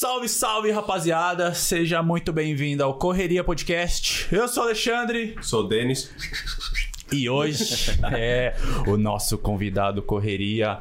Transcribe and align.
Salve, 0.00 0.28
salve, 0.28 0.70
rapaziada! 0.70 1.52
Seja 1.54 2.04
muito 2.04 2.32
bem-vindo 2.32 2.84
ao 2.84 2.94
Correria 2.94 3.42
Podcast. 3.42 4.32
Eu 4.32 4.46
sou 4.46 4.62
o 4.62 4.66
Alexandre 4.66 5.34
Sou 5.42 5.64
o 5.64 5.68
Denis. 5.68 6.08
e 7.10 7.28
hoje 7.28 7.98
é 8.16 8.54
o 8.86 8.96
nosso 8.96 9.36
convidado 9.36 10.00
Correria 10.00 10.78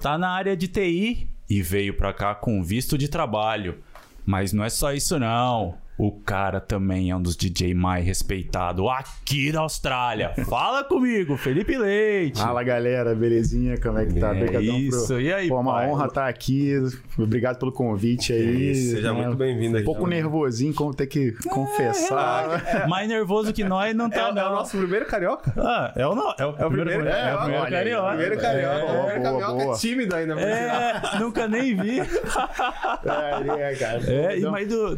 tá 0.00 0.16
na 0.16 0.30
área 0.30 0.56
de 0.56 0.66
TI 0.66 1.28
e 1.46 1.60
veio 1.60 1.94
pra 1.94 2.14
cá 2.14 2.34
com 2.34 2.64
visto 2.64 2.96
de 2.96 3.06
trabalho. 3.06 3.84
Mas 4.24 4.54
não 4.54 4.64
é 4.64 4.70
só 4.70 4.94
isso 4.94 5.18
não. 5.18 5.76
O 5.96 6.10
cara 6.10 6.60
também 6.60 7.10
é 7.10 7.16
um 7.16 7.22
dos 7.22 7.36
DJ 7.36 7.72
mais 7.72 8.04
respeitados 8.04 8.84
aqui 8.88 9.52
da 9.52 9.60
Austrália. 9.60 10.34
Fala 10.48 10.82
comigo, 10.82 11.36
Felipe 11.36 11.76
Leite. 11.78 12.40
Fala 12.40 12.64
galera, 12.64 13.14
belezinha? 13.14 13.78
Como 13.78 13.98
é 13.98 14.06
que 14.06 14.18
tá? 14.18 14.28
É 14.28 14.30
Obrigadão 14.32 14.76
isso. 14.76 15.06
Pro... 15.06 15.20
E 15.20 15.32
aí, 15.32 15.48
Pô, 15.48 15.60
uma 15.60 15.74
pai? 15.74 15.88
honra 15.88 16.06
estar 16.06 16.28
aqui. 16.28 16.72
Obrigado 17.16 17.58
pelo 17.60 17.70
convite 17.70 18.32
aí. 18.32 18.72
Isso, 18.72 18.96
seja 18.96 19.12
né? 19.12 19.22
muito 19.24 19.36
bem-vindo 19.36 19.74
Um 19.74 19.76
aqui. 19.76 19.84
pouco 19.84 20.06
nervosinho, 20.08 20.74
como 20.74 20.92
ter 20.92 21.06
que 21.06 21.32
confessar. 21.48 22.88
Mais 22.88 23.08
nervoso 23.08 23.52
que 23.52 23.62
nós 23.62 23.94
não 23.94 24.06
É, 24.06 24.10
tá, 24.10 24.20
é 24.20 24.30
o 24.30 24.34
não. 24.34 24.50
nosso 24.50 24.76
primeiro 24.76 25.06
carioca. 25.06 25.52
Ah, 25.56 25.92
é 25.94 26.06
o, 26.06 26.14
no... 26.16 26.34
é 26.38 26.44
o, 26.46 26.56
É 26.58 26.66
o 26.66 26.70
primeiro, 26.70 27.06
é, 27.06 27.30
é, 27.30 27.34
o 27.34 27.38
primeiro 27.38 27.70
carioca. 27.70 28.08
Primeiro 28.08 28.40
carioca. 28.40 28.74
É, 28.74 28.82
o 28.82 29.04
primeiro 29.04 29.20
boa, 29.22 29.32
carioca 29.40 29.64
boa. 29.64 29.74
é 29.74 29.78
tímido 29.78 30.16
ainda. 30.16 30.40
É, 30.40 31.18
nunca 31.20 31.46
nem 31.46 31.76
vi. 31.76 32.00
É, 32.00 33.70
é, 33.70 33.74
cara. 33.76 34.00
É, 34.06 34.34
e, 34.34 34.38
Então, 34.40 34.50
mas 34.52 34.68
do, 34.68 34.96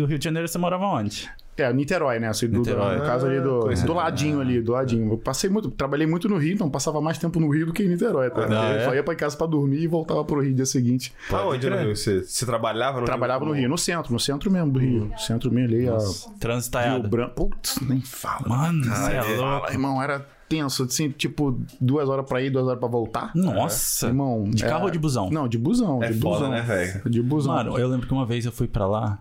do, 0.00 0.06
do 0.06 0.06
Rio 0.06 0.18
de 0.18 0.24
Janeiro 0.24 0.48
você 0.48 0.58
morava 0.58 0.84
onde? 0.86 1.28
É, 1.56 1.72
Niterói, 1.72 2.20
né? 2.20 2.28
Assim, 2.28 2.48
do, 2.48 2.58
Niterói. 2.58 2.94
do- 2.94 3.00
no 3.00 3.04
caso 3.04 3.26
ali 3.26 3.40
do, 3.40 3.58
Conheci. 3.60 3.84
do 3.84 3.92
ladinho 3.92 4.40
ali, 4.40 4.60
do 4.62 4.70
ladinho. 4.70 5.10
Eu 5.12 5.18
passei 5.18 5.50
muito, 5.50 5.68
trabalhei 5.72 6.06
muito 6.06 6.28
no 6.28 6.36
Rio, 6.38 6.54
então 6.54 6.70
passava 6.70 7.00
mais 7.00 7.18
tempo 7.18 7.40
no 7.40 7.48
Rio 7.50 7.66
do 7.66 7.72
que 7.72 7.82
em 7.82 7.88
Niterói, 7.88 8.30
tá? 8.30 8.42
Ah, 8.48 8.70
eu 8.74 8.78
é? 8.80 8.84
só 8.84 8.94
ia 8.94 9.02
pra 9.02 9.16
casa 9.16 9.36
pra 9.36 9.44
dormir 9.48 9.80
e 9.82 9.88
voltava 9.88 10.24
pro 10.24 10.40
Rio 10.40 10.50
no 10.50 10.56
dia 10.56 10.66
seguinte. 10.66 11.12
Aonde 11.32 11.68
no 11.68 11.76
Rio? 11.76 11.96
Você, 11.96 12.22
você 12.22 12.46
trabalhava 12.46 13.00
no 13.00 13.06
Trabalhava 13.06 13.44
no 13.44 13.50
Rio, 13.50 13.68
no 13.68 13.76
centro, 13.76 14.12
no 14.12 14.20
centro 14.20 14.48
mesmo 14.52 14.70
do 14.70 14.78
Rio. 14.78 15.10
Centro 15.18 15.50
mesmo 15.50 15.74
ali, 15.74 15.88
a 15.88 15.96
Rio 15.98 16.38
Transitaiada. 16.38 17.08
Branco. 17.08 17.34
Putz, 17.48 17.80
nem 17.80 18.00
fala. 18.02 18.48
Mano, 18.48 18.84
você 18.84 19.12
é 19.14 19.20
louco. 19.22 19.38
Fala, 19.40 19.70
irmão, 19.72 20.00
era 20.00 20.24
tenso, 20.48 20.84
assim, 20.84 21.10
tipo, 21.10 21.60
duas 21.80 22.08
horas 22.08 22.24
pra 22.24 22.40
ir, 22.40 22.50
duas 22.50 22.66
horas 22.68 22.78
pra 22.78 22.88
voltar. 22.88 23.32
Nossa. 23.34 24.06
Irmão. 24.06 24.44
De 24.48 24.62
carro 24.64 24.82
é- 24.82 24.84
ou 24.84 24.90
de 24.90 24.98
busão? 24.98 25.28
Não, 25.28 25.48
de 25.48 25.58
busão. 25.58 26.02
É 26.02 26.12
de 26.12 26.20
foda, 26.20 26.36
busão. 26.46 26.50
né, 26.52 26.62
velho? 26.62 27.10
De 27.10 27.20
busão. 27.22 27.52
Mano, 27.54 27.78
eu 27.78 27.88
lembro 27.88 28.06
que 28.06 28.12
uma 28.12 28.24
vez 28.24 28.46
eu 28.46 28.52
fui 28.52 28.66
pra 28.68 28.86
lá, 28.86 29.18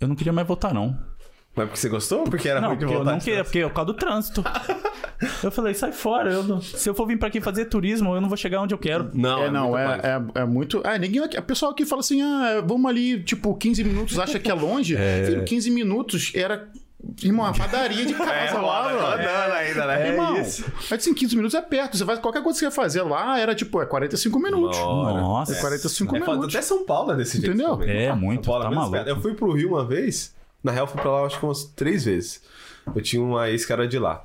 eu 0.00 0.08
não 0.08 0.16
queria 0.16 0.32
mais 0.32 0.46
voltar, 0.46 0.72
não. 0.74 0.96
Mas 1.54 1.66
porque 1.66 1.80
você 1.80 1.88
gostou 1.88 2.20
ou 2.20 2.24
porque 2.24 2.48
era 2.48 2.60
Não, 2.60 2.68
ruim 2.68 2.78
de 2.78 2.84
porque 2.84 2.94
eu 2.94 2.98
voltar? 2.98 3.12
não 3.12 3.18
queria, 3.20 3.42
porque 3.44 3.58
é 3.58 3.68
por 3.68 3.74
causa 3.74 3.86
do 3.92 3.94
trânsito. 3.94 4.44
Eu 5.44 5.50
falei, 5.50 5.74
sai 5.74 5.92
fora. 5.92 6.32
eu 6.32 6.42
não- 6.42 6.62
se 6.62 6.88
eu 6.88 6.94
for 6.94 7.06
vir 7.06 7.18
pra 7.18 7.28
aqui 7.28 7.42
fazer 7.42 7.66
turismo, 7.66 8.14
eu 8.14 8.22
não 8.22 8.28
vou 8.28 8.38
chegar 8.38 8.62
onde 8.62 8.72
eu 8.72 8.78
quero. 8.78 9.10
Não, 9.12 9.42
é, 9.44 9.50
não, 9.50 9.68
muito 9.72 9.78
é, 9.78 10.00
é, 10.36 10.40
é 10.40 10.44
muito. 10.46 10.80
Ah, 10.82 10.96
ninguém 10.96 11.22
aqui. 11.22 11.36
A 11.36 11.42
pessoa 11.42 11.72
aqui 11.72 11.84
fala 11.84 12.00
assim: 12.00 12.22
ah, 12.22 12.62
vamos 12.66 12.88
ali, 12.90 13.22
tipo, 13.22 13.54
15 13.54 13.84
minutos, 13.84 14.18
acha 14.18 14.38
que 14.38 14.50
é 14.50 14.54
longe. 14.54 14.96
Filho, 15.26 15.44
15 15.44 15.70
minutos 15.70 16.32
era. 16.34 16.66
Irmão, 17.22 17.46
a 17.46 17.52
padaria 17.52 18.04
de 18.04 18.12
casa 18.14 18.30
É, 18.30 18.52
lá, 18.52 18.82
roda, 18.82 18.94
mano. 18.94 19.10
rodando 19.16 19.54
ainda, 19.54 19.86
né? 19.86 20.08
Irmão, 20.08 20.36
É 20.36 20.40
isso. 20.42 20.64
aí 20.90 20.96
assim, 20.98 21.14
15 21.14 21.34
minutos 21.36 21.54
é 21.54 21.62
perto. 21.62 21.96
Você 21.96 22.04
faz 22.04 22.18
qualquer 22.18 22.42
coisa 22.42 22.58
que 22.58 22.64
você 22.64 22.70
quer 22.70 22.74
fazer 22.76 23.02
lá, 23.02 23.38
era 23.38 23.54
tipo, 23.54 23.80
é 23.80 23.86
45 23.86 24.38
minutos. 24.38 24.78
Nossa. 24.78 25.54
É 25.54 25.60
45 25.60 26.16
É 26.16 26.20
minutos. 26.20 26.54
até 26.54 26.62
São 26.62 26.84
Paulo 26.84 27.12
é 27.12 27.16
desse 27.16 27.40
jeito. 27.40 27.48
Entendeu? 27.54 27.76
também. 27.76 28.06
É, 28.06 28.14
muito, 28.14 28.46
Paulo 28.46 28.64
é 28.64 28.68
tá 28.68 28.74
maluco. 28.74 28.92
perto. 28.92 29.08
Eu 29.08 29.20
fui 29.20 29.34
pro 29.34 29.52
Rio 29.52 29.70
uma 29.70 29.84
vez. 29.84 30.34
Na 30.62 30.72
real, 30.72 30.86
fui 30.86 31.00
pra 31.00 31.10
lá 31.10 31.26
acho 31.26 31.38
que 31.38 31.44
umas 31.44 31.64
três 31.64 32.04
vezes. 32.04 32.42
Eu 32.94 33.00
tinha 33.02 33.22
uma 33.22 33.48
ex 33.48 33.64
que 33.64 33.72
era 33.72 33.88
de 33.88 33.98
lá. 33.98 34.22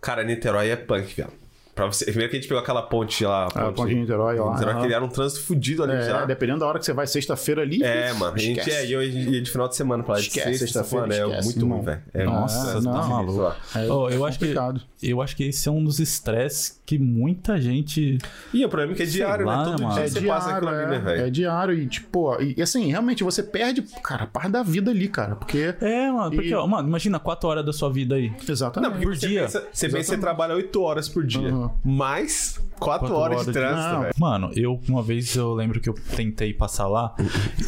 Cara, 0.00 0.22
Niterói 0.22 0.68
é 0.70 0.76
punk, 0.76 1.14
velho. 1.16 1.32
Pra 1.76 1.86
você... 1.86 2.06
Primeiro 2.06 2.30
que 2.30 2.38
a 2.38 2.40
gente 2.40 2.48
pegou 2.48 2.62
aquela 2.62 2.80
ponte 2.80 3.22
lá. 3.22 3.48
Ah, 3.54 3.70
ponte 3.70 3.90
de 3.90 4.00
Niterói, 4.00 4.38
lá. 4.38 4.54
Niterói, 4.54 4.86
que 4.88 4.94
era 4.94 5.04
um 5.04 5.08
trânsito 5.08 5.44
fudido 5.44 5.84
ali 5.84 5.92
já. 6.06 6.22
É, 6.22 6.26
dependendo 6.26 6.60
da 6.60 6.66
hora 6.66 6.78
que 6.78 6.86
você 6.86 6.94
vai 6.94 7.06
sexta-feira 7.06 7.60
ali. 7.60 7.82
É, 7.82 8.14
mano. 8.14 8.34
A 8.34 8.38
gente 8.38 8.70
é, 8.70 8.86
e 8.86 8.92
eu 8.92 9.02
ia 9.02 9.42
de 9.42 9.50
final 9.50 9.68
de 9.68 9.76
semana 9.76 10.02
pra 10.02 10.14
lá. 10.14 10.20
De 10.20 10.26
Esquece, 10.26 10.58
sexta, 10.58 10.82
sexta-feira, 10.82 11.06
mano, 11.28 11.34
é 11.38 11.42
muito 11.42 11.68
ruim, 11.68 11.82
velho. 11.82 12.02
É 12.14 12.24
Nossa, 12.24 12.80
não, 12.80 12.92
tá 12.94 13.06
maluco. 13.06 13.54
É, 13.74 13.92
Oh, 13.92 14.08
eu, 14.08 14.24
acho 14.24 14.38
que, 14.38 14.54
eu 15.02 15.20
acho 15.20 15.36
que 15.36 15.44
esse 15.44 15.68
é 15.68 15.70
um 15.70 15.84
dos 15.84 16.00
estresses 16.00 16.80
que 16.86 16.98
muita 16.98 17.60
gente. 17.60 18.16
E 18.54 18.64
o 18.64 18.68
problema 18.70 18.94
é 18.94 18.96
que 18.96 19.02
é 19.02 19.06
diário, 19.06 19.44
lá, 19.44 19.58
né? 19.58 19.64
Todo 19.64 19.82
mano. 19.82 19.94
dia 19.94 20.04
É 20.04 20.08
você 20.08 20.20
diário, 20.20 20.44
passa 20.44 20.56
aquilo 20.56 20.70
ali, 20.70 20.86
né, 20.86 20.96
é, 20.96 20.98
velho? 20.98 21.26
é 21.26 21.30
diário 21.30 21.74
e, 21.74 21.86
tipo, 21.86 22.40
e, 22.40 22.54
e 22.56 22.62
assim, 22.62 22.88
realmente 22.90 23.22
você 23.22 23.42
perde, 23.42 23.82
cara, 24.02 24.26
parte 24.26 24.50
da 24.50 24.62
vida 24.62 24.90
ali, 24.90 25.08
cara, 25.08 25.36
porque... 25.36 25.74
É, 25.80 26.10
mano, 26.10 26.30
porque, 26.30 26.48
E- 26.48 26.54
ó, 26.54 26.66
mano, 26.66 26.88
imagina 26.88 27.18
quatro 27.18 27.48
horas 27.50 27.66
da 27.66 27.72
sua 27.72 27.90
vida 27.90 28.14
aí. 28.14 28.32
Exatamente. 28.48 28.88
Não, 28.88 28.92
porque 28.92 29.06
por 29.06 29.16
você 29.16 29.28
dia. 29.28 29.42
Pensa, 29.42 29.68
você 29.72 29.86
pensa 29.88 29.98
que 29.98 30.04
você 30.04 30.18
trabalha 30.18 30.54
8 30.54 30.80
horas 30.82 31.08
por 31.08 31.24
dia. 31.24 31.52
Uhum. 31.66 32.75
Mais 32.76 32.78
4, 32.78 33.00
Quatro 33.08 33.16
horas, 33.16 33.36
horas 33.40 33.46
de 33.46 33.52
de- 33.52 33.58
trânsito, 33.58 33.92
Não. 33.94 34.00
velho. 34.02 34.14
Mano, 34.18 34.50
eu 34.54 34.80
uma 34.88 35.02
vez 35.02 35.34
eu 35.34 35.54
lembro 35.54 35.80
que 35.80 35.88
eu 35.88 35.94
tentei 36.16 36.52
passar 36.52 36.86
lá 36.88 37.14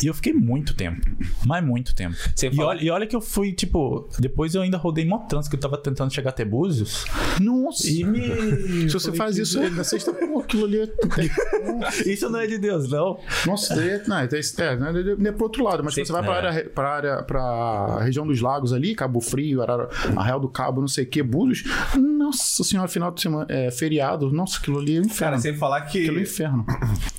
e 0.02 0.06
eu 0.06 0.14
fiquei 0.14 0.32
muito 0.32 0.74
tempo. 0.74 1.00
Mas 1.46 1.64
muito 1.64 1.94
tempo. 1.94 2.14
Sem 2.36 2.50
E 2.50 2.54
falar- 2.56 2.69
olha, 2.70 2.82
e 2.84 2.91
olha 2.91 3.06
que 3.06 3.16
eu 3.16 3.20
fui, 3.20 3.52
tipo, 3.52 4.08
depois 4.19 4.54
eu 4.54 4.62
ainda 4.62 4.76
rodei 4.76 5.04
mó 5.04 5.19
trânsito 5.19 5.50
que 5.50 5.56
eu 5.56 5.60
tava 5.60 5.76
tentando 5.78 6.12
chegar 6.12 6.30
até 6.30 6.44
Búzios. 6.44 7.04
Nossa! 7.41 7.88
E 7.88 8.04
me. 8.04 8.88
Se 8.88 8.94
você 8.94 9.12
faz 9.12 9.36
isso 9.38 9.58
aí 9.60 9.70
na 9.70 9.84
sexta, 9.84 10.12
pô, 10.12 10.41
aquilo 10.41 10.64
ali 10.64 10.80
é... 10.80 10.88
Isso 12.08 12.28
não 12.28 12.38
é 12.40 12.46
de 12.46 12.58
Deus, 12.58 12.88
não. 12.90 13.19
Nossa, 13.46 13.75
é, 13.75 14.02
não, 14.06 14.19
é, 14.19 14.25
é, 14.25 14.76
não 14.76 14.86
é, 14.88 14.92
não 15.16 15.26
é 15.30 15.32
pro 15.32 15.44
outro 15.44 15.64
lado, 15.64 15.82
mas 15.84 15.94
Sim, 15.94 16.00
quando 16.02 16.06
você 16.06 16.12
vai 16.12 16.22
pra, 16.22 16.34
é. 16.34 16.36
área, 16.38 16.70
pra 16.70 16.90
área, 16.90 17.22
pra 17.22 17.98
região 18.02 18.26
dos 18.26 18.40
lagos 18.40 18.72
ali, 18.72 18.94
Cabo 18.94 19.20
Frio, 19.20 19.62
Arara, 19.62 19.88
Arraial 20.16 20.40
do 20.40 20.48
Cabo, 20.48 20.80
não 20.80 20.88
sei 20.88 21.04
o 21.04 21.06
que, 21.06 21.22
Búzios, 21.22 21.64
nossa 21.96 22.62
senhora, 22.64 22.88
final 22.88 23.10
de 23.10 23.20
semana, 23.20 23.46
é, 23.48 23.70
feriado, 23.70 24.30
nossa, 24.32 24.58
aquilo 24.58 24.78
ali 24.78 24.97
é 24.98 25.03
um 25.03 25.06
inferno. 25.06 25.31
Cara, 25.32 25.38
sem 25.42 25.54
falar 25.56 25.78
Aquilo 25.78 26.09
é 26.09 26.10
um 26.12 26.14
que. 26.16 26.22
inferno. 26.22 26.66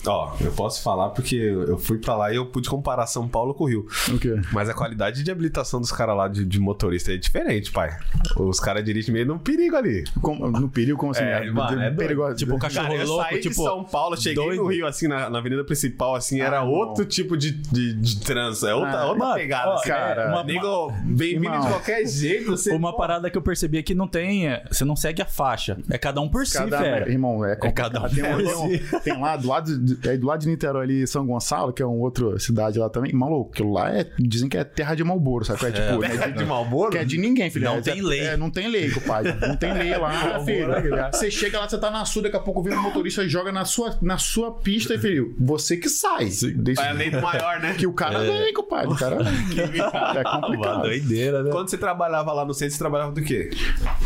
Ó, 0.06 0.36
eu 0.42 0.52
posso 0.52 0.82
falar 0.82 1.10
porque 1.10 1.36
eu 1.36 1.78
fui 1.78 1.98
pra 1.98 2.16
lá 2.16 2.32
e 2.32 2.36
eu 2.36 2.46
pude 2.46 2.70
comparar 2.70 3.06
São 3.08 3.28
Paulo 3.28 3.54
com 3.54 3.64
o 3.66 3.68
Rio. 3.68 3.86
O 4.14 4.18
quê? 4.18 4.36
Mas 4.52 4.70
a 4.70 4.74
qualidade 4.74 5.24
de 5.24 5.32
habilitação 5.32 5.80
dos 5.82 5.92
caras 5.92 6.16
lá 6.16 6.28
de, 6.28 6.46
de 6.46 6.60
motorista 6.60 7.14
é 7.14 7.18
diferente, 7.18 7.72
pai. 7.72 7.98
Os 8.38 8.60
caras 8.60 8.84
dirigem 8.84 9.14
meio 9.14 9.26
num 9.26 9.38
perigo 9.38 9.76
ali. 9.76 10.04
Como- 10.22 10.50
no 10.50 10.70
perigo, 10.70 10.98
como 10.98 11.12
assim? 11.12 11.24
É, 11.24 11.50
mano, 11.52 11.82
é 11.82 11.92
perigoso. 11.92 12.36
Tipo, 12.36 12.56
o 12.56 12.60
cachorro 12.60 12.88
Cara, 12.88 13.00
eu 13.02 13.08
louco, 13.08 13.24
saí 13.30 13.40
tipo. 13.40 13.50
de 13.56 13.62
São 13.64 13.84
Paulo, 13.84 14.18
cheguei 14.18 14.36
doido. 14.44 14.64
no 14.64 14.68
Rio, 14.70 14.88
assim, 14.88 15.08
na, 15.08 15.30
na 15.30 15.40
avenida 15.40 15.64
principal, 15.64 16.16
assim, 16.16 16.40
era 16.42 16.60
Ah, 16.60 16.64
outro 16.64 17.06
tipo 17.06 17.36
de, 17.38 17.52
de, 17.52 17.94
de 17.94 18.20
trânsito. 18.22 18.68
É 18.68 18.74
outra, 18.76 19.00
Ah, 19.00 19.06
outra 19.08 19.20
mano, 19.20 19.36
pegada, 19.36 19.70
ó, 19.70 19.74
assim. 19.76 19.88
cara, 19.90 20.22
É, 20.24 20.28
uma- 20.30 20.44
Nego, 20.44 20.92
bem-vindo 21.04 21.60
de 21.60 21.68
qualquer 21.68 22.06
jeito. 22.08 22.52
Você, 22.52 22.72
Uma 22.74 22.96
parada 22.96 23.30
que 23.30 23.38
eu 23.38 23.42
percebi 23.42 23.78
é 23.78 23.84
que 23.84 23.94
não 23.94 24.08
tem. 24.08 24.48
é, 24.48 24.64
Você 24.72 24.84
não 24.86 24.96
segue 24.96 25.22
a 25.22 25.26
faixa. 25.26 25.78
É 25.90 25.98
cada 25.98 26.22
um 26.22 26.30
por 26.30 26.46
si, 26.46 26.58
Cada, 26.58 26.82
velho. 26.82 27.10
irmão, 27.12 27.46
é, 27.46 27.56
complicado. 27.72 27.92
cada 27.94 28.06
um 28.06 28.10
tem, 28.10 28.24
um- 28.24 28.38
tem 28.70 28.98
um- 28.98 29.00
tem 29.00 29.22
lá 29.22 29.36
do 29.38 29.48
lado 29.48 29.78
de, 29.80 30.10
aí 30.10 30.18
do 30.18 30.28
lado 30.28 30.40
de 30.42 30.48
Niterói 30.48 30.84
ali, 30.84 31.08
São 31.08 31.26
Gonçalo, 31.26 31.72
que 31.74 31.82
é 31.82 31.86
uma 31.86 31.96
outra 31.96 32.38
cidade 32.40 32.80
lá 32.80 32.90
também. 32.90 33.14
Maluco, 33.14 33.52
aquilo 33.52 33.72
lá 33.74 33.90
é, 33.94 34.10
dizem 34.20 34.48
que 34.50 34.58
é 34.58 34.64
terra 34.64 34.96
de 34.96 35.04
Malboro, 35.04 35.46
sabe? 35.46 35.66
É, 35.66 35.72
tipo, 35.72 36.00
né, 36.00 36.28
de, 36.32 36.38
de 36.40 36.46
Malboro? 36.46 36.92
que 36.92 36.98
é 36.98 37.06
de 37.06 37.18
ninguém, 37.18 37.50
filho. 37.50 37.66
Não 37.66 37.76
É- 37.78 37.82
tem 37.82 38.00
é- 38.00 38.04
lei. 38.04 38.20
é, 38.22 38.38
não 38.38 38.50
tem 38.50 38.70
lei, 38.70 38.90
compadre. 38.92 39.34
Não 39.48 39.56
tem 39.56 39.74
lei 39.74 39.96
lá, 39.98 40.40
filho. 40.44 40.68
Você 41.12 41.30
chega 41.32 41.60
lá, 41.60 41.68
você 41.70 41.78
tá 41.78 41.90
na 41.92 42.06
sua, 42.06 42.24
daqui 42.24 42.36
a 42.38 42.40
pouco 42.40 42.62
vem 42.64 42.74
um 42.78 42.82
motorista 42.82 43.24
e 43.24 43.30
joga 43.30 43.52
na 43.52 43.66
sua, 43.66 43.98
na 44.02 44.18
sua 44.18 44.52
pista 44.54 44.94
e, 44.96 45.00
filho, 45.00 45.36
você 45.40 45.78
que 45.78 45.90
sai. 45.90 46.30
Deixa, 46.56 46.82
Vai 46.82 46.90
a 46.90 46.94
lei 46.94 47.10
do 47.10 47.22
maior, 47.22 47.60
né? 47.60 47.74
que 47.74 47.86
o 47.88 47.94
cara 47.94 48.20
vem, 48.20 48.54
compadre. 48.54 48.88
O 48.94 48.96
cara 48.96 49.16
é 49.16 50.22
Uma 50.22 50.42
complicado. 50.42 50.82
doideira, 50.82 51.44
né? 51.44 51.52
Quando 51.52 51.70
você 51.70 51.78
trabalhava 51.78 52.32
lá 52.34 52.46
no 52.46 52.54
centro, 52.54 52.74
você 52.74 52.80
trabalhava 52.80 53.12
do 53.12 53.22
quê? 53.22 53.50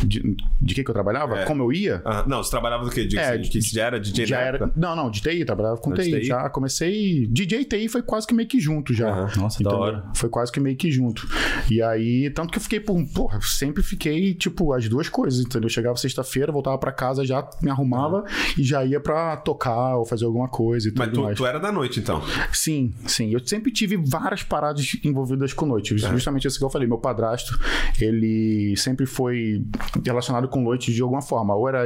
De, 0.04 0.36
de 0.62 0.76
que 0.76 0.84
que 0.84 0.90
eu 0.90 0.94
trabalhava? 0.94 1.40
É. 1.40 1.46
Como 1.46 1.64
eu 1.64 1.72
ia? 1.74 2.02
Ah, 2.06 2.24
não, 2.28 2.44
você 2.44 2.50
trabalhava 2.52 2.84
do 2.86 2.92
quê? 2.92 3.06
De, 3.06 3.18
É, 3.18 3.38
de, 3.38 3.50
que 3.60 3.76
já 3.76 3.86
era 3.86 4.00
DJ 4.00 4.26
Já 4.26 4.40
era. 4.40 4.72
Não, 4.76 4.96
não, 4.96 5.10
de 5.10 5.22
TI, 5.22 5.46
trabalhava 5.46 5.78
com 5.78 5.92
Ah, 5.92 5.96
de 5.96 6.04
TI. 6.04 6.20
TI? 6.22 6.26
Já 6.26 6.50
comecei. 6.50 7.28
DJ 7.28 7.66
TI 7.66 7.88
foi 7.90 8.02
quase 8.02 8.26
que 8.28 8.34
meio 8.34 8.48
que 8.48 8.60
junto 8.60 8.94
já. 8.94 9.10
Aham. 9.10 9.32
Nossa, 9.38 9.64
da 9.64 9.76
hora. 9.76 10.04
Foi 10.16 10.30
quase 10.30 10.52
que 10.52 10.60
meio 10.60 10.76
que 10.76 10.92
junto. 10.92 11.28
E 11.70 11.82
aí, 11.82 12.30
tanto 12.30 12.52
que 12.52 12.58
eu 12.58 12.62
fiquei, 12.62 12.80
por, 12.80 13.04
porra, 13.14 13.40
sempre 13.42 13.84
fiquei, 13.84 14.34
tipo, 14.34 14.74
as 14.74 14.88
duas 14.88 15.10
coisas, 15.10 15.40
entendeu? 15.46 15.68
Eu 15.68 15.70
chegava 15.70 15.96
sexta-feira, 15.98 16.52
voltava 16.52 16.78
pra 16.78 16.92
casa, 16.92 17.26
já 17.26 17.48
me 17.62 17.70
arrumava 17.70 18.24
e 18.58 18.64
já 18.64 18.84
ia 18.86 19.00
pra 19.00 19.38
tocar 19.38 19.98
ou 19.98 20.06
fazer 20.06 20.26
alguma 20.26 20.48
coisa 20.48 20.88
e 20.88 20.92
tudo 20.92 21.00
Mas 21.00 21.14
tu, 21.14 21.22
mais. 21.24 21.38
tu 21.38 21.46
era 21.46 21.60
da 21.60 21.72
noite, 21.72 22.00
então. 22.00 22.22
Sim, 22.52 22.94
sim. 23.06 23.32
Eu 23.34 23.40
sempre 23.46 23.72
tive 23.72 23.98
várias 23.98 24.44
paradas 24.44 24.98
envolvidas 25.04 25.54
com 25.54 25.66
noite. 25.66 25.98
Justamente 25.98 26.48
isso 26.48 26.58
que 26.58 26.64
eu 26.66 26.70
falei. 26.70 26.88
Meu 26.88 26.98
padrasto, 26.98 27.58
ele 28.00 28.76
sempre 28.78 29.06
foi 29.06 29.64
relacionado 30.06 30.48
com 30.48 30.62
noite 30.62 30.94
de 30.94 31.02
alguma 31.02 31.22
forma. 31.22 31.56
Ou 31.56 31.68
era 31.68 31.84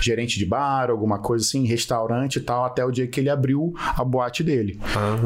gerente 0.00 0.38
de 0.38 0.46
bar, 0.46 0.90
alguma 1.00 1.18
coisa 1.18 1.44
assim, 1.44 1.64
restaurante 1.66 2.36
e 2.36 2.40
tal, 2.40 2.64
até 2.64 2.84
o 2.84 2.90
dia 2.90 3.06
que 3.06 3.18
ele 3.20 3.30
abriu 3.30 3.72
a 3.76 4.04
boate 4.04 4.42
dele. 4.44 4.78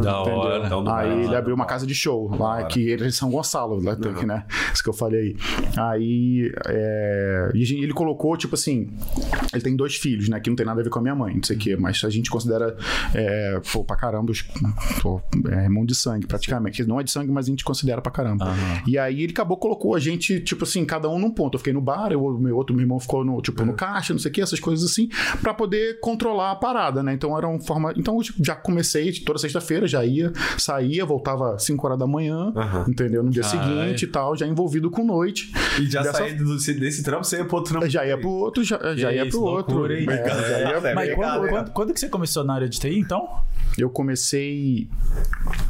Da 0.02 0.20
hora. 0.20 0.66
Então, 0.66 0.88
Aí 0.94 1.24
ele 1.24 1.36
abriu 1.36 1.54
uma 1.54 1.64
casa 1.66 1.86
de 1.86 1.94
show 1.94 2.30
lá, 2.36 2.64
que 2.64 2.80
ele 2.88 3.04
é 3.04 3.06
de 3.06 3.12
São 3.12 3.30
Gonçalo, 3.30 3.82
lá, 3.82 3.96
tem, 3.96 4.26
né? 4.26 4.44
Isso 4.72 4.82
que 4.82 4.88
eu 4.88 4.92
falei. 4.94 5.36
Aí 5.76 6.52
é, 6.66 7.50
e 7.54 7.62
a 7.62 7.66
gente- 7.66 7.82
ele 7.82 7.92
colocou, 7.92 8.36
tipo 8.36 8.54
assim, 8.54 8.88
ele 9.52 9.62
tem 9.62 9.76
dois 9.76 9.96
filhos, 9.96 10.28
né? 10.28 10.40
Que 10.40 10.48
não 10.50 10.56
tem 10.56 10.66
nada 10.66 10.80
a 10.80 10.84
ver 10.84 10.90
com 10.90 10.98
a 10.98 11.02
minha 11.02 11.14
mãe, 11.14 11.34
não 11.34 11.42
sei 11.42 11.56
o 11.56 11.58
quê, 11.58 11.76
mas 11.76 12.02
a 12.04 12.10
gente 12.10 12.30
considera, 12.30 12.76
é, 13.14 13.60
pô, 13.72 13.84
pra 13.84 13.96
caramba, 13.96 14.30
os, 14.32 14.42
pô, 15.02 15.20
é 15.50 15.64
irmão 15.64 15.84
de 15.84 15.94
sangue, 15.94 16.26
praticamente. 16.26 16.84
Não 16.84 17.00
é 17.00 17.02
de 17.02 17.10
sangue, 17.10 17.30
mas 17.32 17.46
a 17.46 17.50
gente 17.50 17.64
considera 17.64 18.00
pra 18.00 18.12
caramba. 18.12 18.44
Aham. 18.46 18.82
E 18.86 18.98
aí 18.98 19.22
ele 19.22 19.32
acabou, 19.32 19.56
colocou 19.56 19.94
a 19.94 19.98
gente, 19.98 20.40
tipo 20.40 20.64
assim, 20.64 20.84
cada 20.84 21.08
um 21.08 21.18
num 21.18 21.30
ponto. 21.30 21.54
Eu 21.54 21.58
fiquei 21.58 21.72
no 21.72 21.80
bar, 21.80 22.12
eu, 22.12 22.24
o 22.24 22.38
meu 22.38 22.56
outro 22.56 22.74
meu 22.74 22.82
irmão 22.84 22.98
ficou 23.00 23.24
no, 23.24 23.40
tipo, 23.40 23.64
no 23.64 23.72
caixa, 23.74 24.12
não 24.12 24.20
sei 24.20 24.30
o 24.30 24.34
que, 24.34 24.40
essas 24.40 24.60
coisas 24.60 24.84
assim, 24.90 25.08
pra 25.40 25.52
poder 25.54 25.63
controlar 26.00 26.50
a 26.52 26.56
parada, 26.56 27.02
né? 27.02 27.12
Então 27.14 27.36
era 27.36 27.46
uma 27.48 27.60
forma. 27.60 27.92
Então 27.96 28.16
eu 28.16 28.22
tipo, 28.22 28.44
já 28.44 28.54
comecei 28.54 29.12
toda 29.20 29.38
sexta-feira, 29.38 29.86
já 29.86 30.04
ia, 30.04 30.32
saía, 30.58 31.04
voltava 31.04 31.58
5 31.58 31.86
horas 31.86 31.98
da 31.98 32.06
manhã, 32.06 32.52
Aham. 32.56 32.84
entendeu? 32.88 33.22
No 33.22 33.30
dia 33.30 33.42
Caralho. 33.42 33.80
seguinte 33.82 34.02
e 34.02 34.06
tal, 34.08 34.36
já 34.36 34.46
envolvido 34.46 34.90
com 34.90 35.04
noite. 35.04 35.52
E 35.80 35.86
já 35.90 36.02
Dessa- 36.02 36.18
saindo 36.18 36.56
desse 36.56 37.02
trampo, 37.02 37.24
você 37.24 37.38
ia 37.38 37.44
pro 37.44 37.56
outro 37.56 37.72
trampo. 37.72 37.88
Já 37.88 38.06
ia 38.06 38.18
pro 38.18 38.28
outro, 38.30 38.62
já, 38.64 38.78
já 38.96 39.12
ia 39.12 39.28
pro 39.28 39.42
outro. 39.42 39.86
É, 39.92 40.00
já 40.04 40.12
ia- 40.60 40.74
É, 40.90 40.94
Mas 40.94 41.08
é, 41.10 41.14
quando, 41.14 41.28
galera. 41.28 41.48
quando, 41.52 41.70
quando 41.72 41.94
que 41.94 42.00
você 42.00 42.08
começou 42.08 42.44
na 42.44 42.54
área 42.54 42.68
de 42.68 42.78
TI, 42.78 42.98
então? 42.98 43.28
Eu 43.76 43.90
comecei. 43.90 44.88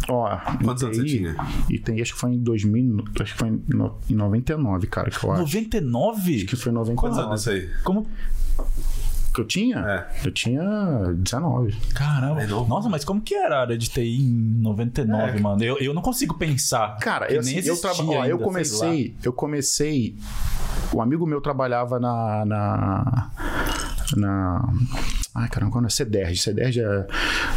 Ó. 0.08 0.29
Quantos 0.62 0.82
anos 0.85 0.97
você 0.97 1.05
TI, 1.05 1.19
tinha? 1.19 1.37
E 1.70 1.79
tem, 1.79 2.00
acho 2.02 2.12
que 2.14 2.20
foi 2.20 2.32
em 2.32 2.38
2000. 2.38 3.05
Acho 3.20 3.32
que 3.32 3.38
foi 3.38 3.49
em, 3.49 3.62
no- 3.69 3.99
em 4.11 4.14
99, 4.14 4.87
cara, 4.87 5.11
que 5.11 5.25
eu 5.25 5.32
acho. 5.32 5.40
99? 5.43 6.44
Que 6.44 6.56
foi 6.56 6.70
em 6.70 6.75
99. 6.75 6.94
Quantos 6.97 7.19
anos 7.19 7.40
isso 7.40 7.50
aí? 7.50 7.70
Como? 7.82 8.06
Que 9.35 9.41
eu 9.41 9.45
tinha? 9.45 9.79
É. 9.81 10.27
Eu 10.27 10.31
tinha 10.31 10.63
19. 11.17 11.77
Caramba. 11.93 12.41
É. 12.41 12.47
Nossa, 12.47 12.89
mas 12.89 13.05
como 13.05 13.21
que 13.21 13.35
era 13.35 13.57
a 13.59 13.61
área 13.63 13.77
de 13.77 13.91
TI 13.91 14.21
em 14.21 14.61
99, 14.63 15.39
É. 15.39 15.41
mano? 15.41 15.65
Eu, 15.65 15.77
eu 15.79 15.93
não 15.93 16.01
consigo 16.01 16.35
pensar. 16.39 16.97
Cara, 16.99 17.27
eu, 17.27 17.43
nem 17.43 17.59
assim, 17.59 17.67
eu, 17.69 17.75
existia 17.75 17.95
traba... 17.95 18.13
ó, 18.13 18.25
eu 18.27 18.39
comecei. 18.39 19.17
Eu 19.25 19.33
comecei. 19.33 20.17
Um 20.95 21.03
amigo 21.03 21.27
meu 21.27 21.41
trabalhava 21.41 21.99
na. 21.99 22.45
na... 22.45 23.31
na... 24.17 24.69
Ai, 25.35 25.49
caramba, 25.49 25.73
quando 25.73 25.87
é 25.87 25.91
CDERG? 25.91 26.37
CDERG 26.37 26.81
é. 26.81 27.07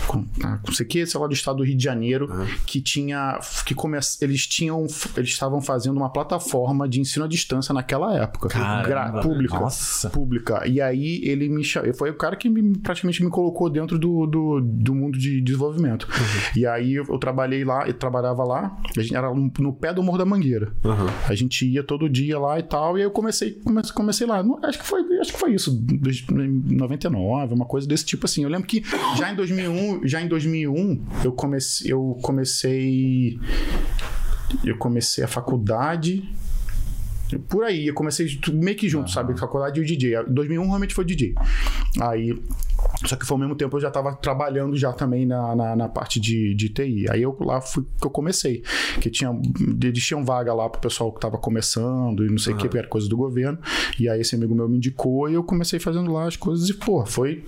com- 0.08 0.26
ah, 0.44 0.60
Não 0.66 0.74
sei 0.74 0.86
o 0.86 0.90
que, 0.90 1.06
sei 1.06 1.20
lá, 1.20 1.28
do 1.28 1.34
estado 1.34 1.58
do 1.58 1.64
Rio 1.64 1.78
de 1.78 1.84
Janeiro, 1.84 2.28
que 2.66 2.82
tinha. 2.82 3.40
que 3.66 3.76
come... 3.76 3.98
Eles 4.20 4.48
tinham. 4.48 4.88
Eles 5.16 5.30
estavam 5.30 5.62
fazendo 5.62 5.96
uma 5.98 6.10
plataforma 6.12 6.90
de 6.90 7.00
ensino 7.00 7.26
à 7.26 7.28
distância 7.28 7.74
naquela 7.74 8.16
época. 8.18 8.50
Caramba, 8.50 9.22
pública. 9.22 9.60
nossa. 9.60 10.10
Pública. 10.10 10.68
E 10.68 10.82
aí 10.82 11.22
ele 11.24 11.48
me 11.50 11.64
chamou. 11.64 11.94
Foi 11.94 12.10
o 12.10 12.16
cara 12.16 12.36
que 12.36 12.50
me- 12.50 12.78
praticamente 12.80 13.24
me 13.24 13.30
colocou 13.30 13.70
dentro 13.70 14.00
do, 14.00 14.26
do, 14.26 14.60
do 14.62 14.96
mundo 14.96 15.18
de 15.18 15.40
desenvolvimento. 15.42 16.08
E 16.56 16.66
aí 16.66 16.96
eu, 16.96 17.06
trabalhei 17.20 17.64
lá, 17.64 17.88
eu 17.88 17.94
trabalhava 17.94 18.44
lá, 18.44 18.76
a 18.98 19.02
gente 19.02 19.16
era 19.16 19.32
no, 19.34 19.52
pé 19.74 19.94
do 19.94 20.02
Morro 20.02 20.18
da 20.18 20.26
Mangueira. 20.26 20.74
Aham. 20.84 21.08
A 21.28 21.36
gente 21.36 21.66
ia 21.68 21.84
todo 21.84 22.10
dia 22.10 22.40
lá 22.40 22.58
e 22.60 22.64
tal, 22.64 22.98
e 22.98 23.02
aí 23.02 23.06
eu 23.06 23.12
comecei, 23.12 23.52
comecei, 23.64 23.94
comecei 23.94 24.26
lá. 24.26 24.44
Acho 24.64 24.80
que 24.80 24.86
foi, 24.86 25.02
acho 25.20 25.32
que 25.34 25.40
foi 25.40 25.54
isso, 25.54 25.72
dois- 25.72 26.26
em 26.32 26.76
99, 26.76 27.54
uma 27.54 27.67
coisa 27.68 27.88
desse 27.88 28.06
tipo 28.06 28.26
assim. 28.26 28.44
Eu 28.44 28.50
lembro 28.50 28.68
que 28.68 28.84
já 29.18 29.32
em 29.32 29.36
2001, 29.36 30.08
já 30.08 30.22
em 30.22 30.28
2001, 30.28 31.06
eu 31.24 31.32
comecei, 31.32 31.92
eu 31.92 32.18
comecei 32.22 33.40
eu 34.64 34.78
comecei 34.78 35.24
a 35.24 35.28
faculdade 35.28 36.24
por 37.50 37.66
aí, 37.66 37.88
eu 37.88 37.94
comecei 37.94 38.40
meio 38.54 38.78
que 38.78 38.88
junto, 38.88 39.12
sabe? 39.12 39.38
Faculdade 39.38 39.80
e 39.80 39.84
o 39.84 39.86
DJ. 39.86 40.22
Em 40.22 40.34
2001 40.34 40.66
realmente 40.66 40.94
foi 40.94 41.04
DJ. 41.04 41.36
Aí 42.00 42.34
só 43.06 43.16
que 43.16 43.26
foi 43.26 43.36
ao 43.36 43.40
mesmo 43.40 43.56
tempo 43.56 43.76
eu 43.76 43.82
já 43.82 43.90
estava 43.90 44.16
trabalhando 44.16 44.76
já 44.76 44.92
também 44.92 45.26
na, 45.26 45.56
na, 45.56 45.76
na 45.76 45.90
parte 45.90 46.20
de, 46.20 46.56
de 46.56 46.70
TI. 46.70 47.06
Aí 47.10 47.22
eu 47.22 47.36
lá 47.40 47.62
fui 47.62 47.86
que 48.00 48.08
eu 48.08 48.10
comecei. 48.10 48.64
Que 49.00 49.10
tinha, 49.10 49.30
eles 49.84 50.04
tinham 50.04 50.24
vaga 50.24 50.54
lá 50.54 50.68
pro 50.70 50.82
pessoal 50.82 51.12
que 51.12 51.18
estava 51.18 51.38
começando 51.38 52.26
e 52.26 52.30
não 52.30 52.38
sei 52.38 52.54
o 52.54 52.58
que, 52.58 52.76
era 52.78 52.88
coisa 52.88 53.08
do 53.08 53.16
governo. 53.16 53.60
E 54.00 54.10
aí 54.10 54.22
esse 54.22 54.36
amigo 54.36 54.56
meu 54.56 54.68
me 54.68 54.78
indicou 54.78 55.30
e 55.30 55.36
eu 55.36 55.44
comecei 55.44 55.80
fazendo 55.80 56.12
lá 56.12 56.28
as 56.28 56.36
coisas 56.36 56.70
e, 56.70 56.74
pô, 56.74 57.06
foi, 57.06 57.44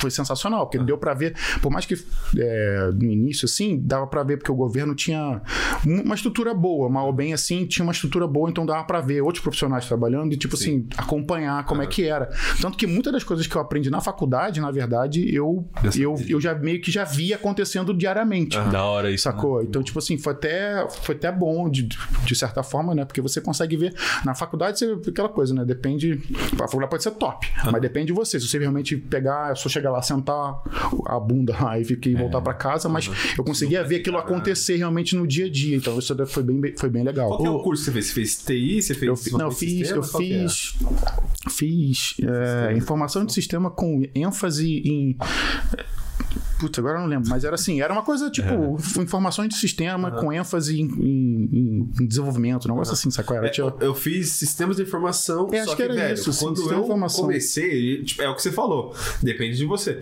foi 0.00 0.10
sensacional. 0.10 0.66
Porque 0.66 0.78
deu 0.78 0.96
para 0.96 1.12
ver, 1.12 1.34
por 1.60 1.70
mais 1.70 1.84
que 1.84 1.94
é, 2.38 2.90
no 2.94 3.10
início, 3.10 3.44
assim, 3.44 3.78
dava 3.78 4.06
para 4.06 4.22
ver 4.22 4.38
porque 4.38 4.52
o 4.52 4.56
governo 4.56 4.94
tinha 4.94 5.42
uma 5.84 6.14
estrutura 6.14 6.54
boa, 6.54 6.88
mal 6.88 7.06
ou 7.06 7.12
bem 7.12 7.32
assim, 7.32 7.66
tinha 7.66 7.84
uma 7.84 7.92
estrutura 7.92 8.26
boa, 8.26 8.48
então 8.48 8.64
dava 8.64 8.84
para 8.84 9.00
ver 9.00 9.20
outros 9.20 9.42
profissionais 9.42 9.86
trabalhando 9.86 10.32
e, 10.32 10.36
tipo 10.36 10.54
assim, 10.54 10.86
acompanhar 10.96 11.64
como 11.66 11.82
é 11.82 11.86
que 11.86 12.04
era. 12.04 12.30
Tanto 12.60 12.78
que 12.78 12.86
muitas 12.86 13.12
das 13.12 13.24
coisas 13.24 13.46
que 13.46 13.56
eu 13.56 13.60
aprendi 13.60 13.90
na 13.90 14.00
faculdade, 14.00 14.60
na 14.60 14.70
verdade, 14.70 14.85
eu, 15.34 15.66
Já 15.82 16.02
eu, 16.02 16.16
sabia. 16.16 16.32
eu 16.34 16.40
já 16.40 16.54
meio 16.54 16.80
que 16.80 16.90
já 16.90 17.04
via 17.04 17.36
acontecendo 17.36 17.92
diariamente. 17.94 18.56
Da 18.58 18.84
hora 18.84 19.10
isso. 19.10 19.24
Sacou? 19.24 19.62
Então, 19.62 19.82
tipo 19.82 19.98
assim, 19.98 20.16
foi 20.18 20.32
até, 20.32 20.86
foi 21.02 21.14
até 21.14 21.30
bom, 21.32 21.68
de, 21.68 21.88
de 22.24 22.34
certa 22.36 22.62
forma, 22.62 22.94
né? 22.94 23.04
Porque 23.04 23.20
você 23.20 23.40
consegue 23.40 23.76
ver. 23.76 23.94
Na 24.24 24.34
faculdade, 24.34 24.78
você, 24.78 24.96
aquela 25.10 25.28
coisa, 25.28 25.54
né? 25.54 25.64
Depende. 25.64 26.20
A 26.54 26.58
faculdade 26.58 26.90
pode 26.90 27.02
ser 27.02 27.10
top, 27.12 27.46
mas 27.70 27.80
depende 27.80 28.06
de 28.06 28.12
você. 28.12 28.38
Se 28.40 28.48
você 28.48 28.58
realmente 28.58 28.96
pegar, 28.96 29.52
é 29.52 29.54
só 29.54 29.68
chegar 29.68 29.90
lá, 29.90 30.00
sentar 30.02 30.60
a 31.06 31.18
bunda 31.20 31.56
lá 31.60 31.78
e 31.78 31.84
ficar- 31.84 32.10
e 32.10 32.14
voltar 32.14 32.40
pra 32.40 32.54
casa, 32.54 32.88
mas 32.88 33.10
eu 33.36 33.42
conseguia 33.44 33.82
ver 33.82 33.96
aquilo 33.96 34.18
acontecer 34.18 34.76
realmente 34.76 35.14
no 35.16 35.26
dia 35.26 35.46
a 35.46 35.50
dia. 35.50 35.76
Então, 35.76 35.98
isso 35.98 36.14
foi 36.26 36.42
bem, 36.42 36.74
foi 36.76 36.88
bem 36.88 37.02
legal. 37.02 37.28
Qual 37.28 37.40
que 37.40 37.46
é 37.46 37.50
o 37.50 37.58
curso 37.60 37.84
que 37.84 37.90
você 37.90 37.92
fez? 37.92 38.06
Você 38.06 38.12
fez 38.12 38.36
TI? 38.44 38.82
Você 38.82 38.94
fez 38.94 39.08
Eu, 39.08 39.16
fi- 39.16 39.32
não, 39.32 39.46
eu 39.46 39.50
fiz, 39.50 39.90
eu? 39.90 40.00
Qual 40.02 40.22
que 40.22 40.32
é? 40.32 40.38
fiz, 40.48 40.74
fiz 41.50 42.14
é, 42.22 42.76
informação 42.76 43.24
de 43.24 43.32
sistema 43.32 43.70
com 43.70 44.02
ênfase 44.14 44.75
em 44.84 45.16
Putz, 46.58 46.78
agora 46.78 46.96
eu 46.96 47.00
não 47.02 47.06
lembro, 47.08 47.28
mas 47.28 47.44
era 47.44 47.54
assim, 47.54 47.80
era 47.80 47.92
uma 47.92 48.02
coisa 48.02 48.30
tipo 48.32 48.78
informações 49.00 49.48
de 49.50 49.56
sistema 49.56 50.10
com 50.10 50.32
ênfase 50.32 50.80
em, 50.80 50.84
em- 50.86 51.90
em 52.00 52.06
desenvolvimento, 52.06 52.66
um 52.66 52.72
negócio 52.72 52.94
assim, 52.94 53.10
sacou? 53.10 53.36
Era, 53.36 53.46
É, 53.46 53.50
tinha- 53.50 53.66
eu, 53.66 53.76
eu 53.80 53.94
fiz 53.94 54.32
sistemas 54.32 54.76
de 54.76 54.82
informação, 54.82 55.48
É, 55.52 55.58
só 55.58 55.70
acho 55.70 55.76
que, 55.76 55.82
era 55.82 55.94
velho, 55.94 56.14
isso, 56.14 56.32
sim, 56.32 56.44
quando 56.44 56.56
sistema 56.56 56.78
eu 56.80 56.84
informação. 56.84 57.20
comecei, 57.24 58.02
tipo, 58.04 58.22
é 58.22 58.28
o 58.28 58.34
que 58.34 58.42
você 58.42 58.50
falou, 58.52 58.94
depende 59.22 59.56
de 59.56 59.64
você. 59.66 60.00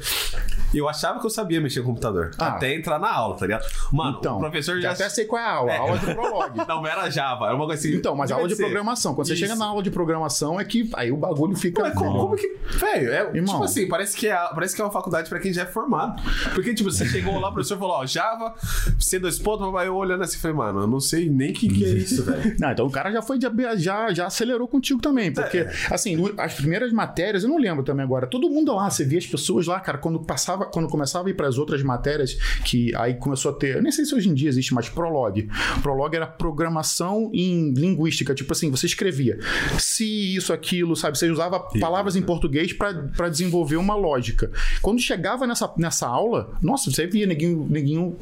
Eu 0.72 0.88
achava 0.88 1.20
que 1.20 1.26
eu 1.26 1.30
sabia 1.30 1.60
mexer 1.60 1.80
no 1.80 1.86
computador, 1.86 2.30
Ah. 2.38 2.48
até 2.48 2.74
entrar 2.74 2.98
na 2.98 3.12
aula, 3.12 3.36
tá 3.36 3.46
ligado? 3.46 3.64
Mano, 3.92 4.16
então, 4.18 4.36
o 4.36 4.40
professor 4.40 4.80
já... 4.80 4.92
até 4.92 5.08
sei 5.08 5.24
qual 5.24 5.40
é 5.40 5.44
a 5.44 5.52
aula, 5.52 5.72
É. 5.72 5.76
a 5.76 5.80
aula 5.80 5.98
de 5.98 6.06
prologue. 6.14 6.58
Não, 6.68 6.86
era 6.86 7.10
Java, 7.10 7.46
era 7.46 7.54
uma 7.54 7.66
coisa 7.66 7.80
assim... 7.86 7.96
Então, 7.96 8.14
mas 8.16 8.30
a 8.30 8.34
aula 8.36 8.48
de 8.48 8.56
ser. 8.56 8.62
programação, 8.62 9.14
quando 9.14 9.26
você 9.28 9.34
Isso. 9.34 9.42
chega 9.42 9.54
na 9.56 9.66
aula 9.66 9.82
de 9.82 9.90
programação 9.90 10.58
é 10.60 10.64
que 10.64 10.90
aí 10.94 11.10
o 11.12 11.16
bagulho 11.16 11.54
fica 11.56 11.82
Mas 11.82 11.94
como, 11.94 12.18
como 12.18 12.36
que. 12.36 12.56
Velho, 12.78 13.12
é, 13.12 13.20
Irmão. 13.36 13.54
tipo 13.54 13.64
assim, 13.64 13.86
parece 13.88 14.16
que, 14.16 14.26
é, 14.28 14.36
parece 14.54 14.74
que 14.74 14.80
é 14.80 14.84
uma 14.84 14.90
faculdade 14.90 15.28
pra 15.28 15.38
quem 15.38 15.52
já 15.52 15.62
é 15.62 15.66
formado. 15.66 16.20
Porque, 16.52 16.74
tipo, 16.74 16.90
você 16.90 17.06
chegou 17.06 17.38
lá, 17.38 17.48
o 17.48 17.52
professor 17.52 17.78
falou, 17.78 17.94
ó, 17.96 18.06
Java, 18.06 18.54
C2 18.98 19.42
pontos, 19.42 19.70
vai 19.72 19.88
eu 19.88 19.96
olhando 19.96 20.22
assim, 20.22 20.38
falei, 20.38 20.56
mano, 20.56 20.80
eu 20.80 20.86
não 20.86 21.00
sei 21.00 21.28
nem 21.28 21.50
o 21.50 21.54
que, 21.54 21.68
que 21.68 21.84
é 21.84 21.88
isso, 21.90 22.24
velho. 22.24 22.56
Não, 22.58 22.70
então 22.70 22.86
o 22.86 22.90
cara 22.90 23.10
já 23.12 23.22
foi 23.22 23.38
já, 23.76 24.12
já, 24.12 24.26
acelerou 24.26 24.66
contigo 24.68 25.00
também, 25.00 25.32
porque 25.32 25.58
É. 25.58 25.72
assim, 25.90 26.16
as 26.38 26.54
primeiras 26.54 26.92
matérias, 26.92 27.42
eu 27.44 27.48
não 27.48 27.58
lembro 27.58 27.82
também 27.84 28.04
agora, 28.04 28.26
todo 28.26 28.48
mundo 28.50 28.74
lá, 28.74 28.90
você 28.90 29.04
via 29.04 29.18
as 29.18 29.26
pessoas 29.26 29.66
lá, 29.66 29.80
cara, 29.80 29.98
quando 29.98 30.20
passava, 30.20 30.66
quando 30.66 30.88
começava 30.88 31.28
a 31.28 31.30
ir 31.30 31.34
para 31.34 31.48
as 31.48 31.58
outras 31.58 31.82
matérias, 31.82 32.34
que 32.64 32.94
aí 32.96 33.14
começou 33.14 33.50
a 33.50 33.54
ter, 33.54 33.76
eu 33.76 33.82
nem 33.82 33.92
sei 33.92 34.04
se 34.04 34.14
hoje 34.14 34.28
em 34.28 34.34
dia 34.34 34.48
existe 34.48 34.74
mais 34.74 34.88
prologue. 34.88 35.48
Prologue 35.82 36.16
era 36.16 36.26
programação 36.26 37.30
em 37.32 37.72
linguística, 37.72 38.34
tipo 38.34 38.52
assim, 38.52 38.70
você 38.70 38.86
escrevia 38.86 39.38
se 39.78 40.34
isso 40.36 40.52
aquilo, 40.52 40.96
sabe, 40.96 41.18
você 41.18 41.30
usava 41.30 41.60
palavras 41.80 42.16
em 42.16 42.22
português 42.22 42.72
para 42.72 43.28
desenvolver 43.28 43.76
uma 43.76 43.94
lógica. 43.94 44.50
Quando 44.82 45.00
chegava 45.00 45.46
nessa, 45.46 45.72
nessa 45.76 46.06
aula, 46.06 46.33
nossa, 46.62 46.90
você 46.90 47.06
via 47.06 47.26
neguinho, 47.26 47.66
neguinho 47.68 48.16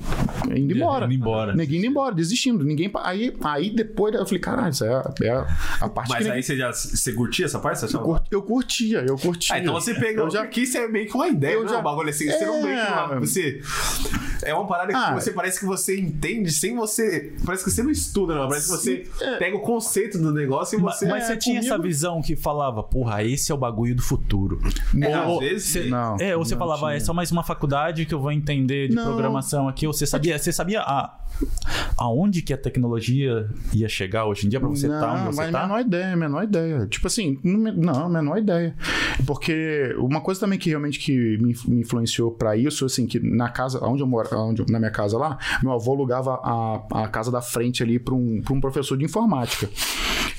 indo 0.55 0.75
embora. 0.77 1.05
Indo 1.07 1.15
embora. 1.15 1.55
Neguinho 1.55 1.79
indo 1.81 1.87
embora, 1.89 2.15
desistindo. 2.15 2.65
Ninguém. 2.65 2.91
Aí, 3.03 3.35
aí 3.45 3.71
depois 3.71 4.15
eu 4.15 4.25
falei, 4.25 4.41
caralho, 4.41 4.71
isso 4.71 4.85
é, 4.85 4.95
a- 4.95 5.15
é 5.23 5.31
a- 5.31 5.47
a 5.81 5.89
parte 5.89 6.11
Mas 6.11 6.27
aí 6.29 6.43
você 6.43 6.57
já 6.57 6.73
você 6.73 7.13
curtia 7.13 7.45
essa 7.47 7.59
parte? 7.59 7.81
Você 7.81 7.97
eu, 7.97 8.01
cur- 8.01 8.23
eu 8.31 8.43
curtia, 8.43 9.05
eu 9.09 9.17
curtia. 9.17 9.55
Ah, 9.57 9.59
então 9.59 9.75
você 9.75 9.95
pegou. 9.95 10.25
Eu 10.25 10.31
já- 10.31 10.43
Porque 10.43 10.61
isso 10.63 10.77
é 10.79 10.89
meio 10.89 11.07
que 11.07 11.15
uma 11.15 11.29
ideia, 11.29 11.55
Eu 11.55 11.63
não 11.63 11.69
já- 11.69 11.77
é 11.77 11.79
um 11.79 11.83
bagulho 11.83 12.09
assim. 12.11 12.31
Você 12.31 12.45
não 12.47 12.57
É. 12.57 12.63
meio 12.63 12.87
que 12.87 12.93
uma- 12.93 13.21
Você. 13.21 13.61
É 14.45 14.55
uma 14.55 14.67
parada 14.67 14.93
que 14.93 14.99
Ah. 14.99 15.15
você 15.15 15.31
parece 15.33 15.59
que 15.61 15.67
você 15.67 15.99
entende 15.99 16.51
sem 16.53 16.75
você. 16.77 17.33
Parece 17.45 17.65
que 17.65 17.71
você 17.71 17.83
não 17.83 17.91
estuda, 17.91 18.35
não. 18.35 18.49
Parece 18.49 18.67
que 18.67 18.73
você 18.73 19.09
É. 19.21 19.37
pega 19.37 19.57
o 19.57 19.61
conceito 19.61 20.19
do 20.19 20.33
negócio 20.33 20.79
e 20.79 20.83
Mas, 20.83 20.97
você. 20.97 21.07
mas 21.09 21.25
você 21.25 21.33
é, 21.33 21.37
tinha 21.37 21.57
comigo- 21.57 21.75
essa 21.75 21.83
visão 21.83 22.23
que 22.23 22.37
falava, 22.37 22.83
porra, 22.83 23.23
esse 23.25 23.51
é 23.51 23.55
o 23.55 23.59
bagulho 23.59 23.95
do 23.95 24.03
futuro. 24.03 24.61
É, 25.01 25.13
às 25.15 25.29
ou, 25.29 25.41
vezes, 25.41 25.69
você- 25.69 25.85
não, 25.85 26.17
é, 26.21 26.37
ou 26.37 26.45
você 26.45 26.55
não 26.55 26.59
falava, 26.59 26.81
tinha. 26.81 26.91
"Ah, 26.91 26.95
é 26.97 27.01
só 27.01 27.13
mais 27.15 27.31
uma 27.31 27.43
faculdade 27.43 28.05
que 28.07 28.15
eu 28.15 28.21
vou 28.21 28.33
entender 28.33 28.89
de 28.89 28.95
Não. 28.95 29.05
programação 29.05 29.69
aqui. 29.69 29.87
Ou 29.87 29.93
você 29.93 30.07
sabia, 30.07 30.39
você 30.39 30.53
sabia 30.53 30.81
a, 30.81 31.19
aonde 31.97 32.43
que 32.43 32.53
a 32.53 32.59
tecnologia 32.59 33.49
ia 33.73 33.89
chegar 33.89 34.27
hoje 34.27 34.47
em 34.47 34.49
dia 34.51 34.61
pra 34.61 34.69
você 34.69 34.87
estar 34.87 35.13
onde 35.15 35.35
você 35.35 35.43
mas 35.43 35.53
tá? 35.53 35.63
menor 35.63 35.81
ideia, 35.81 36.17
menor 36.17 36.45
ideia. 36.45 36.87
Tipo 36.87 37.07
assim, 37.07 37.39
não, 37.43 38.09
menor 38.09 38.39
ideia. 38.39 38.75
Porque 39.27 39.95
uma 39.99 40.21
coisa 40.21 40.41
também 40.41 40.59
que 40.59 40.69
realmente 40.71 40.99
que 40.99 41.39
me, 41.39 41.55
me 41.67 41.81
influenciou 41.81 42.31
pra 42.31 42.57
isso, 42.57 42.85
assim, 42.85 43.07
que 43.07 43.19
na 43.21 43.49
casa, 43.49 43.83
onde 43.85 44.03
eu 44.03 44.07
moro, 44.07 44.29
onde, 44.39 44.65
na 44.71 44.79
minha 44.79 44.91
casa 44.91 45.19
lá, 45.19 45.39
meu 45.63 45.73
avô 45.73 45.93
alugava 45.93 46.41
a, 46.43 47.05
a 47.05 47.09
casa 47.09 47.31
da 47.31 47.41
frente 47.41 47.83
ali 47.83 47.99
pra 47.99 48.15
um, 48.15 48.43
um 48.51 48.61
professor 48.61 48.97
de 48.97 49.05
informática. 49.05 49.69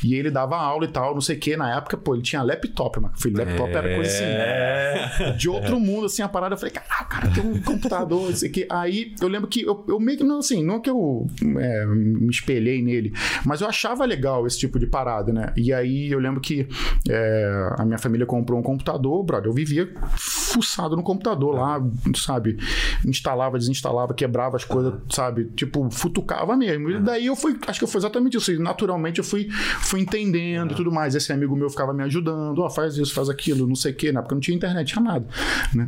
E 0.03 0.15
ele 0.15 0.29
dava 0.29 0.57
aula 0.57 0.85
e 0.85 0.87
tal, 0.87 1.13
não 1.13 1.21
sei 1.21 1.37
o 1.37 1.39
que. 1.39 1.55
Na 1.55 1.77
época, 1.77 1.97
pô, 1.97 2.15
ele 2.15 2.23
tinha 2.23 2.41
laptop, 2.41 2.99
mano. 2.99 3.13
Filho, 3.17 3.37
laptop 3.37 3.71
era 3.71 3.95
coisa 3.95 4.09
assim. 4.09 4.23
É. 4.23 5.31
de 5.37 5.49
outro 5.49 5.79
mundo, 5.79 6.05
assim, 6.05 6.21
a 6.21 6.27
parada. 6.27 6.55
Eu 6.55 6.57
falei, 6.57 6.73
caralho, 6.73 7.07
cara, 7.07 7.27
tem 7.29 7.43
um 7.43 7.61
computador, 7.61 8.29
isso 8.31 8.45
aqui. 8.45 8.65
Aí 8.69 9.13
eu 9.21 9.27
lembro 9.27 9.47
que 9.47 9.61
eu, 9.61 9.83
eu 9.87 9.99
meio 9.99 10.17
que, 10.17 10.23
não, 10.23 10.39
assim, 10.39 10.63
não 10.63 10.79
que 10.79 10.89
eu 10.89 11.27
é, 11.57 11.85
me 11.85 12.29
espelhei 12.29 12.81
nele, 12.81 13.13
mas 13.45 13.61
eu 13.61 13.67
achava 13.67 14.05
legal 14.05 14.45
esse 14.45 14.59
tipo 14.59 14.79
de 14.79 14.87
parada, 14.87 15.31
né? 15.31 15.53
E 15.55 15.73
aí 15.73 16.11
eu 16.11 16.19
lembro 16.19 16.41
que 16.41 16.67
é, 17.09 17.69
a 17.77 17.85
minha 17.85 17.97
família 17.97 18.25
comprou 18.25 18.59
um 18.59 18.63
computador, 18.63 19.23
brother. 19.23 19.49
Eu 19.49 19.53
vivia 19.53 19.91
fuçado 20.15 20.95
no 20.95 21.03
computador 21.03 21.55
lá, 21.55 21.81
sabe? 22.15 22.57
Instalava, 23.05 23.57
desinstalava, 23.57 24.13
quebrava 24.13 24.57
as 24.57 24.65
coisas, 24.65 24.93
sabe? 25.09 25.45
Tipo, 25.55 25.89
futucava 25.91 26.55
mesmo. 26.55 26.89
E 26.91 26.99
daí 26.99 27.25
eu 27.25 27.35
fui, 27.35 27.57
acho 27.67 27.79
que 27.79 27.87
foi 27.87 27.99
exatamente 27.99 28.37
isso. 28.37 28.51
E 28.51 28.59
naturalmente 28.59 29.19
eu 29.19 29.23
fui, 29.23 29.49
fui 29.93 29.99
fui 29.99 30.01
entendendo 30.01 30.71
e 30.71 30.75
tudo 30.75 30.91
mais. 30.91 31.13
Esse 31.13 31.31
amigo 31.31 31.55
meu 31.55 31.69
ficava 31.69 31.93
me 31.93 32.01
ajudando, 32.03 32.59
ó, 32.59 32.69
faz 32.69 32.97
isso, 32.97 33.13
faz 33.13 33.29
aquilo, 33.29 33.67
não 33.67 33.75
sei 33.75 33.91
o 33.91 33.95
quê, 33.95 34.11
né? 34.11 34.19
Porque 34.21 34.33
não 34.33 34.41
tinha 34.41 34.55
internet, 34.55 34.87
tinha 34.87 35.03
nada, 35.03 35.25
né? 35.73 35.87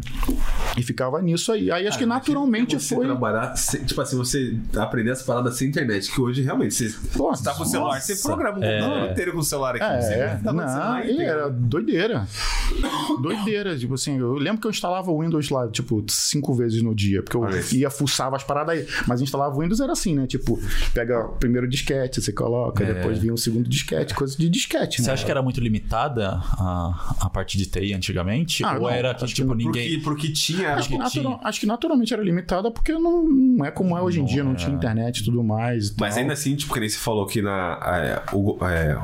E 0.78 0.84
ficava 0.84 1.20
nisso 1.22 1.52
aí. 1.52 1.72
Aí 1.72 1.88
acho 1.88 1.98
que 1.98 2.06
naturalmente 2.06 2.80
você 2.80 2.96
foi. 2.96 3.06
trabalhar, 3.06 3.54
tipo 3.86 4.00
assim, 4.00 4.16
você 4.16 4.56
aprender 4.78 5.12
essa 5.12 5.24
parada 5.24 5.52
sem 5.52 5.68
internet, 5.68 6.12
que 6.12 6.22
hoje 6.22 6.44
realmente 6.44 6.76
você, 6.76 6.94
Pô, 7.18 7.36
você 7.36 7.44
tá 7.44 7.54
com 7.56 7.64
o 7.64 7.66
celular, 7.66 8.00
você 8.00 8.16
programa 8.22 8.60
o 8.60 8.62
computador 8.62 9.12
inteiro 9.12 9.32
com 9.34 9.40
o 9.40 9.44
celular 9.44 9.76
aqui. 9.76 10.06
você 10.06 10.14
É, 10.14 10.40
tá 10.44 10.54
não, 10.54 11.00
e 11.04 11.22
era 11.22 11.50
doideira. 11.50 12.28
Doideira, 13.22 13.78
tipo 13.78 13.96
assim, 13.96 14.20
eu 14.20 14.34
lembro 14.34 14.62
que 14.62 14.68
eu 14.68 14.72
instalava 14.72 15.12
o 15.12 15.22
Windows 15.22 15.50
lá, 15.50 15.68
tipo, 15.68 16.04
cinco 16.08 16.54
vezes 16.54 16.82
no 16.82 16.94
dia, 16.94 17.24
porque 17.24 17.38
eu 17.38 17.48
ia 17.74 17.90
fuçava 17.90 18.36
as 18.36 18.44
paradas 18.44 18.78
aí. 18.78 18.88
Mas 19.08 19.22
instalava 19.22 19.56
o 19.56 19.62
Windows 19.62 19.80
era 19.80 19.94
assim, 19.94 20.14
né? 20.14 20.28
Tipo, 20.28 20.60
pega 20.94 21.26
o 21.26 21.30
primeiro 21.34 21.68
disquete, 21.68 22.22
você 22.22 22.32
coloca, 22.32 22.84
depois 22.86 23.18
vinha 23.18 23.34
o 23.34 23.38
segundo 23.38 23.68
disquete, 23.70 23.95
coisa 24.16 24.36
de 24.38 24.50
disquete, 24.50 25.02
Você 25.02 25.08
né? 25.08 25.14
acha 25.14 25.24
que 25.24 25.32
era 25.32 25.42
muito 25.42 25.60
limitada 25.62 26.30
a, 26.52 27.16
a 27.22 27.30
parte 27.30 27.58
de 27.58 27.66
TI 27.66 27.94
antigamente? 27.94 28.64
Ah, 28.66 28.74
Ou 28.74 28.82
não, 28.82 28.90
era 28.90 29.14
que, 29.14 29.26
que 29.26 29.34
tipo, 29.34 29.48
Pro 29.50 29.58
ninguém. 29.58 29.90
que, 29.90 29.98
pro 30.02 30.16
que 30.16 30.32
tinha, 30.32 30.74
Acho 30.76 30.90
que, 30.90 30.94
que 30.96 31.00
natural- 31.00 31.38
tinha. 31.38 31.48
acho 31.48 31.60
que 31.60 31.66
naturalmente 31.66 32.14
era 32.14 32.24
limitada 32.24 32.70
porque 32.72 32.92
não, 32.94 33.24
não 33.24 33.66
é 33.66 33.72
como 33.72 33.98
é 33.98 34.02
hoje 34.02 34.18
em 34.20 34.24
Não 34.24 34.28
dia, 34.28 34.44
não 34.44 34.52
é. 34.52 34.56
tinha 34.56 34.76
internet 34.76 35.20
e 35.20 35.24
tudo 35.24 35.44
mais. 35.44 35.94
Mas 35.98 36.14
tal. 36.16 36.22
ainda 36.22 36.34
assim, 36.34 36.56
tipo, 36.56 36.74
que 36.74 36.80
nem 36.80 36.90
você 36.90 36.98
falou 36.98 37.26
que 37.26 37.42
na, 37.42 37.80
é, 37.84 38.36
o, 38.36 38.58
é, 38.66 38.98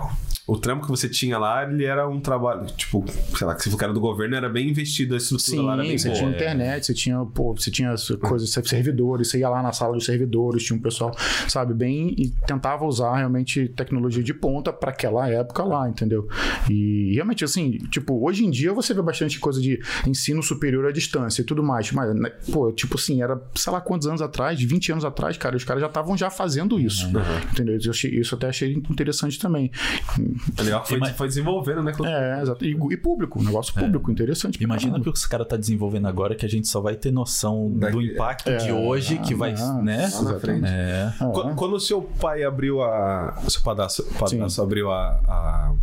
o 0.52 0.58
trampo 0.58 0.84
que 0.84 0.90
você 0.90 1.08
tinha 1.08 1.38
lá, 1.38 1.64
ele 1.64 1.86
era 1.86 2.08
um 2.10 2.20
trabalho, 2.20 2.66
tipo, 2.76 3.06
sei 3.38 3.48
lá, 3.48 3.56
que 3.56 3.64
se 3.64 3.70
for 3.72 3.78
cara 3.78 3.94
do 3.94 4.02
governo, 4.02 4.36
era 4.36 4.50
bem 4.50 4.70
investido, 4.70 5.14
a 5.14 5.18
estrutura 5.18 5.58
Sim, 5.58 5.66
lá 5.66 5.74
era 5.74 5.84
bem 5.84 5.98
você 5.98 6.10
boa. 6.10 6.20
tinha 6.20 6.30
internet, 6.30 6.86
você 6.86 6.94
tinha, 6.94 7.26
pô, 7.26 7.54
você 7.56 7.72
tinha 7.72 7.92
as 7.92 8.08
coisas, 8.10 8.50
servidores, 8.66 9.30
você 9.30 9.40
ia 9.40 9.48
lá 9.50 9.64
na 9.64 9.72
sala 9.72 9.94
dos 9.94 10.06
servidores, 10.06 10.64
tinha 10.64 10.78
um 10.78 10.82
pessoal, 10.82 11.16
sabe, 11.48 11.74
bem, 11.74 12.14
e 12.18 12.30
tentava 12.46 12.84
usar 12.86 13.16
realmente 13.16 13.70
tecnologia 13.70 14.22
de 14.22 14.34
ponta 14.34 14.74
para 14.74 14.92
aquela 14.92 15.30
época 15.30 15.64
lá, 15.64 15.88
entendeu? 15.88 16.28
E 16.70 17.14
realmente, 17.14 17.46
assim, 17.46 17.78
tipo, 17.90 18.22
hoje 18.26 18.46
em 18.46 18.50
dia 18.52 18.74
você 18.74 18.94
vê 18.94 19.02
bastante 19.02 19.40
coisa 19.40 19.62
de 19.62 19.80
ensino 20.06 20.44
superior 20.44 20.86
à 20.86 20.92
distância 20.92 21.42
e 21.42 21.46
tudo 21.46 21.64
mais, 21.64 21.92
mas, 21.94 22.14
né, 22.14 22.30
pô, 22.52 22.72
tipo 22.74 22.96
assim, 22.98 23.22
era, 23.22 23.42
sei 23.56 23.72
lá 23.72 23.80
quantos 23.80 24.06
anos 24.06 24.22
atrás, 24.22 24.62
20 24.62 24.92
anos 24.92 25.06
atrás, 25.06 25.38
cara, 25.38 25.56
os 25.56 25.64
caras 25.64 25.80
já 25.82 25.88
estavam 25.88 26.18
já 26.18 26.30
fazendo 26.30 26.78
isso, 26.78 27.08
entendeu? 27.54 27.78
Eu 27.84 27.92
achei- 27.92 28.12
isso 28.20 28.36
eu 28.36 28.38
até 28.38 28.48
achei 28.50 28.74
interessante 28.74 29.40
também. 29.40 29.72
É 30.58 30.62
legal 30.64 30.82
que 30.82 30.90
foi, 30.90 30.98
Ima- 30.98 31.08
foi 31.14 31.28
desenvolvendo, 31.28 31.84
né? 31.84 31.92
É, 32.06 32.42
exato. 32.42 32.66
E, 32.66 32.72
e 32.72 32.98
público, 32.98 33.40
um 33.40 33.44
negócio 33.44 33.74
público, 33.74 34.12
interessante. 34.12 34.58
pra 34.58 34.66
Imagina 34.66 34.92
caramba. 34.94 35.12
que 35.12 35.18
os 35.18 35.26
caras 35.26 35.48
tá 35.48 35.58
desenvolvendo 35.58 36.08
agora 36.08 36.36
que 36.36 36.46
a 36.46 36.50
gente 36.50 36.68
só 36.68 36.82
vai 36.82 36.96
ter 36.96 37.12
noção 37.12 37.70
do 37.70 38.02
impacto 38.02 38.50
É, 38.50 38.58
de 38.58 38.72
hoje 38.72 39.18
que 39.20 39.34
vai, 39.36 39.54
não, 39.54 39.82
né? 39.84 40.10
Lá 40.14 40.22
na 40.34 40.40
frente. 40.40 40.66
É. 40.66 41.12
Ah, 41.20 41.26
Qu- 41.28 41.56
Quando 41.56 41.74
o 41.76 41.80
seu 41.80 42.02
pai 42.02 42.44
abriu 42.44 42.82
a. 42.82 43.38
O 43.46 43.50
seu 43.50 43.62
padrasto, 43.62 44.04
padrasto 44.20 44.62
abriu 44.62 44.92
a. 44.92 45.20
a... 45.28 45.74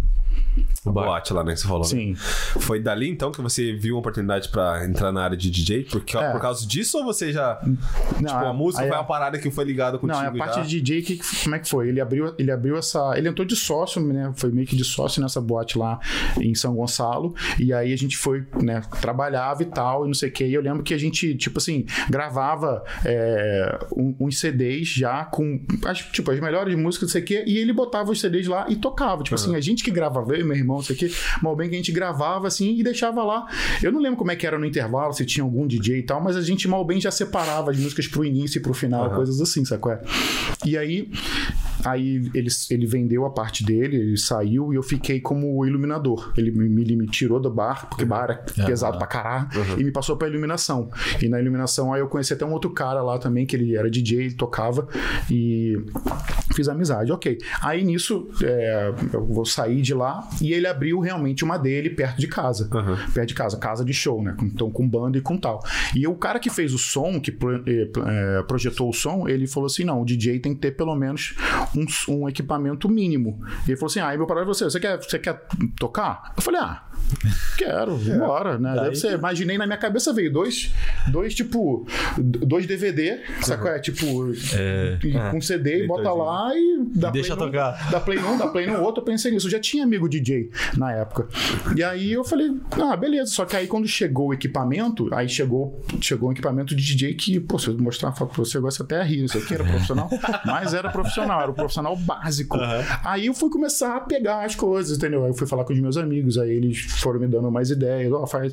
O 0.88 0.92
bar. 0.92 1.04
boate 1.07 1.33
lá, 1.33 1.42
né, 1.45 1.52
que 1.54 1.61
você 1.61 1.66
falou. 1.68 1.83
né? 1.83 1.88
Sim. 1.88 2.14
Foi 2.61 2.80
dali 2.80 3.09
então 3.09 3.30
que 3.33 3.40
você 3.40 3.73
viu 3.73 3.95
uma 3.95 4.00
oportunidade 4.00 4.49
pra 4.49 4.85
entrar 4.85 5.12
na 5.12 5.23
área 5.23 5.37
de 5.37 5.50
DJ? 5.50 5.85
Porque, 5.85 6.16
É. 6.16 6.30
Por 6.33 6.40
causa 6.40 6.66
disso 6.66 6.99
ou 6.99 7.04
você 7.04 7.33
já. 7.33 7.61
Não, 7.64 8.26
tipo, 8.26 8.33
a 8.35 8.52
música 8.52 8.83
aí 8.83 8.88
foi 8.88 8.97
a- 8.97 9.00
uma 9.00 9.07
parada 9.07 9.38
que 9.38 9.50
foi 9.50 9.64
ligada 9.64 9.99
contigo? 9.99 10.18
Não, 10.18 10.25
é 10.25 10.28
a 10.28 10.33
parte 10.33 10.57
já? 10.57 10.62
de 10.62 10.80
DJ, 10.80 11.02
que, 11.02 11.16
que- 11.16 11.42
como 11.45 11.54
é 11.54 11.59
que 11.59 11.68
foi? 11.68 11.88
Ele 11.88 12.00
abriu, 12.00 12.35
ele 12.38 12.50
abriu 12.50 12.76
essa. 12.76 13.12
Ele 13.16 13.28
entrou 13.28 13.47
de 13.47 13.54
sócio, 13.57 14.00
né? 14.02 14.33
Foi 14.37 14.50
meio 14.50 14.66
que 14.66 14.76
de 14.76 14.85
sócio 14.85 15.21
nessa 15.23 15.40
boate 15.40 15.78
lá 15.78 15.99
em 16.40 16.54
São 16.54 16.75
Gonçalo. 16.75 17.35
E 17.59 17.73
aí 17.73 17.92
a 17.92 17.97
gente 17.97 18.16
foi, 18.16 18.47
né? 18.62 18.83
Trabalhava 19.00 19.62
e 19.62 19.66
tal, 19.66 20.04
e 20.04 20.07
não 20.09 20.14
sei 20.14 20.28
o 20.28 20.33
quê. 20.33 20.47
E 20.47 20.54
eu 20.54 20.61
lembro 20.62 20.83
que 20.83 20.92
a 20.95 20.99
gente, 20.99 21.35
tipo 21.37 21.59
assim, 21.59 21.85
gravava 22.09 22.83
é, 23.04 23.78
um- 23.97 24.14
uns 24.21 24.38
CDs 24.38 24.88
já 24.88 25.25
com 25.25 25.61
as, 25.87 25.99
tipo, 25.99 26.30
as 26.30 26.40
melhores 26.40 26.75
músicas, 26.76 27.09
não 27.09 27.12
sei 27.12 27.23
o 27.23 27.25
quê. 27.25 27.45
E 27.47 27.59
ele 27.59 27.73
botava 27.73 28.11
os 28.11 28.21
CDs 28.21 28.47
lá 28.47 28.66
e 28.68 28.76
tocava. 28.76 29.23
Tipo 29.23 29.35
assim, 29.35 29.54
a 29.54 29.61
gente 29.61 29.83
que 29.85 29.90
gravava, 29.90 30.35
eu 30.35 30.40
e 30.40 30.45
meu 30.45 30.57
irmão, 30.57 30.77
não 30.78 30.85
sei 30.85 30.97
o 30.97 30.99
quê. 30.99 31.11
Mal 31.42 31.54
bem 31.54 31.68
que 31.68 31.75
a 31.75 31.78
gente 31.78 31.92
gravava 31.92 32.47
assim 32.47 32.76
e 32.78 32.82
deixava 32.82 33.23
lá. 33.23 33.47
Eu 33.82 33.92
não 33.92 34.00
lembro 34.00 34.18
como 34.18 34.30
é 34.30 34.37
que 34.37 34.47
era 34.47 34.58
no 34.58 34.66
intervalo, 34.66 35.12
se 35.12 35.25
tinha 35.25 35.44
algum 35.44 35.66
DJ 35.66 35.99
e 35.99 36.02
tal, 36.02 36.23
mas 36.23 36.37
a 36.37 36.42
gente 36.42 36.66
mal 36.66 36.85
bem 36.85 37.00
já 37.00 37.11
separava 37.11 37.70
as 37.70 37.78
músicas 37.78 38.06
pro 38.06 38.25
início 38.25 38.58
e 38.58 38.62
pro 38.62 38.75
final, 38.75 39.11
coisas 39.14 39.40
assim, 39.40 39.64
sacou? 39.64 39.92
É? 39.92 40.00
E 40.64 40.76
aí, 40.76 41.08
aí 41.90 42.30
ele, 42.35 42.49
ele 42.71 42.87
vendeu 42.87 43.25
a 43.25 43.30
parte 43.30 43.64
dele, 43.64 43.97
ele 43.97 44.16
saiu 44.16 44.73
e 44.73 44.76
eu 44.76 44.83
fiquei 44.83 45.21
como 45.21 45.64
iluminador. 45.66 46.33
Ele 46.37 46.50
me, 46.50 46.68
me- 46.68 46.97
me 46.97 47.07
tirou 47.07 47.38
do 47.40 47.50
bar, 47.50 47.88
porque 47.88 48.04
bar 48.04 48.25
era 48.25 48.35
pesado 48.66 48.99
pra 48.99 49.07
caralho, 49.07 49.49
e 49.78 49.85
me 49.85 49.90
passou 49.92 50.16
pra 50.16 50.28
iluminação. 50.28 50.90
E 51.23 51.28
na 51.28 51.40
iluminação 51.40 51.92
aí 51.92 52.00
eu 52.00 52.09
conheci 52.09 52.33
até 52.33 52.45
um 52.45 52.52
outro 52.52 52.71
cara 52.71 53.02
lá 53.02 53.18
também, 53.18 53.47
que 53.47 53.54
ele 53.57 53.76
era 53.76 53.90
DJ, 53.90 54.18
ele 54.26 54.35
tocava, 54.35 54.88
e 55.30 55.76
fiz 56.54 56.68
amizade, 56.68 57.12
ok. 57.12 57.38
Aí 57.62 57.85
nisso, 57.85 58.28
é, 58.42 58.92
eu 59.12 59.25
vou 59.26 59.45
sair 59.45 59.80
de 59.83 59.95
lá 59.95 60.28
e 60.40 60.52
ele 60.52 60.66
abriu 60.66 60.99
realmente 61.00 61.45
uma 61.45 61.57
dele 61.59 61.90
perto 61.90 62.18
de 62.18 62.26
casa. 62.26 62.68
Perto 63.14 63.28
de 63.28 63.35
casa, 63.35 63.57
casa 63.59 63.85
de 63.85 63.92
show, 63.92 64.23
né? 64.23 64.37
Então 64.42 64.71
com 64.71 64.88
banda 64.88 65.18
e 65.18 65.21
com 65.21 65.37
tal. 65.37 65.62
E 65.95 66.07
o 66.07 66.14
cara 66.14 66.38
que 66.38 66.50
fez 66.50 66.73
o 66.75 66.78
som, 66.78 67.21
que 67.21 67.30
pro- 67.30 67.62
eh, 67.66 68.42
projetou 68.49 68.88
o 68.88 68.92
som, 68.92 69.28
ele 69.28 69.47
falou 69.47 69.66
assim: 69.66 69.85
não, 69.85 70.02
o 70.02 70.04
DJ 70.04 70.38
tem 70.40 70.54
que 70.54 70.61
ter 70.61 70.73
pelo 70.73 70.95
menos 70.97 71.35
um, 71.78 72.14
um 72.14 72.28
equipamento 72.28 72.88
mínimo. 72.88 73.40
E 73.66 73.70
ele 73.70 73.76
falou 73.76 73.90
assim: 73.90 74.00
ah, 74.00 74.14
e 74.14 74.16
meu 74.16 74.26
parado 74.26 74.50
é 74.50 74.54
você, 74.54 74.64
você 74.64 74.80
quer, 74.80 74.97
você 74.99 75.18
quer 75.18 75.47
tocar? 75.78 76.32
Eu 76.37 76.42
falei, 76.42 76.61
ah. 76.61 76.88
Quero, 77.56 77.96
vambora, 77.96 78.58
né? 78.58 78.74
Deve 78.74 78.96
ser. 78.96 79.12
Imaginei 79.12 79.58
na 79.58 79.66
minha 79.66 79.78
cabeça 79.78 80.12
veio 80.12 80.32
dois, 80.32 80.72
dois 81.08 81.34
tipo, 81.34 81.86
dois 82.18 82.66
DVD, 82.66 83.20
sacou? 83.42 83.70
É 83.70 83.78
tipo, 83.78 84.32
e 85.04 85.30
com 85.30 85.40
CD, 85.40 85.86
bota 85.86 86.12
lá 86.12 86.50
e 86.54 86.84
dá 86.94 87.10
Deixa 87.10 87.36
play 87.36 87.48
tocar. 87.48 87.90
Dá 87.90 88.00
play 88.00 88.18
num, 88.18 88.38
dá 88.38 88.48
play 88.48 88.66
no 88.66 88.80
outro. 88.82 89.00
Eu 89.00 89.04
pensei 89.04 89.32
nisso. 89.32 89.46
Eu 89.46 89.50
já 89.50 89.60
tinha 89.60 89.84
amigo 89.84 90.08
DJ 90.08 90.50
na 90.76 90.92
época. 90.92 91.28
E 91.76 91.82
aí 91.82 92.12
eu 92.12 92.24
falei, 92.24 92.54
ah, 92.82 92.96
beleza. 92.96 93.32
Só 93.32 93.44
que 93.44 93.56
aí 93.56 93.66
quando 93.66 93.86
chegou 93.86 94.28
o 94.28 94.34
equipamento, 94.34 95.12
aí 95.14 95.28
chegou, 95.28 95.80
chegou 96.00 96.28
um 96.28 96.32
equipamento 96.32 96.74
de 96.74 96.84
DJ 96.84 97.14
que, 97.14 97.40
pô, 97.40 97.58
se 97.58 97.68
eu 97.68 97.78
mostrar 97.78 98.10
uma 98.10 98.14
foto 98.14 98.34
pra 98.34 98.44
você, 98.44 98.58
você 98.58 98.82
até 98.82 99.02
rir. 99.02 99.24
Isso 99.24 99.38
aqui 99.38 99.54
era 99.54 99.64
profissional, 99.64 100.08
mas 100.44 100.74
era 100.74 100.90
profissional, 100.90 101.40
era 101.40 101.50
o 101.50 101.54
profissional 101.54 101.96
básico. 101.96 102.56
Aí 103.04 103.26
eu 103.26 103.34
fui 103.34 103.50
começar 103.50 103.96
a 103.96 104.00
pegar 104.00 104.44
as 104.44 104.54
coisas, 104.54 104.96
entendeu? 104.96 105.24
Aí 105.24 105.30
eu 105.30 105.34
fui 105.34 105.46
falar 105.46 105.64
com 105.64 105.72
os 105.72 105.80
meus 105.80 105.96
amigos, 105.96 106.38
aí 106.38 106.50
eles 106.50 106.98
foram 107.00 107.21
me 107.21 107.26
dando 107.26 107.50
mais 107.50 107.71
ideias, 107.71 108.12
ó, 108.12 108.26
faz 108.26 108.52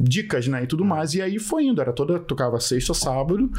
dicas, 0.00 0.46
né, 0.48 0.62
e 0.64 0.66
tudo 0.66 0.84
mais. 0.84 1.14
E 1.14 1.22
aí 1.22 1.38
foi 1.38 1.64
indo, 1.64 1.80
era 1.80 1.92
toda, 1.92 2.18
tocava 2.18 2.58
sexta, 2.60 2.94
sábado, 2.94 3.50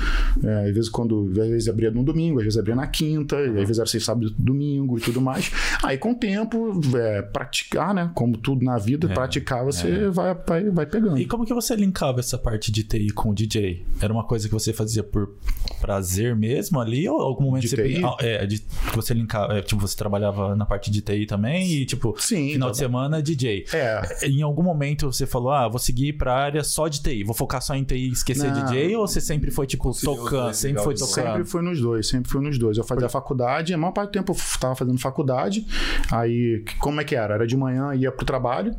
é, 0.43 0.69
às 0.69 0.73
vezes 0.73 0.89
quando, 0.89 1.29
às 1.31 1.49
vezes 1.49 1.69
abria 1.69 1.91
no 1.91 2.03
domingo, 2.03 2.39
às 2.39 2.45
vezes 2.45 2.59
abria 2.59 2.75
na 2.75 2.87
quinta, 2.87 3.37
às 3.37 3.53
vezes 3.53 3.79
era 3.79 3.87
sexta, 3.87 4.07
sábado, 4.07 4.33
domingo 4.37 4.97
e 4.97 5.01
tudo 5.01 5.21
mais. 5.21 5.51
Aí 5.83 5.97
com 5.97 6.11
o 6.11 6.15
tempo, 6.15 6.79
é, 6.95 7.21
praticar, 7.21 7.93
né, 7.93 8.11
como 8.13 8.37
tudo 8.37 8.63
na 8.63 8.77
vida, 8.77 9.07
praticar, 9.09 9.63
você 9.65 10.09
vai, 10.09 10.35
vai, 10.47 10.69
vai 10.69 10.85
pegando. 10.85 11.17
E 11.19 11.25
como 11.25 11.45
que 11.45 11.53
você 11.53 11.75
linkava 11.75 12.19
essa 12.19 12.37
parte 12.37 12.71
de 12.71 12.83
TI 12.83 13.09
com 13.11 13.29
o 13.29 13.33
DJ? 13.33 13.85
Era 14.01 14.11
uma 14.11 14.23
coisa 14.23 14.47
que 14.47 14.53
você 14.53 14.73
fazia 14.73 15.03
por 15.03 15.35
prazer 15.79 16.35
mesmo 16.35 16.79
ali? 16.79 17.07
Ou 17.07 17.21
algum 17.21 17.45
momento 17.45 17.63
De 17.63 17.69
você 17.69 17.83
TI? 17.83 18.03
Ah, 18.03 18.15
é, 18.19 18.45
de, 18.45 18.63
você 18.93 19.13
linkava, 19.13 19.57
é, 19.57 19.61
tipo, 19.61 19.81
você 19.81 19.95
trabalhava 19.95 20.55
na 20.55 20.65
parte 20.65 20.91
de 20.91 21.01
TI 21.01 21.25
também 21.25 21.71
e 21.71 21.85
tipo, 21.85 22.15
Sim, 22.19 22.53
final 22.53 22.71
de 22.71 22.77
semana 22.77 23.21
DJ. 23.21 23.65
É. 23.73 23.86
Em 24.23 24.41
algum 24.41 24.63
momento 24.63 25.11
você 25.11 25.25
falou, 25.25 25.51
ah, 25.51 25.67
vou 25.67 25.79
seguir 25.79 26.13
pra 26.13 26.33
área 26.35 26.63
só 26.63 26.87
de 26.87 27.01
TI, 27.01 27.23
vou 27.23 27.33
focar 27.35 27.61
só 27.61 27.75
em 27.75 27.83
TI 27.83 27.95
e 28.09 28.11
esquecer 28.11 28.51
Não. 28.51 28.65
DJ? 28.65 28.95
Ou 28.95 29.07
você 29.07 29.19
sempre 29.21 29.51
foi, 29.51 29.65
tipo, 29.67 29.91
tocando, 29.99 30.53
sempre 30.53 30.69
legal 30.79 30.83
foi 30.85 30.93
tocando? 30.95 31.25
Sempre 31.25 31.43
fui 31.45 31.61
nos 31.61 31.81
dois, 31.81 32.07
sempre 32.07 32.29
fui 32.31 32.41
nos 32.41 32.57
dois. 32.57 32.77
Eu 32.77 32.83
fazia 32.83 33.09
faculdade, 33.09 33.73
a 33.73 33.77
maior 33.77 33.91
parte 33.91 34.09
do 34.09 34.13
tempo 34.13 34.31
eu 34.33 34.59
tava 34.59 34.75
fazendo 34.75 34.99
faculdade. 34.99 35.65
Aí, 36.11 36.63
como 36.79 37.01
é 37.01 37.03
que 37.03 37.15
era? 37.15 37.35
Era 37.35 37.47
de 37.47 37.55
manhã, 37.57 37.93
ia 37.95 38.11
pro 38.11 38.25
trabalho, 38.25 38.75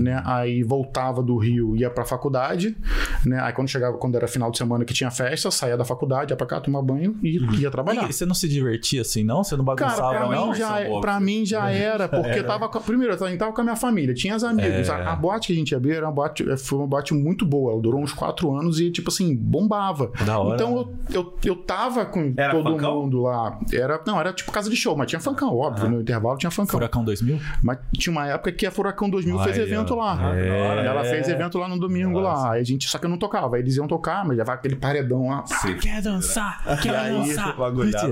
né? 0.00 0.22
Aí 0.24 0.62
voltava 0.62 1.22
do 1.22 1.36
Rio, 1.36 1.76
ia 1.76 1.90
pra 1.90 2.04
faculdade, 2.04 2.76
né? 3.24 3.40
Aí 3.40 3.52
quando 3.52 3.68
chegava, 3.68 3.96
quando 3.98 4.14
era 4.16 4.26
final 4.28 4.50
de 4.50 4.58
semana 4.58 4.84
que 4.84 4.92
tinha 4.94 5.10
festa, 5.10 5.50
saía 5.50 5.76
da 5.76 5.84
faculdade, 5.84 6.32
ia 6.32 6.36
pra 6.36 6.46
cá 6.46 6.60
tomar 6.60 6.82
banho 6.82 7.16
e 7.22 7.38
ia 7.60 7.70
trabalhar. 7.70 8.08
E 8.08 8.12
você 8.12 8.26
não 8.26 8.34
se 8.34 8.48
divertia 8.48 9.02
assim, 9.02 9.24
não? 9.24 9.42
Você 9.44 9.56
não 9.56 9.64
Cara, 9.64 9.76
bagunçava, 9.90 10.10
pra 10.26 10.36
não? 10.36 10.48
mim, 10.48 10.54
já, 10.54 10.82
São 10.86 11.00
pra 11.00 11.20
mim 11.20 11.46
já 11.46 11.70
era, 11.70 12.08
porque 12.08 12.42
tava 12.42 12.68
com, 12.68 12.80
primeiro, 12.80 13.14
eu 13.14 13.18
tava- 13.36 13.52
com 13.52 13.60
a 13.60 13.64
minha 13.64 13.76
família, 13.76 14.14
tinha 14.14 14.34
os 14.36 14.44
amigos. 14.52 14.88
É. 14.88 14.92
A, 14.92 15.12
a 15.12 15.16
boate 15.16 15.48
que 15.48 15.52
a 15.52 15.56
gente 15.56 15.74
abriu 15.74 15.94
era 15.96 16.06
uma 16.06 16.12
boate, 16.12 16.48
eh, 16.48 16.56
foi 16.56 16.78
uma 16.78 16.86
boate 16.86 17.14
muito 17.14 17.44
boa, 17.44 17.72
ela 17.72 17.80
durou 17.82 18.00
uns 18.00 18.12
quatro 18.12 18.54
anos 18.54 18.80
e, 18.80 18.90
tipo 18.90 19.08
assim, 19.10 19.34
bombava. 19.34 20.10
Da 20.24 20.38
hora. 20.38 20.54
Então 20.54 20.76
eu, 20.76 20.94
eu, 21.12 21.38
eu 21.44 21.56
tava 21.56 22.04
com 22.06 22.32
Era 22.36 22.52
todo 22.52 22.70
funkão? 22.70 23.02
mundo 23.02 23.22
lá. 23.22 23.58
Era, 23.72 24.00
não, 24.06 24.18
era 24.20 24.32
tipo 24.32 24.50
casa 24.52 24.70
de 24.70 24.76
show, 24.76 24.96
mas 24.96 25.08
tinha 25.08 25.20
funkão, 25.20 25.56
óbvio, 25.56 25.88
no 25.88 26.00
intervalo 26.00 26.36
tinha 26.38 26.50
funkão. 26.50 26.78
Furacão 26.78 27.04
2000? 27.04 27.38
Mas 27.62 27.78
tinha 27.96 28.12
uma 28.12 28.26
época 28.28 28.52
que 28.52 28.66
a 28.66 28.70
Furacão 28.70 29.08
2000 29.10 29.38
fez 29.40 29.58
Aí, 29.58 29.64
evento 29.64 29.94
lá. 29.94 30.36
É. 30.36 30.86
Ela 30.86 31.04
fez 31.04 31.28
evento 31.28 31.58
lá 31.58 31.68
no 31.68 31.78
domingo 31.78 32.18
lá. 32.20 32.52
Aí 32.52 32.60
a 32.60 32.64
gente, 32.64 32.88
só 32.88 32.98
que 32.98 33.06
eu 33.06 33.10
não 33.10 33.18
tocava. 33.18 33.56
Aí 33.56 33.62
eles 33.62 33.76
iam 33.76 33.86
tocar, 33.86 34.24
mas 34.24 34.36
levava 34.36 34.58
aquele 34.58 34.76
paredão 34.76 35.28
lá. 35.28 35.44
Sim. 35.46 35.76
Quer 35.76 36.02
dançar? 36.02 36.62
Quer 36.82 36.94
aí, 36.94 37.12
dançar? 37.12 37.56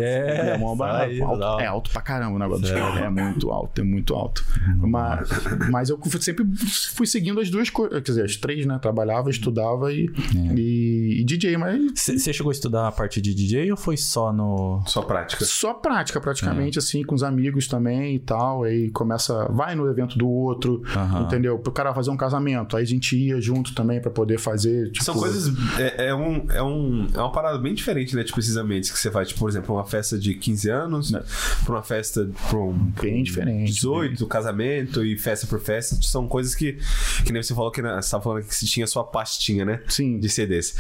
É, 0.01 0.57
É, 0.57 0.59
aí, 1.03 1.21
alto, 1.23 1.61
é 1.61 1.67
alto 1.67 1.91
pra 1.91 2.01
caramba 2.03 2.37
o 2.37 2.39
negócio. 2.39 2.67
É, 2.77 3.09
muito 3.09 3.51
alto, 3.51 3.81
é 3.81 3.85
muito 3.85 4.15
alto. 4.15 4.45
Mas, 4.77 5.29
mas 5.71 5.91
eu 5.91 5.99
sempre 6.31 6.47
fui 6.95 7.07
seguindo 7.07 7.41
as 7.41 7.51
duas 7.51 7.71
coisas. 7.71 7.95
Quer 8.03 8.11
dizer, 8.13 8.25
as 8.25 8.37
três, 8.37 8.67
né? 8.67 8.79
Trabalhava, 8.81 9.31
estudava 9.31 9.93
e, 9.93 10.11
É. 10.37 10.55
e, 10.57 11.21
e 11.21 11.25
DJ, 11.25 11.57
mas 11.57 11.81
Você 11.95 12.33
chegou 12.33 12.51
a 12.51 12.53
estudar 12.53 12.89
a 12.89 12.93
parte 12.93 13.21
de 13.21 13.35
DJ 13.35 13.71
ou 13.71 13.77
foi 13.77 13.97
só 13.97 14.33
no. 14.33 14.83
Só 14.87 15.03
prática. 15.03 15.45
só 15.45 15.75
prática, 15.75 16.21
praticamente, 16.21 16.79
É. 16.79 16.81
assim, 16.81 17.03
com 17.03 17.15
os 17.15 17.23
amigos 17.23 17.67
também 17.67 18.15
e 18.15 18.19
tal. 18.19 18.65
Aí 18.65 18.91
começa, 18.91 19.47
vai 19.53 19.75
no 19.75 19.89
evento 19.89 20.17
do 20.19 20.29
outro, 20.29 20.83
entendeu? 21.23 21.59
Pro 21.59 21.73
cara 21.73 21.95
fazer 21.95 22.11
um 22.11 22.17
casamento. 22.17 22.77
Aí 22.77 22.83
a 22.83 22.87
gente 22.87 23.17
ia 23.17 23.41
junto 23.41 23.75
também 23.75 24.01
pra 24.01 24.11
poder 24.11 24.39
fazer. 24.39 24.91
Tipo, 24.93 25.05
São 25.05 25.15
coisas. 25.15 25.53
É, 25.79 26.09
é 26.09 26.15
um, 26.15 26.47
é, 26.51 26.63
um, 26.63 27.07
é 27.15 27.19
uma 27.19 27.33
parada 27.33 27.59
bem 27.59 27.75
diferente, 27.75 28.15
né? 28.15 28.25
Tipo, 28.25 28.41
esses 28.41 28.57
ambientes 28.57 28.91
que 28.91 28.99
você 28.99 29.11
vai, 29.11 29.25
tipo, 29.25 29.41
por 29.41 29.49
exemplo, 29.49 29.75
uma 29.75 29.85
festa 29.85 30.19
de 30.19 30.35
15 30.35 30.71
anos, 30.71 31.11
Né. 31.11 31.23
pra 31.65 31.75
uma 31.75 31.83
festa 31.83 32.29
pra 32.49 32.59
um. 32.59 32.91
Bem 33.01 33.23
diferente. 33.23 33.73
18, 33.73 34.27
casamento 34.27 35.05
e 35.05 35.17
festa 35.19 35.47
por 35.47 35.61
festa. 35.61 35.97
São 36.03 36.20
coisas 36.29 36.55
que. 36.55 36.79
Que 37.25 37.33
nem 37.33 37.43
você 37.43 37.55
falou 37.55 37.71
que 37.71 37.83
na- 37.83 38.01
você 38.01 38.11
tava 38.11 38.23
falando 38.23 38.45
que 38.45 38.55
você 38.55 38.67
tinha 38.67 38.87
sua 38.87 39.05
pastinha, 39.05 39.65
né? 39.65 39.83
Sim. 39.89 40.19
De 40.19 40.29
CDs. 40.29 40.75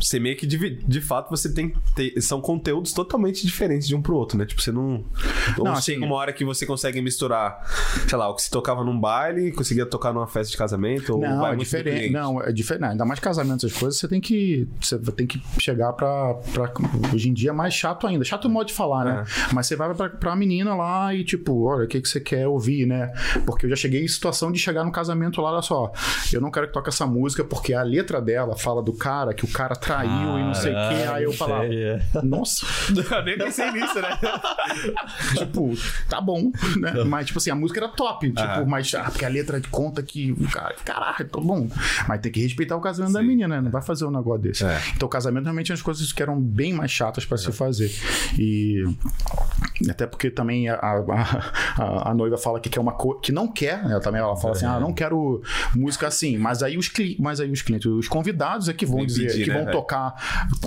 Você 0.00 0.18
meio 0.18 0.36
que, 0.36 0.46
de, 0.46 0.76
de 0.76 1.00
fato, 1.00 1.30
você 1.30 1.52
tem. 1.52 1.72
tem- 1.94 2.20
são 2.20 2.40
conteúdos 2.40 2.92
totalmente 2.92 3.46
diferentes 3.46 3.86
de 3.86 3.94
um 3.94 4.02
pro 4.02 4.14
outro, 4.16 4.36
né? 4.38 4.44
Tipo, 4.44 4.60
você 4.60 4.72
não. 4.72 5.04
Não, 5.58 5.64
chega 5.76 5.98
assim- 5.98 5.98
uma 5.98 6.14
hora 6.16 6.32
que 6.32 6.44
você 6.44 6.64
consegue 6.66 7.00
misturar, 7.00 7.60
sei 8.08 8.16
lá, 8.18 8.28
o 8.28 8.34
que 8.34 8.42
se 8.42 8.50
tocava 8.50 8.84
num 8.84 8.98
baile, 8.98 9.52
conseguia 9.52 9.86
tocar 9.86 10.12
numa 10.12 10.26
festa 10.26 10.50
de 10.50 10.56
casamento, 10.56 11.14
ou 11.14 11.20
Não, 11.20 11.40
vai 11.40 11.52
é 11.52 11.56
diferente. 11.56 12.10
Não, 12.12 12.42
é 12.42 12.52
diferente. 12.52 12.90
Ainda 12.92 13.04
mais 13.04 13.20
casamento, 13.20 13.66
essas 13.66 13.76
coisas, 13.78 13.98
você 13.98 14.08
tem 14.08 14.20
que. 14.20 14.68
Você 14.80 14.98
tem 14.98 15.26
que 15.26 15.40
chegar 15.58 15.92
pra. 15.92 16.34
pra 16.52 16.72
hoje 17.14 17.28
em 17.28 17.32
dia 17.32 17.50
é 17.50 17.52
mais 17.52 17.74
chato 17.74 18.06
ainda. 18.06 18.24
Chato 18.24 18.46
o 18.46 18.50
modo 18.50 18.66
de 18.66 18.72
falar, 18.74 19.04
né? 19.04 19.24
Mas 19.52 19.66
você 19.66 19.76
vai 19.76 19.92
pra, 19.94 20.08
pra 20.08 20.36
menina 20.36 20.74
lá 20.74 21.14
e, 21.14 21.24
tipo, 21.24 21.64
olha, 21.64 21.84
o 21.84 21.88
que, 21.88 22.00
que 22.00 22.08
você 22.08 22.20
quer 22.20 22.46
ouvir, 22.46 22.86
né? 22.86 23.12
Porque 23.46 23.66
eu 23.66 23.70
já 23.70 23.76
cheguei 23.76 24.02
em 24.04 24.08
situação 24.08 24.50
de 24.52 24.58
chegar 24.58 24.84
no 24.84 24.92
casamento 24.92 25.40
lá, 25.40 25.52
olha 25.52 25.62
só. 25.62 25.92
Eu 26.32 26.40
não 26.40 26.50
quero 26.50 26.66
que 26.68 26.72
toque 26.72 26.88
essa 26.88 27.06
música 27.06 27.44
porque 27.44 27.74
a 27.74 27.82
letra 27.82 28.20
dela 28.20 28.56
fala 28.56 28.82
do 28.82 28.92
cara, 28.92 29.32
que 29.34 29.44
o 29.44 29.48
cara 29.48 29.74
traiu 29.90 30.38
e 30.38 30.44
não 30.44 30.54
sei 30.54 30.70
o 30.72 30.74
quê. 30.74 31.08
Aí 31.12 31.24
eu 31.24 31.32
falava, 31.32 31.62
Sério? 31.68 32.00
nossa, 32.22 32.66
Eu 33.10 33.24
nem 33.24 33.36
pensei 33.38 33.70
nisso, 33.72 34.00
né? 34.00 34.18
tipo, 35.36 35.72
tá 36.08 36.20
bom, 36.20 36.50
né? 36.78 37.04
Mas, 37.04 37.26
tipo 37.26 37.38
assim, 37.38 37.50
a 37.50 37.54
música 37.54 37.80
era 37.80 37.88
top. 37.88 38.28
Tipo, 38.30 38.40
Aham. 38.42 38.64
mas, 38.66 38.94
ah, 38.94 39.04
porque 39.04 39.24
a 39.24 39.28
letra 39.28 39.60
conta 39.70 40.02
que 40.02 40.32
o 40.32 40.48
cara, 40.50 40.74
caralho, 40.84 41.28
tá 41.28 41.40
bom. 41.40 41.68
Mas 42.08 42.20
tem 42.20 42.30
que 42.32 42.40
respeitar 42.40 42.76
o 42.76 42.80
casamento 42.80 43.12
da 43.14 43.20
Sim. 43.20 43.26
menina, 43.26 43.56
né? 43.56 43.60
Não 43.60 43.70
vai 43.70 43.82
fazer 43.82 44.04
um 44.04 44.10
negócio 44.10 44.42
desse. 44.42 44.64
É. 44.64 44.80
Então, 44.94 45.06
o 45.06 45.10
casamento 45.10 45.44
realmente 45.44 45.70
é 45.72 45.74
as 45.74 45.82
coisas 45.82 46.12
que 46.12 46.22
eram 46.22 46.40
bem 46.40 46.72
mais 46.72 46.90
chatas 46.90 47.24
pra 47.24 47.36
se 47.36 47.50
fazer. 47.52 47.90
E. 48.38 48.84
Até 49.88 50.06
porque 50.06 50.30
também 50.30 50.68
a, 50.68 50.74
a, 50.74 50.98
a- 51.78 52.10
a 52.10 52.14
noiva 52.14 52.36
fala 52.36 52.60
que 52.60 52.68
quer 52.68 52.80
uma 52.80 52.92
coisa. 52.92 53.20
que 53.22 53.32
não 53.32 53.48
quer, 53.48 53.82
né? 53.84 53.98
Também 54.00 54.20
ela 54.20 54.36
fala 54.36 54.54
assim: 54.54 54.66
ah, 54.66 54.78
não 54.78 54.92
quero 54.92 55.42
música 55.74 56.06
assim. 56.06 56.36
Mas 56.38 56.62
aí 56.62 56.76
os, 56.76 56.88
cli 56.88 57.16
mas 57.18 57.40
aí 57.40 57.50
os 57.50 57.62
clientes, 57.62 57.86
os 57.90 58.06
convidados 58.08 58.68
é 58.68 58.72
que 58.74 58.84
vão 58.84 59.00
que 59.00 59.06
dizer, 59.06 59.26
pedir, 59.28 59.44
que 59.44 59.50
né, 59.50 59.56
vão 59.56 59.64
velho? 59.66 59.78
Tocar 59.80 60.14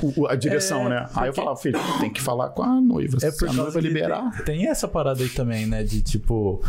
o- 0.02 0.22
o- 0.22 0.28
a 0.28 0.36
direção, 0.36 0.86
É, 0.88 0.90
né? 0.90 1.10
Aí 1.16 1.30
eu 1.30 1.34
falava, 1.34 1.56
filho, 1.58 1.80
tem 2.00 2.10
que 2.12 2.22
falar 2.22 2.50
com 2.50 2.64
a 2.64 2.80
noiva. 2.82 3.18
É 3.22 3.32
Se 3.32 3.38
por 3.40 3.50
a 3.50 3.54
noiva 3.54 3.80
que 3.80 3.88
liberar. 3.88 4.32
tem, 4.44 4.58
tem 4.62 4.68
essa 4.68 4.88
parada 4.88 5.22
aí 5.22 5.30
também, 5.30 5.66
né? 5.66 5.84
De 5.84 6.02
tipo, 6.02 6.62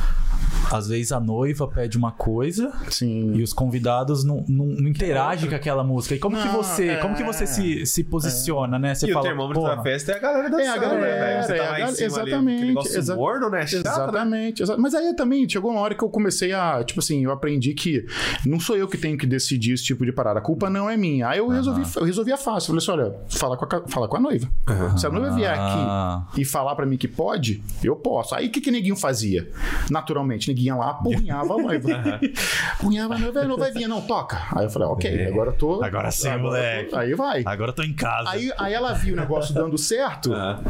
às 0.72 0.88
vezes 0.88 1.12
a 1.12 1.20
noiva 1.20 1.66
pede 1.68 1.96
uma 1.96 2.12
coisa 2.12 2.72
Sim. 2.90 3.32
e 3.34 3.42
os 3.42 3.52
convidados 3.52 4.24
não, 4.24 4.44
não, 4.48 4.66
não 4.66 4.88
interagem 4.88 5.48
com 5.48 5.54
aquela 5.56 5.84
música. 5.84 6.14
E 6.14 6.18
como 6.18 6.36
que 6.36 6.44
Não, 6.46 6.54
você, 6.54 6.88
é. 6.90 6.96
como 6.96 7.14
que 7.14 7.22
você 7.22 7.46
se, 7.46 7.84
se 7.86 8.04
posiciona, 8.04 8.78
né? 8.78 8.94
Você 8.94 9.06
e 9.06 9.10
o 9.10 9.14
fala, 9.14 9.26
termômetro 9.26 9.60
"Porra, 9.62 9.76
da 9.76 9.82
festa 9.82 10.12
é 10.12 10.16
a 10.16 10.18
galera 10.18 10.50
dançando, 10.50 10.62
É 10.64 10.68
a 10.68 10.76
galera, 10.76 11.00
né, 11.00 11.18
velho? 11.18 11.42
Você 11.44 11.52
é 11.52 11.56
tá 11.56 11.62
a 11.62 11.66
lá 11.66 11.74
em 11.76 11.78
galera- 11.80 11.96
cima 11.96 12.06
exatamente, 12.06 12.58
ali, 12.62 12.68
negócio 12.68 12.98
exa- 12.98 13.16
morno, 13.16 13.50
né? 13.50 13.66
Chato, 13.66 13.84
né? 13.84 13.90
Exatamente, 13.90 14.62
exa- 14.62 14.76
mas 14.78 14.94
aí 14.94 15.14
também 15.14 15.48
chegou 15.48 15.70
uma 15.70 15.80
hora 15.80 15.94
que 15.94 16.02
eu 16.04 16.08
comecei 16.08 16.52
a, 16.52 16.82
tipo 16.84 17.00
assim, 17.00 17.24
eu 17.24 17.30
aprendi 17.32 17.74
que 17.74 18.04
não 18.46 18.58
sou 18.60 18.76
eu 18.76 18.88
que 18.88 18.96
tenho 18.98 19.16
que 19.18 19.26
decidir 19.26 19.74
esse 19.74 19.84
tipo 19.84 20.04
de 20.04 20.12
parada, 20.12 20.38
a 20.38 20.42
culpa 20.42 20.68
não 20.70 20.88
é 20.88 20.96
minha. 20.96 21.28
Aí 21.28 21.38
eu 21.38 21.48
resolvi, 21.48 21.82
eu 21.96 22.04
resolvi 22.04 22.32
a 22.34 22.36
fácil, 22.36 22.68
falei 22.68 22.78
assim, 22.78 22.90
olha, 22.92 23.16
fala 23.30 23.56
com 23.56 23.64
a, 23.64 23.68
ca- 23.68 23.82
fala 23.88 24.08
com 24.08 24.16
a 24.16 24.20
noiva. 24.20 24.48
Se 24.96 25.06
a 25.06 25.10
noiva 25.10 25.30
vier 25.34 25.54
Ah. 25.58 26.24
aqui 26.30 26.42
e 26.42 26.44
falar 26.44 26.74
pra 26.74 26.84
mim 26.86 26.96
que 26.96 27.08
pode, 27.08 27.62
eu 27.82 27.96
posso. 27.96 28.34
Aí 28.34 28.46
o 28.48 28.50
que 28.50 28.60
que 28.60 28.70
neguinho 28.70 28.96
fazia? 28.96 29.50
Naturalmente, 29.90 30.48
neguinho 30.48 30.66
ia 30.66 30.76
lá, 30.76 30.94
punhava 30.94 31.54
a 31.54 31.56
noiva. 31.62 31.88
punhava 32.80 33.14
a 33.14 33.18
noiva, 33.18 33.40
a 33.40 33.44
noiva 33.44 33.70
vinha, 33.70 33.88
não, 33.88 34.00
toca. 34.00 34.38
Aí 34.56 34.64
eu 34.64 34.70
falei, 34.70 34.88
ok, 34.88 35.26
agora 35.26 35.50
eu 35.50 35.56
tô... 35.56 35.82
Agora 35.82 36.10
sim, 36.10 36.28
agora 36.28 36.38
eu 36.58 36.88
tô- 36.90 36.96
moleque. 36.96 36.96
Aí 36.96 37.14
vai. 37.14 37.42
Agora 37.46 37.70
eu 37.70 37.74
tô 37.74 37.82
em 37.82 37.92
casa. 37.94 38.30
Aí, 38.30 38.50
aí 38.58 38.72
ela 38.72 38.92
viu 38.92 39.14
o 39.14 39.16
negócio 39.16 39.54
dando 39.54 39.76
certo, 39.78 40.32
Ah, 40.34 40.60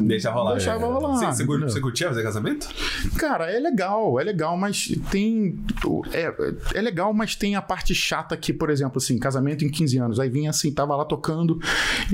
Deixa 0.00 0.30
rolar. 0.30 0.52
Deixava 0.52 0.86
né? 0.86 0.92
rolar, 0.92 1.16
Você, 1.16 1.44
você, 1.44 1.58
você 1.58 1.80
curtia 1.80 2.08
fazer 2.08 2.22
casamento? 2.22 2.68
Cara, 3.18 3.50
é 3.50 3.58
legal, 3.58 4.18
é 4.20 4.24
legal, 4.24 4.56
mas 4.56 4.88
tem. 5.10 5.58
É, 6.12 6.78
é 6.78 6.80
legal, 6.80 7.12
mas 7.12 7.34
tem 7.36 7.56
a 7.56 7.62
parte 7.62 7.94
chata 7.94 8.36
que, 8.36 8.52
por 8.52 8.70
exemplo, 8.70 8.98
assim, 8.98 9.18
casamento 9.18 9.64
em 9.64 9.68
15 9.70 9.98
anos. 9.98 10.20
Aí 10.20 10.28
vinha 10.30 10.50
assim, 10.50 10.72
tava 10.72 10.91
lá 10.96 11.04
tocando, 11.04 11.58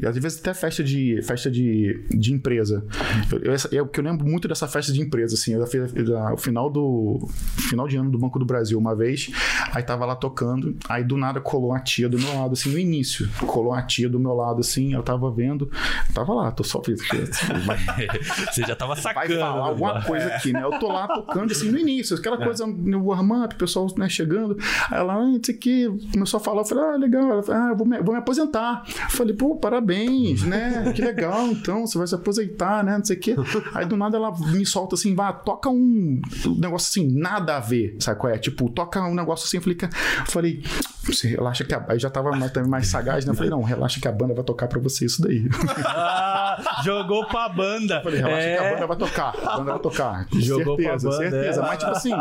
e 0.00 0.06
às 0.06 0.16
vezes 0.16 0.38
até 0.40 0.52
festa 0.54 0.82
de 0.82 1.20
festa 1.22 1.50
de, 1.50 2.04
de 2.10 2.32
empresa. 2.32 2.84
Eu, 3.30 3.38
eu, 3.40 3.52
essa- 3.52 3.68
eu, 3.72 3.86
que 3.86 4.00
eu 4.00 4.04
lembro 4.04 4.26
muito 4.26 4.48
dessa 4.48 4.66
festa 4.68 4.92
de 4.92 5.00
empresa, 5.00 5.34
assim, 5.34 5.54
eu 5.54 5.66
fiz 5.66 5.92
o 6.32 6.36
final 6.36 6.70
do 6.70 7.28
final 7.68 7.86
de 7.88 7.96
ano 7.96 8.10
do 8.10 8.18
Banco 8.18 8.38
do 8.38 8.44
Brasil 8.44 8.78
uma 8.78 8.94
vez, 8.94 9.30
aí 9.72 9.82
tava 9.82 10.04
lá 10.04 10.14
tocando, 10.16 10.76
aí 10.88 11.04
do 11.04 11.16
nada 11.16 11.40
colou 11.40 11.70
uma 11.70 11.80
tia 11.80 12.08
do 12.08 12.18
meu 12.18 12.34
lado, 12.38 12.52
assim, 12.52 12.70
no 12.70 12.78
início. 12.78 13.28
Colou 13.46 13.72
uma 13.72 13.82
tia 13.82 14.08
do 14.08 14.18
meu 14.18 14.32
lado, 14.34 14.60
assim, 14.60 14.92
eu 14.94 15.02
tava 15.02 15.30
vendo, 15.30 15.70
eu 16.08 16.14
tava 16.14 16.32
lá, 16.34 16.50
tô 16.50 16.64
só 16.64 16.82
fiz. 16.82 17.00
Você 18.52 18.62
já 18.62 18.74
tava 18.76 18.94
vai 18.94 19.02
sacando. 19.02 19.38
falar 19.40 19.66
alguma 19.66 19.94
né? 19.94 20.02
coisa 20.06 20.26
aqui, 20.28 20.52
né? 20.52 20.62
Eu 20.62 20.78
tô 20.78 20.88
lá 20.88 21.06
tocando 21.08 21.50
assim 21.50 21.70
no 21.70 21.78
início, 21.78 22.16
aquela 22.16 22.36
coisa 22.38 22.66
no 22.66 23.04
warm-up, 23.06 23.54
o 23.54 23.58
pessoal 23.58 23.86
né, 23.96 24.08
chegando. 24.08 24.56
Aí 24.90 24.98
ela, 24.98 25.14
ah, 25.14 25.22
não 25.24 25.40
sei 25.42 25.54
o 25.54 25.58
que, 25.58 25.88
começou 26.12 26.38
a 26.38 26.40
falar, 26.40 26.60
eu 26.62 26.64
falei, 26.64 26.84
ah, 26.84 26.96
legal. 26.96 27.30
Ela 27.30 27.44
ah, 27.48 27.68
eu 27.70 27.76
vou 27.76 27.86
me, 27.86 27.98
vou 28.00 28.12
me 28.14 28.18
aposentar. 28.20 28.67
Eu 28.86 29.10
falei, 29.10 29.34
pô, 29.34 29.56
parabéns, 29.56 30.42
né? 30.42 30.92
Que 30.94 31.02
legal, 31.02 31.46
então, 31.48 31.86
você 31.86 31.98
vai 31.98 32.06
se 32.06 32.14
aposentar, 32.14 32.82
né? 32.84 32.98
Não 32.98 33.04
sei 33.04 33.16
o 33.16 33.20
que. 33.20 33.34
Aí 33.74 33.86
do 33.86 33.96
nada 33.96 34.16
ela 34.16 34.32
me 34.52 34.64
solta 34.66 34.94
assim, 34.94 35.14
vá, 35.14 35.32
toca 35.32 35.68
um 35.68 36.20
negócio 36.58 36.88
assim, 37.00 37.08
nada 37.12 37.56
a 37.56 37.60
ver, 37.60 37.96
sabe 38.00 38.18
qual 38.20 38.32
é? 38.32 38.38
Tipo, 38.38 38.68
toca 38.70 39.00
um 39.02 39.14
negócio 39.14 39.46
assim, 39.46 39.56
eu 39.58 39.62
falei, 39.62 39.78
eu 40.20 40.26
falei, 40.26 40.62
você 41.04 41.28
relaxa 41.28 41.64
que 41.64 41.74
a... 41.74 41.84
Aí 41.88 41.98
já 41.98 42.10
tava 42.10 42.30
mais, 42.32 42.52
também 42.52 42.68
mais 42.70 42.88
sagaz, 42.88 43.24
né? 43.24 43.32
Eu 43.32 43.34
falei, 43.36 43.50
não, 43.50 43.62
relaxa 43.62 44.00
que 44.00 44.08
a 44.08 44.12
banda 44.12 44.34
vai 44.34 44.44
tocar 44.44 44.68
pra 44.68 44.78
você 44.80 45.06
isso 45.06 45.22
daí. 45.22 45.48
Ah, 45.84 46.80
jogou 46.84 47.26
pra 47.26 47.48
banda. 47.48 48.00
Falei, 48.02 48.20
relaxa 48.20 48.46
É. 48.46 48.56
que 48.56 48.64
a 48.64 48.70
banda 48.74 48.86
vai 48.86 48.96
tocar. 48.96 49.34
A 49.44 49.56
banda 49.58 49.70
vai 49.72 49.80
tocar. 49.80 50.26
Jogou 50.38 50.76
certeza, 50.76 51.08
pra 51.08 51.18
banda, 51.18 51.30
certeza. 51.30 51.60
é. 51.60 51.64
Mas, 51.64 51.78
tipo 51.78 51.90
assim, 51.90 52.12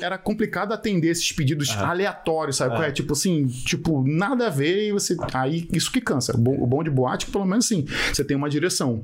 era 0.00 0.18
complicado 0.18 0.72
atender 0.72 1.08
esses 1.08 1.30
pedidos 1.32 1.70
aleatórios, 1.76 2.56
sabe? 2.56 2.72
qual 2.76 2.82
É. 2.84 2.90
Tipo 2.92 3.12
assim, 3.12 3.46
tipo, 3.46 4.04
nada 4.06 4.46
a 4.46 4.50
ver 4.50 4.88
e 4.88 4.92
você. 4.92 5.16
Aí, 5.34 5.68
isso 5.72 5.90
que 5.90 6.00
cansa. 6.00 6.34
O 6.36 6.38
bom, 6.40 6.54
o 6.62 6.66
bom 6.66 6.82
de 6.82 6.90
boate, 6.90 7.26
pelo 7.26 7.44
menos 7.44 7.64
assim, 7.66 7.86
você 8.12 8.24
tem 8.24 8.36
uma 8.36 8.48
direção. 8.50 9.02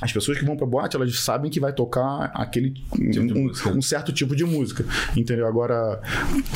As 0.00 0.12
pessoas 0.12 0.38
que 0.38 0.44
vão 0.44 0.56
pra 0.56 0.66
boate, 0.66 0.96
elas 0.96 1.18
sabem 1.18 1.50
que 1.50 1.58
vai 1.60 1.72
tocar 1.72 2.30
aquele. 2.34 2.70
de 2.96 3.20
um, 3.20 3.50
um 3.76 3.82
certo 3.82 4.12
tipo 4.12 4.34
de 4.36 4.44
música. 4.44 4.84
Entendeu? 5.16 5.46
Agora, 5.46 6.00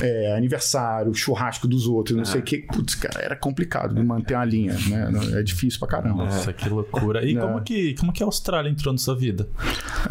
é, 0.02 0.36
aniversário, 0.36 1.14
churrasco 1.14 1.66
dos 1.68 1.86
outros, 1.86 2.16
não 2.16 2.24
sei 2.24 2.40
o 2.40 2.44
que. 2.44 2.58
Putz, 2.58 2.94
cara, 2.94 3.20
era 3.24 3.36
complicado 3.36 3.94
de 3.94 4.02
manter 4.02 4.34
uma 4.34 4.44
linha, 4.44 4.74
né? 4.88 5.10
É 5.40 5.42
difícil 5.42 5.78
pra 5.78 5.88
caramba. 5.88 6.24
Nossa, 6.24 6.52
que 6.52 6.68
loucura. 6.68 7.24
E 7.24 7.36
É. 7.36 7.40
como, 7.40 7.60
que, 7.62 7.94
como 7.94 8.12
que 8.12 8.22
a 8.22 8.26
Austrália 8.26 8.68
entrou 8.70 8.92
na 8.92 8.98
sua 8.98 9.14
vida? 9.16 9.48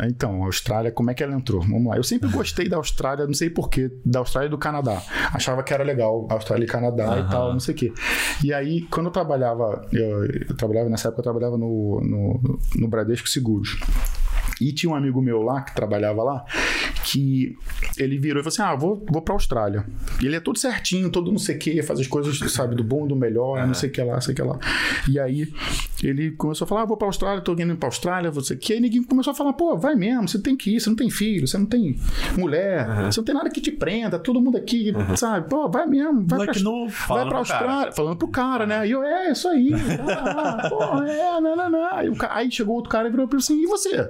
Então, 0.07 0.43
a 0.43 0.45
Austrália, 0.47 0.91
como 0.91 1.11
é 1.11 1.13
que 1.13 1.23
ela 1.23 1.35
entrou? 1.35 1.61
Vamos 1.61 1.87
lá. 1.87 1.97
Eu 1.97 2.03
sempre 2.03 2.29
gostei 2.29 2.67
da 2.67 2.77
Austrália, 2.77 3.25
não 3.25 3.33
sei 3.33 3.49
porquê, 3.49 3.91
da 4.05 4.19
Austrália 4.19 4.47
e 4.47 4.49
do 4.51 4.57
Canadá. 4.57 5.01
Achava 5.33 5.63
que 5.63 5.73
era 5.73 5.83
legal, 5.83 6.27
Austrália 6.29 6.65
e 6.65 6.67
Canadá 6.67 7.19
e 7.19 7.29
tal, 7.29 7.51
não 7.53 7.59
sei 7.59 7.73
o 7.73 7.77
quê. 7.77 7.93
E 8.43 8.53
aí, 8.53 8.81
quando 8.83 9.07
eu 9.07 9.11
trabalhava, 9.27 9.87
eu, 9.91 10.25
eu 10.25 10.55
trabalhava, 10.55 10.89
nessa 10.89 11.09
época 11.09 11.19
eu 11.19 11.23
trabalhava 11.23 11.57
no, 11.57 12.01
no, 12.01 12.59
no 12.75 12.87
Bradesco 12.87 13.27
Seguros. 13.27 13.77
E 14.59 14.71
tinha 14.73 14.91
um 14.91 14.95
amigo 14.95 15.21
meu 15.21 15.41
lá, 15.41 15.61
que 15.61 15.75
trabalhava 15.75 16.23
lá, 16.23 16.45
que 17.03 17.55
ele 17.97 18.17
virou 18.17 18.41
e 18.41 18.43
falou 18.43 18.53
assim: 18.53 18.61
Ah, 18.61 18.75
vou, 18.75 19.03
vou 19.09 19.21
pra 19.21 19.33
Austrália. 19.33 19.85
E 20.21 20.25
ele 20.25 20.35
é 20.35 20.39
todo 20.39 20.57
certinho, 20.57 21.09
todo 21.09 21.31
não 21.31 21.39
sei 21.39 21.55
o 21.55 21.59
que, 21.59 21.83
faz 21.83 21.99
as 21.99 22.07
coisas, 22.07 22.37
sabe, 22.51 22.75
do 22.75 22.83
bom 22.83 23.05
e 23.05 23.09
do 23.09 23.15
melhor, 23.15 23.65
não 23.65 23.73
sei 23.73 23.89
o 23.89 23.91
que 23.91 24.01
lá, 24.01 24.19
sei 24.21 24.33
o 24.33 24.35
que 24.35 24.41
lá. 24.41 24.57
E 25.07 25.19
aí 25.19 25.51
ele 26.03 26.31
começou 26.31 26.65
a 26.65 26.67
falar: 26.67 26.81
ah, 26.81 26.85
vou 26.85 26.97
pra 26.97 27.07
Austrália, 27.07 27.41
tô 27.41 27.53
indo 27.53 27.75
pra 27.75 27.87
Austrália, 27.87 28.31
você 28.31 28.55
que. 28.55 28.73
Aí 28.73 28.79
ninguém 28.79 29.03
começou 29.03 29.31
a 29.31 29.35
falar: 29.35 29.53
pô, 29.53 29.77
vai 29.77 29.95
mesmo, 29.95 30.27
você 30.27 30.39
tem 30.39 30.55
que 30.55 30.75
ir, 30.75 30.79
você 30.79 30.89
não 30.89 30.95
tem 30.95 31.09
filho, 31.09 31.47
você 31.47 31.57
não 31.57 31.65
tem 31.65 31.99
mulher, 32.37 32.87
você 33.05 33.19
não 33.19 33.25
tem 33.25 33.35
nada 33.35 33.49
que 33.49 33.61
te 33.61 33.71
prenda, 33.71 34.19
todo 34.19 34.41
mundo 34.41 34.57
aqui, 34.57 34.91
sabe? 35.15 35.49
Pô, 35.49 35.69
vai 35.69 35.85
mesmo, 35.85 36.25
vai 36.25 36.39
Moleque 36.39 36.61
pra, 36.61 36.71
novo. 36.71 36.95
vai 37.07 37.07
pra 37.07 37.17
pro 37.17 37.29
cara. 37.29 37.37
Austrália, 37.37 37.91
falando 37.91 38.17
pro 38.17 38.27
cara, 38.27 38.65
né? 38.65 38.87
E 38.87 38.91
eu, 38.91 39.03
é, 39.03 39.31
isso 39.31 39.47
aí. 39.47 39.71
Ah, 40.09 40.67
pô, 40.69 41.03
é, 41.03 41.41
não, 41.41 41.55
não, 41.55 41.69
não. 41.69 41.85
Aí, 41.93 42.11
aí 42.29 42.51
chegou 42.51 42.75
outro 42.75 42.89
cara 42.89 43.07
e 43.07 43.11
virou 43.11 43.27
pra 43.27 43.35
mim 43.37 43.41
assim: 43.41 43.61
e 43.61 43.65
você? 43.65 44.09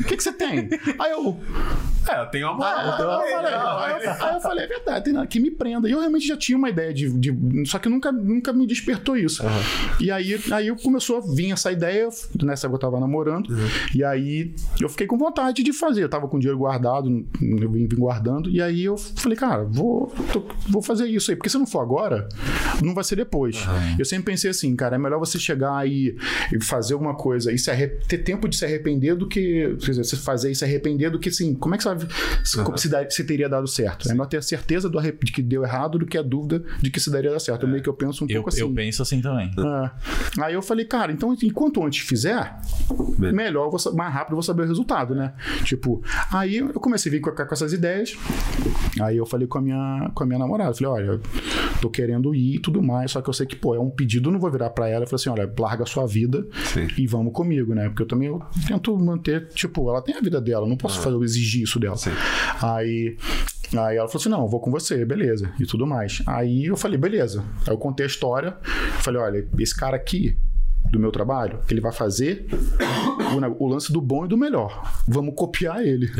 O 0.00 0.04
que, 0.04 0.16
que 0.16 0.22
você 0.22 0.32
tem? 0.32 0.68
Aí 0.98 1.10
eu. 1.12 1.38
É, 2.08 2.20
eu 2.22 2.26
tenho 2.26 2.52
uma 2.52 2.64
Aí 2.68 2.86
eu 2.88 2.96
falei, 3.36 3.52
aí 3.54 4.04
eu- 4.04 4.26
aí 4.26 4.34
eu 4.34 4.40
falei, 4.40 4.64
é 4.64 4.68
verdade, 4.68 5.12
nada 5.12 5.26
que 5.26 5.40
me 5.40 5.50
prenda. 5.50 5.88
E 5.88 5.92
eu 5.92 5.98
realmente 5.98 6.26
já 6.26 6.36
tinha 6.36 6.56
uma 6.56 6.68
ideia 6.70 6.92
de. 6.94 7.08
de- 7.10 7.66
só 7.68 7.78
que 7.78 7.88
nunca, 7.88 8.12
nunca 8.12 8.52
me 8.52 8.66
despertou 8.66 9.16
isso. 9.16 9.42
E 10.00 10.10
aí, 10.10 10.38
aí 10.52 10.76
começou 10.82 11.16
a 11.16 11.20
vir 11.34 11.50
essa 11.52 11.72
ideia, 11.72 12.08
nessa 12.44 12.66
época 12.66 12.76
eu 12.76 12.90
tava 12.90 13.00
namorando, 13.00 13.48
e 13.94 14.04
aí 14.04 14.54
eu 14.80 14.88
fiquei 14.88 15.06
com 15.06 15.18
vontade 15.18 15.62
de 15.64 15.72
fazer. 15.72 16.04
Eu 16.04 16.08
tava 16.08 16.28
com 16.28 16.38
dinheiro 16.38 16.58
guardado, 16.58 17.08
eu 17.42 17.70
vim, 17.70 17.88
guardando, 17.88 18.48
e 18.50 18.62
aí 18.62 18.84
eu 18.84 18.96
falei, 18.96 19.36
cara, 19.36 19.64
vou, 19.64 20.06
tô- 20.32 20.46
vou 20.68 20.82
fazer 20.82 21.06
isso 21.06 21.30
aí. 21.30 21.36
Porque 21.36 21.48
se 21.48 21.58
não 21.58 21.66
for 21.66 21.80
agora, 21.80 22.28
não 22.84 22.94
vai 22.94 23.02
ser 23.02 23.16
depois. 23.16 23.56
Eu 23.98 24.04
sempre 24.04 24.26
pensei 24.32 24.50
assim, 24.50 24.76
cara, 24.76 24.94
é 24.94 24.98
melhor 24.98 25.18
você 25.18 25.38
chegar 25.38 25.88
e, 25.88 26.14
e 26.52 26.62
fazer 26.62 26.92
alguma 26.94 27.14
coisa 27.16 27.50
e 27.52 27.58
se 27.58 27.74
ter 28.06 28.18
tempo 28.18 28.48
de 28.48 28.56
se 28.56 28.64
arrepender 28.64 29.16
do 29.16 29.26
que. 29.26 29.76
Quer 29.86 29.92
dizer, 29.92 30.04
você 30.04 30.16
fazer 30.16 30.50
e 30.50 30.54
se 30.54 30.64
arrepender 30.64 31.10
do 31.10 31.18
que 31.18 31.28
assim, 31.28 31.54
como 31.54 31.74
é 31.74 31.78
que 31.78 31.84
você, 31.84 31.94
vai- 31.94 32.08
se, 32.44 32.88
se, 32.88 33.10
se 33.10 33.24
teria 33.24 33.48
dado 33.48 33.66
certo? 33.68 34.08
É 34.08 34.12
melhor 34.12 34.26
ter 34.26 34.38
a 34.38 34.42
certeza 34.42 34.88
do 34.90 35.00
de 35.00 35.30
que 35.32 35.40
deu 35.42 35.62
errado 35.62 35.98
do 35.98 36.04
que 36.06 36.18
a 36.18 36.22
dúvida 36.22 36.64
de 36.82 36.90
que 36.90 36.98
se 36.98 37.10
daria 37.10 37.30
dar 37.30 37.38
certo. 37.38 37.62
Eu 37.64 37.68
meio 37.68 37.82
que 37.82 37.88
eu 37.88 37.94
penso 37.94 38.24
um 38.24 38.26
Eu, 38.28 38.36
pouco 38.36 38.48
assim. 38.48 38.60
eu 38.62 38.72
penso 38.72 39.00
assim 39.02 39.20
também. 39.20 39.50
É. 39.56 40.42
Aí 40.42 40.54
eu 40.54 40.62
falei, 40.62 40.84
cara, 40.86 41.12
então 41.12 41.36
enquanto 41.42 41.84
antes 41.84 42.00
fizer, 42.06 42.56
melhor, 43.18 43.66
eu 43.66 43.70
vou, 43.78 43.94
mais 43.94 44.12
rápido 44.12 44.32
eu 44.32 44.36
vou 44.36 44.42
saber 44.42 44.62
o 44.62 44.66
resultado, 44.66 45.14
né? 45.14 45.34
Tipo, 45.64 46.02
aí 46.32 46.56
eu 46.56 46.68
comecei 46.74 47.10
a 47.10 47.14
vir 47.14 47.20
com, 47.20 47.30
com 47.30 47.42
essas 47.54 47.72
ideias. 47.72 48.16
Aí 49.00 49.16
eu 49.16 49.26
falei 49.26 49.46
com 49.46 49.58
a 49.58 49.62
minha, 49.62 50.10
com 50.14 50.22
a 50.24 50.26
minha 50.26 50.38
namorada, 50.38 50.74
falei, 50.74 50.92
olha, 50.92 51.06
eu 51.12 51.20
tô 51.80 51.90
querendo 51.90 52.34
ir 52.34 52.56
e 52.56 52.58
tudo 52.58 52.82
mais, 52.82 53.10
só 53.12 53.20
que 53.20 53.28
eu 53.28 53.32
sei 53.34 53.46
que, 53.46 53.54
pô, 53.56 53.74
é 53.74 53.78
um 53.80 53.90
pedido, 53.90 54.28
eu 54.28 54.32
não 54.32 54.40
vou 54.40 54.50
virar 54.50 54.70
pra 54.70 54.88
ela 54.88 55.04
e 55.04 55.06
falar 55.06 55.16
assim, 55.16 55.30
olha, 55.30 55.52
larga 55.58 55.82
a 55.84 55.86
sua 55.86 56.06
vida 56.06 56.46
Sim. 56.72 56.88
e 56.96 57.06
vamos 57.06 57.32
comigo, 57.32 57.74
né? 57.74 57.88
Porque 57.88 58.02
eu 58.02 58.06
também 58.06 58.28
eu 58.28 58.42
tento 58.66 58.96
manter, 58.98 59.48
tipo, 59.48 59.75
ela 59.88 60.02
tem 60.02 60.16
a 60.16 60.20
vida 60.20 60.40
dela, 60.40 60.66
não 60.66 60.76
posso 60.76 61.00
fazer, 61.00 61.14
eu 61.14 61.24
exigir 61.24 61.62
isso 61.62 61.78
dela. 61.78 61.96
Sim. 61.96 62.10
Aí, 62.60 63.16
aí 63.76 63.96
ela 63.96 64.08
falou 64.08 64.20
assim: 64.20 64.28
não, 64.28 64.48
vou 64.48 64.60
com 64.60 64.70
você, 64.70 65.04
beleza, 65.04 65.52
e 65.60 65.66
tudo 65.66 65.86
mais. 65.86 66.22
Aí 66.26 66.66
eu 66.66 66.76
falei, 66.76 66.98
beleza. 66.98 67.44
Aí 67.66 67.72
eu 67.72 67.78
contei 67.78 68.04
a 68.04 68.08
história, 68.08 68.56
falei, 69.00 69.20
olha, 69.20 69.48
esse 69.58 69.74
cara 69.74 69.96
aqui 69.96 70.36
do 70.90 70.98
meu 70.98 71.10
trabalho, 71.10 71.60
ele 71.70 71.80
vai 71.80 71.92
fazer 71.92 72.46
o, 73.34 73.64
o 73.64 73.68
lance 73.68 73.92
do 73.92 74.00
bom 74.00 74.24
e 74.24 74.28
do 74.28 74.36
melhor. 74.36 75.02
Vamos 75.06 75.34
copiar 75.34 75.84
ele. 75.84 76.10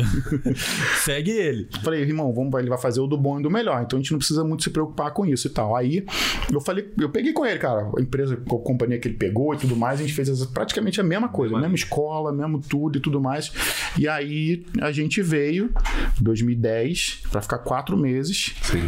Segue 1.03 1.31
ele. 1.31 1.67
Falei, 1.83 2.01
irmão, 2.01 2.33
vamos, 2.33 2.53
ele 2.59 2.69
vai 2.69 2.77
fazer 2.77 2.99
o 2.99 3.07
do 3.07 3.17
bom 3.17 3.39
e 3.39 3.43
do 3.43 3.49
melhor. 3.49 3.81
Então 3.83 3.97
a 3.97 4.01
gente 4.01 4.11
não 4.11 4.19
precisa 4.19 4.43
muito 4.43 4.63
se 4.63 4.69
preocupar 4.69 5.11
com 5.11 5.25
isso 5.25 5.47
e 5.47 5.49
tal. 5.49 5.75
Aí 5.75 6.05
eu 6.51 6.61
falei, 6.61 6.91
eu 6.99 7.09
peguei 7.09 7.33
com 7.33 7.45
ele, 7.45 7.59
cara, 7.59 7.89
a 7.97 8.01
empresa, 8.01 8.35
a 8.35 8.49
companhia 8.59 8.99
que 8.99 9.07
ele 9.07 9.17
pegou 9.17 9.53
e 9.53 9.57
tudo 9.57 9.75
mais, 9.75 9.99
a 9.99 10.03
gente 10.03 10.13
fez 10.13 10.45
praticamente 10.45 10.99
a 10.99 11.03
mesma 11.03 11.29
coisa, 11.29 11.57
mesma 11.57 11.75
escola, 11.75 12.31
mesmo 12.31 12.59
tudo 12.59 12.97
e 12.97 13.01
tudo 13.01 13.21
mais. 13.21 13.51
E 13.97 14.07
aí 14.07 14.65
a 14.81 14.91
gente 14.91 15.21
veio, 15.21 15.71
2010, 16.19 17.23
pra 17.31 17.41
ficar 17.41 17.59
quatro 17.59 17.97
meses. 17.97 18.55
Sim. 18.61 18.87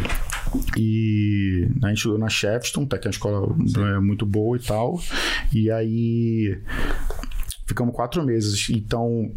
E 0.76 1.68
a 1.82 1.88
gente 1.88 1.98
estudou 1.98 2.18
na 2.18 2.28
Shefton, 2.28 2.86
tá, 2.86 2.98
que 2.98 3.06
é 3.06 3.08
uma 3.08 3.12
escola 3.12 3.56
é, 3.96 4.00
muito 4.00 4.26
boa 4.26 4.56
e 4.56 4.60
tal. 4.60 5.00
E 5.52 5.70
aí 5.70 6.58
ficamos 7.66 7.94
quatro 7.94 8.24
meses. 8.24 8.68
Então, 8.70 9.30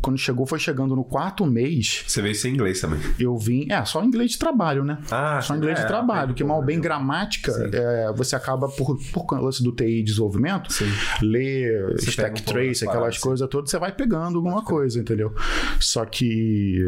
quando 0.00 0.16
chegou, 0.18 0.46
foi 0.46 0.58
chegando 0.58 0.94
no 0.94 1.04
quarto 1.04 1.44
mês, 1.44 2.04
Você 2.06 2.22
veio 2.22 2.34
sem 2.34 2.54
inglês 2.54 2.80
também. 2.80 3.00
eu 3.18 3.36
vim. 3.36 3.66
É, 3.70 3.84
só 3.84 4.02
inglês 4.02 4.30
de 4.32 4.38
trabalho, 4.38 4.84
né? 4.84 4.98
Ah, 5.10 5.40
Só 5.42 5.56
inglês 5.56 5.78
é, 5.78 5.82
de 5.82 5.88
trabalho, 5.88 6.20
aprende 6.20 6.34
que 6.34 6.44
mal 6.44 6.56
pouco, 6.56 6.66
bem 6.66 6.76
né? 6.76 6.82
gramática, 6.82 7.52
é, 7.72 8.12
você 8.14 8.36
acaba, 8.36 8.68
por, 8.68 8.96
por 9.12 9.40
lance 9.40 9.62
do 9.62 9.72
TI 9.72 10.00
e 10.00 10.02
desenvolvimento, 10.02 10.72
Sim. 10.72 10.86
ler 11.22 11.92
Você 11.98 12.10
stack 12.10 12.40
um 12.40 12.44
trace, 12.44 12.86
aquelas 12.88 13.18
coisas 13.18 13.48
todas, 13.48 13.70
você 13.70 13.78
vai 13.78 13.92
pegando 13.92 14.36
alguma 14.38 14.62
coisa, 14.62 14.98
entendeu? 15.00 15.34
Só 15.80 16.04
que 16.04 16.78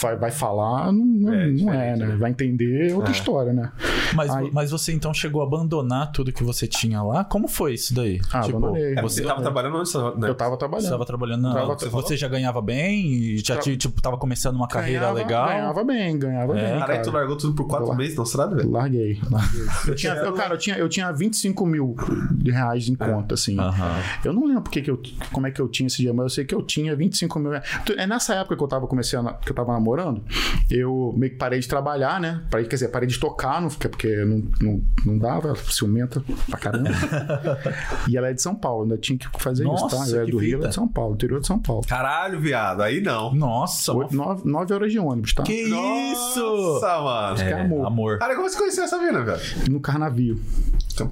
vai, 0.00 0.16
vai 0.16 0.30
falar, 0.30 0.92
não, 0.92 1.04
não 1.04 1.32
É, 1.34 1.44
é, 1.48 1.50
não 1.52 1.72
é, 1.74 1.96
né? 1.96 2.06
né? 2.06 2.16
Vai 2.16 2.30
entender 2.30 2.90
é 2.90 2.94
outra 2.94 3.12
história, 3.12 3.52
né? 3.52 3.72
Mas, 4.14 4.30
Aí- 4.30 4.50
mas 4.52 4.70
você 4.70 4.92
então 4.92 5.12
chegou 5.12 5.42
a 5.42 5.46
abandonar 5.46 6.12
tudo 6.12 6.32
que 6.32 6.44
você 6.44 6.66
tinha 6.66 7.02
lá? 7.02 7.24
Como 7.24 7.48
foi 7.48 7.74
isso 7.74 7.94
daí? 7.94 8.20
Ah, 8.32 8.40
abandonei. 8.44 8.94
É, 8.94 9.02
você 9.02 9.22
tava 9.22 9.40
trabalhando 9.42 9.76
onde? 9.78 10.20
né? 10.20 10.28
Eu 10.28 10.34
tava 10.34 10.52
Você 10.52 10.58
trabalhando. 10.58 10.84
estava 10.84 11.06
trabalhando 11.06 11.42
na... 11.42 11.54
Tava- 11.54 11.74
Você 12.02 12.11
já 12.16 12.28
ganhava 12.28 12.60
bem? 12.62 13.06
E 13.12 13.38
já 13.38 13.56
Tra- 13.56 13.76
tipo, 13.76 14.00
tava 14.00 14.16
começando 14.18 14.56
uma 14.56 14.68
carreira 14.68 15.00
Ganhava- 15.00 15.18
legal? 15.18 15.48
Ganhava 15.48 15.84
bem, 15.84 16.18
ganhava 16.18 16.58
É. 16.58 16.70
bem. 16.70 16.80
Caralho, 16.80 17.02
tu 17.02 17.06
Cara. 17.06 17.18
largou 17.18 17.36
tudo 17.36 17.54
por 17.54 17.66
quatro 17.66 17.94
meses 17.94 18.16
na 18.16 18.22
estrada, 18.22 18.56
velho? 18.56 18.70
Larguei, 18.70 19.20
larguei. 19.30 19.62
Eu 19.88 19.94
tinha, 19.94 20.12
eu, 20.14 20.32
cara, 20.32 20.54
eu 20.54 20.58
tinha, 20.58 20.76
eu 20.78 20.88
tinha 20.88 21.10
25 21.12 21.66
mil 21.66 21.94
de 22.32 22.50
reais 22.50 22.88
em 22.88 22.94
conta, 22.94 23.34
assim. 23.34 23.58
Aham. 23.58 23.96
Eu 24.24 24.32
não 24.32 24.46
lembro 24.46 24.62
porque 24.62 24.80
que 24.82 24.90
eu, 24.90 25.00
como 25.32 25.46
é 25.46 25.50
que 25.50 25.60
eu 25.60 25.68
tinha 25.68 25.86
esse 25.86 25.98
dia, 25.98 26.12
mas 26.12 26.24
eu 26.24 26.30
sei 26.30 26.44
que 26.44 26.54
eu 26.54 26.62
tinha 26.62 26.94
25 26.96 27.38
mil 27.38 27.50
reais. 27.50 27.64
É 27.96 28.06
nessa 28.06 28.34
época 28.34 28.56
que 28.56 28.62
eu 28.62 28.68
tava 28.68 28.86
começando, 28.86 29.32
que 29.40 29.50
eu 29.50 29.54
tava 29.54 29.72
namorando, 29.72 30.22
eu 30.70 31.12
meio 31.16 31.32
que 31.32 31.38
parei 31.38 31.58
de 31.60 31.68
trabalhar, 31.68 32.20
né? 32.20 32.42
Parei, 32.50 32.66
quer 32.66 32.76
dizer, 32.76 32.88
parei 32.88 33.08
de 33.08 33.18
tocar, 33.18 33.60
não, 33.60 33.68
fica- 33.70 33.88
porque 33.88 34.14
não, 34.24 34.42
não, 34.60 34.82
não 35.04 35.18
dava, 35.18 35.54
ciumenta 35.56 36.22
pra 36.48 36.58
caramba. 36.58 36.90
e 38.08 38.16
ela 38.16 38.28
é 38.28 38.32
de 38.32 38.42
São 38.42 38.54
Paulo, 38.54 38.84
ainda 38.84 38.96
tinha 38.98 39.18
que 39.18 39.28
fazer 39.38 39.64
isso, 39.64 39.72
Nossa, 39.72 39.96
tá? 39.96 40.08
Eu 40.08 40.22
é 40.22 40.24
que 40.24 40.30
do 40.30 40.38
Rio, 40.38 40.50
vida. 40.50 40.56
ela 40.58 40.66
é 40.66 40.68
de 40.68 40.74
São 40.74 40.88
Paulo, 40.88 41.14
interior 41.14 41.40
de 41.40 41.46
São 41.46 41.58
Paulo. 41.58 41.82
Caralho, 42.02 42.40
viado. 42.40 42.82
Aí 42.82 43.00
não. 43.00 43.32
Nossa, 43.32 43.92
Oito- 43.92 44.16
Nove, 44.16 44.42
nove 44.44 44.74
horas 44.74 44.90
de 44.90 44.98
ônibus, 44.98 45.32
tá? 45.34 45.44
que 45.44 45.52
isso? 45.52 46.44
Nossa, 46.44 47.00
mano. 47.00 47.36
que 47.36 47.42
é 47.42 47.60
amor. 47.60 47.86
amor. 47.86 48.18
Cara, 48.18 48.34
como 48.34 48.48
você 48.50 48.58
conheceu 48.58 48.82
essa 48.84 48.98
mina, 48.98 49.22
velho? 49.22 49.40
No 49.70 49.78
Carnavio. 49.80 50.40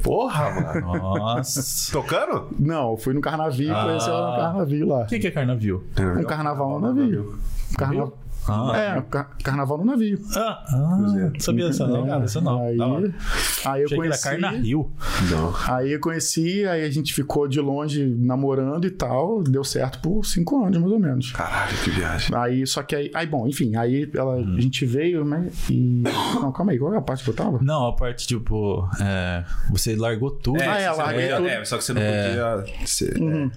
Porra, 0.03 0.51
mano. 0.51 0.99
Nossa. 0.99 1.93
Tocando? 1.93 2.49
Não, 2.59 2.91
eu 2.91 2.97
fui 2.97 3.15
no 3.15 3.21
Carnavio, 3.21 3.73
Ah. 3.75 3.85
conheci 3.85 4.09
ela 4.09 4.31
no 4.33 4.37
Carnavio 4.43 4.89
lá. 4.89 5.03
O 5.03 5.07
que, 5.07 5.19
que 5.21 5.27
é 5.29 5.31
carnavio? 5.31 5.85
Um 6.19 6.25
carnaval 6.25 6.81
no 6.81 6.93
navio. 6.93 7.39
Carna... 7.79 8.09
Ah, 8.51 8.77
É, 8.99 9.01
car- 9.03 9.31
carnaval 9.43 9.79
no 9.79 9.85
navio. 9.85 10.19
ah, 10.37 10.63
ah, 10.69 11.33
sabia 11.39 11.67
dessa 11.67 11.87
não, 11.87 12.07
cara. 12.07 12.25
Isso 12.25 12.41
não. 12.41 12.61
Aí, 12.63 12.77
aí 12.81 12.81
eu 12.81 13.07
Achei 13.07 13.87
que 13.87 13.95
era 13.95 13.97
conheci. 13.97 14.23
Carnario. 14.29 14.91
Não. 15.31 15.55
Aí 15.75 15.93
eu 15.93 16.01
conheci, 16.01 16.67
aí 16.67 16.85
a 16.85 16.91
gente 16.91 17.15
ficou 17.15 17.47
de 17.49 17.61
longe 17.61 18.05
namorando 18.19 18.85
e 18.87 18.91
tal. 18.91 19.43
Deu 19.43 19.63
certo 19.65 19.99
por 20.01 20.25
cinco 20.25 20.65
anos, 20.65 20.79
mais 20.79 20.93
ou 20.93 20.99
menos. 20.99 21.33
Caralho, 21.33 21.77
que 21.85 21.91
viagem. 21.91 22.35
Aí, 22.37 22.67
só 22.67 22.83
que 22.83 22.95
aí, 22.97 23.11
aí 23.15 23.27
bom, 23.27 23.47
enfim, 23.47 23.77
aí 23.77 24.11
ela, 24.15 24.37
Hum. 24.37 24.55
a 24.57 24.61
gente 24.61 24.85
veio, 24.87 25.25
né? 25.25 25.49
E. 25.69 26.03
Não, 26.41 26.53
calma 26.53 26.73
aí, 26.73 26.79
qual 26.79 26.95
é 26.95 26.97
a 26.99 27.01
parte 27.03 27.23
que 27.25 27.31
eu 27.31 27.35
tava? 27.35 27.59
Não, 27.63 27.89
a 27.89 27.93
parte, 27.95 28.27
tipo, 28.27 28.89
é, 29.01 29.45
você 29.71 29.95
largou 29.95 30.31
tudo. 30.31 30.61
Ah, 30.63 30.79
é, 30.81 30.89
não 30.89 30.97
larguei 30.97 31.23
podia- 31.23 31.37
tudo. 31.37 31.49
é, 31.49 31.65
só 31.65 31.77
que 31.77 31.85
você 31.85 31.93
não 31.93 32.01
podia. 32.03 32.87
ser- 32.87 33.17
é. 33.23 33.51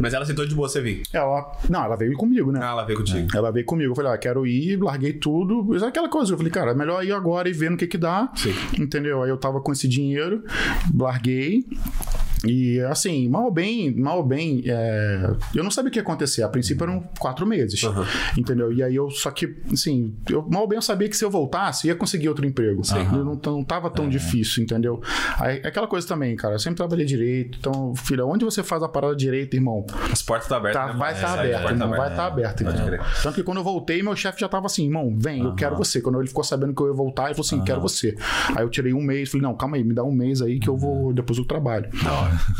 Mas 0.00 0.14
ela 0.14 0.22
aceitou 0.22 0.46
de 0.46 0.54
boa 0.54 0.68
você 0.68 0.80
vir. 0.80 1.02
Ela. 1.12 1.50
Não, 1.68 1.82
ela 1.84 1.96
veio 1.96 2.12
comigo, 2.14 2.50
né? 2.52 2.60
Ah, 2.62 2.70
ela 2.70 2.84
veio 2.84 2.98
contigo. 2.98 3.28
Ela 3.36 3.50
veio 3.50 3.64
comigo. 3.66 3.90
Eu 3.92 3.96
falei, 3.96 4.07
ah, 4.12 4.18
quero 4.18 4.46
ir, 4.46 4.80
larguei 4.80 5.12
tudo. 5.12 5.64
Mas 5.64 5.82
é 5.82 5.86
aquela 5.86 6.08
coisa. 6.08 6.32
Eu 6.32 6.36
falei, 6.36 6.52
cara, 6.52 6.72
é 6.72 6.74
melhor 6.74 7.04
ir 7.04 7.12
agora 7.12 7.48
e 7.48 7.52
ver 7.52 7.70
no 7.70 7.76
que 7.76 7.86
que 7.86 7.98
dá. 7.98 8.30
Sim. 8.34 8.54
Entendeu? 8.78 9.22
Aí 9.22 9.30
eu 9.30 9.36
tava 9.36 9.60
com 9.60 9.72
esse 9.72 9.88
dinheiro, 9.88 10.44
larguei. 10.94 11.64
E 12.44 12.80
assim, 12.82 13.28
mal 13.28 13.44
ou 13.46 13.50
bem, 13.50 13.94
mal 13.94 14.18
ou 14.18 14.24
bem, 14.24 14.62
é, 14.66 15.30
eu 15.54 15.64
não 15.64 15.70
sabia 15.70 15.88
o 15.88 15.92
que 15.92 15.98
ia 15.98 16.02
acontecer. 16.02 16.42
A 16.42 16.48
princípio 16.48 16.84
eram 16.84 17.02
quatro 17.18 17.46
meses. 17.46 17.82
Uhum. 17.82 18.04
Entendeu? 18.36 18.72
E 18.72 18.82
aí 18.82 18.94
eu, 18.94 19.10
só 19.10 19.30
que, 19.30 19.56
assim, 19.72 20.14
eu, 20.30 20.42
mal 20.48 20.62
ou 20.62 20.68
bem 20.68 20.76
eu 20.76 20.82
sabia 20.82 21.08
que 21.08 21.16
se 21.16 21.24
eu 21.24 21.30
voltasse, 21.30 21.88
ia 21.88 21.94
conseguir 21.94 22.28
outro 22.28 22.46
emprego. 22.46 22.82
Eu 23.12 23.24
não, 23.24 23.40
não 23.44 23.64
tava 23.64 23.90
tão 23.90 24.08
difícil, 24.08 24.62
entendeu? 24.62 25.00
Aí, 25.38 25.56
aquela 25.64 25.86
coisa 25.86 26.06
também, 26.06 26.36
cara, 26.36 26.54
eu 26.54 26.58
sempre 26.58 26.76
trabalhei 26.76 27.04
direito. 27.06 27.58
Então, 27.58 27.94
filha, 27.96 28.24
onde 28.24 28.44
você 28.44 28.62
faz 28.62 28.82
a 28.82 28.88
parada 28.88 29.16
direita, 29.16 29.56
irmão? 29.56 29.84
As 30.12 30.22
portas 30.22 30.44
estão 30.44 30.58
abertas. 30.58 30.80
Tá, 30.80 30.92
né, 30.92 30.98
vai 30.98 31.12
estar 31.12 31.28
É, 31.28 31.32
aberto, 31.40 31.54
a 31.54 31.60
porta 31.60 31.74
irmão, 31.74 31.90
tá 31.90 31.96
vai 31.96 32.06
aberta. 32.26 32.62
estar 32.62 32.64
Pode 32.64 32.82
entendeu? 32.82 32.98
crer. 33.04 33.22
Tanto 33.22 33.34
que 33.34 33.42
quando 33.42 33.58
eu 33.58 33.64
voltei, 33.64 34.02
meu 34.02 34.14
chefe 34.16 34.40
já 34.40 34.48
tava 34.48 34.66
assim, 34.66 34.84
irmão, 34.84 35.14
vem, 35.18 35.42
eu 35.42 35.54
quero 35.54 35.76
você. 35.76 36.00
Quando 36.00 36.18
ele 36.20 36.28
ficou 36.28 36.44
sabendo 36.44 36.74
que 36.74 36.82
eu 36.82 36.88
ia 36.88 36.92
voltar, 36.94 37.24
ele 37.26 37.34
falou 37.34 37.46
assim, 37.46 37.62
quero 37.64 37.80
você. 37.80 38.16
Aí 38.56 38.62
eu 38.62 38.68
tirei 38.68 38.92
um 38.92 39.02
mês, 39.02 39.30
falei, 39.30 39.42
não, 39.42 39.54
calma 39.54 39.76
aí, 39.76 39.84
me 39.84 39.94
dá 39.94 40.04
um 40.04 40.12
mês 40.12 40.40
aí 40.42 40.58
que 40.60 40.68
eu 40.68 40.76
vou, 40.76 41.12
depois 41.12 41.38
eu 41.38 41.44
trabalho. 41.44 41.88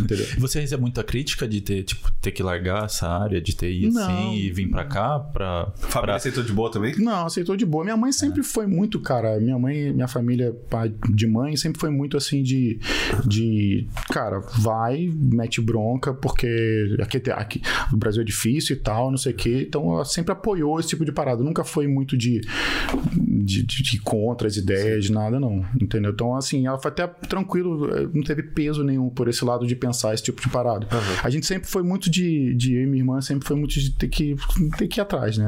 Entendeu? 0.01 0.27
Você 0.39 0.61
recebe 0.61 0.83
muita 0.83 1.03
crítica 1.03 1.47
de 1.47 1.61
ter, 1.61 1.83
tipo, 1.83 2.11
ter 2.21 2.31
que 2.31 2.43
largar 2.43 2.85
essa 2.85 3.09
área 3.09 3.41
de 3.41 3.53
TI 3.53 3.91
Não. 3.93 4.03
assim 4.03 4.35
e 4.37 4.51
vir 4.51 4.69
pra 4.69 4.85
cá 4.85 5.19
pra. 5.19 5.73
Família 5.77 6.01
pra... 6.01 6.17
aceitou 6.17 6.43
de 6.43 6.53
boa 6.53 6.71
também? 6.71 6.95
Não, 6.99 7.27
aceitou 7.27 7.57
de 7.57 7.65
boa. 7.67 7.85
Minha 7.85 7.97
mãe 7.97 8.13
sempre 8.13 8.43
foi 8.43 8.67
muito, 8.67 9.01
cara. 9.01 9.39
Minha 9.41 9.59
mãe, 9.59 9.93
minha 9.93 10.09
família, 10.09 10.55
pai 10.69 10.93
de 11.11 11.27
mãe, 11.27 11.57
sempre 11.57 11.81
foi 11.81 11.91
muito 11.91 12.17
assim 12.17 12.43
de. 12.43 12.79
de 13.27 13.87
cara, 14.11 14.41
vai, 14.59 15.11
mete 15.15 15.61
bronca, 15.61 16.15
porque 16.15 16.97
aqui, 17.01 17.31
aqui 17.31 17.63
no 17.91 17.99
Brasil 17.99 18.23
é 18.23 18.25
difícil 18.25 18.77
e 18.77 18.79
tal, 18.79 19.11
não 19.11 19.19
sei 19.19 19.33
o 19.33 19.37
quê. 19.37 19.65
Então 19.69 19.93
ela 19.95 20.05
sempre 20.05 20.33
apoiou 20.33 20.79
esse 20.79 20.91
tipo 20.91 21.05
de 21.05 21.13
parada. 21.13 21.43
Nunca 21.43 21.65
foi 21.65 21.87
muito 21.87 22.17
de. 22.17 22.41
de, 23.15 23.63
de, 23.63 23.83
de 23.83 24.01
contra 24.01 24.47
as 24.49 24.57
ideias, 24.57 25.11
nada, 25.11 25.39
não. 25.39 25.65
Entendeu? 25.81 26.13
Então, 26.13 26.35
assim, 26.35 26.67
ela 26.67 26.79
foi 26.79 26.91
até 26.91 27.07
tranquilo, 27.07 27.95
eh, 27.95 28.09
não 28.13 28.23
teve 28.23 28.43
peso 28.43 28.83
nenhum 28.83 29.09
por 29.09 29.29
esse 29.29 29.45
lado. 29.45 29.58
De 29.67 29.75
pensar 29.77 30.15
esse 30.15 30.23
tipo 30.23 30.41
de 30.41 30.49
parada. 30.49 30.87
A 31.23 31.31
gente 31.31 31.47
sempre 31.47 31.69
foi 31.69 31.83
muito 31.83 32.11
de, 32.11 32.55
de. 32.55 32.75
Eu 32.75 32.83
e 32.83 32.87
minha 32.87 33.01
irmã 33.03 33.21
sempre 33.21 33.47
foi 33.47 33.57
muito 33.57 33.73
de 33.75 33.91
ter 33.93 34.09
que, 34.09 34.37
ter 34.77 34.89
que 34.89 35.01
ir 35.01 35.03
atrás, 35.03 35.39
né? 35.39 35.47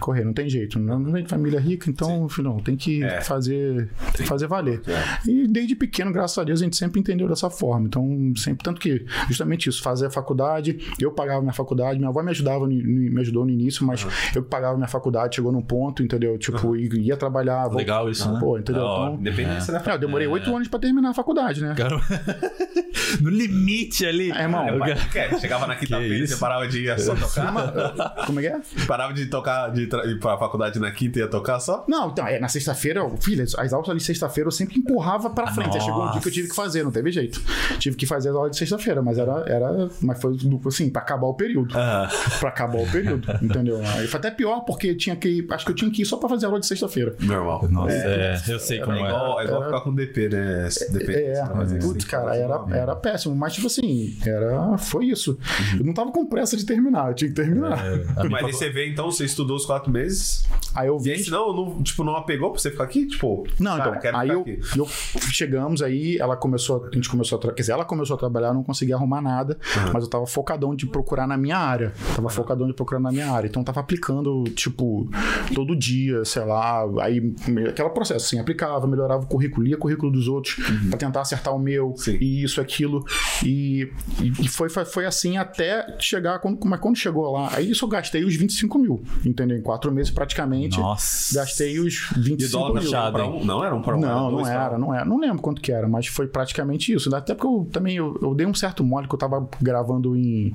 Correr, 0.00 0.24
não 0.24 0.32
tem 0.32 0.48
jeito. 0.48 0.78
Não, 0.78 0.98
não 0.98 1.12
vem 1.12 1.22
de 1.22 1.28
família 1.28 1.60
rica, 1.60 1.88
então, 1.90 2.28
filho, 2.28 2.60
tem 2.64 2.76
que 2.76 3.02
É. 3.02 3.20
fazer, 3.20 3.88
tem 4.16 4.26
fazer 4.26 4.46
valer. 4.46 4.80
É. 4.86 5.28
E 5.30 5.46
desde 5.48 5.74
pequeno, 5.74 6.12
graças 6.12 6.36
a 6.38 6.44
Deus, 6.44 6.60
a 6.60 6.64
gente 6.64 6.76
sempre 6.76 7.00
entendeu 7.00 7.28
dessa 7.28 7.50
forma. 7.50 7.86
Então, 7.86 8.32
sempre, 8.36 8.64
tanto 8.64 8.80
que, 8.80 9.04
justamente 9.28 9.68
isso, 9.68 9.82
fazer 9.82 10.06
a 10.06 10.10
faculdade, 10.10 10.78
eu 11.00 11.12
pagava 11.12 11.40
minha 11.40 11.52
faculdade, 11.52 11.98
minha 11.98 12.08
avó 12.08 12.22
me 12.22 12.30
ajudava, 12.30 12.66
me 12.66 13.20
ajudou 13.20 13.44
no 13.44 13.50
início, 13.50 13.84
mas 13.86 14.06
eu 14.34 14.42
que 14.42 14.48
pagava 14.48 14.76
minha 14.76 14.88
faculdade, 14.88 15.36
chegou 15.36 15.52
num 15.52 15.62
ponto, 15.62 16.02
entendeu? 16.02 16.36
Tipo, 16.38 16.76
ia 16.76 17.16
trabalhar. 17.16 17.66
Legal 17.72 18.08
isso, 18.10 18.30
né? 18.32 18.38
Pô, 18.40 18.58
entendeu? 18.58 18.82
Hora. 18.82 19.10
Então, 19.12 19.20
Independência 19.20 19.72
da 19.72 19.80
é, 19.90 19.94
eu 19.94 19.98
demorei 19.98 20.26
oito 20.26 20.54
anos 20.54 20.68
pra 20.68 20.78
terminar 20.78 21.10
a 21.10 21.14
faculdade, 21.14 21.60
né? 21.60 21.74
Cara, 21.76 22.00
no 23.20 23.30
limite 23.30 24.06
ali. 24.06 24.30
É, 24.30 24.42
irmão, 24.42 24.66
Eu- 24.68 24.84
É, 24.84 25.38
chegava 25.38 25.66
na 25.66 25.76
quinta-feira, 25.76 26.26
você 26.26 26.36
parava 26.36 26.66
de 26.68 26.84
ir 26.86 26.98
só 27.00 27.14
tocar. 27.14 28.26
Como 28.26 28.40
é 28.40 28.42
que 28.42 28.48
é? 28.48 28.60
Parava 28.86 29.12
de 29.12 29.26
tocar, 29.26 29.70
de 29.70 29.86
tra- 29.86 30.04
ir 30.06 30.18
pra 30.18 30.36
faculdade 30.38 30.78
na 30.78 30.90
quinta 30.90 31.18
e 31.18 31.22
ia 31.22 31.28
tocar 31.28 31.60
só? 31.60 31.84
Não, 31.88 32.10
então, 32.10 32.26
é, 32.26 32.38
na 32.38 32.48
sexta-feira, 32.48 33.00
eu- 33.00 33.16
filha, 33.20 33.44
as 33.44 33.72
aulas 33.72 33.88
ali 33.88 33.98
de 33.98 34.04
sexta-feira 34.04 34.48
eu 34.48 34.52
sempre 34.52 34.78
empurrava 34.78 35.30
pra 35.30 35.48
frente. 35.52 35.74
Aí 35.76 35.80
chegou 35.82 36.04
um 36.06 36.10
dia 36.12 36.20
que 36.20 36.28
eu 36.28 36.32
tive 36.32 36.48
que 36.48 36.54
fazer, 36.56 36.82
não 36.82 36.90
teve 36.90 37.10
jeito. 37.12 37.40
Tive 37.78 37.96
que 37.96 38.06
fazer 38.06 38.30
as 38.30 38.34
aulas 38.34 38.50
de 38.52 38.58
sexta-feira, 38.58 39.02
mas 39.02 39.18
era, 39.18 39.44
era. 39.46 39.88
Mas 40.00 40.20
foi 40.20 40.36
assim, 40.66 40.90
pra 40.90 41.02
acabar 41.02 41.26
o 41.26 41.34
período. 41.34 41.74
Ah, 41.76 42.08
Pra 42.40 42.48
acabar 42.50 42.78
o 42.80 42.86
período, 42.90 43.26
entendeu? 43.42 43.80
Aí 43.96 44.06
foi 44.06 44.18
até 44.18 44.30
pior, 44.30 44.60
porque 44.60 44.94
tinha 44.94 45.16
que. 45.16 45.46
Acho 45.50 45.64
que 45.66 45.70
eu 45.72 45.76
tinha 45.76 45.90
que 45.90 46.02
ir 46.02 46.06
só 46.06 46.16
pra 46.16 46.28
fazer 46.28 46.46
aula 46.46 46.60
de 46.60 46.66
sexta-feira. 46.66 47.14
Normal. 47.20 47.66
nossa, 47.70 47.94
é, 47.94 48.40
eu 48.48 48.58
sei 48.58 48.78
É 48.78 48.82
como 48.82 48.96
é. 48.96 49.00
igual, 49.00 49.40
é 49.40 49.44
igual 49.44 49.64
ficar 49.64 49.80
com 49.80 49.94
DP, 49.94 50.28
né? 50.28 50.68
Dependência, 50.90 51.42
É, 51.42 51.76
isso, 51.78 51.88
putz, 51.88 52.04
que 52.04 52.10
cara, 52.10 52.36
era, 52.36 52.58
normal. 52.58 52.74
Era 52.94 53.00
péssimo. 53.00 53.34
Mas, 53.34 53.52
tipo 53.54 53.66
assim, 53.66 54.16
era, 54.24 54.78
foi 54.78 55.06
isso. 55.06 55.38
Eu 55.78 55.84
não 55.84 55.92
tava 55.94 56.10
com 56.12 56.24
pressa 56.26 56.56
de 56.56 56.64
terminar, 56.64 57.08
eu 57.08 57.14
tinha 57.14 57.28
que 57.30 57.36
terminar. 57.36 57.82
Minha 57.84 58.30
Mas 58.30 58.44
aí 58.46 58.52
você 58.52 58.70
vê, 58.70 58.88
então, 58.88 59.10
você 59.10 59.24
estudou 59.24 59.56
os 59.56 59.66
quatro 59.66 59.90
meses. 59.90 60.44
Aí 60.74 60.88
eu 60.88 60.96
E 60.98 61.02
vi. 61.02 61.10
aí, 61.12 61.18
senão, 61.22 61.52
não, 61.54 61.82
tipo, 61.82 62.02
não 62.04 62.16
apegou 62.16 62.50
pra 62.50 62.60
você 62.60 62.70
ficar 62.70 62.84
aqui? 62.84 63.06
Tipo, 63.06 63.46
Não, 63.58 63.76
cara, 63.76 63.96
então, 63.98 64.18
aí 64.20 64.28
eu, 64.30 64.40
aqui. 64.40 64.58
eu 64.76 64.86
chegamos 65.30 65.82
aí, 65.82 66.16
ela 66.18 66.36
começou, 66.36 66.88
a 66.90 66.94
gente 66.94 67.08
começou 67.08 67.38
a, 67.38 67.40
tra- 67.40 67.52
quer 67.52 67.62
dizer, 67.62 67.72
ela 67.72 67.84
começou 67.84 68.14
a 68.16 68.18
trabalhar, 68.18 68.48
eu 68.48 68.54
não 68.54 68.62
conseguia 68.64 68.96
arrumar 68.96 69.20
nada, 69.20 69.58
mas 69.92 70.04
eu 70.04 70.10
tava 70.10 70.26
focadão 70.26 70.74
de 70.74 70.86
procurar 70.86 71.26
na 71.26 71.36
minha 71.36 71.56
área, 71.56 71.92
tava 72.14 72.28
focadão 72.28 72.66
de 72.66 72.72
procurar 72.74 73.00
na 73.00 73.10
minha 73.12 73.30
área, 73.30 73.46
então 73.48 73.62
eu 73.62 73.66
tava 73.66 73.80
aplicando, 73.80 74.44
tipo, 74.54 75.08
todo 75.54 75.76
dia, 75.76 76.24
sei 76.24 76.44
lá, 76.44 76.84
aí, 77.00 77.34
aquele 77.68 77.88
processo, 77.90 78.26
assim, 78.26 78.38
aplicava, 78.38 78.86
melhorava 78.86 79.22
o 79.24 79.26
currículo, 79.26 79.64
lia 79.66 79.76
o 79.76 79.78
currículo 79.78 80.10
dos 80.12 80.28
outros, 80.28 80.56
pra 80.88 80.98
tentar 80.98 81.20
acertar 81.20 81.54
o 81.54 81.58
meu, 81.58 81.84
Uhum. 81.88 81.96
Sim. 81.96 82.18
e 82.20 82.42
isso, 82.44 82.60
aquilo, 82.84 83.04
e, 83.42 83.90
e 84.20 84.44
e 84.44 84.48
foi, 84.48 84.68
foi, 84.68 84.84
foi 84.84 85.06
assim 85.06 85.36
até 85.36 85.96
chegar, 85.98 86.38
quando, 86.38 86.58
mas 86.66 86.78
quando 86.80 86.96
chegou 86.96 87.30
lá, 87.32 87.48
aí 87.52 87.70
isso 87.70 87.84
eu 87.84 87.88
gastei 87.88 88.24
os 88.24 88.34
25 88.36 88.78
mil, 88.78 89.02
entendeu, 89.24 89.56
em 89.56 89.62
quatro 89.62 89.90
meses 89.92 90.10
praticamente, 90.10 90.78
Nossa. 90.78 91.34
gastei 91.34 91.78
os 91.78 92.10
E 92.16 92.20
25 92.20 92.52
dólar 92.52 92.74
mil. 92.74 92.82
puxado, 92.82 93.12
pra 93.16 93.26
um, 93.26 93.44
não 93.44 93.64
era 93.64 93.74
um 93.74 93.80
pra 93.82 93.96
um, 93.96 94.00
Não, 94.00 94.30
não 94.30 94.42
pra 94.42 94.52
era, 94.52 94.78
não 94.78 94.94
era. 94.94 95.04
Não 95.04 95.18
lembro 95.18 95.40
quanto 95.40 95.60
que 95.62 95.72
era, 95.72 95.88
mas 95.88 96.06
foi 96.06 96.26
praticamente 96.26 96.92
isso. 96.92 97.14
Até 97.14 97.34
porque 97.34 97.46
eu 97.46 97.68
também 97.72 97.96
eu, 97.96 98.18
eu 98.20 98.34
dei 98.34 98.46
um 98.46 98.54
certo 98.54 98.82
mole 98.84 99.08
que 99.08 99.14
eu 99.14 99.18
tava 99.18 99.48
gravando 99.60 100.16
em. 100.16 100.52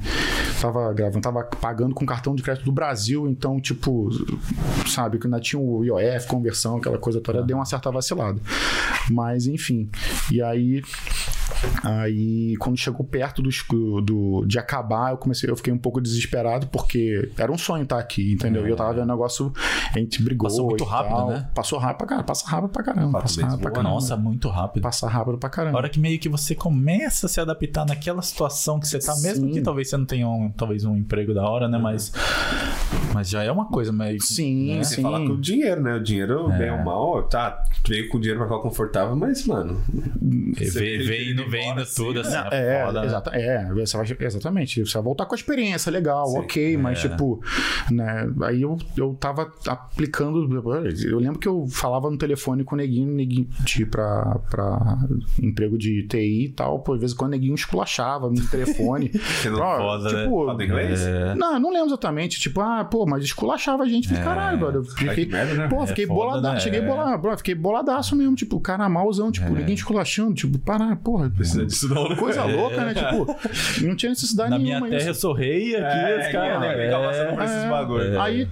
Tava 0.62 0.92
gravando, 0.94 1.22
tava 1.22 1.44
pagando 1.44 1.96
com 1.96 2.06
cartão 2.06 2.36
de 2.36 2.44
crédito 2.44 2.66
do 2.66 2.72
Brasil, 2.72 3.28
então, 3.28 3.60
tipo, 3.62 4.10
sabe, 4.88 5.18
que 5.18 5.26
ainda 5.28 5.40
tinha 5.40 5.60
o 5.60 5.84
IOF, 5.84 6.28
conversão, 6.28 6.78
aquela 6.78 6.98
coisa 6.98 7.22
toda, 7.22 7.42
deu 7.42 7.58
uma 7.58 7.66
certa 7.66 7.90
vacilada. 7.92 8.42
Mas, 9.10 9.48
enfim. 9.48 9.90
E 10.32 10.42
aí. 10.42 10.82
Aí, 11.84 12.56
quando 12.58 12.78
chegou 12.78 13.06
perto 13.06 13.42
do, 13.42 13.50
do- 14.02 14.46
de 14.46 14.58
acabar, 14.60 15.12
eu 15.12 15.18
comecei, 15.18 15.50
eu 15.50 15.56
fiquei 15.56 15.74
um 15.74 15.78
pouco 15.78 16.00
desesperado, 16.02 16.68
porque 16.68 17.32
era 17.38 17.52
um 17.52 17.58
sonho 17.58 17.84
estar 17.84 18.00
aqui, 18.00 18.34
entendeu? 18.34 18.66
E 18.68 18.70
eu 18.70 18.76
tava 18.76 18.94
vendo 18.94 19.04
o 19.04 19.08
negócio, 19.08 19.52
a 19.94 19.98
gente 20.00 20.22
brigou. 20.22 20.50
Passou 20.50 20.68
muito 20.68 20.84
e 20.84 20.88
rápido, 20.88 21.16
tal. 21.16 21.30
né? 21.30 21.50
Passou 21.54 21.80
rápido 21.80 21.98
pra 21.98 22.08
caramba, 22.08 22.26
passa 22.26 22.48
rápido 22.50 22.70
pra 22.72 22.84
caramba. 22.84 23.22
Passa 23.22 23.36
mesmo, 23.38 23.50
rápido 23.52 23.62
pra 23.64 23.72
caramba. 23.72 23.94
Nossa, 23.94 24.18
muito 24.18 24.50
rápido. 24.50 24.84
Passa 24.84 25.08
rápido 25.08 25.38
pra 25.38 25.48
A 25.48 25.52
caramba. 25.52 25.78
hora 25.78 25.90
que 25.90 26.00
meio 26.00 26.20
que 26.20 26.30
você 26.30 26.56
começa 26.56 27.26
a 27.26 27.30
se 27.30 27.40
adaptar 27.40 27.86
naquela 27.86 28.22
situação 28.22 28.80
que 28.80 28.88
você 28.88 29.00
tá, 29.00 29.16
mesmo 29.18 29.48
Sim. 29.48 29.54
que 29.54 29.62
talvez 29.62 29.90
você 29.90 29.98
não 29.98 30.06
tenha 30.06 30.28
um, 30.28 30.52
talvez 30.52 30.86
um 30.86 30.96
emprego 30.96 31.34
da 31.34 31.44
hora, 31.44 31.68
né? 31.68 31.78
Mas, 31.78 32.12
mas 33.14 33.30
já 33.30 33.44
é 33.44 33.52
uma 33.52 33.66
coisa 33.66 33.92
meio. 33.92 34.22
Sim, 34.22 34.76
né? 34.76 34.84
Você 34.84 34.96
sim. 34.96 35.02
fala 35.02 35.20
com 35.20 35.34
o 35.34 35.38
dinheiro, 35.42 35.82
né? 35.82 35.96
O 35.96 36.04
dinheiro, 36.04 36.48
bem 36.50 36.72
ou 36.72 36.84
mal, 36.84 37.24
tá, 37.24 37.64
veio 37.88 38.10
com 38.10 38.18
o 38.18 38.20
dinheiro 38.20 38.40
pra 38.40 38.48
ficar 38.50 38.62
confortável, 38.62 39.16
mas, 39.16 39.46
mano. 39.46 39.82
Vem, 40.22 41.36
tem 41.36 41.39
indo, 41.42 41.50
que 41.52 41.58
embora 41.58 41.82
indo 41.82 41.90
tudo 41.96 42.20
assim. 42.22 42.36
É, 42.52 42.80
É, 42.82 42.86
foda, 42.86 43.00
né? 43.02 43.06
exata- 43.08 43.32
é, 43.34 43.74
você 43.74 43.98
vai- 43.98 44.18
exatamente. 44.20 44.86
Você 44.86 44.94
vai 44.94 45.04
voltar 45.04 45.26
com 45.26 45.34
a 45.34 45.38
experiência, 45.38 45.92
legal, 45.92 46.28
Sim. 46.28 46.40
ok, 46.40 46.78
mas 46.78 47.04
É. 47.04 47.10
tipo, 47.10 47.42
né? 47.92 48.30
Aí 48.44 48.62
eu, 48.62 48.78
eu 48.98 49.14
tava 49.20 49.52
aplicando. 49.68 50.50
Eu 51.06 51.20
lembro 51.20 51.40
que 51.40 51.48
eu 51.48 51.68
falava 51.68 52.10
no 52.10 52.18
telefone 52.18 52.64
com 52.64 52.76
o 52.76 52.78
neguinho, 52.78 53.12
neguinho 53.12 53.48
de, 53.62 53.86
pra, 53.86 54.40
pra 54.50 54.98
emprego 55.42 55.78
de 55.78 56.04
TI 56.08 56.46
e 56.46 56.50
tal, 56.50 56.80
pô, 56.80 56.94
às 56.94 57.00
vezes 57.00 57.16
quando 57.16 57.30
o 57.30 57.32
neguinho 57.32 57.56
esculachava 57.56 58.30
no 58.30 58.48
telefone. 58.48 59.12
Você 59.40 59.50
não 59.50 59.60
Ó, 59.62 59.78
foda, 59.78 60.12
né? 60.14 60.24
tipo, 60.24 60.46
fala 60.46 60.64
inglês? 60.64 61.02
É. 61.02 61.36
Não, 61.36 61.54
eu 61.54 61.60
não 61.60 61.72
lembro 61.72 61.88
exatamente. 61.88 62.40
Tipo, 62.40 62.62
ah, 62.62 62.84
pô, 62.84 63.06
mas 63.06 63.24
esculachava 63.24 63.84
a 63.84 63.88
gente. 63.88 64.08
Fiquei, 64.08 64.24
caralho, 64.24 64.58
brother. 64.58 64.84
Fiquei, 64.84 65.26
que 65.26 65.32
merda, 65.32 65.54
né? 65.54 65.68
pô, 65.68 65.86
fiquei 65.88 66.06
É 66.06 66.08
boladaço. 66.08 66.54
né? 66.56 66.60
Cheguei 66.60 66.80
É. 66.80 66.86
bolado, 66.86 67.22
bro, 67.22 67.38
fiquei 67.38 67.56
boladaço 67.56 68.16
mesmo. 68.16 68.36
Tipo, 68.36 68.60
cara, 68.60 68.88
malzão, 68.90 69.32
tipo, 69.32 69.50
ninguém 69.54 69.76
esculachando. 69.76 70.34
Tipo, 70.34 70.58
parar, 70.60 70.96
porra. 70.98 71.29
Precisa 71.36 71.66
disso 71.66 71.94
não, 71.94 72.10
né? 72.10 72.16
Coisa 72.16 72.44
louca, 72.46 72.84
né? 72.86 72.94
Tipo, 72.94 73.36
não 73.88 73.96
tinha 73.96 74.10
necessidade 74.10 74.50
Na 74.50 74.58
minha 74.60 74.76
nenhuma 74.80 74.90
terra 74.90 75.10
eu 75.10 75.12
isso. 75.12 75.22
sou 75.22 75.34
rei 75.34 75.76
aqui, 75.76 75.98
É, 75.98 76.20
os 76.26 76.32
caras. 76.32 76.62
né? 76.62 76.84
Fica 76.86 77.00
passando 77.00 77.36
por 77.36 77.44
esses 77.44 77.56
É, 77.64 77.70
bagulho. 77.70 78.22
Aí, 78.22 78.48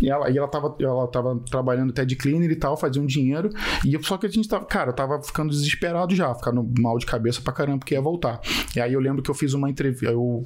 e 0.00 0.08
ela, 0.10 0.30
e 0.30 0.38
ela, 0.38 0.48
tava, 0.48 0.74
ela 0.80 1.06
tava 1.08 1.38
trabalhando 1.50 1.90
até 1.90 2.04
de 2.04 2.16
cleaner 2.16 2.50
e 2.50 2.56
tal, 2.56 2.76
fazia 2.76 3.00
um 3.02 3.06
dinheiro. 3.06 3.50
E 3.84 3.94
eu- 3.94 4.02
só 4.02 4.16
que 4.16 4.26
a 4.26 4.28
gente 4.28 4.48
tava, 4.48 4.64
cara, 4.64 4.90
eu 4.90 4.94
tava 4.94 5.22
ficando 5.22 5.50
desesperado 5.50 6.14
já, 6.14 6.34
ficando 6.34 6.66
mal 6.78 6.98
de 6.98 7.06
cabeça 7.06 7.40
pra 7.42 7.52
caramba, 7.52 7.78
porque 7.80 7.94
ia 7.94 8.00
voltar. 8.00 8.40
E 8.74 8.80
aí 8.80 8.92
eu 8.92 9.00
lembro 9.00 9.22
que 9.22 9.30
eu 9.30 9.34
fiz 9.34 9.52
uma 9.52 9.68
entrevista, 9.68 10.06
eu 10.06 10.42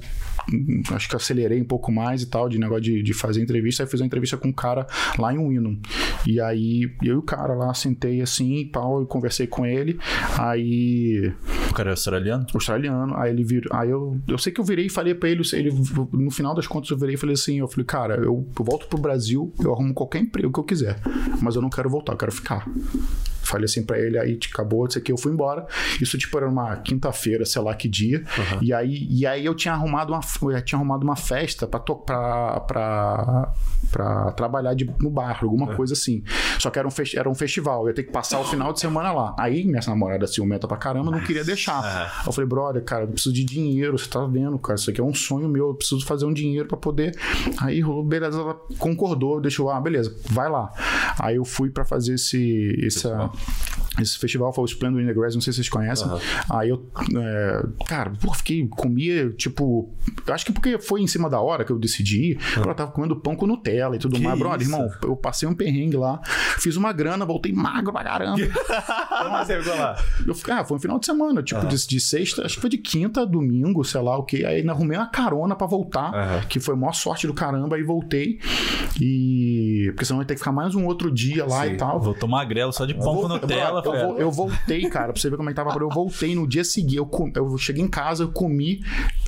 acho 0.93 1.07
que 1.09 1.15
acelerei 1.15 1.61
um 1.61 1.65
pouco 1.65 1.91
mais 1.91 2.21
e 2.21 2.25
tal, 2.29 2.49
de 2.49 2.59
negócio 2.59 2.83
de, 2.83 3.01
de 3.01 3.13
fazer 3.13 3.41
entrevista. 3.41 3.83
Aí 3.83 3.87
fiz 3.89 3.99
uma 4.01 4.05
entrevista 4.07 4.35
com 4.37 4.49
um 4.49 4.53
cara 4.53 4.85
lá 5.17 5.33
em 5.33 5.37
Winnon. 5.37 5.75
E 6.27 6.39
aí 6.41 6.91
eu 7.01 7.15
e 7.15 7.17
o 7.17 7.21
cara 7.21 7.53
lá 7.53 7.73
sentei 7.73 8.21
assim 8.21 8.55
e 8.57 8.65
tal, 8.65 8.99
eu 8.99 9.05
conversei 9.05 9.47
com 9.47 9.65
ele. 9.65 9.97
Aí 10.37 11.31
cara 11.75 11.89
é 11.89 11.91
australiano? 11.91 12.45
australiano. 12.53 13.15
Aí 13.17 13.31
ele 13.31 13.43
virou. 13.43 13.75
Aí 13.75 13.89
eu, 13.89 14.19
eu 14.27 14.37
sei 14.37 14.51
que 14.51 14.59
eu 14.59 14.65
virei 14.65 14.85
e 14.85 14.89
falei 14.89 15.13
pra 15.13 15.29
ele, 15.29 15.43
ele. 15.53 15.71
No 16.11 16.31
final 16.31 16.55
das 16.55 16.67
contas, 16.67 16.89
eu 16.89 16.97
virei 16.97 17.15
e 17.15 17.17
falei 17.17 17.33
assim: 17.33 17.59
eu 17.59 17.67
falei, 17.67 17.85
cara, 17.85 18.15
eu, 18.15 18.47
eu 18.57 18.65
volto 18.65 18.87
pro 18.87 18.97
Brasil, 18.97 19.53
eu 19.59 19.73
arrumo 19.73 19.93
qualquer 19.93 20.19
emprego 20.19 20.51
que 20.51 20.59
eu 20.59 20.63
quiser. 20.63 20.99
Mas 21.41 21.55
eu 21.55 21.61
não 21.61 21.69
quero 21.69 21.89
voltar, 21.89 22.13
eu 22.13 22.17
quero 22.17 22.31
ficar. 22.31 22.67
Falei 23.45 23.65
assim 23.65 23.85
pra 23.85 23.99
ele, 23.99 24.17
aí 24.17 24.39
acabou, 24.51 24.85
isso 24.87 24.97
aqui, 24.97 25.11
eu 25.11 25.17
fui 25.17 25.31
embora. 25.31 25.65
Isso, 26.01 26.17
tipo, 26.17 26.37
era 26.37 26.47
uma 26.49 26.75
quinta-feira, 26.77 27.45
sei 27.45 27.61
lá 27.61 27.73
que 27.75 27.87
dia. 27.87 28.23
E, 28.61 28.73
aí, 28.73 29.07
e 29.09 29.25
aí 29.25 29.45
eu 29.45 29.53
tinha 29.55 29.73
arrumado 29.73 30.11
uma, 30.11 30.21
eu 30.53 30.61
tinha 30.61 30.77
arrumado 30.77 31.03
uma 31.03 31.15
festa 31.15 31.67
pra, 31.67 31.79
pra, 31.79 33.53
pra 33.91 34.31
trabalhar 34.31 34.73
de, 34.73 34.85
no 34.99 35.09
bar, 35.09 35.39
alguma 35.41 35.67
coisa 35.75 35.93
assim. 35.93 36.23
Só 36.59 36.69
que 36.69 36.79
era 36.79 36.87
um, 36.87 36.91
era 37.15 37.29
um 37.29 37.35
festival, 37.35 37.83
eu 37.83 37.89
ia 37.89 37.93
ter 37.93 38.03
que 38.03 38.11
passar 38.11 38.39
o 38.39 38.43
final 38.45 38.73
de 38.73 38.79
semana 38.79 39.11
lá. 39.11 39.35
Aí 39.37 39.63
minha 39.63 39.81
namorada 39.87 40.25
ciumenta 40.27 40.67
pra 40.67 40.77
caramba, 40.77 41.11
não 41.11 41.19
queria 41.21 41.43
deixar. 41.43 42.23
Eu 42.25 42.31
falei, 42.31 42.47
brother, 42.47 42.83
cara, 42.83 43.03
eu 43.03 43.07
preciso 43.07 43.33
de 43.33 43.43
dinheiro, 43.43 43.97
você 43.97 44.09
tá 44.09 44.25
vendo, 44.25 44.57
cara, 44.57 44.75
isso 44.75 44.89
aqui 44.89 44.99
é 44.99 45.03
um 45.03 45.13
sonho 45.13 45.47
meu, 45.47 45.69
eu 45.69 45.73
preciso 45.75 46.05
fazer 46.05 46.25
um 46.25 46.33
dinheiro 46.33 46.67
pra 46.67 46.77
poder. 46.77 47.15
Aí, 47.61 47.81
beleza, 48.05 48.39
ela 48.39 48.55
concordou, 48.79 49.39
deixou, 49.39 49.69
ah, 49.69 49.79
beleza, 49.79 50.15
vai 50.29 50.49
lá. 50.49 50.71
Aí 51.19 51.35
eu 51.35 51.45
fui 51.45 51.69
pra 51.69 51.85
fazer 51.85 52.15
esse, 52.15 52.75
essa, 52.85 53.29
esse 54.01 54.17
festival, 54.17 54.51
foi 54.51 54.63
o 54.63 54.67
Splendor 54.67 55.01
in 55.01 55.05
the 55.05 55.13
Grass, 55.13 55.35
não 55.35 55.41
sei 55.41 55.53
se 55.53 55.57
vocês 55.57 55.69
conhecem. 55.69 56.07
Aí 56.49 56.69
eu, 56.69 56.85
é, 57.17 57.65
cara, 57.87 58.11
pô, 58.21 58.33
fiquei, 58.33 58.67
comia, 58.67 59.29
tipo, 59.31 59.89
acho 60.27 60.45
que 60.45 60.51
porque 60.51 60.77
foi 60.77 61.01
em 61.01 61.07
cima 61.07 61.29
da 61.29 61.39
hora 61.39 61.63
que 61.63 61.71
eu 61.71 61.79
decidi 61.79 62.31
ir, 62.31 62.39
eu 62.57 62.75
tava 62.75 62.91
comendo 62.91 63.15
pão 63.15 63.35
com 63.35 63.47
Nutella 63.47 63.95
e 63.95 63.99
tudo 63.99 64.15
Que 64.15 64.21
mais. 64.21 64.37
Brother, 64.37 64.61
isso? 64.67 64.75
irmão, 64.75 64.89
eu 65.03 65.15
passei 65.15 65.47
um 65.47 65.55
perrengue 65.55 65.97
lá, 65.97 66.19
fiz 66.59 66.75
uma 66.75 66.91
grana, 66.91 67.25
voltei 67.25 67.53
magro 67.53 67.93
pra 67.93 68.03
caramba. 68.03 68.37
Como 69.23 69.37
você 69.37 69.61
ficou 69.61 69.77
lá? 69.77 69.95
Eu 70.27 70.35
fiquei, 70.35 70.53
ah, 70.53 70.65
foi 70.65 70.77
um 70.77 70.79
final 70.79 70.99
de 70.99 71.05
semana, 71.05 71.41
tipo, 71.41 71.65
de, 71.65 71.87
de 71.87 71.99
sexta, 71.99 72.45
acho 72.45 72.55
que 72.55 72.61
foi 72.61 72.69
de 72.69 72.77
quinta 72.77 73.21
a 73.21 73.25
domingo, 73.25 73.83
sei 73.83 74.01
lá 74.01 74.17
o 74.17 74.23
que. 74.23 74.45
Aí 74.45 74.57
ainda 74.57 74.71
arrumei 74.73 74.97
uma 74.97 75.07
carona 75.07 75.55
pra 75.55 75.67
voltar, 75.67 76.45
que 76.47 76.59
foi 76.59 76.73
a 76.73 76.77
maior 76.77 76.93
sorte 76.93 77.27
do 77.27 77.33
caramba, 77.33 77.75
aí 77.75 77.83
voltei. 77.83 78.39
E. 78.99 79.85
Porque 79.91 80.05
senão 80.05 80.21
ia 80.21 80.25
ter 80.25 80.33
que 80.35 80.39
ficar 80.39 80.51
mais 80.51 80.75
um 80.75 80.85
outro 80.85 81.11
dia 81.11 81.45
lá 81.45 81.65
Sim. 81.65 81.73
e 81.73 81.77
tal. 81.77 81.99
Voltou 81.99 82.27
magrelo 82.27 82.71
só 82.71 82.85
de 82.85 82.93
pão 82.93 83.24
com 83.27 83.33
Nutella. 83.41 83.81
eu, 83.85 83.91
vou- 84.07 84.17
eu 84.19 84.31
voltei, 84.31 84.89
cara, 84.89 85.11
pra 85.13 85.21
você 85.21 85.29
ver 85.29 85.37
como 85.37 85.49
é 85.49 85.53
que 85.53 85.55
tava. 85.55 85.77
Eu 85.79 85.89
voltei 85.89 86.35
no 86.35 86.47
dia 86.47 86.63
seguinte. 86.63 86.95
Eu, 86.95 87.05
com- 87.05 87.31
eu 87.35 87.57
cheguei 87.57 87.83
em 87.83 87.87
casa, 87.87 88.23
eu 88.23 88.29
comi. 88.31 88.81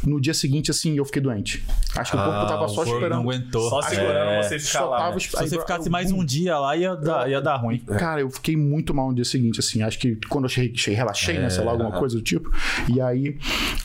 No 0.04 0.22
dia 0.22 0.34
seguinte, 0.34 0.70
assim, 0.72 0.96
eu 0.98 1.06
fiquei 1.06 1.22
doente. 1.22 1.64
Acho 1.96 2.12
que 2.12 2.18
o 2.18 2.24
corpo 2.24 2.48
tava 2.48 2.66
Ah, 2.66 2.68
só 2.68 2.74
o 2.74 2.76
corpo 2.76 2.94
esperando. 2.94 3.24
Não 3.24 3.30
aguentou. 3.32 3.70
Só 3.70 3.82
segurando 3.82 4.30
É. 4.30 4.44
você 4.44 4.60
ficar 4.60 4.80
Só 4.80 4.86
lá. 4.90 4.98
tava 4.98 5.14
né? 5.16 5.20
Se 5.20 5.38
aí, 5.38 5.50
você 5.50 5.60
ficasse 5.60 5.88
eu- 5.88 5.92
mais 5.92 6.12
um 6.12 6.24
dia 6.24 6.58
lá, 6.60 6.76
ia 6.76 6.96
dar, 6.96 7.30
ia 7.30 7.42
dar 7.42 7.56
ruim. 7.58 7.80
Cara, 7.80 8.22
eu 8.22 8.30
fiquei 8.30 8.56
muito 8.56 8.94
mal 8.94 9.10
no 9.10 9.16
dia 9.16 9.26
seguinte, 9.26 9.60
assim. 9.60 9.82
Acho 9.82 9.98
que 10.00 10.16
quando 10.30 10.46
eu 10.46 10.50
cheguei, 10.50 10.76
cheguei 10.76 10.98
relaxei, 10.98 11.40
né? 11.40 11.50
Sei 11.50 11.64
lá, 11.64 11.72
alguma 11.72 11.92
coisa 11.92 12.16
do 12.16 12.22
tipo. 12.22 12.52
E 12.94 13.02
aí, 13.02 13.38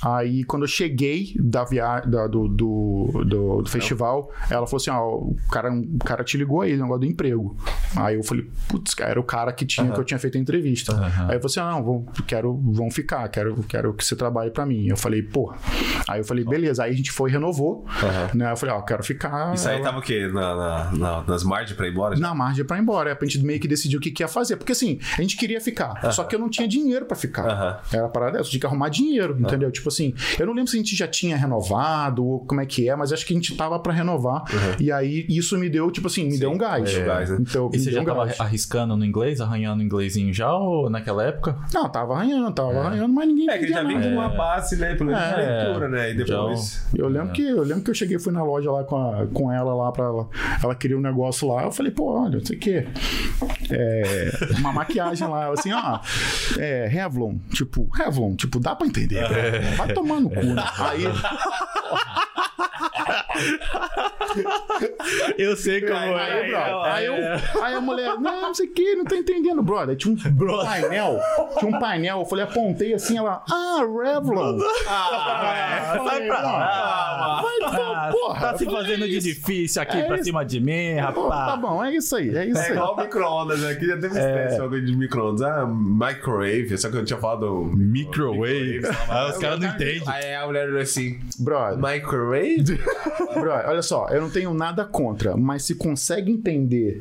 aí 0.03 0.44
quando 0.44 0.62
eu 0.62 0.68
cheguei 0.68 1.35
da 1.38 1.64
viagem 1.64 2.11
do, 2.11 2.29
do, 2.29 2.48
do, 2.48 3.62
do 3.62 3.68
festival, 3.70 4.31
ela 4.51 4.66
falou 4.66 4.77
assim: 4.81 4.90
ó, 4.90 5.16
o 5.16 5.37
cara, 5.51 5.72
o 5.72 5.98
cara 6.05 6.22
te 6.25 6.37
ligou 6.37 6.61
aí, 6.61 6.75
o 6.75 6.77
negócio 6.79 7.01
do 7.01 7.07
emprego. 7.07 7.57
Aí 7.96 8.16
eu 8.16 8.22
falei, 8.22 8.46
putz, 8.68 8.94
cara, 8.94 9.11
era 9.12 9.20
o 9.20 9.25
cara 9.25 9.53
que 9.53 9.64
tinha, 9.66 9.90
que 9.90 10.02
eu 10.03 10.07
tinha 10.07 10.19
feito 10.19 10.37
a 10.37 10.41
entrevista. 10.41 10.93
Aí 10.95 11.07
eu 11.37 11.41
falei 11.41 11.41
assim: 11.45 11.61
ah, 11.61 11.71
não, 11.73 11.83
vão, 11.85 12.07
quero, 12.27 12.55
vão 12.73 12.91
ficar, 12.91 13.29
quero, 13.29 13.62
quero 13.69 13.95
que 13.95 14.05
você 14.05 14.15
trabalhe 14.17 14.51
pra 14.51 14.65
mim. 14.67 14.87
Eu 14.88 14.97
falei, 14.97 15.23
pô. 15.23 15.55
Aí 16.09 16.21
eu 16.21 16.25
falei, 16.25 16.45
beleza. 16.45 16.85
Aí 16.85 16.93
a 16.93 16.97
gente 16.97 17.11
foi 17.12 17.31
e 17.31 17.33
renovou. 17.33 17.87
Né? 18.35 18.51
Eu 18.53 18.57
falei, 18.57 18.75
ó, 18.75 18.83
quero 18.83 19.03
ficar. 19.03 19.55
Isso 19.55 19.69
aí 19.69 19.77
Ela- 19.77 19.85
tava 19.85 19.99
o 19.99 20.03
quê? 20.03 20.29
Na, 20.33 20.55
na- 20.55 20.93
na- 20.93 21.23
nas 21.27 21.43
margens 21.45 21.77
pra 21.77 21.87
ir 21.87 21.91
embora? 21.93 22.17
na 22.19 22.35
margem 22.35 22.65
pra 22.65 22.77
ir 22.77 22.81
embora. 22.83 23.11
Aí 23.11 23.17
a 23.21 23.25
gente 23.25 23.45
meio 23.45 23.61
que 23.61 23.69
decidiu 23.69 23.99
o 23.99 24.03
que, 24.03 24.11
que 24.11 24.23
ia 24.23 24.29
fazer. 24.29 24.57
Porque 24.57 24.73
assim, 24.73 24.99
a 25.19 25.23
gente 25.23 25.37
queria 25.37 25.61
ficar. 25.61 26.12
Só 26.12 26.25
que 26.25 26.35
eu 26.35 26.38
não 26.41 26.49
tinha 26.49 26.67
dinheiro 26.69 27.07
pra 27.07 27.17
ficar. 27.17 27.83
Era 27.93 28.07
a 28.07 28.09
parada 28.09 28.33
dessa, 28.38 28.47
eu 28.47 28.51
tinha 28.51 28.61
que 28.61 28.67
arrumar 28.67 28.88
dinheiro, 28.88 29.37
entendeu? 29.38 29.71
Tipo 29.71 29.88
assim, 29.88 30.15
eu 30.38 30.47
não 30.47 30.53
lembro 30.55 30.71
se 30.71 30.77
a 30.77 30.81
gente 30.81 30.95
já 30.97 31.07
tinha 31.09 31.37
renovado 31.37 32.25
ou 32.25 32.41
como 32.47 32.61
é 32.61 32.67
que 32.67 32.88
é, 32.88 32.95
mas 32.97 33.12
acho 33.12 33.25
que 33.27 33.33
a 33.33 33.37
gente 33.37 33.55
tava 33.57 33.79
pra 33.79 33.93
renovar. 33.93 34.45
E 34.81 34.91
aí 34.91 35.27
isso 35.29 35.57
me 35.59 35.69
deu, 35.69 35.91
tipo 35.91 36.07
assim, 36.07 36.29
me 36.29 36.38
deu 36.38 36.51
um 36.51 36.59
gás. 36.59 36.93
né? 36.97 37.37
Então, 37.41 37.71
E 37.73 37.79
você 37.79 37.91
já 37.93 38.01
um 38.01 38.05
tava 38.05 38.27
gás. 38.27 38.41
arriscando 38.41 38.97
no 38.97 39.05
inglês, 39.05 39.41
arranhando 39.41 39.81
o 39.81 39.85
inglesinho 39.93 40.33
já 40.33 40.53
ou 40.53 40.89
naquela 40.91 41.25
época? 41.25 41.57
Não, 41.73 41.89
tava 41.89 42.15
arranhando, 42.15 42.53
tava 42.53 42.81
arranhando, 42.81 43.13
mas 43.13 43.29
ninguém 43.29 43.49
É 43.51 43.59
que 43.59 43.65
ele 43.65 43.73
já 43.73 43.83
vem 43.83 44.01
com 44.01 44.09
uma 44.09 44.29
base, 44.29 44.77
né? 44.77 44.95
Pelo 44.95 45.11
menos 45.11 45.23
É. 45.23 45.65
leitura, 45.65 45.89
né? 45.89 46.11
E 46.11 46.15
depois. 46.15 46.87
Eu 46.95 47.09
lembro, 47.09 47.33
que, 47.33 47.43
eu 47.43 47.63
lembro 47.63 47.83
que 47.85 47.91
eu 47.91 47.95
cheguei, 47.95 48.19
fui 48.19 48.33
na 48.33 48.43
loja 48.43 48.71
lá 48.71 48.85
com, 48.85 48.97
a- 48.97 49.27
com 49.33 49.53
ela 49.53 49.75
lá 49.75 49.93
pra 49.93 50.05
ela. 50.05 50.29
Ela 50.63 50.75
queria 50.75 50.97
um 50.97 51.01
negócio 51.01 51.47
lá. 51.49 51.65
Eu 51.65 51.73
falei, 51.73 51.93
pô, 51.93 52.13
olha, 52.23 52.39
não 52.39 52.45
sei 52.45 52.57
o 52.57 52.61
quê. 52.61 52.87
É, 53.71 54.31
uma 54.59 54.73
maquiagem 54.73 55.27
lá. 55.29 55.45
Ela 55.45 55.55
assim, 55.55 55.73
ó. 55.73 55.99
É, 56.59 56.87
Revlon. 56.89 57.37
Tipo, 57.51 57.89
Revlon. 57.95 58.35
Tipo, 58.37 58.59
dá 58.61 58.75
pra 58.75 58.87
entender. 58.87 59.23
Vai 59.77 59.93
tomar 59.93 60.21
no 60.21 60.31
cu. 60.31 60.43
Né? 60.43 60.63
Aí. 60.79 61.05
Eu 65.38 65.57
sei 65.57 65.81
como 65.81 65.92
Aí, 65.96 66.51
brother, 66.51 66.92
aí, 66.92 67.07
eu, 67.07 67.14
aí 67.62 67.75
a 67.75 67.81
mulher, 67.81 68.18
não, 68.18 68.42
não 68.42 68.55
sei 68.55 68.66
o 68.66 68.72
que, 68.72 68.94
não 68.94 69.05
tô 69.05 69.14
entendendo, 69.14 69.62
brother. 69.62 69.96
Tinha 69.96 70.14
um 70.14 70.16
painel, 70.16 71.20
tinha 71.59 71.70
um 71.77 71.79
painel, 71.79 72.18
eu 72.20 72.25
falei, 72.27 72.44
apontei 72.44 72.94
assim, 72.94 73.18
ela, 73.18 73.42
ah, 73.51 73.79
Revlon. 73.81 74.59
Ah, 74.88 75.94
Falei, 75.96 76.09
sai 76.09 76.27
pra 76.27 76.40
lá. 76.42 77.42
Vai, 77.42 77.53
Ah, 77.64 78.11
porra. 78.11 78.40
tá 78.40 78.59
se 78.59 78.64
fazendo 78.64 79.05
é 79.05 79.09
de 79.09 79.16
isso. 79.18 79.27
difícil 79.29 79.83
aqui 79.83 79.98
É 79.98 80.03
pra 80.05 80.16
isso. 80.16 80.25
cima 80.25 80.44
de 80.44 80.61
mim, 80.61 80.96
tá 80.96 81.03
rapaz. 81.07 81.61
bom, 81.61 81.85
é 81.85 81.94
isso 81.94 82.16
aí, 82.16 82.37
é 82.37 82.46
isso 82.46 82.59
É 82.61 82.66
aí. 82.66 82.72
igual 82.72 82.96
micro-ondas, 82.96 83.61
né? 83.61 83.70
Aqui 83.72 83.87
já 83.87 83.96
teve 83.98 84.18
esse 84.18 84.59
bagulho 84.59 84.85
de 84.85 84.96
micro-ondas. 84.96 85.42
Ah, 85.42 85.66
microwave. 85.66 86.77
Só 86.79 86.90
que 86.90 86.96
eu 86.96 87.05
tinha 87.05 87.18
falado. 87.18 87.70
Microwave. 87.77 88.81
Ah, 89.09 89.29
os 89.31 89.38
caras 89.38 89.61
não 89.61 89.68
entendem. 89.68 90.03
Aí 90.07 90.35
a 90.35 90.46
mulher 90.46 90.68
olhou 90.68 90.81
assim: 90.81 91.18
Brother, 91.38 91.79
Microwave? 91.79 92.52
brother, 93.35 93.69
olha 93.69 93.83
só, 93.83 94.09
eu 94.11 94.21
não 94.21 94.31
tenho 94.31 94.53
nada 94.55 94.85
contra, 94.85 95.37
mas 95.37 95.65
se 95.65 95.75
consegue 95.75 96.31
entender 96.31 97.01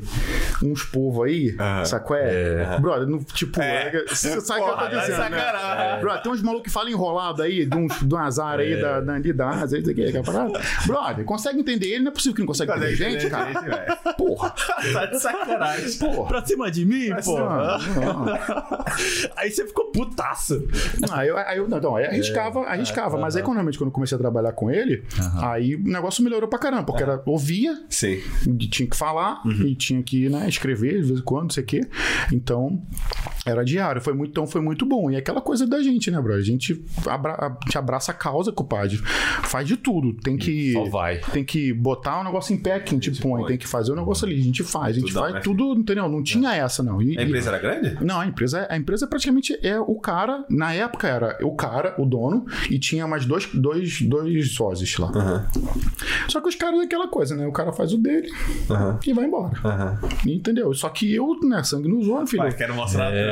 uns 0.62 0.84
povos 0.84 1.26
aí, 1.28 1.56
Aham. 1.58 1.84
sabe 1.84 2.06
qual 2.06 2.18
é? 2.18 2.78
Brother, 2.80 3.06
no, 3.08 3.22
tipo, 3.24 3.60
É. 3.60 3.88
é, 3.96 4.04
você 4.08 4.40
sabe 4.40 4.60
o 4.60 4.64
que 4.64 4.70
eu 4.70 4.74
tô 4.74 4.78
Porra, 4.78 4.90
tá 4.90 5.00
dizendo, 5.00 5.18
né? 5.18 5.38
sacanagem. 5.40 6.00
Brother, 6.00 6.22
tem 6.22 6.32
uns 6.32 6.42
malucos 6.42 6.64
que 6.64 6.70
falam 6.70 6.88
enrolado 6.90 7.42
aí, 7.42 7.66
de 7.66 7.76
um, 7.76 7.86
de 7.86 8.14
um 8.14 8.18
azar 8.18 8.58
aí, 8.60 8.80
da, 8.80 9.00
da, 9.00 9.18
de 9.18 9.32
da 9.32 9.48
asa, 9.50 9.78
isso 9.78 9.90
aqui, 9.90 10.06
aquela 10.06 10.24
parada. 10.24 10.60
Brother, 10.86 11.24
consegue 11.24 11.60
entender 11.60 11.86
ele? 11.86 12.04
Não 12.04 12.10
é 12.10 12.14
possível 12.14 12.34
que 12.34 12.40
não 12.40 12.46
consegue 12.46 12.70
entender 12.72 12.94
gente, 12.96 13.28
cara. 13.30 13.52
Porra, 14.16 14.50
Tá 14.92 15.06
de 15.06 15.18
sacanagem. 15.20 15.98
porra. 15.98 16.28
Pra 16.28 16.44
cima 16.44 16.70
de 16.70 16.84
mim. 16.84 17.08
Não, 17.08 17.16
não. 18.00 18.26
Aí 19.36 19.50
você 19.50 19.66
ficou 19.66 19.86
putaço. 19.90 20.66
Aí 21.10 21.28
eu, 21.28 21.36
aí 21.36 21.58
eu, 21.58 21.68
não, 21.68 21.80
não, 21.80 21.96
aí 21.96 22.06
arriscava, 22.06 22.60
arriscava. 22.66 23.18
Mas 23.18 23.36
aí, 23.36 23.42
quando, 23.42 23.54
realmente, 23.56 23.78
quando 23.78 23.88
eu 23.88 23.92
comecei 23.92 24.16
a 24.16 24.18
trabalhar 24.18 24.52
com 24.52 24.70
ele, 24.70 25.04
aí 25.42 25.74
o 25.74 25.82
negócio 25.82 26.22
melhorou 26.24 26.48
pra 26.48 26.58
caramba, 26.58 26.84
porque 26.84 27.02
era, 27.02 27.22
ouvia, 27.26 27.78
Sim. 27.88 28.20
e 28.46 28.68
tinha 28.68 28.88
que 28.88 28.96
falar 28.96 29.42
e 29.66 29.74
tinha 29.74 30.02
que 30.02 30.28
né, 30.28 30.48
escrever 30.48 31.00
de 31.02 31.06
vez 31.08 31.18
em 31.20 31.22
quando, 31.22 31.42
não 31.44 31.50
sei 31.50 31.62
o 31.62 31.66
quê. 31.66 31.80
Então, 32.32 32.82
era 33.44 33.64
diário. 33.64 34.00
Foi 34.00 34.12
muito, 34.14 34.30
então 34.30 34.46
foi 34.46 34.60
muito 34.60 34.86
bom. 34.86 35.10
E 35.10 35.16
aquela 35.16 35.40
coisa 35.40 35.66
da 35.66 35.82
gente, 35.82 36.10
né, 36.10 36.20
bro? 36.20 36.32
A 36.34 36.40
gente, 36.40 36.84
abra, 37.06 37.32
a 37.34 37.56
gente 37.64 37.76
abraça 37.78 38.12
a 38.12 38.14
causa, 38.14 38.52
compadre. 38.52 38.96
Faz 39.44 39.66
de 39.66 39.76
tudo. 39.76 40.14
Tem 40.14 40.36
que. 40.36 40.72
Só 40.72 40.84
vai. 40.84 41.18
Tem 41.32 41.44
que 41.44 41.72
botar 41.72 42.20
o 42.20 42.24
negócio 42.24 42.54
em 42.54 42.58
pé 42.58 42.78
que 42.80 42.90
a 42.90 42.98
gente 42.98 43.10
põe. 43.20 43.40
põe. 43.40 43.48
Tem 43.48 43.58
que 43.58 43.66
fazer 43.66 43.92
o 43.92 43.96
negócio 43.96 44.26
ali. 44.26 44.38
A 44.40 44.44
gente 44.44 44.62
faz. 44.62 44.96
A 44.96 45.00
gente 45.00 45.08
Tudão, 45.08 45.22
faz 45.22 45.34
né, 45.34 45.40
tudo, 45.40 45.74
entendeu? 45.74 46.08
Não 46.08 46.22
tinha 46.22 46.54
essa, 46.54 46.82
não. 46.82 47.00
E- 47.02 47.18
A 47.18 47.22
e- 47.22 47.26
empresa 47.26 47.50
era 47.50 47.58
grande? 47.58 48.04
não, 48.04 48.20
a 48.20 48.26
empresa, 48.26 48.66
a 48.70 48.76
empresa 48.76 49.06
praticamente 49.06 49.58
é 49.62 49.78
o 49.80 49.94
cara. 49.96 50.44
Na 50.48 50.72
época 50.72 51.08
era 51.08 51.38
o 51.42 51.54
cara, 51.54 51.94
o 51.98 52.06
dono, 52.06 52.44
e 52.70 52.78
tinha 52.78 53.06
mais 53.06 53.24
dois, 53.26 53.46
dois, 53.52 54.00
dois 54.02 54.52
sócios 54.54 54.96
lá. 54.98 55.10
Aham. 55.22 55.46
Só 56.28 56.40
que 56.40 56.48
os 56.48 56.54
caras 56.54 56.80
é 56.80 56.84
aquela 56.84 57.08
coisa, 57.08 57.34
né? 57.36 57.46
O 57.46 57.52
cara 57.52 57.72
faz 57.72 57.92
o 57.92 57.98
dele 57.98 58.30
Aham. 58.70 58.98
e 59.06 59.12
vai 59.12 59.24
embora. 59.26 59.52
Aham. 59.64 59.98
Entendeu? 60.26 60.72
Só 60.74 60.88
que 60.88 61.14
eu, 61.14 61.36
né, 61.44 61.62
sangue 61.62 61.88
nos 61.88 62.08
olhos, 62.08 62.30
filho. 62.30 62.42
Pai, 62.42 62.52
quero 62.52 62.74
mostrar 62.74 63.12
É. 63.12 63.26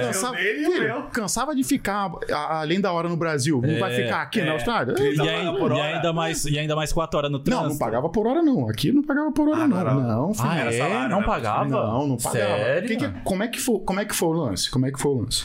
não. 0.00 0.06
Cansava, 0.06 0.36
dele 0.36 0.60
e 0.62 0.72
filho, 0.72 1.02
cansava 1.12 1.54
de 1.54 1.64
ficar 1.64 2.10
além 2.32 2.80
da 2.80 2.92
hora 2.92 3.08
no 3.08 3.16
Brasil. 3.16 3.60
Não 3.64 3.78
vai 3.78 3.94
ficar 3.94 4.22
aqui 4.22 4.42
na 4.42 4.52
Austrália? 4.52 4.94
E, 4.98 5.16
Não, 5.16 5.24
aí- 5.24 5.78
e 5.78 5.80
ainda 5.80 6.12
mais, 6.12 6.44
e 6.44 6.58
ainda 6.58 6.76
mais 6.76 6.92
quatro 6.92 7.18
horas 7.18 7.30
no 7.30 7.38
Não, 7.38 7.44
trânsito. 7.44 7.68
não 7.70 7.78
pagava 7.78 8.08
por 8.08 8.26
hora, 8.26 8.42
não. 8.42 8.68
Aqui 8.68 8.92
não 8.92 9.02
pagava 9.02 9.32
por 9.32 9.48
hora, 9.48 9.62
Ah, 9.62 9.68
não. 9.68 9.84
não, 9.84 10.02
Não, 10.28 10.34
filho. 10.34 10.48
Ah, 10.48 10.58
Era 10.58 10.74
é? 10.74 10.78
salário, 10.78 11.10
não 11.10 11.20
né? 11.20 11.26
pagava? 11.26 11.64
Não, 11.68 12.06
não 12.08 12.16
pagava. 12.16 12.46
Sério? 12.56 12.88
Que 12.88 12.96
que- 12.96 13.08
como, 13.24 13.42
é 13.42 13.48
que 13.48 13.60
foi, 13.60 13.78
como 13.80 14.00
é 14.00 14.04
que 14.04 14.14
foi 14.14 14.28
o 14.28 14.32
lance? 14.32 14.70
Como 14.70 14.86
é 14.86 14.92
que 14.92 14.98
foi 15.00 15.10
o 15.12 15.20
lance? 15.22 15.44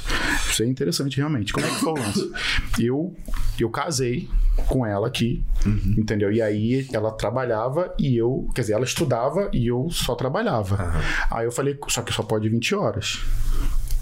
Isso 0.50 0.64
é 0.64 0.66
interessante, 0.66 1.18
realmente. 1.18 1.52
Como 1.54 1.66
é 1.66 1.70
que 1.70 1.76
foi 1.76 1.94
o 1.94 1.98
lance? 1.98 2.32
Eu, 2.80 3.16
eu 3.60 3.70
casei 3.70 4.30
com 4.68 4.86
ela 4.86 5.08
aqui, 5.08 5.44
Uhum. 5.66 5.79
Entendeu? 5.98 6.32
E 6.32 6.42
aí 6.42 6.88
ela 6.94 7.12
trabalhava 7.12 7.94
e 7.98 8.18
eu... 8.18 8.48
Quer 8.54 8.62
dizer, 8.62 8.74
ela 8.74 8.86
estudava 8.86 9.50
e 9.54 9.68
eu 9.68 9.90
só 9.90 10.16
trabalhava. 10.16 10.94
Aí 11.32 11.46
eu 11.46 11.52
falei, 11.52 11.78
só 11.88 12.02
que 12.02 12.14
só 12.14 12.24
pode 12.24 12.50
20 12.50 12.76
horas. 12.76 13.20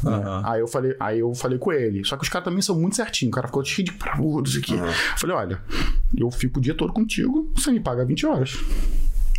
Aham. 0.06 0.44
Aí 0.46 0.60
eu 0.60 0.68
falei, 0.68 0.96
aí 1.00 1.20
eu 1.20 1.34
falei 1.34 1.58
com 1.58 1.72
ele. 1.72 2.04
Só 2.06 2.16
que 2.18 2.24
os 2.24 2.30
caras 2.30 2.46
também 2.46 2.62
são 2.62 2.80
muito 2.80 2.96
certinhos. 2.96 3.32
O 3.32 3.36
cara 3.36 3.48
ficou 3.48 3.64
cheio 3.64 3.88
de 3.88 4.50
isso 4.50 4.60
aqui. 4.60 4.74
Eu 4.74 4.94
falei, 5.18 5.36
olha, 5.36 5.62
eu 6.16 6.30
fico 6.32 6.60
o 6.60 6.62
dia 6.62 6.76
todo 6.76 6.94
contigo, 6.94 7.52
você 7.56 7.72
me 7.72 7.80
paga 7.80 8.06
20 8.06 8.26
horas. 8.26 8.58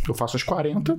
Eu 0.09 0.15
faço 0.15 0.35
as 0.35 0.43
40 0.43 0.97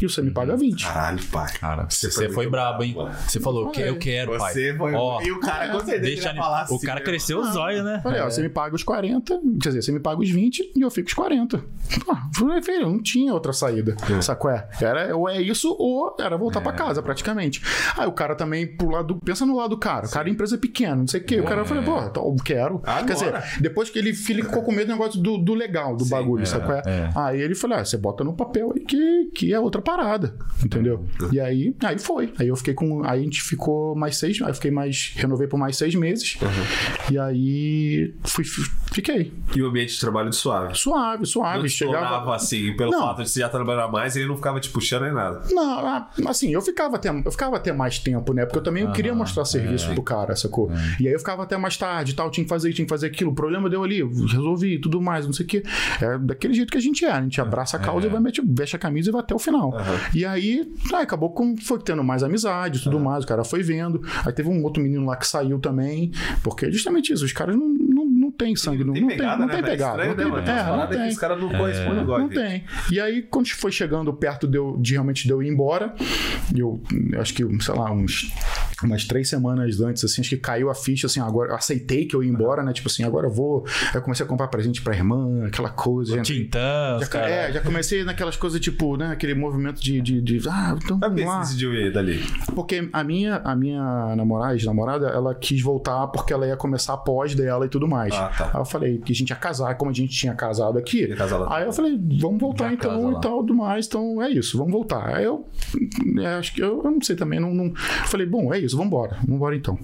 e 0.00 0.08
você 0.08 0.22
me 0.22 0.30
paga 0.30 0.56
20. 0.56 0.86
Caralho, 0.86 1.24
pai. 1.26 1.52
Cara, 1.58 1.86
você 1.88 2.10
foi 2.10 2.28
foi, 2.28 2.36
muito 2.44 2.50
brabo, 2.50 2.82
hein? 2.82 2.96
Você 3.26 3.40
falou, 3.40 3.70
que 3.70 3.80
eu 3.80 3.98
quero, 3.98 4.36
pai. 4.38 4.52
Você 4.52 4.74
foi. 4.76 4.94
Ó, 4.94 5.20
e 5.22 5.32
o 5.32 5.40
cara, 5.40 5.68
com 5.68 5.80
certeza, 5.80 6.00
deixa 6.02 6.34
falar 6.34 6.70
O 6.70 6.74
assim, 6.76 6.86
cara 6.86 7.00
né? 7.00 7.06
cresceu 7.06 7.40
os 7.40 7.56
olhos, 7.56 7.84
né? 7.84 8.00
Falei, 8.02 8.20
ó, 8.20 8.30
você 8.30 8.42
me 8.42 8.48
paga 8.48 8.74
os 8.74 8.82
40, 8.82 9.40
quer 9.60 9.68
dizer, 9.68 9.82
você 9.82 9.92
me 9.92 10.00
paga 10.00 10.20
os 10.20 10.30
20 10.30 10.72
e 10.74 10.80
eu 10.80 10.90
fico 10.90 11.08
os 11.08 11.14
40. 11.14 11.58
Pô, 12.04 12.16
falei, 12.34 12.62
filho, 12.62 12.88
não 12.88 13.02
tinha 13.02 13.32
outra 13.32 13.52
saída. 13.52 13.96
Sacou? 14.20 14.50
É? 14.50 14.68
Era, 14.80 15.16
ou 15.16 15.28
é 15.28 15.40
isso 15.40 15.74
ou 15.78 16.16
era 16.18 16.36
voltar 16.36 16.60
pra 16.60 16.72
casa, 16.72 17.02
praticamente. 17.02 17.62
Aí 17.96 18.06
o 18.06 18.12
cara 18.12 18.34
também, 18.34 18.66
pro 18.66 18.90
lado, 18.90 19.18
pensa 19.24 19.44
no 19.46 19.56
lado 19.56 19.70
do 19.70 19.78
cara. 19.78 20.06
O 20.06 20.10
cara 20.10 20.28
é 20.28 20.32
empresa 20.32 20.58
pequena, 20.58 20.96
não 20.96 21.08
sei 21.08 21.20
o 21.20 21.24
quê. 21.24 21.40
O 21.40 21.44
cara 21.44 21.64
falou, 21.64 21.82
pô, 21.82 22.00
então, 22.02 22.24
eu 22.24 22.36
quero. 22.44 22.80
Agora. 22.84 23.04
Quer 23.04 23.14
dizer, 23.14 23.60
depois 23.60 23.90
que 23.90 23.98
ele, 23.98 24.10
ele 24.10 24.42
ficou 24.42 24.62
com 24.62 24.72
medo 24.72 24.86
do 24.86 24.92
negócio 24.92 25.20
do, 25.20 25.38
do 25.38 25.54
legal, 25.54 25.96
do 25.96 26.04
bagulho, 26.06 26.46
sacou? 26.46 26.74
É? 26.74 26.82
é. 26.86 27.10
Aí 27.14 27.40
ele 27.40 27.54
falou, 27.54 27.78
ah, 27.78 27.84
você 27.84 27.96
bota 27.96 28.22
no 28.24 28.34
papel 28.34 28.51
aí 28.58 28.80
que, 28.80 29.30
que 29.34 29.54
é 29.54 29.58
outra 29.60 29.80
parada, 29.80 30.34
entendeu? 30.64 31.04
E 31.32 31.40
aí, 31.40 31.74
aí 31.82 31.98
foi. 31.98 32.32
Aí 32.38 32.48
eu 32.48 32.56
fiquei 32.56 32.74
com. 32.74 33.04
Aí 33.04 33.20
a 33.20 33.22
gente 33.22 33.42
ficou 33.42 33.94
mais 33.94 34.16
seis. 34.16 34.40
Aí 34.42 34.52
fiquei 34.54 34.70
mais. 34.70 35.12
Renovei 35.16 35.46
por 35.46 35.58
mais 35.58 35.76
seis 35.76 35.94
meses. 35.94 36.38
E 37.10 37.18
aí 37.18 38.14
fui, 38.24 38.44
fiquei. 38.92 39.32
E 39.54 39.62
o 39.62 39.66
ambiente 39.66 39.94
de 39.94 40.00
trabalho 40.00 40.30
de 40.30 40.36
suave. 40.36 40.74
Suave, 40.74 41.26
suave. 41.26 41.60
Não 41.60 41.68
chegava. 41.68 42.34
assim, 42.34 42.74
pelo 42.76 42.90
Não. 42.90 43.00
fato 43.00 43.22
de 43.22 43.30
você 43.30 43.40
já 43.40 43.48
trabalhar 43.48 43.88
mais, 43.88 44.16
ele 44.16 44.26
não 44.26 44.36
ficava 44.36 44.60
te 44.60 44.68
puxando 44.70 45.02
nem 45.02 45.12
nada. 45.12 45.42
Não, 45.50 46.08
assim, 46.28 46.52
eu 46.52 46.62
ficava 46.62 46.96
até, 46.96 47.08
eu 47.08 47.30
ficava 47.30 47.56
até 47.56 47.72
mais 47.72 47.98
tempo, 47.98 48.32
né? 48.32 48.44
Porque 48.44 48.58
eu 48.58 48.62
também 48.62 48.90
queria 48.92 49.14
mostrar 49.14 49.44
serviço 49.44 49.92
pro 49.92 50.02
cara, 50.02 50.34
sacou? 50.36 50.70
E 51.00 51.06
aí 51.06 51.12
eu 51.12 51.18
ficava 51.18 51.42
até 51.42 51.56
mais 51.56 51.76
tarde 51.76 52.14
tal, 52.14 52.30
tinha 52.30 52.44
que 52.44 52.48
fazer, 52.48 52.72
tinha 52.72 52.84
que 52.84 52.90
fazer 52.90 53.06
aquilo. 53.06 53.30
O 53.30 53.34
problema 53.34 53.68
deu 53.68 53.82
ali, 53.82 54.02
resolvi 54.02 54.78
tudo 54.78 55.00
mais, 55.00 55.26
não 55.26 55.32
sei 55.32 55.44
o 55.46 55.48
quê. 55.48 55.62
É 56.00 56.18
daquele 56.18 56.54
jeito 56.54 56.70
que 56.70 56.78
a 56.78 56.80
gente 56.80 57.04
é, 57.04 57.10
a 57.10 57.22
gente 57.22 57.40
abraça 57.40 57.76
a 57.76 57.80
causa 57.80 58.06
e 58.06 58.10
vai 58.10 58.20
mete, 58.32 58.42
veste 58.44 58.76
a 58.76 58.78
camisa 58.78 59.10
e 59.10 59.12
vai 59.12 59.20
até 59.20 59.34
o 59.34 59.38
final. 59.38 59.72
E 60.14 60.24
aí, 60.24 60.72
ah, 60.92 61.00
acabou 61.00 61.30
com, 61.30 61.56
foi 61.56 61.78
tendo 61.80 62.02
mais 62.02 62.22
amizade 62.22 62.78
e 62.78 62.82
tudo 62.82 62.98
mais, 62.98 63.24
o 63.24 63.26
cara 63.26 63.44
foi 63.44 63.62
vendo. 63.62 64.00
Aí 64.24 64.32
teve 64.32 64.48
um 64.48 64.62
outro 64.62 64.82
menino 64.82 65.04
lá 65.04 65.16
que 65.16 65.26
saiu 65.26 65.58
também, 65.58 66.10
porque 66.42 66.66
é 66.66 66.70
justamente 66.70 67.12
isso, 67.12 67.24
os 67.24 67.32
caras 67.32 67.56
não 67.56 67.76
tem 68.36 68.56
sangue, 68.56 68.84
não, 68.84 68.92
Tem 68.92 69.02
não 69.02 69.08
pegada, 69.08 69.30
tem, 69.30 69.38
não 69.38 69.46
né, 69.46 69.52
tem 69.54 69.62
velho? 69.62 69.72
pegada. 69.72 69.92
Estranho, 69.92 70.08
Não 70.10 70.16
tem, 70.16 70.24
né, 70.24 70.30
mano? 70.30 70.42
Essa 70.42 70.70
é, 70.72 70.76
não 70.76 70.86
tem. 70.86 71.08
os 71.08 71.18
caras 71.18 71.40
não 71.40 71.48
correspondem 71.50 72.02
igual. 72.02 72.18
Não 72.18 72.28
tem. 72.28 72.64
E 72.90 73.00
aí, 73.00 73.22
quando 73.22 73.48
foi 73.50 73.72
chegando 73.72 74.12
perto 74.12 74.46
de, 74.48 74.56
eu, 74.58 74.76
de 74.80 74.92
realmente 74.92 75.24
de 75.26 75.30
eu 75.32 75.42
ir 75.42 75.48
embora, 75.48 75.94
eu 76.54 76.80
acho 77.20 77.34
que, 77.34 77.44
sei 77.62 77.74
lá, 77.74 77.90
uns, 77.92 78.32
umas 78.82 79.04
três 79.04 79.28
semanas 79.28 79.80
antes, 79.80 80.04
assim, 80.04 80.20
acho 80.20 80.30
que 80.30 80.36
caiu 80.36 80.70
a 80.70 80.74
ficha, 80.74 81.06
assim, 81.06 81.20
agora 81.20 81.50
eu 81.52 81.56
aceitei 81.56 82.04
que 82.06 82.14
eu 82.16 82.22
ia 82.22 82.30
embora, 82.30 82.62
né? 82.62 82.72
Tipo 82.72 82.88
assim, 82.88 83.04
agora 83.04 83.26
eu 83.26 83.30
vou. 83.32 83.64
Aí 83.90 83.94
eu 83.94 84.02
comecei 84.02 84.24
a 84.24 84.28
comprar 84.28 84.48
presente 84.48 84.82
pra 84.82 84.94
irmã, 84.94 85.46
aquela 85.46 85.68
coisa. 85.70 86.16
já- 86.16 86.22
Tintã, 86.22 86.98
já, 87.00 87.06
cara. 87.06 87.28
é, 87.30 87.52
já 87.52 87.60
comecei 87.60 88.04
naquelas 88.04 88.36
coisas, 88.36 88.60
tipo, 88.60 88.96
né? 88.96 89.10
Aquele 89.12 89.34
movimento 89.34 89.80
de. 89.80 90.00
de, 90.00 90.20
de 90.20 90.48
ah, 90.48 90.76
então 90.82 90.98
por 90.98 91.08
vamos 91.08 91.20
que 91.22 91.26
lá. 91.26 91.36
você 91.38 91.42
decidiu 91.44 91.74
ir 91.74 91.92
dali? 91.92 92.20
Porque 92.54 92.88
a 92.92 93.04
minha, 93.04 93.36
a 93.44 93.54
minha 93.54 94.14
namorada, 94.16 94.54
ex-namorada, 94.54 95.06
ela 95.08 95.34
quis 95.34 95.60
voltar 95.62 96.06
porque 96.08 96.32
ela 96.32 96.46
ia 96.46 96.56
começar 96.56 96.94
a 96.94 96.96
pós 96.96 97.34
dela 97.34 97.66
e 97.66 97.68
tudo 97.68 97.86
mais. 97.88 98.12
Ah, 98.14 98.21
tá. 98.28 98.50
Aí 98.52 98.60
eu 98.60 98.64
falei 98.64 98.98
que 98.98 99.12
a 99.12 99.14
gente 99.14 99.30
ia 99.30 99.36
casar, 99.36 99.74
como 99.76 99.90
a 99.90 99.94
gente 99.94 100.14
tinha 100.14 100.34
casado 100.34 100.78
aqui. 100.78 101.06
Lá. 101.06 101.56
Aí 101.56 101.64
eu 101.64 101.72
falei, 101.72 101.98
vamos 102.20 102.40
voltar 102.40 102.72
então 102.72 103.12
e 103.12 103.20
tal, 103.20 103.42
do 103.42 103.54
mais, 103.54 103.86
então 103.86 104.22
é 104.22 104.30
isso, 104.30 104.56
vamos 104.58 104.72
voltar. 104.72 105.16
Aí 105.16 105.24
eu 105.24 105.46
é, 106.18 106.26
acho 106.34 106.54
que 106.54 106.62
eu, 106.62 106.82
eu 106.84 106.90
não 106.90 107.00
sei 107.00 107.16
também, 107.16 107.40
não, 107.40 107.52
não- 107.54 107.72
falei, 108.06 108.26
bom, 108.26 108.52
é 108.52 108.58
isso, 108.58 108.76
vamos 108.76 108.88
embora, 108.88 109.16
vamos 109.22 109.36
embora 109.36 109.56
então. 109.56 109.78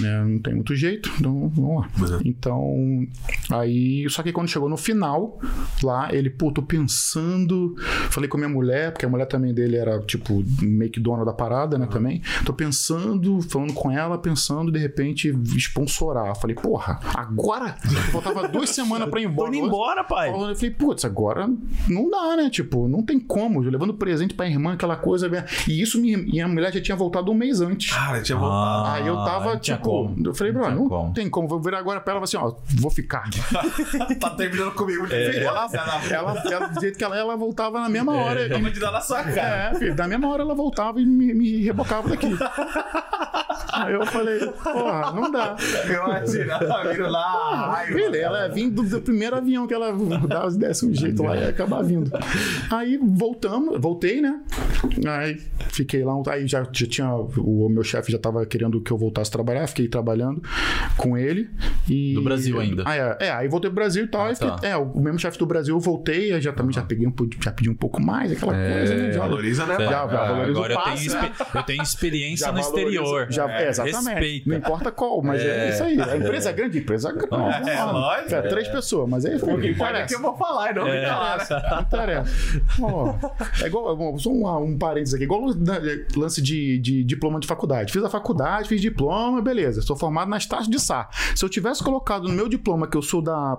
Né, 0.00 0.24
não 0.24 0.38
tem 0.38 0.54
muito 0.54 0.74
jeito, 0.74 1.10
então 1.18 1.48
vamos 1.54 1.80
lá. 1.80 1.88
Uhum. 2.16 2.20
Então, 2.24 3.06
aí, 3.50 4.06
só 4.10 4.22
que 4.22 4.32
quando 4.32 4.48
chegou 4.48 4.68
no 4.68 4.76
final, 4.76 5.40
lá, 5.82 6.12
ele, 6.12 6.28
pô, 6.30 6.50
tô 6.52 6.62
pensando, 6.62 7.74
falei 8.10 8.28
com 8.28 8.36
a 8.36 8.40
minha 8.40 8.52
mulher, 8.52 8.92
porque 8.92 9.06
a 9.06 9.08
mulher 9.08 9.26
também 9.26 9.54
dele 9.54 9.76
era, 9.76 9.98
tipo, 10.00 10.44
meio 10.60 10.90
que 10.90 11.00
dona 11.00 11.24
da 11.24 11.32
parada, 11.32 11.78
né, 11.78 11.86
também. 11.86 12.20
Tô 12.44 12.52
pensando, 12.52 13.40
falando 13.42 13.72
com 13.72 13.90
ela, 13.90 14.18
pensando, 14.18 14.70
de 14.70 14.78
repente, 14.78 15.30
sponsorar. 15.56 16.36
Falei, 16.36 16.56
porra, 16.56 16.98
agora? 17.14 17.45
Faltava 18.12 18.48
duas 18.48 18.70
semanas 18.70 19.08
pra 19.08 19.20
ir 19.20 19.24
embora. 19.24 19.50
Tô 19.50 19.56
indo 19.56 19.66
embora, 19.66 20.04
pai. 20.04 20.30
Eu 20.30 20.54
falei, 20.54 20.70
putz, 20.70 21.04
agora 21.04 21.48
não 21.88 22.10
dá, 22.10 22.36
né? 22.36 22.50
Tipo, 22.50 22.88
não 22.88 23.02
tem 23.02 23.18
como. 23.18 23.62
Eu 23.62 23.70
levando 23.70 23.94
presente 23.94 24.34
pra 24.34 24.46
irmã, 24.46 24.74
aquela 24.74 24.96
coisa. 24.96 25.30
E 25.68 25.80
isso, 25.80 26.00
minha, 26.00 26.18
minha 26.18 26.48
mulher 26.48 26.72
já 26.72 26.80
tinha 26.80 26.96
voltado 26.96 27.30
um 27.30 27.34
mês 27.34 27.60
antes. 27.60 27.92
Cara, 27.92 28.22
tinha 28.22 28.36
voltado. 28.38 28.88
Aí 28.88 29.06
eu 29.06 29.16
tava, 29.16 29.52
não 29.54 29.60
tipo, 29.60 29.82
como. 29.82 30.26
eu 30.26 30.34
falei, 30.34 30.52
Não 30.52 30.60
bro, 30.60 30.70
não 30.74 30.88
como. 30.88 31.12
tem 31.14 31.30
como. 31.30 31.48
Vou 31.48 31.60
virar 31.60 31.78
agora 31.78 32.00
pra 32.00 32.14
ela 32.14 32.24
e 32.24 32.28
falar 32.28 32.46
assim, 32.46 32.56
ó, 32.56 32.60
vou 32.80 32.90
ficar. 32.90 33.24
tá 34.20 34.30
terminando 34.30 34.72
comigo. 34.72 35.06
Filho, 35.06 35.44
ela, 35.44 35.68
ela, 35.72 36.02
ela, 36.10 36.42
ela, 36.50 36.66
do 36.68 36.80
jeito 36.80 36.98
que 36.98 37.04
ela, 37.04 37.16
ela 37.16 37.36
voltava 37.36 37.80
na 37.80 37.88
mesma 37.88 38.14
hora. 38.14 38.46
Eu 38.46 38.60
vou 38.60 38.70
te 38.70 38.78
dar 38.80 38.90
na 38.90 39.00
sua 39.00 39.22
cara. 39.22 39.70
É, 39.72 39.74
filho, 39.74 39.94
da 39.94 40.06
mesma 40.08 40.28
hora 40.28 40.42
ela 40.42 40.54
voltava 40.54 41.00
e 41.00 41.06
me, 41.06 41.32
me 41.34 41.64
rebocava 41.64 42.08
daqui. 42.08 42.26
Aí 43.72 43.92
eu 43.92 44.06
falei, 44.06 44.38
porra, 44.46 45.12
não 45.12 45.30
dá. 45.30 45.56
Imagina, 45.84 46.54
ela 46.54 46.92
vindo 46.92 47.08
lá. 47.10 47.35
Filho, 47.86 48.16
ela 48.16 48.42
ia 48.46 48.48
vir 48.52 48.70
do, 48.70 48.82
do 48.82 49.00
primeiro 49.00 49.36
avião 49.36 49.66
que 49.66 49.74
ela 49.74 49.92
dava, 50.26 50.50
desse 50.50 50.84
um 50.86 50.94
jeito 50.94 51.22
lá 51.22 51.36
e 51.36 51.40
ia 51.40 51.48
acabar 51.48 51.82
vindo. 51.82 52.10
Aí 52.70 52.98
voltamos, 53.02 53.80
voltei, 53.80 54.20
né? 54.20 54.40
Aí 55.06 55.40
fiquei 55.70 56.04
lá, 56.04 56.14
aí 56.28 56.46
já, 56.46 56.62
já 56.72 56.86
tinha. 56.86 57.12
O 57.14 57.68
meu 57.68 57.82
chefe 57.82 58.10
já 58.12 58.18
tava 58.18 58.44
querendo 58.46 58.80
que 58.80 58.90
eu 58.90 58.98
voltasse 58.98 59.28
a 59.30 59.32
trabalhar, 59.32 59.66
fiquei 59.66 59.88
trabalhando 59.88 60.42
com 60.96 61.16
ele. 61.16 61.48
E, 61.88 62.14
Do 62.14 62.22
Brasil 62.22 62.58
ainda. 62.60 62.82
Ah, 62.86 62.96
é, 62.96 63.16
é, 63.26 63.30
aí 63.30 63.48
voltei 63.48 63.70
pro 63.70 63.76
Brasil 63.76 64.04
e 64.04 64.08
tal. 64.08 64.26
aí 64.26 64.36
tá. 64.36 64.54
fiquei- 64.54 64.70
é, 64.70 64.76
o 64.76 64.98
mesmo 65.00 65.18
chefe 65.18 65.38
do 65.38 65.46
Brasil 65.46 65.74
eu 65.74 65.80
voltei, 65.80 66.32
aí 66.32 66.40
já 66.40 66.52
também 66.52 66.72
já 66.72 66.82
peguei 66.82 67.06
um 67.06 67.12
já 67.42 67.50
pedi 67.52 67.70
um 67.70 67.74
pouco 67.74 68.00
mais, 68.02 68.32
aquela 68.32 68.52
coisa, 68.52 68.94
né? 68.94 69.12
Já, 69.12 69.20
Valoriza, 69.20 69.66
né? 69.66 69.74
É, 69.74 69.78
já, 69.84 69.90
já 69.90 70.06
valoriza 70.06 70.50
agora 70.50 70.74
o 70.74 70.78
eu 70.78 70.84
tenho, 70.84 70.96
expe- 71.06 71.32
eu 71.54 71.62
tenho 71.62 71.82
experiência 71.82 72.46
já 72.46 72.52
no 72.52 72.62
valoriza- 72.62 72.80
exterior. 72.92 73.26
Já, 73.30 73.50
é, 73.50 73.68
exatamente. 73.68 74.08
Respeita. 74.08 74.50
Não 74.50 74.56
importa 74.56 74.90
qual, 74.92 75.22
mas 75.22 75.42
é, 75.42 75.70
isso 75.70 75.82
aí. 75.84 76.00
A 76.00 76.16
empresa 76.16 76.50
é 76.50 76.52
grande, 76.52 76.78
a 76.78 76.80
empresa 76.80 77.08
é 77.10 77.25
grande. 77.30 77.70
É, 77.70 77.82
lógico. 77.84 78.34
É, 78.34 78.42
três 78.42 78.68
pessoas, 78.68 79.08
mas 79.08 79.24
aí 79.24 79.36
O 79.36 79.38
que 79.38 79.44
importa 79.44 79.64
é 79.68 79.70
interessa. 79.70 80.06
que 80.06 80.14
eu 80.14 80.22
vou 80.22 80.36
falar 80.36 80.70
e 80.70 80.74
não 80.74 80.84
me 80.84 81.06
falar, 81.06 81.38
né? 81.38 81.46
Não 81.70 81.80
interessa. 81.80 82.62
Ó, 82.80 83.14
é 83.62 83.66
igual, 83.66 83.96
bom, 83.96 84.18
só 84.18 84.30
um, 84.30 84.64
um 84.64 84.78
parênteses 84.78 85.14
aqui, 85.14 85.24
igual 85.24 85.54
né, 85.54 85.80
lance 86.16 86.40
de, 86.42 86.78
de 86.78 87.04
diploma 87.04 87.40
de 87.40 87.46
faculdade. 87.46 87.92
Fiz 87.92 88.02
a 88.02 88.08
faculdade, 88.10 88.68
fiz 88.68 88.80
diploma, 88.80 89.40
beleza. 89.42 89.82
Sou 89.82 89.96
formado 89.96 90.28
nas 90.28 90.46
taxas 90.46 90.68
de 90.68 90.78
SAR. 90.80 91.08
Se 91.34 91.44
eu 91.44 91.48
tivesse 91.48 91.82
colocado 91.82 92.28
no 92.28 92.34
meu 92.34 92.48
diploma 92.48 92.86
que 92.86 92.96
eu 92.96 93.02
sou 93.02 93.20
da 93.22 93.58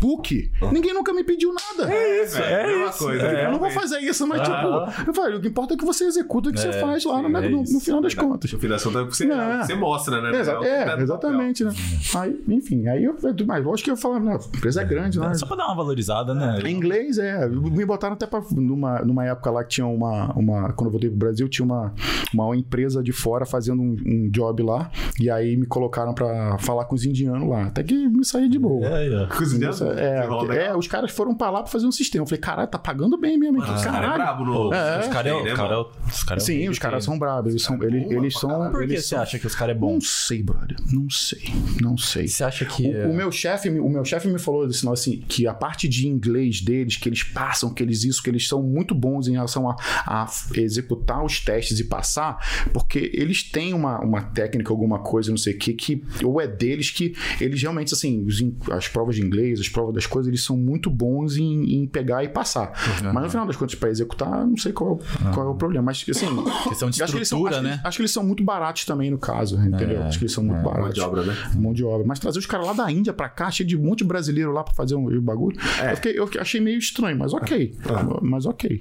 PUC, 0.00 0.50
ninguém 0.72 0.94
nunca 0.94 1.12
me 1.12 1.22
pediu 1.24 1.52
nada. 1.52 1.92
É 1.92 2.24
isso, 2.24 2.38
é, 2.38 2.64
a 2.64 2.66
mesma 2.66 2.86
isso, 2.90 2.98
coisa. 3.04 3.22
é. 3.26 3.46
Eu 3.46 3.52
não 3.52 3.58
vou 3.58 3.70
fazer 3.70 3.98
isso, 4.00 4.26
mas 4.26 4.40
tipo, 4.42 5.08
eu 5.08 5.14
falei, 5.14 5.36
o 5.36 5.40
que 5.40 5.48
importa 5.48 5.74
é 5.74 5.76
que 5.76 5.84
você 5.84 6.04
executa 6.04 6.48
o 6.48 6.52
que 6.52 6.58
você 6.60 6.72
faz 6.74 7.04
lá 7.04 7.20
no, 7.22 7.28
é 7.38 7.48
no- 7.48 7.56
no 7.58 7.62
isso. 7.62 7.80
final 7.80 8.00
das 8.00 8.14
contas. 8.14 8.52
No 8.52 8.58
fim 8.58 8.68
das 8.68 8.82
contas, 8.82 9.06
você, 9.16 9.24
É. 9.30 9.62
você 9.64 9.74
mostra, 9.74 10.20
né? 10.22 10.40
Exa- 10.40 10.56
tá 10.56 10.66
é, 10.66 10.80
no 10.80 10.86
papel. 10.86 11.02
exatamente, 11.02 11.64
né? 11.64 11.72
Aí, 12.16 12.40
enfim, 12.48 12.86
aí 12.88 13.04
eu. 13.04 13.16
Mas 13.46 13.64
lógico 13.64 13.84
que 13.84 13.90
eu 13.90 13.96
falava, 13.96 14.30
a 14.32 14.56
empresa 14.56 14.82
é 14.82 14.84
grande, 14.84 15.18
né? 15.20 15.34
Só 15.34 15.46
pra 15.46 15.56
dar 15.56 15.66
uma 15.66 15.76
valorizada, 15.76 16.34
né? 16.34 16.58
Em 16.64 16.74
inglês, 16.74 17.18
é. 17.18 17.48
Me 17.48 17.84
botaram 17.84 18.14
até 18.14 18.26
pra. 18.26 18.40
Numa, 18.52 19.00
numa 19.00 19.24
época 19.26 19.50
lá 19.50 19.62
que 19.64 19.70
tinha 19.70 19.86
uma, 19.86 20.32
uma. 20.34 20.72
Quando 20.72 20.86
eu 20.88 20.92
voltei 20.92 21.10
pro 21.10 21.18
Brasil, 21.18 21.48
tinha 21.48 21.64
uma, 21.64 21.92
uma 22.32 22.56
empresa 22.56 23.02
de 23.02 23.12
fora 23.12 23.44
fazendo 23.44 23.80
um, 23.82 23.96
um 24.06 24.30
job 24.30 24.62
lá. 24.62 24.90
E 25.20 25.28
aí 25.30 25.56
me 25.56 25.66
colocaram 25.66 26.14
pra 26.14 26.56
falar 26.58 26.84
com 26.86 26.94
os 26.94 27.04
indianos 27.04 27.48
lá. 27.48 27.64
Até 27.64 27.82
que 27.82 28.08
me 28.08 28.24
saí 28.24 28.48
de 28.48 28.58
boa. 28.58 28.86
É, 28.86 29.06
é. 29.22 29.26
Cozinhando? 29.26 29.70
É, 29.70 29.70
Desenrola 29.70 29.89
é, 29.98 30.20
legal. 30.28 30.78
os 30.78 30.86
caras 30.86 31.10
foram 31.10 31.34
pra 31.34 31.50
lá 31.50 31.62
pra 31.62 31.70
fazer 31.70 31.86
um 31.86 31.92
sistema. 31.92 32.22
Eu 32.22 32.26
falei, 32.26 32.40
caralho, 32.40 32.68
tá 32.68 32.78
pagando 32.78 33.16
bem 33.18 33.38
mesmo. 33.38 33.58
Os 33.58 33.64
caras 33.66 33.82
é 33.86 33.90
caralho. 33.90 34.14
brabo 34.14 34.44
no. 34.44 34.68
Os 34.68 35.08
caras 35.08 35.26
é, 35.32 35.42
né, 35.44 35.52
os 35.52 35.56
cara 35.56 35.68
é, 35.68 35.76
mano? 35.76 35.90
os 36.08 36.22
cara 36.24 36.40
é 36.40 36.44
Sim, 36.44 36.68
os 36.68 36.78
caras 36.78 36.98
que- 36.98 37.04
são 37.04 37.18
bravos. 37.18 37.50
Eles 37.52 37.62
são. 37.62 37.82
Eles, 37.82 38.02
boa 38.04 38.14
eles 38.14 38.34
são. 38.34 38.50
caralho. 38.50 38.70
Por 38.70 38.78
que 38.80 38.84
eles 38.92 39.02
você 39.02 39.08
são- 39.14 39.22
acha 39.22 39.38
que 39.38 39.46
os 39.46 39.54
caras 39.54 39.76
é 39.76 39.78
bom? 39.78 39.92
Não 39.94 40.00
sei, 40.00 40.42
brother. 40.42 40.76
Não 40.92 41.08
sei. 41.10 41.42
Não 41.80 41.96
sei. 41.96 42.28
Você 42.28 42.44
acha 42.44 42.64
que. 42.64 42.86
O, 42.88 42.96
é- 42.96 43.06
o 43.06 43.14
meu 43.14 43.30
chefe, 43.32 43.68
o 43.68 43.88
meu 43.88 44.04
chefe 44.04 44.28
me 44.28 44.38
falou 44.38 44.66
desse 44.66 44.84
negócio 44.84 45.12
assim, 45.12 45.22
que 45.26 45.46
a 45.46 45.54
parte 45.54 45.88
de 45.88 46.06
inglês 46.08 46.60
deles, 46.60 46.96
que 46.96 47.08
eles 47.08 47.22
passam, 47.22 47.72
que 47.72 47.82
eles 47.82 48.04
isso, 48.04 48.22
que 48.22 48.30
eles 48.30 48.46
são 48.48 48.62
muito 48.62 48.94
bons 48.94 49.28
em 49.28 49.32
relação 49.32 49.68
a, 49.68 49.76
a 50.06 50.26
executar 50.54 51.24
os 51.24 51.40
testes 51.40 51.78
e 51.80 51.84
passar, 51.84 52.38
porque 52.72 53.10
eles 53.14 53.42
têm 53.42 53.72
uma, 53.74 53.98
uma 54.00 54.22
técnica, 54.22 54.72
alguma 54.72 54.98
coisa, 55.00 55.30
não 55.30 55.38
sei 55.38 55.54
o 55.54 55.58
que, 55.58 55.72
que 55.72 56.04
ou 56.24 56.40
é 56.40 56.46
deles 56.46 56.90
que 56.90 57.14
eles 57.40 57.60
realmente, 57.62 57.94
assim, 57.94 58.26
as 58.70 58.88
provas 58.88 59.16
de 59.16 59.22
inglês, 59.22 59.58
as 59.60 59.68
provas 59.68 59.79
das 59.92 60.06
coisas, 60.06 60.28
eles 60.28 60.44
são 60.44 60.56
muito 60.56 60.90
bons 60.90 61.36
em, 61.36 61.74
em 61.82 61.86
pegar 61.86 62.22
e 62.24 62.28
passar. 62.28 62.72
Mas 63.12 63.22
no 63.24 63.30
final 63.30 63.46
das 63.46 63.56
contas, 63.56 63.74
para 63.74 63.88
executar, 63.90 64.46
não 64.46 64.56
sei 64.56 64.72
qual, 64.72 64.90
é 64.90 64.92
o- 65.28 65.32
qual 65.32 65.46
é 65.46 65.50
o 65.50 65.54
problema. 65.54 65.86
Mas, 65.86 66.04
assim, 66.08 66.26
Questão 66.68 66.90
de 66.90 67.02
acho 67.02 67.12
que 67.12 67.18
eles 67.18 67.28
são- 67.28 67.38
estrutura, 67.38 67.50
acho 67.50 67.60
que- 67.60 67.76
né? 67.76 67.80
Acho 67.84 67.96
que 67.96 68.02
eles 68.02 68.10
são 68.12 68.24
muito 68.24 68.44
baratos 68.44 68.84
também, 68.84 69.10
no 69.10 69.18
caso, 69.18 69.56
entendeu? 69.56 70.02
acho 70.04 70.18
que 70.18 70.24
eles 70.24 70.32
são 70.32 70.44
muito 70.44 70.62
baratos. 70.62 70.82
Mão 70.84 70.92
de 70.92 71.00
obra, 71.00 71.22
né? 71.24 71.36
Mão 71.56 71.72
de 71.72 71.84
obra. 71.84 72.06
Mas 72.06 72.18
trazer 72.18 72.38
os 72.38 72.46
caras 72.46 72.66
lá 72.66 72.72
da 72.72 72.90
Índia 72.90 73.12
pra 73.12 73.28
cá, 73.28 73.50
cheio 73.50 73.68
de 73.68 73.76
um 73.76 73.82
monte 73.82 73.98
de 73.98 74.04
brasileiro 74.04 74.52
lá 74.52 74.62
pra 74.62 74.74
fazer 74.74 74.94
um, 74.94 75.06
o 75.06 75.20
bagulho. 75.22 75.56
Eu, 75.90 75.96
fiquei- 75.96 76.18
eu 76.18 76.28
achei 76.40 76.60
meio 76.60 76.78
estranho, 76.78 77.18
mas 77.18 77.32
ok. 77.32 77.74
Mas 78.22 78.46
ok. 78.46 78.80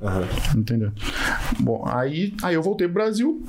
Entendeu? 0.55 0.91
Bom, 1.59 1.83
aí, 1.87 2.33
aí 2.43 2.55
eu 2.55 2.61
voltei 2.61 2.87
pro 2.87 2.95
Brasil. 2.95 3.43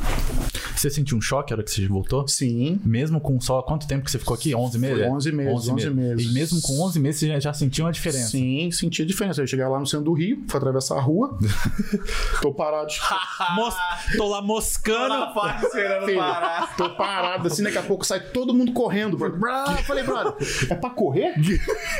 Você 0.80 0.88
sentiu 0.88 1.18
um 1.18 1.20
choque 1.20 1.50
na 1.50 1.56
hora 1.56 1.62
que 1.62 1.70
você 1.70 1.86
voltou? 1.86 2.26
Sim. 2.26 2.80
Mesmo 2.82 3.20
com 3.20 3.38
só. 3.38 3.60
Quanto 3.60 3.86
tempo 3.86 4.02
que 4.02 4.10
você 4.10 4.18
ficou 4.18 4.34
aqui? 4.34 4.54
11 4.54 4.78
meses? 4.78 5.06
11 5.06 5.32
meses, 5.32 5.68
11 5.68 5.90
meses. 5.90 6.26
E 6.26 6.32
mesmo 6.32 6.62
com 6.62 6.80
11 6.80 6.98
meses 6.98 7.20
você 7.20 7.28
já, 7.28 7.38
já 7.38 7.52
sentiu 7.52 7.84
uma 7.84 7.92
diferença? 7.92 8.30
Sim, 8.30 8.70
senti 8.70 9.02
a 9.02 9.04
diferença. 9.04 9.42
Eu 9.42 9.46
cheguei 9.46 9.66
lá 9.66 9.78
no 9.78 9.86
centro 9.86 10.06
do 10.06 10.14
Rio, 10.14 10.42
fui 10.48 10.56
atravessar 10.56 10.96
a 10.96 11.00
rua. 11.02 11.36
tô 12.40 12.54
parado. 12.54 12.88
Mos... 13.56 13.74
Tô 14.16 14.26
lá 14.26 14.40
moscando. 14.40 15.08
Tá 15.10 15.32
fácil 15.34 15.66
esperando 15.66 16.06
Filho, 16.06 16.18
parar. 16.18 16.74
tô 16.74 16.90
parado, 16.96 17.48
assim, 17.48 17.62
daqui 17.62 17.76
a 17.76 17.82
pouco 17.82 18.06
sai 18.06 18.20
todo 18.20 18.54
mundo 18.54 18.72
correndo. 18.72 19.18
Bro. 19.18 19.34
Eu 19.36 19.84
falei, 19.84 20.02
brother, 20.02 20.34
é 20.70 20.74
pra 20.74 20.88
correr? 20.88 21.34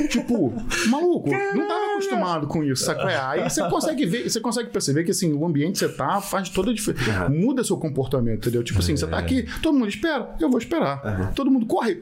tipo, 0.09 0.55
maluco, 0.89 1.29
não 1.29 1.69
tava 1.69 1.93
acostumado 1.93 2.47
com 2.47 2.65
isso, 2.65 2.87
qual 2.95 3.09
é? 3.11 3.21
Aí 3.21 3.51
você 3.51 3.63
consegue 3.69 4.07
ver, 4.07 4.31
você 4.31 4.41
consegue 4.41 4.71
perceber 4.71 5.05
que 5.05 5.11
assim, 5.11 5.35
o 5.35 5.45
ambiente 5.45 5.73
que 5.73 5.79
você 5.81 5.89
tá 5.89 6.19
faz 6.23 6.49
toda 6.49 6.71
a 6.71 6.75
diferença. 6.75 7.29
Muda 7.29 7.63
seu 7.63 7.77
comportamento, 7.77 8.49
entendeu? 8.49 8.70
Tipo 8.71 8.81
assim, 8.81 8.97
você 8.97 9.07
tá 9.07 9.19
aqui, 9.19 9.47
todo 9.63 9.75
mundo 9.79 9.89
espera, 9.89 10.35
eu 10.41 10.49
vou 10.49 10.59
esperar. 10.59 11.33
Todo 11.35 11.51
mundo 11.51 11.67
corre. 11.67 11.97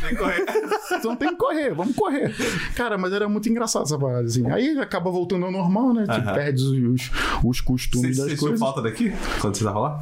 Tem 0.00 0.10
que 0.10 0.16
correr. 0.16 0.44
Você 0.88 0.98
não 1.08 1.16
tem 1.16 1.28
que 1.30 1.36
correr, 1.36 1.74
vamos 1.74 1.94
correr. 1.94 2.34
Cara, 2.74 2.96
mas 2.98 3.12
era 3.12 3.28
muito 3.28 3.48
engraçado 3.48 3.82
essa 3.84 3.98
parada, 3.98 4.24
assim. 4.26 4.48
Aí 4.50 4.78
acaba 4.78 5.10
voltando 5.10 5.44
ao 5.46 5.52
normal, 5.52 5.92
né? 5.92 6.06
Tipo, 6.06 6.32
perde 6.34 6.62
os, 6.62 6.70
os, 6.70 7.10
os 7.44 7.56
Você 7.58 7.62
costumes 7.62 8.16
você 8.16 8.22
das 8.22 8.30
sentiu 8.30 8.38
coisas. 8.38 8.60
falta 8.60 8.82
daqui? 8.82 9.12
Quando 9.40 9.56
você 9.56 9.64
tava 9.64 9.78
lá? 9.78 10.00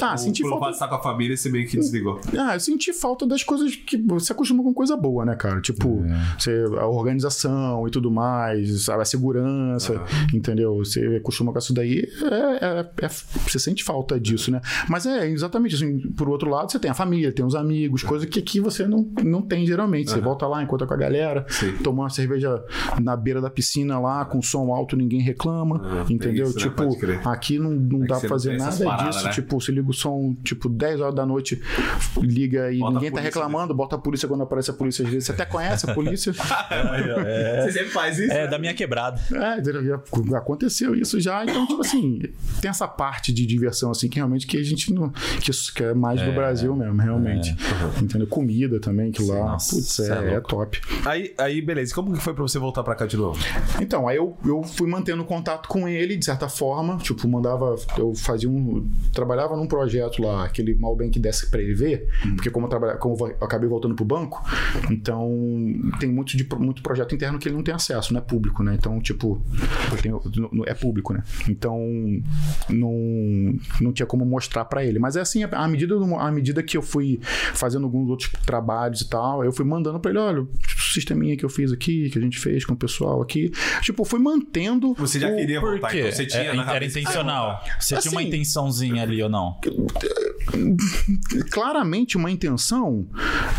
Ah, 0.00 0.16
senti 0.16 0.42
Por 0.42 0.50
falta. 0.50 0.66
de 0.68 0.72
estar 0.72 0.88
com 0.88 0.94
a 0.96 1.02
família, 1.02 1.36
você 1.36 1.50
meio 1.50 1.66
que 1.68 1.76
desligou. 1.76 2.20
Ah, 2.38 2.54
eu 2.54 2.60
senti 2.60 2.92
falta 2.92 3.26
das 3.26 3.42
coisas 3.42 3.74
que 3.76 3.96
você 3.96 4.32
acostuma 4.32 4.62
com 4.62 4.72
coisa 4.72 4.96
boa, 4.96 5.24
né, 5.24 5.34
cara? 5.36 5.60
Tipo, 5.60 6.02
você, 6.38 6.64
a 6.78 6.86
organização 6.86 7.86
e 7.86 7.90
tudo 7.90 8.10
mais, 8.10 8.84
sabe? 8.84 9.02
A 9.02 9.04
segurança, 9.04 10.00
entendeu? 10.32 10.76
Você 10.78 11.16
acostuma 11.16 11.52
com 11.52 11.58
isso 11.58 11.74
daí, 11.74 12.08
é, 12.22 12.64
é- 12.66 12.90
é- 13.06 13.08
você 13.08 13.58
sente 13.58 13.84
falta 13.84 14.18
disso, 14.18 14.50
né? 14.50 14.60
Mas 14.88 15.06
é, 15.06 15.28
exatamente 15.34 15.74
assim. 15.74 15.98
Por 16.12 16.28
outro 16.28 16.50
lado, 16.50 16.70
você 16.70 16.78
tem 16.78 16.90
a 16.90 16.94
família, 16.94 17.32
tem 17.32 17.44
os 17.44 17.54
amigos, 17.54 18.02
coisa 18.02 18.26
que 18.26 18.38
aqui 18.38 18.60
você 18.60 18.86
não, 18.86 19.08
não 19.22 19.42
tem 19.42 19.66
geralmente. 19.66 20.10
Você 20.10 20.20
volta 20.20 20.46
lá, 20.46 20.62
encontra 20.62 20.86
com 20.86 20.94
a 20.94 20.96
galera, 20.96 21.44
Sim. 21.48 21.72
toma 21.82 22.02
uma 22.04 22.10
cerveja 22.10 22.62
na 23.00 23.16
beira 23.16 23.40
da 23.40 23.50
piscina 23.50 23.98
lá, 23.98 24.24
com 24.24 24.40
som 24.42 24.72
alto, 24.72 24.96
ninguém 24.96 25.20
reclama. 25.20 26.04
Tem 26.06 26.16
entendeu? 26.16 26.46
isso, 26.46 26.56
né? 26.56 26.62
tipo, 26.62 26.98
crer. 26.98 27.26
aqui 27.26 27.58
não, 27.58 27.70
não 27.70 28.04
É 28.04 28.06
dá 28.06 28.20
pra 28.20 28.28
fazer 28.28 28.56
nada 28.56 28.84
paradas, 28.84 29.14
disso. 29.14 29.26
né? 29.26 29.32
Tipo, 29.32 29.60
você 29.60 29.72
liga 29.72 29.90
o 29.90 29.92
som, 29.92 30.36
tipo, 30.42 30.68
10 30.68 31.00
horas 31.00 31.14
da 31.14 31.26
noite, 31.26 31.60
liga 32.18 32.72
e 32.72 32.78
Bota 32.78 32.94
ninguém 32.94 33.10
tá 33.10 33.16
polícia, 33.16 33.40
reclamando, 33.40 33.74
bota 33.74 33.96
a 33.96 33.98
polícia 33.98 34.28
quando 34.28 34.42
aparece 34.42 34.70
a 34.70 34.74
polícia 34.74 35.04
às 35.04 35.10
vezes. 35.10 35.26
Você 35.26 35.32
até 35.32 35.44
conhece 35.44 35.88
a 35.88 35.94
polícia. 35.94 36.32
Você 37.64 37.72
sempre 37.72 37.90
faz 37.90 38.18
isso? 38.18 38.32
É, 38.32 38.44
né? 38.44 38.46
da 38.46 38.58
minha 38.58 38.74
quebrada. 38.74 39.20
É, 39.32 40.36
aconteceu 40.36 40.94
isso 40.94 41.20
já. 41.20 41.44
Então, 41.44 41.66
tipo 41.66 41.80
assim, 41.80 42.20
tem 42.60 42.70
essa 42.70 42.86
parte 42.86 43.32
de 43.32 43.46
diversão, 43.46 43.90
assim, 43.90 44.08
que 44.08 44.16
realmente 44.16 44.46
que 44.46 44.56
a 44.56 44.62
gente 44.62 44.92
não. 44.92 45.12
Que, 45.40 45.50
que 45.74 45.82
é 45.82 45.94
mais 45.94 46.20
do 46.20 46.32
Brasil 46.32 46.74
mesmo, 46.74 47.00
realmente. 47.00 47.56
Entendeu? 48.00 48.26
Comida 48.26 48.80
também, 48.80 49.10
que 49.10 49.22
lá. 49.22 49.52
Nossa, 49.52 49.76
putz, 49.76 50.00
é 50.00 50.14
é, 50.14 50.34
é 50.34 50.40
top. 50.40 50.80
Aí, 51.04 51.34
aí, 51.38 51.60
beleza. 51.60 51.94
Como 51.94 52.12
que 52.12 52.20
foi 52.20 52.34
pra 52.34 52.42
você 52.42 52.58
voltar 52.58 52.82
pra 52.82 52.94
cá 52.94 53.06
de 53.06 53.16
novo? 53.16 53.38
Então, 53.80 54.08
aí 54.08 54.16
eu, 54.16 54.36
eu 54.44 54.62
fui 54.62 54.88
mantendo 54.88 55.24
contato 55.24 55.68
com 55.68 55.88
ele, 55.88 56.16
de 56.16 56.24
certa 56.24 56.48
forma. 56.48 56.96
Tipo, 56.98 57.28
mandava. 57.28 57.76
Eu 57.96 58.14
fazia 58.14 58.48
um. 58.48 58.88
Trabalhava 59.12 59.56
num 59.56 59.66
projeto 59.66 60.22
lá, 60.22 60.44
aquele 60.44 60.74
Malbank 60.74 61.18
Desk 61.18 61.50
pra 61.50 61.60
ele 61.60 61.74
ver. 61.74 62.08
Porque 62.34 62.50
como 62.50 62.66
eu, 62.66 62.70
trabalha, 62.70 62.96
como 62.96 63.16
eu 63.18 63.36
acabei 63.40 63.68
voltando 63.68 63.94
pro 63.94 64.04
banco, 64.04 64.42
então 64.90 65.28
tem 65.98 66.10
muito, 66.10 66.36
de, 66.36 66.46
muito 66.58 66.82
projeto 66.82 67.14
interno 67.14 67.38
que 67.38 67.48
ele 67.48 67.56
não 67.56 67.62
tem 67.62 67.74
acesso, 67.74 68.12
não 68.12 68.20
é 68.20 68.22
público, 68.22 68.62
né? 68.62 68.74
Então, 68.74 69.00
tipo, 69.00 69.40
é 70.66 70.74
público, 70.74 71.12
né? 71.12 71.22
Então, 71.48 71.78
não, 72.68 72.92
não 73.80 73.92
tinha 73.92 74.06
como 74.06 74.24
mostrar 74.24 74.64
pra 74.64 74.84
ele. 74.84 74.98
Mas 74.98 75.13
é 75.16 75.20
assim, 75.20 75.42
à 75.44 75.68
medida, 75.68 75.96
do- 75.96 76.16
à 76.16 76.30
medida 76.30 76.62
que 76.62 76.76
eu 76.76 76.82
fui 76.82 77.20
fazendo 77.54 77.84
alguns 77.84 78.08
outros 78.10 78.30
trabalhos 78.44 79.00
e 79.00 79.08
tal, 79.08 79.44
eu 79.44 79.52
fui 79.52 79.64
mandando 79.64 79.98
pra 80.00 80.10
ele, 80.10 80.18
olha, 80.20 80.42
o 80.42 80.48
sisteminha 80.92 81.36
que 81.36 81.44
eu 81.44 81.48
fiz 81.48 81.72
aqui, 81.72 82.08
que 82.10 82.18
a 82.18 82.22
gente 82.22 82.38
fez 82.38 82.64
com 82.64 82.74
o 82.74 82.76
pessoal 82.76 83.20
aqui. 83.22 83.50
Tipo, 83.82 84.02
eu 84.02 84.06
fui 84.06 84.18
mantendo. 84.20 84.94
Você 84.94 85.18
já 85.18 85.28
o- 85.28 85.36
queria 85.36 85.60
Por 85.60 85.72
voltar, 85.72 85.90
quê? 85.90 86.00
então 86.00 86.12
você 86.12 86.26
tinha 86.26 86.42
É, 86.44 86.52
na 86.54 86.72
era 86.74 86.84
intencional. 86.84 87.56
voltar. 87.60 87.80
Você 87.80 87.96
tinha 87.98 88.12
uma 88.12 88.20
Assim- 88.20 88.28
intençãozinha 88.28 89.02
ali 89.02 89.22
ou 89.22 89.28
não? 89.28 89.58
Claramente 91.50 92.16
uma 92.16 92.30
intenção. 92.30 93.06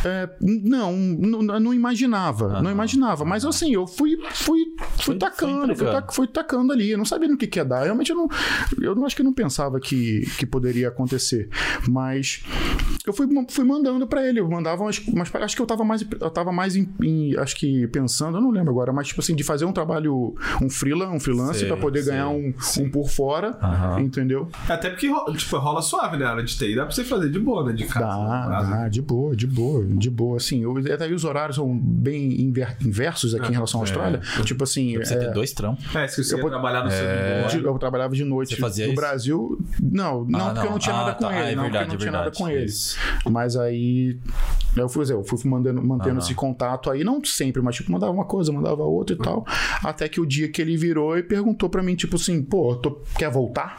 é, 0.03 0.29
não, 0.41 0.93
não, 0.95 1.59
não 1.59 1.73
imaginava. 1.73 2.61
Não 2.61 2.71
imaginava. 2.71 3.25
Mas 3.25 3.45
assim, 3.45 3.73
eu 3.73 3.87
fui, 3.87 4.17
fui, 4.31 4.65
fui 4.97 5.05
Foi- 5.05 5.17
tacando, 5.17 5.51
foi 5.51 5.65
fui, 5.65 5.73
entregando. 5.73 6.05
ta- 6.07 6.11
fui 6.13 6.27
tacando 6.27 6.71
ali. 6.73 6.91
Eu 6.91 6.97
não 6.97 7.05
sabia 7.05 7.27
no 7.27 7.37
que, 7.37 7.47
que 7.47 7.59
ia 7.59 7.65
dar. 7.65 7.83
Realmente 7.83 8.11
eu 8.11 8.15
não. 8.17 8.27
Eu 8.81 8.95
não 8.95 9.05
acho 9.05 9.15
que 9.15 9.21
eu 9.21 9.25
não 9.25 9.33
pensava 9.33 9.79
que, 9.79 10.21
que 10.37 10.45
poderia 10.45 10.87
acontecer. 10.89 11.49
Mas 11.87 12.43
eu 13.05 13.13
fui, 13.13 13.27
fui 13.49 13.63
mandando 13.65 14.07
pra 14.07 14.25
ele. 14.27 14.39
Eu 14.39 14.49
mandava 14.49 14.83
umas, 14.83 14.99
umas- 15.07 15.33
Acho 15.35 15.55
que 15.55 15.61
eu 15.61 15.65
tava 15.65 15.83
mais. 15.83 16.01
Eu 16.19 16.29
tava 16.29 16.51
mais 16.51 16.75
em, 16.75 16.89
em- 17.01 17.35
Acho 17.37 17.55
que 17.55 17.87
pensando, 17.87 18.37
eu 18.37 18.41
não 18.41 18.51
lembro 18.51 18.71
agora, 18.71 18.93
mas 18.93 19.07
tipo 19.07 19.21
assim, 19.21 19.35
de 19.35 19.43
fazer 19.43 19.65
um 19.65 19.73
trabalho, 19.73 20.35
um 20.61 20.69
freela, 20.69 21.09
um 21.09 21.19
freelance, 21.19 21.65
pra 21.65 21.77
poder 21.77 22.03
sei, 22.03 22.13
ganhar 22.13 22.29
um, 22.29 22.53
um 22.79 22.89
por 22.89 23.09
fora. 23.09 23.57
Aham. 23.61 24.01
Entendeu? 24.01 24.49
Até 24.69 24.89
porque 24.89 25.09
tipo, 25.37 25.57
rola 25.57 25.81
suave, 25.81 26.17
né? 26.17 26.25
A 26.25 26.31
área 26.31 26.43
de 26.43 26.55
TI 26.57 26.74
dá 26.75 26.85
pra 26.85 26.93
você 26.93 27.03
fazer 27.03 27.29
de 27.29 27.39
boa, 27.39 27.63
né? 27.65 27.73
De 27.73 27.85
casa. 27.85 28.05
Dá, 28.05 28.43
no 28.45 28.49
caso. 28.49 28.69
dá, 28.71 28.89
de 28.89 29.01
boa, 29.01 29.35
de 29.35 29.47
boa, 29.47 29.85
de 29.85 30.09
boa. 30.09 30.37
Assim, 30.37 30.63
eu, 30.63 30.77
até 30.77 31.05
aí 31.05 31.13
os 31.13 31.23
horários 31.23 31.55
são 31.55 31.77
bem 31.77 32.41
inver- 32.41 32.75
inversos 32.81 33.33
aqui 33.35 33.49
em 33.49 33.53
relação 33.53 33.79
à 33.79 33.83
Austrália. 33.83 34.19
Tipo 34.43 34.63
assim, 34.63 34.97
Você 34.97 35.13
é, 35.13 35.17
tem 35.17 35.31
dois 35.33 35.51
trampos. 35.53 35.95
É, 35.95 36.07
se 36.07 36.23
você 36.23 36.35
Eu 36.35 36.39
ia 36.39 36.49
trabalhar 36.49 36.83
no 36.83 36.91
seu 36.91 37.59
de- 37.61 37.65
eu 37.65 37.77
trabalhava 37.79 38.15
de 38.15 38.23
noite 38.23 38.55
Você 38.55 38.61
fazia 38.61 38.85
no 38.85 38.93
isso? 38.93 39.01
Brasil. 39.01 39.59
Não, 39.81 40.25
não, 40.25 40.39
Ah, 40.47 40.51
porque 40.53 40.67
eu 40.67 40.71
não 40.71 40.79
tinha 40.79 40.95
Ah, 40.95 40.99
nada 40.99 41.13
com 41.15 41.23
tá. 41.25 41.31
ele. 41.31 41.39
Ah, 41.39 41.51
é 41.51 41.55
não, 41.55 41.63
verdade, 41.63 41.85
porque 41.89 42.07
eu 42.07 42.11
não 42.11 42.19
é 42.19 42.23
tinha 42.23 42.23
nada 42.25 42.31
com 42.31 42.49
ele. 42.49 42.65
Isso. 42.65 42.97
Mas 43.29 43.55
aí. 43.55 44.17
Eu 44.75 44.89
fui, 44.89 45.05
eu 45.09 45.23
fui 45.23 45.39
mantendo, 45.49 45.81
mantendo 45.81 46.09
Aham. 46.11 46.19
esse 46.19 46.35
contato 46.35 46.89
aí, 46.91 47.01
não 47.03 47.23
sempre, 47.23 47.61
mas 47.61 47.75
tipo, 47.77 47.89
mandava 47.91 48.11
uma 48.11 48.25
coisa, 48.25 48.51
mandava 48.51 48.83
outra 48.83 49.15
e 49.15 49.17
tal. 49.19 49.45
Até 49.81 50.09
que 50.09 50.19
o 50.19 50.25
dia 50.25 50.49
que 50.49 50.61
ele 50.61 50.75
virou 50.75 51.17
e 51.17 51.23
perguntou 51.23 51.69
pra 51.69 51.81
mim, 51.81 51.95
tipo 51.95 52.17
assim, 52.17 52.43
pô, 52.43 52.75
tô- 52.75 53.01
quer 53.17 53.29
voltar? 53.31 53.77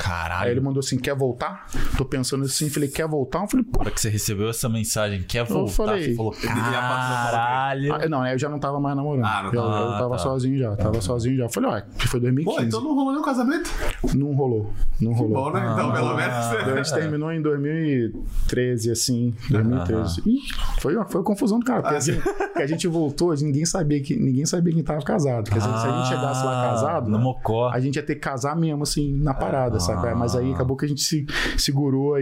Caralho. 0.00 0.44
Aí 0.46 0.50
ele 0.50 0.60
mandou 0.60 0.80
assim, 0.80 0.98
quer 0.98 1.14
voltar? 1.14 1.66
Tô 1.96 2.04
pensando 2.04 2.31
assim, 2.40 2.68
falei, 2.70 2.88
quer 2.88 3.06
voltar? 3.06 3.42
Eu 3.42 3.48
falei, 3.48 3.64
pô, 3.64 3.78
Na 3.78 3.84
hora 3.86 3.90
que 3.90 4.00
você 4.00 4.08
recebeu 4.08 4.48
essa 4.48 4.68
mensagem, 4.68 5.22
quer 5.22 5.44
voltar? 5.44 5.72
falei, 5.72 6.04
você 6.10 6.14
falou, 6.14 6.32
devia 6.32 6.50
passar 6.50 7.30
pra 7.30 7.30
caralho. 7.38 7.94
Ah, 7.94 8.08
não, 8.08 8.22
né? 8.22 8.34
Eu 8.34 8.38
já 8.38 8.48
não 8.48 8.58
tava 8.58 8.80
mais 8.80 8.96
namorando. 8.96 9.24
Ah, 9.24 9.42
não 9.44 9.52
eu, 9.52 9.62
tava. 9.62 9.76
eu 9.84 9.90
tava 9.92 10.06
Ah, 10.14 10.18
tá. 10.18 10.18
sozinho 10.18 10.58
já. 10.58 10.76
Tava 10.76 11.00
sozinho 11.00 11.36
já. 11.36 11.48
Falei, 11.48 11.70
ó, 11.70 11.80
que 11.98 12.08
foi 12.08 12.20
2015. 12.20 12.56
Pô, 12.58 12.62
então 12.64 12.80
não 12.82 12.94
rolou 12.94 13.12
nenhum 13.12 13.24
casamento? 13.24 13.70
Não 14.14 14.32
rolou. 14.34 14.70
Não 15.00 15.12
rolou. 15.12 15.44
Bom, 15.44 15.52
né? 15.52 15.70
Então, 15.72 15.92
pelo 15.92 16.14
menos. 16.16 16.34
A 16.34 16.76
gente 16.76 16.94
terminou 16.94 17.32
em 17.32 17.42
2013, 17.42 18.90
assim. 18.90 19.34
2013. 19.50 20.22
Ih, 20.26 20.38
foi, 20.80 20.96
uma- 20.96 21.04
foi 21.06 21.20
uma 21.20 21.24
confusão 21.26 21.58
do 21.58 21.64
cara. 21.64 21.82
Porque 21.82 21.96
assim, 21.96 22.12
que 22.54 22.62
a 22.62 22.66
gente 22.66 22.86
voltou, 22.86 23.34
ninguém 23.34 23.64
sabia 23.64 24.00
que 24.00 24.14
ninguém 24.16 24.46
sabia 24.46 24.72
quem 24.72 24.82
tava 24.82 25.02
casado. 25.02 25.50
Quer 25.50 25.58
dizer, 25.58 25.70
se 25.70 25.86
a 25.86 25.96
gente 25.98 26.08
chegasse 26.08 26.44
lá 26.44 26.62
casado, 26.70 27.10
No 27.10 27.18
Mocó. 27.18 27.68
a 27.70 27.80
gente 27.80 27.96
ia 27.96 28.02
ter 28.02 28.14
que 28.14 28.20
casar 28.20 28.56
mesmo, 28.56 28.82
assim, 28.82 29.12
na 29.18 29.34
parada, 29.34 29.78
sabe? 29.80 30.14
Mas 30.14 30.34
aí 30.36 30.52
acabou 30.52 30.76
que 30.76 30.84
a 30.84 30.88
gente 30.88 31.02
se 31.02 31.26
segurou 31.56 32.14
aí. 32.14 32.21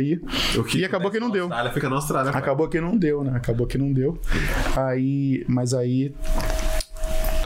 Que 0.69 0.79
E 0.79 0.85
acabou 0.85 1.11
que 1.11 1.21
não 1.21 1.31
deu. 1.31 1.45
Austrália 1.45 1.73
fica 1.73 1.89
na 1.89 1.97
Austrália. 1.97 2.31
Acabou 2.31 2.69
que 2.69 2.81
não 2.81 2.97
deu, 2.97 3.23
né? 3.25 3.33
Acabou 3.35 3.67
que 3.67 3.79
não 3.79 3.93
deu. 3.93 4.19
Aí, 4.77 5.45
mas 5.49 5.75
aí. 5.75 6.15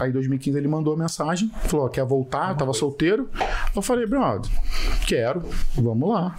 Aí, 0.00 0.10
em 0.10 0.12
2015, 0.12 0.58
ele 0.58 0.66
mandou 0.68 0.94
a 0.94 0.96
mensagem, 0.96 1.50
falou: 1.68 1.86
ó, 1.86 1.88
quer 1.88 2.04
voltar? 2.04 2.50
Eu 2.50 2.56
tava 2.56 2.72
solteiro. 2.72 3.28
Eu 3.74 3.82
falei, 3.82 4.06
brother, 4.06 4.50
quero, 5.06 5.42
vamos 5.74 6.08
lá, 6.08 6.36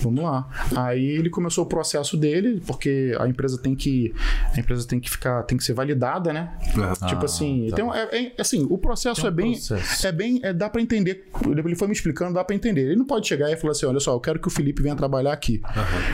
vamos 0.00 0.22
lá. 0.24 0.48
Aí 0.76 1.04
ele 1.04 1.28
começou 1.28 1.64
o 1.64 1.66
processo 1.66 2.16
dele, 2.16 2.62
porque 2.66 3.14
a 3.18 3.28
empresa 3.28 3.58
tem 3.58 3.74
que. 3.74 4.14
A 4.54 4.58
empresa 4.58 4.86
tem 4.88 4.98
que 4.98 5.10
ficar, 5.10 5.42
tem 5.42 5.58
que 5.58 5.64
ser 5.64 5.74
validada, 5.74 6.32
né? 6.32 6.50
É. 7.02 7.06
tipo 7.06 7.24
assim, 7.24 7.66
tá. 7.70 7.76
tem 7.76 7.84
um- 7.84 7.94
é, 7.94 8.02
é- 8.16 8.32
assim, 8.38 8.66
o 8.70 8.78
processo 8.78 9.20
Tem 9.20 9.24
um 9.30 9.32
é 9.32 9.36
bem. 9.36 9.52
processo. 9.52 10.06
É 10.06 10.12
bem. 10.12 10.40
É, 10.42 10.52
dá 10.52 10.70
pra 10.70 10.80
entender. 10.80 11.28
Ele 11.46 11.74
foi 11.74 11.86
me 11.86 11.92
explicando, 11.92 12.32
dá 12.34 12.42
pra 12.42 12.56
entender. 12.56 12.82
Ele 12.82 12.96
não 12.96 13.04
pode 13.04 13.28
chegar 13.28 13.50
e 13.50 13.56
falar 13.56 13.72
assim: 13.72 13.84
olha 13.86 14.00
só, 14.00 14.12
eu 14.14 14.20
quero 14.20 14.38
que 14.38 14.48
o 14.48 14.50
Felipe 14.50 14.82
venha 14.82 14.96
trabalhar 14.96 15.32
aqui. 15.32 15.60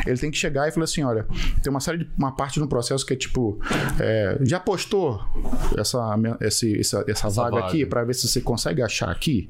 Ele 0.07 0.19
tem 0.19 0.31
que 0.31 0.37
chegar 0.37 0.67
e 0.69 0.73
falar 0.73 0.85
assim: 0.85 1.03
olha, 1.05 1.27
tem 1.63 1.71
uma 1.71 1.81
série 1.81 1.99
de. 1.99 2.11
uma 2.19 2.33
parte 2.35 2.59
no 2.59 2.67
processo 2.69 3.07
que 3.07 3.13
é 3.13 3.17
tipo. 3.17 3.61
é, 4.01 4.39
já 4.43 4.59
postou 4.59 5.21
essa, 5.79 6.01
esse, 6.41 6.81
essa, 6.81 7.05
essa, 7.07 7.29
vaga, 7.31 7.51
vaga. 7.57 7.67
aqui 7.67 7.87
pra 7.87 8.03
ver 8.05 8.15
se 8.15 8.27
você 8.27 8.41
consegue 8.41 8.83
achar 8.83 9.11
aqui? 9.11 9.49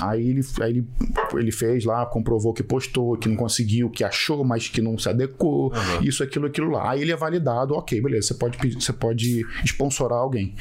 Aí, 0.00 0.28
ele, 0.28 0.40
aí 0.60 0.70
ele, 0.70 0.88
ele 1.34 1.52
fez 1.52 1.84
lá, 1.84 2.04
comprovou 2.06 2.52
que 2.52 2.62
postou, 2.62 3.16
que 3.16 3.28
não 3.28 3.36
conseguiu, 3.36 3.88
que 3.90 4.02
achou, 4.04 4.44
mas 4.44 4.68
que 4.68 4.80
não 4.80 4.98
se 4.98 5.08
adequou, 5.08 5.72
isso, 6.02 6.22
aquilo, 6.22 6.46
aquilo 6.46 6.70
lá. 6.70 6.90
Aí 6.90 7.02
ele 7.02 7.12
é 7.12 7.16
validado, 7.16 7.74
ok, 7.74 8.00
beleza, 8.00 8.28
você 8.28 8.34
pode, 8.34 8.58
pedir- 8.58 8.80
você 8.80 8.92
pode 8.92 9.44
sponsorar 9.64 10.18
alguém. 10.18 10.54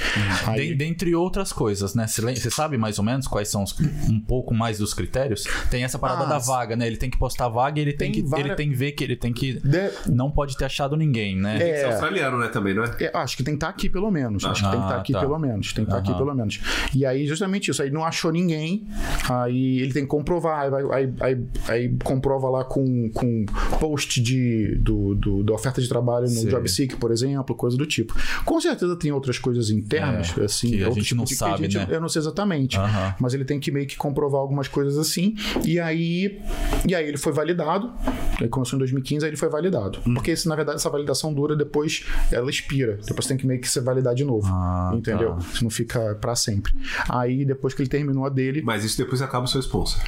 Aí, 0.45 0.69
Den- 0.69 0.77
dentre 0.77 1.15
outras 1.15 1.51
coisas, 1.51 1.95
né? 1.95 2.05
Você 2.07 2.49
sabe 2.51 2.77
mais 2.77 2.99
ou 2.99 3.05
menos 3.05 3.27
quais 3.27 3.47
são 3.49 3.63
os- 3.63 3.75
um 4.09 4.19
pouco 4.19 4.53
mais 4.53 4.77
dos 4.77 4.93
critérios? 4.93 5.43
Tem 5.69 5.84
essa 5.84 5.97
parada 5.97 6.23
Ah, 6.23 6.27
da 6.27 6.38
vaga, 6.38 6.75
né? 6.75 6.86
Ele 6.88 6.97
tem 6.97 7.09
que 7.09 7.17
postar 7.17 7.47
vaga 7.47 7.79
e 7.79 7.82
ele 7.82 7.93
tem, 7.93 8.11
Tem 8.11 8.21
que 8.23 8.29
várias- 8.29 8.47
ele 8.47 8.55
tem 8.55 8.69
que 8.69 8.75
ver 8.75 8.91
que 8.91 9.03
ele 9.03 9.15
tem 9.15 9.34
que 9.34 9.53
de- 9.59 9.91
não 10.11 10.29
pode 10.32 10.55
ter 10.57 10.65
achado 10.65 10.95
ninguém, 10.95 11.36
né? 11.39 11.57
É. 11.61 11.82
É 11.82 11.86
australiano, 11.86 12.38
né? 12.38 12.47
Também, 12.47 12.73
não 12.73 12.84
é? 12.84 12.95
É, 12.99 13.11
acho 13.17 13.36
que 13.38 13.43
tem 13.43 13.53
que 13.53 13.57
estar 13.57 13.69
aqui 13.69 13.89
pelo 13.89 14.11
menos. 14.11 14.43
Acho 14.45 14.63
que 14.63 14.69
tem 14.69 14.79
que 14.79 14.86
estar 14.86 14.95
Ah, 14.97 14.99
aqui 14.99 15.13
tá. 15.13 15.19
pelo 15.19 15.39
menos. 15.39 15.73
Tem 15.73 15.86
que 15.86 15.89
estar 15.91 15.99
aqui 15.99 16.09
Aham. 16.11 16.17
pelo 16.19 16.36
menos. 16.36 16.59
E 16.93 17.05
aí, 17.05 17.25
justamente 17.25 17.71
isso. 17.71 17.82
Aí 17.82 17.89
não 17.89 18.03
achou 18.05 18.32
ninguém. 18.32 18.86
Aí 19.30 19.80
ele 19.80 19.93
tem 19.93 20.03
que 20.03 20.09
comprovar. 20.09 20.74
Aí, 20.74 20.84
aí, 20.91 21.13
aí- 21.19 21.45
aí 21.67 21.97
comprova 22.03 22.49
lá 22.49 22.63
com, 22.63 23.09
com 23.13 23.45
post 23.80 24.22
de, 24.22 24.76
do, 24.80 25.15
do- 25.15 25.43
da 25.43 25.53
oferta 25.53 25.82
de 25.82 25.88
trabalho 25.88 26.28
no. 26.30 26.49
JobSeek, 26.49 26.95
por 26.97 27.11
exemplo, 27.11 27.55
coisa 27.55 27.78
do 27.78 27.86
tipo. 27.86 28.13
Com 28.45 28.59
certeza 28.59 28.95
tem 28.95 29.11
outras 29.11 29.38
coisas 29.39 29.69
internas, 29.69 30.34
É, 30.38 30.43
assim. 30.45 30.72
que 30.72 30.84
a 30.84 30.88
outro 30.88 31.01
gente 31.01 31.15
não 31.15 31.24
de 31.24 31.30
que 31.32 31.36
sabe, 31.36 31.67
né? 31.74 31.88
Eu 31.89 32.01
não 32.01 32.09
sei 32.09 32.19
exatamente. 32.22 32.78
Aham. 32.78 33.15
Mas 33.19 33.34
ele 33.34 33.45
tem 33.45 33.59
que 33.59 33.72
meio 33.72 33.88
que 33.88 33.95
comprovar 33.97 34.41
algumas 34.41 34.67
coisas 34.67 34.97
assim. 34.97 35.36
E 35.65 35.80
aí, 35.80 36.39
e 36.88 36.95
aí 36.95 37.07
ele 37.07 37.17
foi 37.17 37.32
validado. 37.32 37.91
Aí 38.39 38.47
começou 38.47 38.78
em 38.78 38.80
2015, 38.80 39.26
aí 39.26 39.30
ele 39.30 39.38
foi 39.38 39.49
validado. 39.49 39.99
Hum. 40.05 40.13
Porque, 40.15 40.32
esse, 40.32 40.47
na 40.47 40.55
verdade, 40.55 40.78
essa 40.78 40.89
validação 40.89 41.34
dura 41.34 41.55
depois, 41.55 42.05
ela 42.32 42.49
expira. 42.49 42.97
Depois 43.05 43.28
tem 43.28 43.38
que 43.38 43.45
meio 43.45 43.61
que 43.61 43.69
se 43.69 43.80
validar 43.80 44.15
de 44.15 44.24
novo. 44.24 44.47
Ah, 44.51 44.91
entendeu? 44.95 45.34
tá. 45.36 45.39
Isso 45.53 45.63
não 45.63 45.69
fica 45.69 46.15
pra 46.19 46.36
sempre. 46.36 46.74
Aí, 47.09 47.45
depois 47.45 47.74
que 47.74 47.82
ele 47.82 47.89
terminou 47.89 48.26
a 48.26 48.30
dele. 48.30 48.61
Mas 48.63 48.84
isso 48.84 48.97
depois 49.12 49.22
acaba 49.22 49.43
o 49.45 49.47
seu 49.47 49.59
sponsor. 49.59 50.01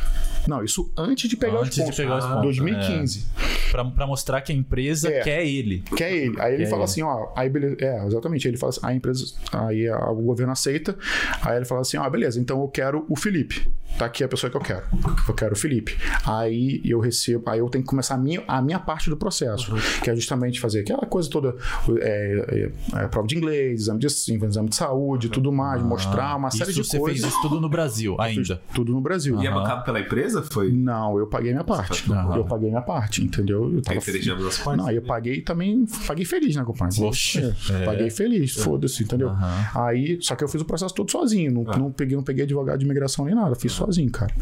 Não, 0.47 0.63
isso 0.63 0.91
antes 0.97 1.29
de 1.29 1.37
pegar 1.37 1.59
Antes 1.59 1.69
os 1.69 1.75
de 1.75 1.81
pontos. 1.83 1.97
pegar 1.97 2.17
os 2.17 2.25
pontos, 2.25 2.41
2015. 2.43 3.25
Pra, 3.71 3.85
pra 3.85 4.05
mostrar 4.07 4.41
que 4.41 4.51
a 4.51 4.55
empresa 4.55 5.09
É. 5.09 5.21
quer 5.21 5.45
ele. 5.45 5.83
Que 5.95 6.03
é 6.03 6.13
ele. 6.15 6.39
Aí 6.39 6.53
ele 6.53 6.57
Que 6.57 6.63
é 6.63 6.69
fala 6.69 6.81
ele. 6.81 6.91
assim, 6.91 7.01
ó, 7.01 7.27
aí 7.35 7.49
beleza. 7.49 7.77
É, 7.79 8.05
exatamente. 8.05 8.47
Aí 8.47 8.51
ele 8.51 8.57
fala 8.57 8.69
assim, 8.71 8.79
a 8.83 8.93
empresa. 8.93 9.25
Aí 9.53 9.87
a- 9.87 10.09
o 10.09 10.15
governo 10.21 10.51
aceita. 10.51 10.97
Aí 11.41 11.55
ele 11.57 11.65
fala 11.65 11.81
assim, 11.81 11.97
ó, 11.97 12.09
beleza, 12.09 12.39
então 12.39 12.61
eu 12.61 12.67
quero 12.67 13.05
o 13.09 13.15
Felipe. 13.15 13.67
Tá 13.97 14.05
aqui 14.05 14.23
a 14.23 14.27
pessoa 14.27 14.49
que 14.49 14.57
eu 14.57 14.61
quero. 14.61 14.83
Eu 15.27 15.33
quero 15.33 15.53
o 15.53 15.57
Felipe. 15.57 15.97
Aí 16.25 16.81
eu 16.85 16.99
recebo, 16.99 17.49
aí 17.49 17.59
eu 17.59 17.69
tenho 17.69 17.83
que 17.83 17.89
começar 17.89 18.15
a 18.15 18.17
minha, 18.17 18.43
a 18.47 18.61
minha 18.61 18.79
parte 18.79 19.09
do 19.09 19.17
processo, 19.17 19.73
que 20.03 20.09
é 20.09 20.15
justamente 20.15 20.59
fazer 20.59 20.81
aquela 20.81 21.05
coisa 21.05 21.29
toda, 21.29 21.55
é, 21.99 22.71
é, 22.95 22.99
é, 23.03 23.07
prova 23.07 23.27
de 23.27 23.35
inglês, 23.37 23.81
exame 23.81 23.99
de, 23.99 24.07
exame 24.07 24.69
de 24.69 24.75
saúde, 24.75 25.29
tudo 25.29 25.51
mais, 25.51 25.81
mostrar 25.81 26.35
uma 26.35 26.49
série 26.51 26.73
de 26.73 26.83
você 26.83 26.97
coisas. 26.97 27.21
fez 27.21 27.33
isso 27.33 27.41
tudo 27.41 27.59
no 27.59 27.69
Brasil 27.69 28.15
ainda. 28.19 28.61
Tudo 28.73 28.91
no 28.93 29.01
Brasil. 29.01 29.41
E 29.41 29.47
é 29.47 29.51
bancado 29.51 29.83
pela 29.83 29.99
empresa? 29.99 30.41
Foi? 30.43 30.71
Não, 30.71 31.17
eu 31.17 31.27
paguei 31.27 31.51
minha 31.51 31.63
parte. 31.63 32.11
Aham. 32.11 32.35
Eu 32.37 32.45
paguei 32.45 32.69
minha 32.69 32.81
parte, 32.81 33.23
entendeu? 33.23 33.71
Eu 33.71 33.79
É 33.79 33.81
tava... 33.81 33.99
de 33.99 34.31
ambas 34.31 34.45
as 34.47 34.57
partes? 34.57 34.85
Não, 34.85 34.91
eu 34.91 35.01
paguei 35.01 35.41
também, 35.41 35.85
paguei 36.07 36.25
feliz 36.25 36.55
na 36.55 36.63
companhia. 36.65 37.05
Oxe, 37.05 37.39
É, 37.39 37.73
é. 37.73 37.85
Paguei 37.85 38.09
feliz, 38.09 38.53
foda-se, 38.55 39.03
entendeu? 39.03 39.29
Aham. 39.29 39.85
Aí, 39.87 40.17
só 40.21 40.35
que 40.35 40.43
eu 40.43 40.47
fiz 40.47 40.61
o 40.61 40.65
processo 40.65 40.93
todo 40.93 41.11
sozinho, 41.11 41.51
não, 41.51 41.65
Ah. 41.67 41.77
não, 41.77 41.91
peguei, 41.91 42.15
não 42.15 42.23
peguei 42.23 42.43
advogado 42.43 42.79
de 42.79 42.85
imigração 42.85 43.25
nem 43.25 43.35
nada, 43.35 43.55
fiz 43.55 43.71
sozinho, 43.85 44.11
cara, 44.11 44.33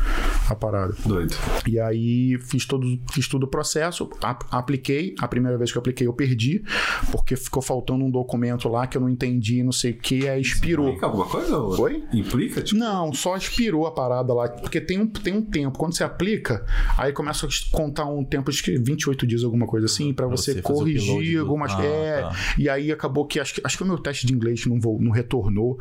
a 0.50 0.56
parada. 0.56 0.94
Doido. 1.06 1.34
E 1.68 1.80
aí 1.80 2.38
fiz 2.40 2.66
todo, 2.66 2.86
fiz 3.12 3.28
todo 3.28 3.44
o 3.44 3.48
processo, 3.48 4.10
ap- 4.22 4.46
apliquei. 4.52 5.16
A 5.20 5.28
primeira 5.28 5.58
vez 5.58 5.72
que 5.72 5.78
eu 5.78 5.80
apliquei, 5.80 6.06
eu 6.08 6.14
perdi, 6.14 6.64
porque 7.12 7.36
ficou 7.36 7.62
faltando 7.62 8.04
um 8.06 8.12
documento 8.12 8.68
lá 8.70 8.86
que 8.88 8.98
eu 8.98 9.02
não 9.02 9.10
entendi, 9.10 9.64
não 9.64 9.72
sei 9.72 9.92
o 9.92 9.98
que, 9.98 10.28
aí 10.28 10.42
expirou. 10.42 10.88
Implica 10.90 11.06
alguma 11.08 11.26
coisa? 11.26 11.58
ou- 11.58 11.80
Oi? 11.82 12.04
Implica? 12.14 12.62
Tipo, 12.62 12.80
Não, 12.80 13.14
só 13.14 13.36
expirou 13.36 13.86
a 13.88 13.92
parada 13.92 14.34
lá, 14.34 14.50
porque 14.50 14.80
tem 14.80 15.00
um, 15.00 15.08
tem 15.08 15.34
um 15.34 15.42
tempo. 15.42 15.78
Quando 15.78 15.96
você 15.96 16.04
aplica, 16.04 16.66
aí 16.98 17.12
começa 17.12 17.46
a 17.48 17.50
contar 17.72 18.06
um 18.06 18.24
tempo, 18.24 18.50
acho 18.50 18.64
que 18.64 18.78
28 18.78 19.26
dias, 19.26 19.44
alguma 19.44 19.66
coisa 19.66 19.86
assim, 19.86 20.14
pra 20.14 20.28
você, 20.28 20.54
você 20.54 20.62
corrigir 20.62 21.40
algumas. 21.40 21.72
Ah, 21.74 21.84
é, 21.84 22.22
tá. 22.22 22.36
e 22.58 22.70
aí 22.70 22.92
acabou 22.92 23.26
que 23.26 23.40
acho, 23.40 23.56
que 23.56 23.62
acho 23.64 23.78
que 23.78 23.84
o 23.84 23.88
meu 23.88 23.98
teste 23.98 24.26
de 24.28 24.34
inglês 24.34 24.66
não, 24.66 24.80
vol- 24.80 25.00
não 25.02 25.12
retornou. 25.12 25.78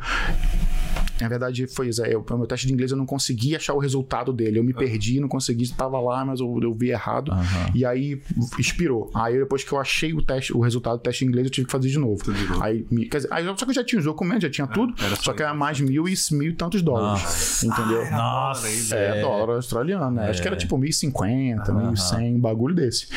Na 1.21 1.29
verdade, 1.29 1.67
foi 1.67 1.87
isso. 1.89 2.03
é, 2.03 2.15
O 2.17 2.23
meu 2.37 2.47
teste 2.47 2.67
de 2.67 2.73
inglês 2.73 2.91
eu 2.91 2.97
não 2.97 3.05
consegui 3.05 3.55
achar 3.55 3.73
o 3.73 3.79
resultado 3.79 4.33
dele. 4.33 4.59
Eu 4.59 4.63
me 4.63 4.73
perdi, 4.73 5.19
não 5.19 5.27
consegui, 5.27 5.63
estava 5.63 5.99
lá, 5.99 6.23
mas 6.25 6.39
eu, 6.39 6.59
eu 6.61 6.73
vi 6.73 6.89
errado. 6.89 7.31
Aham. 7.31 7.71
E 7.75 7.85
aí 7.85 8.21
expirou. 8.57 9.09
Aí 9.13 9.37
depois 9.37 9.63
que 9.63 9.71
eu 9.71 9.79
achei 9.79 10.13
o 10.13 10.21
teste, 10.21 10.55
o 10.55 10.59
resultado 10.61 10.97
do 10.97 11.01
teste 11.01 11.23
de 11.25 11.29
inglês, 11.29 11.45
eu 11.45 11.51
tive 11.51 11.65
que 11.65 11.71
fazer 11.71 11.89
de 11.89 11.99
novo. 11.99 12.23
Tudo. 12.23 12.37
Aí, 12.63 12.83
quer 13.09 13.17
dizer, 13.17 13.27
aí, 13.31 13.45
só 13.45 13.65
que 13.65 13.71
eu 13.71 13.73
já 13.75 13.83
tinha 13.83 13.99
os 13.99 14.05
documentos, 14.05 14.43
já 14.43 14.49
tinha 14.49 14.67
tudo, 14.67 14.93
era 15.03 15.15
só 15.15 15.33
que 15.33 15.41
era 15.41 15.53
mais 15.53 15.79
mil 15.79 16.07
e 16.07 16.13
mil 16.31 16.49
e 16.49 16.53
tantos 16.53 16.81
dólares. 16.81 17.21
Nossa. 17.23 17.65
Entendeu? 17.65 18.11
Nossa, 18.11 18.67
É, 18.95 19.21
dólar 19.21 19.55
australiano, 19.55 20.11
né? 20.11 20.29
Acho 20.29 20.41
que 20.41 20.47
era 20.47 20.57
tipo 20.57 20.77
1.050, 20.77 21.65
1.100, 21.67 22.39
bagulho 22.39 22.75
desse. 22.75 23.07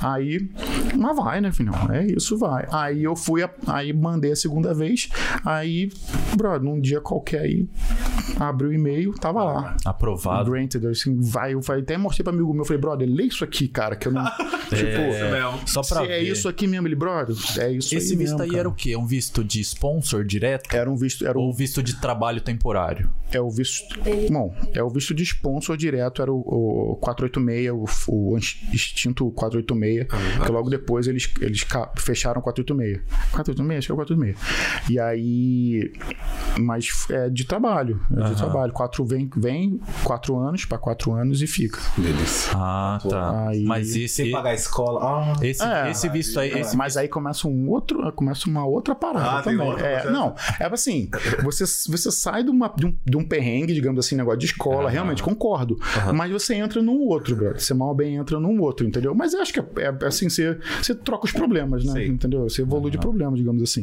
Aí, 0.00 0.48
mas 0.96 1.16
vai, 1.16 1.40
né, 1.40 1.52
filhão? 1.52 1.74
É 1.92 2.06
isso, 2.06 2.36
vai. 2.38 2.66
Aí 2.70 3.02
eu 3.04 3.14
fui, 3.16 3.42
aí 3.66 3.92
mandei 3.92 4.32
a 4.32 4.36
segunda 4.36 4.72
vez, 4.74 5.08
aí, 5.44 5.90
brother, 6.36 6.62
num 6.62 6.80
dia 6.80 7.00
qualquer 7.00 7.49
aí, 7.50 7.68
abri 8.38 8.68
o 8.68 8.72
e-mail, 8.72 9.12
tava 9.14 9.42
lá. 9.44 9.76
Aprovado. 9.84 10.50
Granted, 10.50 10.86
assim, 10.86 11.20
vai, 11.20 11.54
eu 11.54 11.62
falei, 11.62 11.82
até 11.82 11.96
mostrei 11.96 12.24
pra 12.24 12.32
amigo 12.32 12.52
meu, 12.52 12.62
eu 12.62 12.64
falei, 12.64 12.80
brother, 12.80 13.08
lê 13.08 13.24
isso 13.24 13.44
aqui, 13.44 13.68
cara, 13.68 13.96
que 13.96 14.08
eu 14.08 14.12
não. 14.12 14.24
tipo, 14.70 14.98
mesmo. 15.30 15.60
Só 15.66 15.82
pra 15.82 16.00
se 16.00 16.04
é 16.04 16.20
ver. 16.20 16.22
isso 16.22 16.48
aqui 16.48 16.66
mesmo, 16.66 16.86
ele, 16.86 16.94
brother, 16.94 17.36
é 17.58 17.72
isso 17.72 17.94
Esse 17.94 18.12
aí. 18.12 18.18
visto 18.18 18.18
mesmo, 18.18 18.42
aí 18.42 18.48
cara. 18.48 18.60
era 18.60 18.68
o 18.68 18.74
quê? 18.74 18.96
Um 18.96 19.06
visto 19.06 19.42
de 19.44 19.60
sponsor 19.60 20.24
direto? 20.24 20.74
Era 20.74 20.90
um 20.90 20.96
visto, 20.96 21.26
era 21.26 21.38
um 21.38 21.42
Ou 21.42 21.52
visto 21.52 21.82
de 21.82 22.00
trabalho 22.00 22.40
temporário? 22.40 23.10
É 23.32 23.40
o 23.40 23.50
visto. 23.50 23.98
Bom, 24.30 24.54
é 24.72 24.82
o 24.82 24.88
visto 24.88 25.14
de 25.14 25.22
sponsor 25.22 25.76
direto, 25.76 26.22
era 26.22 26.32
o, 26.32 26.40
o 26.92 26.96
486, 26.96 27.70
o, 28.08 28.32
o 28.32 28.38
extinto 28.72 29.30
486, 29.30 30.06
que 30.44 30.52
logo 30.52 30.68
depois 30.68 31.06
eles, 31.06 31.30
eles 31.40 31.64
fecharam 31.96 32.40
o 32.40 32.42
486. 32.42 33.00
486, 33.32 33.78
acho 33.78 33.86
que 33.86 33.92
é 33.92 33.94
o 33.94 33.96
486. 33.96 34.90
E 34.90 34.98
aí. 34.98 35.92
Mas 36.58 37.06
é 37.10 37.28
de 37.40 37.46
trabalho. 37.46 38.00
É 38.16 38.22
de 38.30 38.36
trabalho. 38.36 38.72
Quatro 38.72 39.04
vem, 39.04 39.28
vem 39.36 39.80
quatro 40.04 40.38
anos 40.38 40.64
para 40.64 40.78
quatro 40.78 41.12
anos 41.12 41.42
e 41.42 41.46
fica. 41.46 41.78
Delícia. 41.96 42.52
Ah, 42.54 42.98
tá. 43.08 43.48
Aí- 43.48 43.64
Mas 43.64 43.90
esse, 43.96 44.08
Sem 44.08 44.30
pagar 44.32 44.50
a 44.50 44.54
escola. 44.54 45.00
Ah, 45.02 45.32
esse, 45.44 45.62
É. 45.62 45.90
esse 45.90 46.08
visto 46.08 46.38
aí. 46.38 46.50
Esse 46.60 46.76
mas 46.76 46.96
aí 46.96 47.08
começa 47.08 47.46
um 47.48 47.68
outro, 47.70 48.10
começa 48.12 48.48
uma 48.48 48.64
outra 48.64 48.94
parada 48.94 49.38
Ah, 49.38 49.42
também. 49.42 49.66
outra 49.66 49.86
É, 49.86 50.10
não, 50.10 50.34
é 50.58 50.66
assim, 50.66 51.08
você, 51.42 51.64
você 51.64 52.10
sai 52.10 52.42
de, 52.44 52.50
uma, 52.50 52.72
de, 52.76 52.86
um, 52.86 52.94
de 53.04 53.16
um 53.16 53.24
perrengue, 53.24 53.72
digamos 53.74 54.04
assim, 54.04 54.16
negócio 54.16 54.38
de 54.38 54.46
escola, 54.46 54.88
realmente, 54.90 55.22
concordo. 55.22 55.78
Mas 56.14 56.30
você 56.32 56.54
entra 56.54 56.82
num 56.82 57.00
outro, 57.06 57.34
brother. 57.36 57.60
Você 57.60 57.74
mal 57.74 57.94
bem 57.94 58.16
entra 58.16 58.38
num 58.38 58.60
outro, 58.60 58.86
entendeu? 58.86 59.14
Mas 59.14 59.32
eu 59.34 59.40
acho 59.42 59.52
que 59.52 59.60
é, 59.60 59.64
é 60.00 60.06
assim, 60.06 60.28
você, 60.28 60.58
você 60.82 60.94
troca 60.94 61.24
os 61.26 61.32
problemas, 61.32 61.84
né? 61.84 61.92
Sim. 61.92 62.12
Entendeu? 62.12 62.48
Você 62.48 62.62
evolui 62.62 62.90
de 62.90 62.98
problemas, 62.98 63.38
digamos 63.38 63.62
assim. 63.62 63.80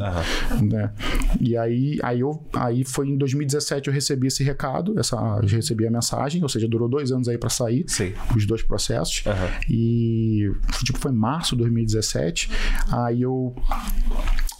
Né? 0.62 0.91
E 1.39 1.55
aí, 1.58 1.99
aí, 2.03 2.20
eu, 2.20 2.41
aí 2.53 2.84
foi 2.84 3.08
em 3.10 3.18
2017 3.48 3.88
eu 3.88 3.93
recebi 3.93 4.28
esse 4.28 4.43
recado, 4.43 5.00
essa, 5.00 5.16
eu 5.41 5.48
recebi 5.48 5.88
a 5.88 5.91
mensagem, 5.91 6.43
ou 6.43 6.50
seja, 6.50 6.68
durou 6.68 6.88
dois 6.88 7.12
anos 7.12 7.28
aí 7.28 7.38
pra 7.38 7.50
sair 7.50 7.86
Sim. 7.88 8.14
os 8.36 8.45
dois 8.45 8.62
processos. 8.62 9.24
Aham. 9.26 9.50
E 9.70 10.52
tipo, 10.84 11.00
foi 11.00 11.12
março 11.12 11.56
de 11.56 11.60
2017. 11.60 12.50
Aí 12.91 13.22
eu 13.22 13.56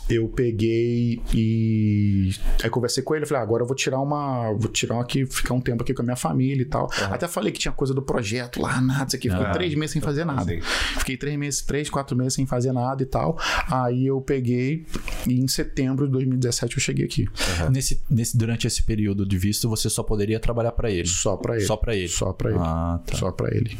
eu 0.10 0.28
peguei 0.30 1.22
e 1.34 2.32
aí 2.64 2.70
conversei 2.70 3.04
com 3.04 3.16
ele, 3.16 3.26
falei, 3.26 3.42
ah, 3.42 3.44
agora 3.44 3.64
eu 3.64 3.68
vou 3.68 3.76
tirar 3.76 4.00
uma, 4.00 4.52
vou 4.54 4.70
tirar 4.72 5.00
aqui, 5.00 5.26
ficar 5.26 5.54
um 5.54 5.62
tempo 5.62 5.84
aqui 5.84 5.94
com 5.94 6.02
a 6.02 6.06
minha 6.06 6.16
família 6.16 6.62
e 6.62 6.66
tal. 6.66 6.90
Até 7.12 7.28
falei 7.28 7.52
que 7.52 7.60
tinha 7.60 7.72
coisa 7.72 7.94
do 7.94 8.02
projeto 8.02 8.62
lá, 8.62 8.80
nada, 8.82 9.06
isso 9.08 9.16
aqui. 9.16 9.30
Fiquei 9.30 9.46
Ah, 9.46 9.52
três 9.52 9.74
meses 9.76 9.92
sem 9.94 10.02
fazer 10.02 10.26
nada. 10.26 10.46
sim. 10.46 10.62
Fiquei 11.00 11.18
três 11.18 11.38
meses, 11.38 11.62
três, 11.62 11.90
quatro 11.90 12.16
meses 12.16 12.34
sem 12.34 12.46
fazer 12.46 12.72
nada 12.72 13.02
e 13.04 13.06
tal. 13.06 13.38
Aí 13.70 14.06
eu 14.08 14.20
peguei 14.22 14.86
e 15.28 15.34
em 15.40 15.48
setembro 15.48 16.06
de 16.06 16.12
2017 16.14 16.78
eu 16.78 16.82
cheguei 16.82 17.06
aqui. 17.06 17.28
Nesse, 17.72 18.02
nesse, 18.10 18.38
durante 18.38 18.66
esse 18.68 18.84
período 18.84 19.26
de 19.26 19.38
visto, 19.38 19.68
você 19.70 19.90
só 19.90 20.04
poderia 20.04 20.40
trabalhar 20.40 20.72
pra 20.72 20.90
ele. 20.90 21.08
Só 21.08 21.36
pra 21.38 21.56
ele. 21.58 21.66
Só 21.66 21.76
pra 21.78 21.96
ele. 21.96 22.08
Só 22.08 22.34
pra 22.34 22.50
ele. 22.50 22.60
Ah, 22.62 23.00
tá. 23.06 23.18
Só 23.18 23.32
pra 23.32 23.54
ele. 23.56 23.78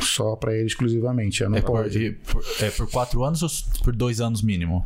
Só 0.00 0.36
pra 0.36 0.54
ele 0.54 0.66
exclusivamente. 0.66 1.42
Eu 1.42 1.50
não 1.50 1.58
É 1.58 1.60
por, 1.60 1.82
pode. 1.82 2.10
por- 2.30 2.44
é 2.60 2.70
por 2.70 2.90
quatro 2.90 3.24
anos 3.24 3.42
ou 3.42 3.48
por 3.82 3.94
dois 3.94 4.20
anos 4.20 4.42
mínimo? 4.42 4.84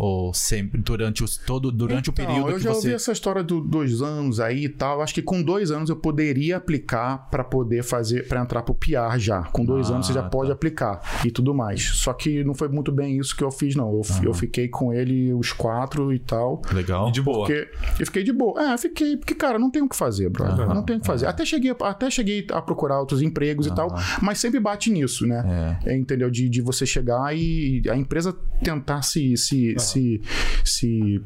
Ou 0.00 0.32
sempre, 0.34 0.80
durante, 0.80 1.22
os, 1.24 1.36
todo, 1.36 1.70
durante 1.72 2.10
Então, 2.10 2.24
o 2.24 2.28
período 2.28 2.50
eu 2.50 2.56
que 2.56 2.62
já 2.62 2.70
ouvi 2.70 2.88
você. 2.88 2.94
essa 2.94 3.12
história 3.12 3.42
dos 3.42 3.66
dois 3.68 4.00
anos 4.02 4.40
aí 4.40 4.64
e 4.64 4.68
tal. 4.68 5.00
Acho 5.02 5.14
que 5.14 5.22
com 5.22 5.42
dois 5.42 5.70
anos 5.70 5.90
eu 5.90 5.96
poderia 5.96 6.56
aplicar 6.56 7.28
para 7.30 7.42
poder 7.44 7.82
fazer, 7.82 8.26
para 8.28 8.40
entrar 8.40 8.62
pro 8.62 8.74
PR 8.74 9.18
já. 9.18 9.42
Com 9.44 9.64
dois 9.64 9.90
Ah, 9.90 9.94
anos 9.94 10.06
você 10.06 10.12
já 10.12 10.22
tá. 10.22 10.28
pode 10.28 10.50
aplicar 10.52 11.00
e 11.24 11.30
tudo 11.30 11.54
mais. 11.54 11.82
Só 11.82 12.12
que 12.12 12.42
não 12.44 12.54
foi 12.54 12.68
muito 12.68 12.92
bem 12.92 13.18
isso 13.18 13.36
que 13.36 13.42
eu 13.44 13.50
fiz, 13.50 13.74
não. 13.74 13.92
Eu, 13.92 14.04
f- 14.04 14.24
eu 14.26 14.34
fiquei 14.34 14.68
com 14.68 14.92
ele 14.92 15.32
os 15.32 15.52
quatro 15.52 16.12
e 16.12 16.18
tal. 16.18 16.62
Legal. 16.72 17.08
E 17.08 17.12
de 17.12 17.22
boa. 17.22 17.46
Porque 17.46 17.68
eu 17.98 18.06
fiquei 18.06 18.22
de 18.22 18.32
boa. 18.32 18.72
É, 18.72 18.78
fiquei, 18.78 19.16
porque, 19.16 19.34
cara, 19.34 19.58
não 19.58 19.70
tem 19.70 19.82
o 19.82 19.88
que 19.88 19.96
fazer, 19.96 20.28
brother. 20.28 20.64
Aham, 20.66 20.74
não 20.74 20.82
tem 20.82 20.96
o 20.96 21.00
que 21.00 21.06
fazer. 21.06 21.26
Até, 21.26 21.44
cheguei, 21.44 21.74
até 21.82 22.10
cheguei 22.10 22.46
a 22.52 22.60
procurar 22.62 23.00
outros 23.00 23.22
empregos 23.22 23.66
e 23.66 23.74
tal, 23.74 23.88
mas 24.22 24.38
sempre 24.38 24.60
bate 24.60 24.90
nisso, 24.90 25.26
né? 25.26 25.78
É. 25.84 25.92
É, 25.92 25.96
entendeu? 25.96 26.30
De, 26.30 26.48
de 26.48 26.60
você 26.60 26.84
chegar 26.86 27.36
e 27.36 27.82
a 27.90 27.96
empresa 27.96 28.32
tentar 28.62 29.02
se, 29.02 29.36
se, 29.36 29.74
se, 29.78 30.20
se 30.64 31.20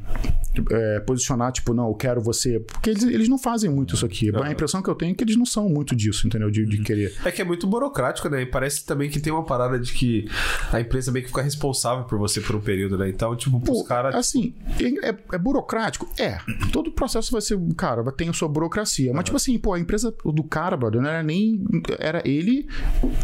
é, 0.71 0.99
posicionar, 1.01 1.51
tipo, 1.51 1.73
não, 1.73 1.87
eu 1.87 1.95
quero 1.95 2.21
você. 2.21 2.59
Porque 2.59 2.89
eles, 2.89 3.03
eles 3.03 3.29
não 3.29 3.37
fazem 3.37 3.69
muito 3.69 3.95
isso 3.95 4.05
aqui. 4.05 4.31
A 4.35 4.51
impressão 4.51 4.81
que 4.81 4.89
eu 4.89 4.95
tenho 4.95 5.11
é 5.11 5.15
que 5.15 5.23
eles 5.23 5.35
não 5.35 5.45
são 5.45 5.69
muito 5.69 5.95
disso, 5.95 6.27
entendeu? 6.27 6.49
De, 6.49 6.65
de 6.65 6.77
querer. 6.79 7.13
É 7.25 7.31
que 7.31 7.41
é 7.41 7.45
muito 7.45 7.65
burocrático, 7.67 8.29
né? 8.29 8.41
E 8.41 8.45
parece 8.45 8.85
também 8.85 9.09
que 9.09 9.19
tem 9.19 9.31
uma 9.31 9.43
parada 9.45 9.79
de 9.79 9.91
que 9.93 10.27
a 10.71 10.79
empresa 10.79 11.11
meio 11.11 11.23
que 11.23 11.29
fica 11.29 11.41
responsável 11.41 12.05
por 12.05 12.17
você 12.17 12.41
por 12.41 12.55
um 12.55 12.61
período, 12.61 12.97
né? 12.97 13.09
Então, 13.09 13.35
tipo, 13.35 13.59
Pô, 13.59 13.81
os 13.81 13.87
caras. 13.87 14.15
Assim, 14.15 14.53
é, 14.79 15.09
é- 15.09 15.17
é 15.33 15.37
burocrático? 15.37 16.07
É. 16.17 16.37
Todo 16.71 16.91
processo 16.91 17.31
vai 17.31 17.41
ser, 17.41 17.59
cara, 17.75 18.01
vai 18.01 18.13
ter 18.13 18.27
a 18.29 18.33
sua 18.33 18.47
burocracia. 18.47 19.13
Mas, 19.13 19.25
tipo 19.25 19.37
assim, 19.37 19.57
pô, 19.57 19.73
a 19.73 19.79
empresa 19.79 20.13
do 20.25 20.43
cara, 20.43 20.75
brother, 20.77 21.01
não 21.01 21.09
era 21.09 21.23
nem. 21.23 21.63
Era 21.99 22.21
ele 22.25 22.67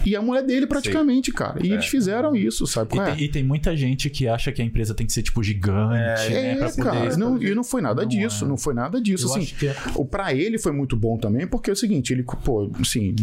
e 0.05 0.15
a 0.15 0.21
mulher 0.21 0.43
dele, 0.43 0.67
praticamente, 0.67 1.31
cara. 1.31 1.65
E 1.65 1.71
eles 1.71 1.85
fizeram 1.85 2.35
isso, 2.35 2.65
sabe? 2.67 2.95
E 2.95 2.99
é? 2.99 3.05
tem, 3.05 3.23
e 3.23 3.27
tem 3.29 3.43
muita 3.43 3.75
gente 3.75 4.09
que 4.09 4.27
acha 4.27 4.51
que 4.51 4.61
a 4.61 4.65
empresa 4.65 4.93
tem 4.93 5.05
que 5.05 5.13
ser, 5.19 5.23
tipo, 5.23 5.43
gigante, 5.43 6.29
né? 6.31 6.51
É, 6.53 6.55
Pra 6.55 6.69
poder... 6.69 6.83
cara, 6.83 7.17
não, 7.17 7.41
e 7.41 7.53
não 7.53 7.63
foi 7.63 7.81
nada 7.81 8.01
Não 8.01 8.09
disso, 8.09 8.45
é. 8.45 8.47
não 8.47 8.57
foi 8.57 8.73
nada 8.73 9.01
disso. 9.01 9.27
Eu 9.27 9.35
assim, 9.35 9.65
é- 9.65 9.75
o 9.95 10.05
pra 10.05 10.33
ele 10.33 10.57
foi 10.57 10.71
muito 10.71 10.95
bom 10.95 11.17
também, 11.17 11.47
porque 11.47 11.69
é 11.69 11.73
o 11.73 11.75
seguinte, 11.75 12.13
ele, 12.13 12.23
pô, 12.23 12.69
assim, 12.79 13.15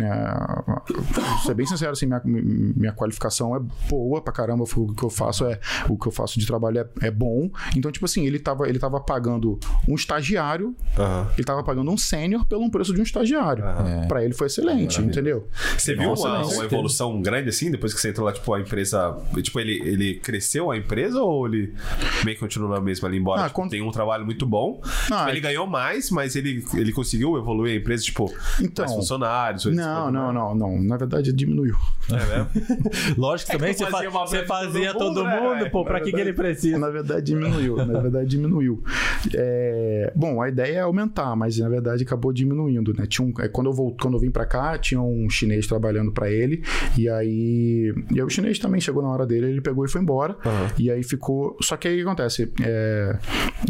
é, 0.00 1.42
ser 1.46 1.54
bem 1.54 1.66
sincero, 1.66 1.92
assim, 1.92 2.06
minha, 2.06 2.20
minha 2.24 2.92
qualificação 2.92 3.54
é 3.56 3.60
boa 3.88 4.20
pra 4.20 4.32
caramba, 4.32 4.64
o 4.64 4.94
que 4.94 5.02
eu 5.04 5.10
faço 5.10 5.44
é, 5.46 5.58
o 5.88 5.96
que 5.96 6.08
eu 6.08 6.12
faço 6.12 6.38
de 6.38 6.46
trabalho 6.46 6.78
é, 6.78 7.06
é 7.06 7.10
bom. 7.10 7.50
Então, 7.76 7.90
tipo 7.90 8.04
assim, 8.04 8.26
ele 8.26 8.38
tava, 8.38 8.68
ele 8.68 8.78
tava 8.78 9.00
pagando 9.00 9.58
um 9.88 9.94
estagiário, 9.94 10.74
ele 11.34 11.44
tava 11.44 11.62
pagando 11.62 11.90
um 11.90 11.98
sênior 11.98 12.46
pelo 12.46 12.70
preço 12.70 12.92
de 12.94 13.00
um 13.00 13.02
estagiário. 13.02 13.64
É. 13.64 14.06
Pra 14.06 14.24
ele 14.24 14.34
foi 14.34 14.46
excelente, 14.46 15.00
entendeu? 15.00 15.48
Você 15.76 15.94
viu 15.94 16.10
Nossa, 16.10 16.28
uma, 16.28 16.46
uma 16.46 16.64
evolução 16.64 17.20
grande 17.20 17.48
assim, 17.48 17.70
depois 17.70 17.92
que 17.94 18.00
você 18.00 18.10
entrou 18.10 18.26
lá, 18.26 18.32
tipo, 18.32 18.52
a 18.52 18.60
empresa. 18.60 19.16
Tipo, 19.42 19.60
ele, 19.60 19.80
ele 19.84 20.14
cresceu 20.14 20.70
a 20.70 20.76
empresa 20.76 21.20
ou 21.20 21.41
ele 21.46 21.74
meio 22.24 22.36
que 22.36 22.40
continua 22.40 22.68
na 22.68 22.80
mesma 22.80 23.08
ali, 23.08 23.18
embora 23.18 23.42
Ah, 23.42 23.48
tipo, 23.48 23.68
tem 23.68 23.82
um 23.82 23.90
trabalho 23.90 24.24
muito 24.24 24.46
bom. 24.46 24.80
Ah, 25.10 25.18
Tipo, 25.18 25.30
ele 25.30 25.40
ganhou 25.40 25.66
mais, 25.66 26.10
mas 26.10 26.36
ele, 26.36 26.64
ele 26.74 26.92
conseguiu 26.92 27.36
evoluir 27.38 27.74
a 27.74 27.76
empresa, 27.76 28.02
tipo, 28.04 28.32
Então, 28.60 28.84
mais 28.84 28.96
funcionários. 28.96 29.64
Não, 29.66 30.10
não, 30.10 30.32
não, 30.32 30.54
não. 30.54 30.82
Na 30.82 30.96
verdade, 30.96 31.32
diminuiu. 31.32 31.76
É 32.10 32.14
mesmo? 32.14 32.48
Lógico 33.16 33.50
que 33.52 33.56
também 33.58 33.72
que 33.74 33.78
você, 33.84 33.90
fazia 33.90 34.10
fa- 34.10 34.26
você 34.26 34.36
vez 34.38 34.48
todo 34.48 34.58
fazia 34.64 34.92
mundo, 34.92 34.98
todo 34.98 35.24
né, 35.24 35.40
mundo, 35.40 35.70
pô, 35.70 35.84
pra 35.84 36.00
que, 36.00 36.10
que 36.12 36.20
ele 36.20 36.32
precisa? 36.32 36.78
Na 36.78 36.90
verdade, 36.90 37.26
diminuiu. 37.26 37.76
Na 37.76 38.00
verdade, 38.00 38.28
diminuiu. 38.28 38.82
É, 39.34 40.12
bom, 40.14 40.40
a 40.42 40.48
ideia 40.48 40.76
é 40.78 40.80
aumentar, 40.80 41.34
mas 41.36 41.58
na 41.58 41.68
verdade 41.68 42.02
acabou 42.02 42.32
diminuindo, 42.32 42.92
né? 42.94 43.06
Tinha 43.06 43.26
um, 43.26 43.32
é, 43.40 43.48
quando, 43.48 43.68
eu 43.68 43.72
volt, 43.72 43.96
quando 44.00 44.14
eu 44.14 44.20
vim 44.20 44.30
pra 44.30 44.44
cá, 44.44 44.76
tinha 44.78 45.00
um 45.00 45.28
chinês 45.30 45.66
trabalhando 45.66 46.12
pra 46.12 46.30
ele, 46.30 46.62
e 46.98 47.08
aí, 47.08 47.94
e 48.10 48.14
aí 48.18 48.22
o 48.22 48.28
chinês 48.28 48.58
também 48.58 48.80
chegou 48.80 49.02
na 49.02 49.08
hora 49.08 49.26
dele, 49.26 49.46
ele 49.46 49.60
pegou 49.60 49.84
e 49.84 49.88
foi 49.88 50.00
embora, 50.00 50.36
e 50.78 50.90
aí 50.90 51.02
ficou. 51.02 51.21
Só 51.62 51.76
que 51.76 51.88
aí 51.88 51.94
o 51.94 51.96
que 51.98 52.02
acontece? 52.02 52.52
É, 52.62 53.18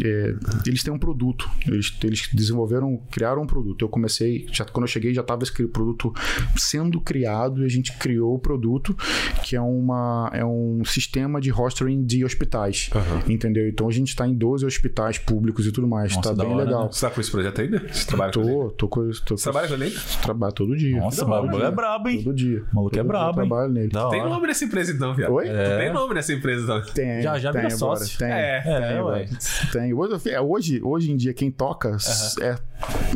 é, 0.03 0.35
eles 0.65 0.83
têm 0.83 0.93
um 0.93 0.97
produto, 0.97 1.49
eles, 1.67 1.95
eles 2.03 2.29
desenvolveram, 2.33 2.97
criaram 3.11 3.43
um 3.43 3.47
produto. 3.47 3.83
Eu 3.83 3.89
comecei, 3.89 4.47
já, 4.51 4.65
quando 4.65 4.85
eu 4.85 4.87
cheguei, 4.87 5.13
já 5.13 5.21
estava 5.21 5.43
esse 5.43 5.67
produto 5.67 6.11
sendo 6.57 6.99
criado 6.99 7.61
e 7.61 7.65
a 7.65 7.69
gente 7.69 7.95
criou 7.97 8.35
o 8.35 8.39
produto, 8.39 8.95
que 9.43 9.55
é, 9.55 9.61
uma, 9.61 10.29
é 10.33 10.43
um 10.43 10.83
sistema 10.85 11.39
de 11.39 11.49
rostering 11.49 12.03
de 12.03 12.25
hospitais. 12.25 12.89
Entendeu? 13.27 13.67
Então 13.67 13.87
a 13.87 13.91
gente 13.91 14.09
está 14.09 14.27
em 14.27 14.33
12 14.33 14.65
hospitais 14.65 15.17
públicos 15.17 15.67
e 15.67 15.71
tudo 15.71 15.87
mais. 15.87 16.15
Nossa, 16.15 16.35
tá 16.35 16.43
bem 16.43 16.53
hora, 16.53 16.63
legal. 16.65 16.91
Você 16.91 17.05
tá 17.05 17.11
com 17.13 17.21
esse 17.21 17.31
projeto 17.31 17.61
ainda? 17.61 17.79
Você 17.91 18.07
trabalha 18.07 18.31
com 18.33 18.41
ele? 18.41 18.49
Tô, 18.51 18.69
tô 18.71 18.87
com 18.87 19.11
tô, 19.25 19.37
Você 19.37 19.43
trabalha 19.43 19.67
com 19.67 19.73
ele? 19.75 19.95
Trabalho 20.21 20.53
todo 20.53 20.75
dia. 20.75 20.97
Nossa, 20.97 21.25
o 21.25 21.49
dia, 21.49 21.65
é 21.65 21.71
brabo, 21.71 22.09
hein? 22.09 22.23
Todo 22.23 22.35
dia. 22.35 22.63
O 22.71 22.75
maluco 22.75 22.95
é 22.95 22.99
eu 22.99 23.03
brabo, 23.03 23.41
hein? 23.41 23.47
trabalho 23.47 23.71
nele. 23.71 23.89
Da 23.89 24.09
Tem 24.09 24.21
hora. 24.21 24.29
nome 24.29 24.47
nessa 24.47 24.65
empresa 24.65 24.91
então, 24.91 25.13
viado. 25.13 25.33
Oi? 25.33 25.45
Tu 25.45 25.77
tem 25.77 25.93
nome 25.93 26.13
nessa 26.13 26.33
empresa 26.33 26.63
então. 26.63 26.93
Tem, 26.93 27.21
Já- 27.21 27.42
já 27.43 27.51
tem 27.51 27.61
vira 27.61 27.73
agora. 27.75 27.99
sócio. 27.99 28.17
Tem, 28.17 28.31
É, 28.31 28.61
tem, 28.61 28.73
é, 28.73 29.03
ué. 29.03 29.29
tem. 29.71 29.93
Hoje, 29.93 30.29
é, 30.29 30.41
hoje, 30.41 30.81
hoje 30.83 31.11
em 31.11 31.15
dia, 31.17 31.33
quem 31.33 31.51
toca 31.51 31.97
é, 32.41 32.55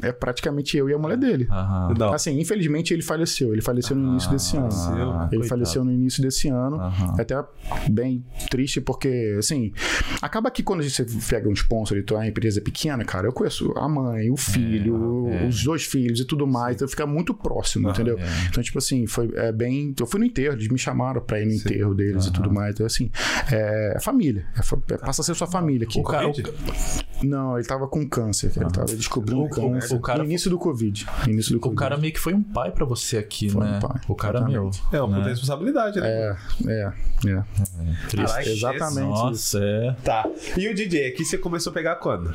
é 0.01 0.11
praticamente 0.11 0.78
eu 0.78 0.89
e 0.89 0.93
a 0.93 0.97
mulher 0.97 1.17
dele. 1.17 1.47
Assim, 2.13 2.39
infelizmente 2.39 2.93
ele 2.93 3.01
faleceu. 3.01 3.53
Ele 3.53 3.61
faleceu 3.61 3.95
no 3.95 4.11
início 4.11 4.30
desse 4.32 4.57
ano. 4.57 4.69
Ah, 4.71 5.28
Ele 5.32 5.41
coitado. 5.41 5.47
faleceu 5.47 5.84
no 5.84 5.91
início 5.91 6.21
desse 6.21 6.47
ano. 6.47 6.78
É 7.17 7.21
até 7.21 7.36
bem 7.89 8.23
triste, 8.49 8.82
porque, 8.82 9.36
assim, 9.38 9.71
acaba 10.21 10.49
que 10.51 10.63
quando 10.63 10.84
você 10.84 11.05
pega 11.30 11.49
um 11.49 11.53
sponsor 11.53 11.97
e 11.97 12.03
tu 12.03 12.13
é 12.15 12.17
uma 12.17 12.28
empresa 12.28 12.61
pequena, 12.61 13.03
cara, 13.03 13.28
eu 13.28 13.34
conheço 13.34 13.71
a 13.78 13.88
mãe, 13.88 14.30
o 14.30 14.38
filho, 14.38 15.28
é. 15.30 15.45
os 15.47 15.63
dois 15.63 15.84
filhos 15.84 16.19
e 16.19 16.25
tudo 16.25 16.45
mais. 16.47 16.75
Então 16.75 16.88
fica 16.88 17.05
muito 17.05 17.34
próximo, 17.34 17.89
entendeu? 17.89 18.17
é. 18.19 18.47
Então, 18.49 18.63
tipo 18.63 18.78
assim, 18.78 19.07
foi 19.07 19.32
é, 19.36 19.51
bem. 19.51 19.93
Eu 19.99 20.05
fui 20.05 20.19
no 20.19 20.25
enterro, 20.25 20.53
eles 20.55 20.67
me 20.67 20.78
chamaram 20.78 21.21
pra 21.21 21.39
ir 21.41 21.45
no 21.45 21.53
enterro 21.53 21.93
deles 21.93 22.25
e 22.25 22.34
tudo 22.34 22.51
mais. 22.51 22.73
Então, 22.73 22.86
assim, 22.86 23.09
é, 23.51 23.93
é 23.95 23.99
família. 24.18 24.45
É 24.55 24.93
é- 24.93 24.97
passa 24.97 25.22
a 25.22 25.26
ser 25.26 25.36
sua 25.36 25.47
família 25.47 25.88
aqui. 25.88 25.99
O 25.99 26.03
cara- 26.03 26.28
Covid? 26.28 26.51
Não, 27.24 27.57
ele 27.57 27.68
tava 27.68 27.88
com 27.88 28.07
câncer, 28.07 28.51
cara. 28.51 28.68
Ele 28.68 28.74
tava 28.74 28.88
descobrindo 28.95 29.41
O- 29.43 29.49
câncer. 29.49 29.95
o 29.95 29.99
cara- 29.99 30.20
no 30.20 30.26
início 30.26 30.49
do 30.49 30.57
Covid. 30.57 31.05
No 31.26 31.34
início 31.34 31.51
do 31.53 31.57
O 31.57 31.61
Covid. 31.61 31.80
cara 31.80 31.97
meio 31.97 32.13
que 32.13 32.20
foi 32.20 32.34
um 32.34 32.43
pai 32.43 32.72
pra 32.72 32.86
você 32.86 33.18
aqui, 33.18 33.49
Foi 33.49 33.61
um 33.61 33.72
né? 33.72 33.80
pai, 33.82 34.01
o 34.07 34.15
cara, 34.15 34.41
meu. 34.41 34.70
É 34.91 35.01
uma 35.01 35.18
puta 35.18 35.30
responsabilidade, 35.30 35.99
né? 35.99 36.07
É, 36.07 36.36
é, 36.68 36.93
é. 37.28 37.43
Triste. 38.09 38.15
Caralho, 38.28 38.49
Exatamente. 38.51 39.07
Nossa, 39.07 39.59
é. 39.59 39.95
Tá. 40.03 40.30
E 40.57 40.68
o 40.68 40.76
DJ 40.76 41.07
aqui 41.07 41.24
você 41.26 41.38
começou 41.38 41.72
a 41.72 41.74
pegar 41.74 41.95
quando? 41.95 42.34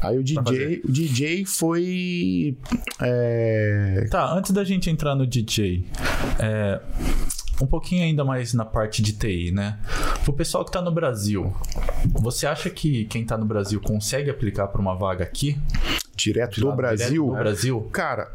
Aí 0.00 0.18
o 0.18 0.22
DJ, 0.24 0.82
o 0.84 0.90
DJ 0.92 1.44
foi. 1.44 2.56
É, 3.00 4.06
Tá, 4.10 4.32
antes 4.32 4.50
da 4.52 4.64
gente 4.64 4.88
entrar 4.90 5.14
no 5.14 5.26
DJ, 5.26 5.86
é, 6.38 6.80
um 7.60 7.66
pouquinho 7.66 8.04
ainda 8.04 8.24
mais 8.24 8.52
na 8.52 8.64
parte 8.64 9.02
de 9.02 9.12
TI, 9.12 9.50
né? 9.52 9.78
Pro 10.24 10.32
pessoal 10.32 10.64
que 10.64 10.72
tá 10.72 10.82
no 10.82 10.92
Brasil, 10.92 11.54
você 12.12 12.46
acha 12.46 12.68
que 12.70 13.04
quem 13.06 13.24
tá 13.24 13.36
no 13.36 13.44
Brasil 13.46 13.80
consegue 13.80 14.30
aplicar 14.30 14.68
pra 14.68 14.80
uma 14.80 14.94
vaga 14.94 15.24
aqui? 15.24 15.58
direto 16.16 16.60
do 16.60 16.62
Direto 16.62 16.76
Brasil. 16.76 17.26
Do 17.26 17.32
Brasil? 17.32 17.80
Cara, 17.92 18.32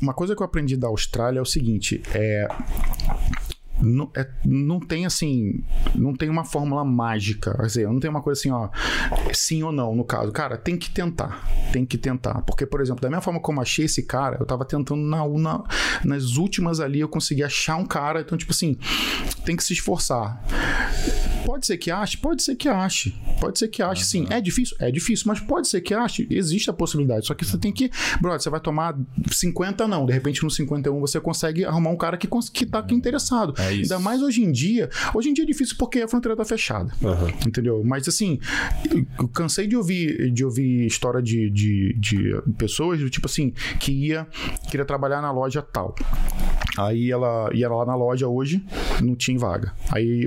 uma 0.00 0.14
coisa 0.14 0.34
que 0.34 0.40
eu 0.40 0.46
aprendi 0.46 0.76
da 0.76 0.88
Austrália 0.88 1.40
é 1.40 1.42
o 1.42 1.46
seguinte: 1.46 2.00
é. 2.14 2.48
Não, 3.80 4.10
é- 4.16 4.28
não 4.44 4.80
tem 4.80 5.06
assim, 5.06 5.62
não 5.94 6.14
tem 6.14 6.28
uma 6.28 6.44
fórmula 6.44 6.84
mágica. 6.84 7.54
Quer 7.56 7.66
dizer, 7.66 7.86
não 7.88 8.00
tem 8.00 8.10
uma 8.10 8.20
coisa 8.22 8.40
assim, 8.40 8.50
ó, 8.50 8.68
sim 9.32 9.62
ou 9.62 9.70
não, 9.72 9.94
no 9.94 10.04
caso. 10.04 10.32
Cara, 10.32 10.56
tem 10.56 10.76
que 10.76 10.90
tentar. 10.90 11.48
Tem 11.72 11.84
que 11.86 11.96
tentar. 11.98 12.42
Porque, 12.42 12.66
por 12.66 12.80
exemplo, 12.80 13.00
da 13.00 13.08
mesma 13.08 13.22
forma 13.22 13.40
como 13.40 13.60
achei 13.60 13.84
esse 13.84 14.02
cara, 14.02 14.36
eu 14.40 14.46
tava 14.46 14.64
tentando 14.64 15.00
na, 15.02 15.26
na- 15.28 15.64
nas 16.04 16.36
últimas 16.36 16.80
ali, 16.80 17.00
eu 17.00 17.08
consegui 17.08 17.42
achar 17.44 17.76
um 17.76 17.84
cara. 17.84 18.20
Então, 18.20 18.36
tipo 18.36 18.52
assim, 18.52 18.76
tem 19.44 19.54
que 19.56 19.62
se 19.64 19.72
esforçar. 19.72 20.42
Pode 21.44 21.66
ser 21.66 21.78
que 21.78 21.90
ache, 21.90 22.16
pode 22.18 22.42
ser 22.42 22.56
que 22.56 22.68
ache. 22.68 23.14
Pode 23.40 23.58
ser 23.58 23.68
que 23.68 23.82
ache, 23.82 24.04
sim. 24.04 24.26
É 24.28 24.38
difícil? 24.40 24.76
É 24.80 24.90
difícil, 24.90 25.24
mas 25.28 25.40
pode 25.40 25.66
ser 25.66 25.80
que 25.80 25.94
ache. 25.94 26.26
Existe 26.30 26.68
a 26.68 26.72
possibilidade. 26.74 27.26
Só 27.26 27.32
que 27.34 27.44
você 27.44 27.56
tem 27.56 27.72
que. 27.72 27.90
Brother, 28.20 28.40
você 28.40 28.50
vai 28.50 28.60
tomar 28.60 28.94
50 29.30 29.88
não. 29.88 30.04
De 30.04 30.12
repente, 30.12 30.42
no 30.44 30.50
51 30.50 31.00
você 31.00 31.18
consegue 31.20 31.64
arrumar 31.64 31.90
um 31.90 31.96
cara 31.96 32.16
que, 32.18 32.28
que 32.52 32.66
tá 32.66 32.80
aqui 32.80 32.94
interessado. 32.94 33.54
É 33.58 33.67
isso. 33.72 33.92
Ainda 33.92 34.02
mais 34.02 34.22
hoje 34.22 34.42
em 34.42 34.50
dia. 34.52 34.88
Hoje 35.14 35.28
em 35.30 35.32
dia 35.34 35.44
é 35.44 35.46
difícil 35.46 35.76
porque 35.78 36.00
a 36.00 36.08
fronteira 36.08 36.36
tá 36.36 36.44
fechada. 36.44 36.92
Entendeu? 37.46 37.82
Mas 37.84 38.06
assim, 38.08 38.38
eu- 39.18 39.28
cansei 39.28 39.66
de 39.66 39.76
ouvir, 39.76 40.30
de 40.32 40.44
ouvir 40.44 40.86
história 40.86 41.22
de, 41.22 41.50
de, 41.50 41.94
de 41.98 42.42
pessoas 42.56 42.98
do 43.00 43.08
tipo 43.10 43.26
assim, 43.26 43.52
que 43.78 43.92
ia, 43.92 44.26
queria 44.70 44.84
trabalhar 44.84 45.20
na 45.20 45.30
loja 45.30 45.62
tal. 45.62 45.94
Aí 46.76 47.10
ela 47.10 47.50
ia 47.52 47.68
lá 47.68 47.84
na 47.84 47.94
loja 47.96 48.28
hoje, 48.28 48.62
não 49.02 49.14
tinha 49.14 49.38
vaga. 49.38 49.72
Aí 49.92 50.26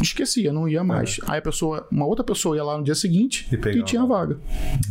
esquecia, 0.00 0.52
não 0.52 0.68
ia 0.68 0.82
mais. 0.82 1.20
Aí 1.26 1.38
a 1.38 1.42
pessoa, 1.42 1.86
uma 1.90 2.06
outra 2.06 2.24
pessoa 2.24 2.56
ia 2.56 2.64
lá 2.64 2.76
no 2.78 2.84
dia 2.84 2.94
seguinte 2.94 3.46
E 3.52 3.56
e, 3.78 3.82
tinha 3.82 4.04
vaga. 4.04 4.38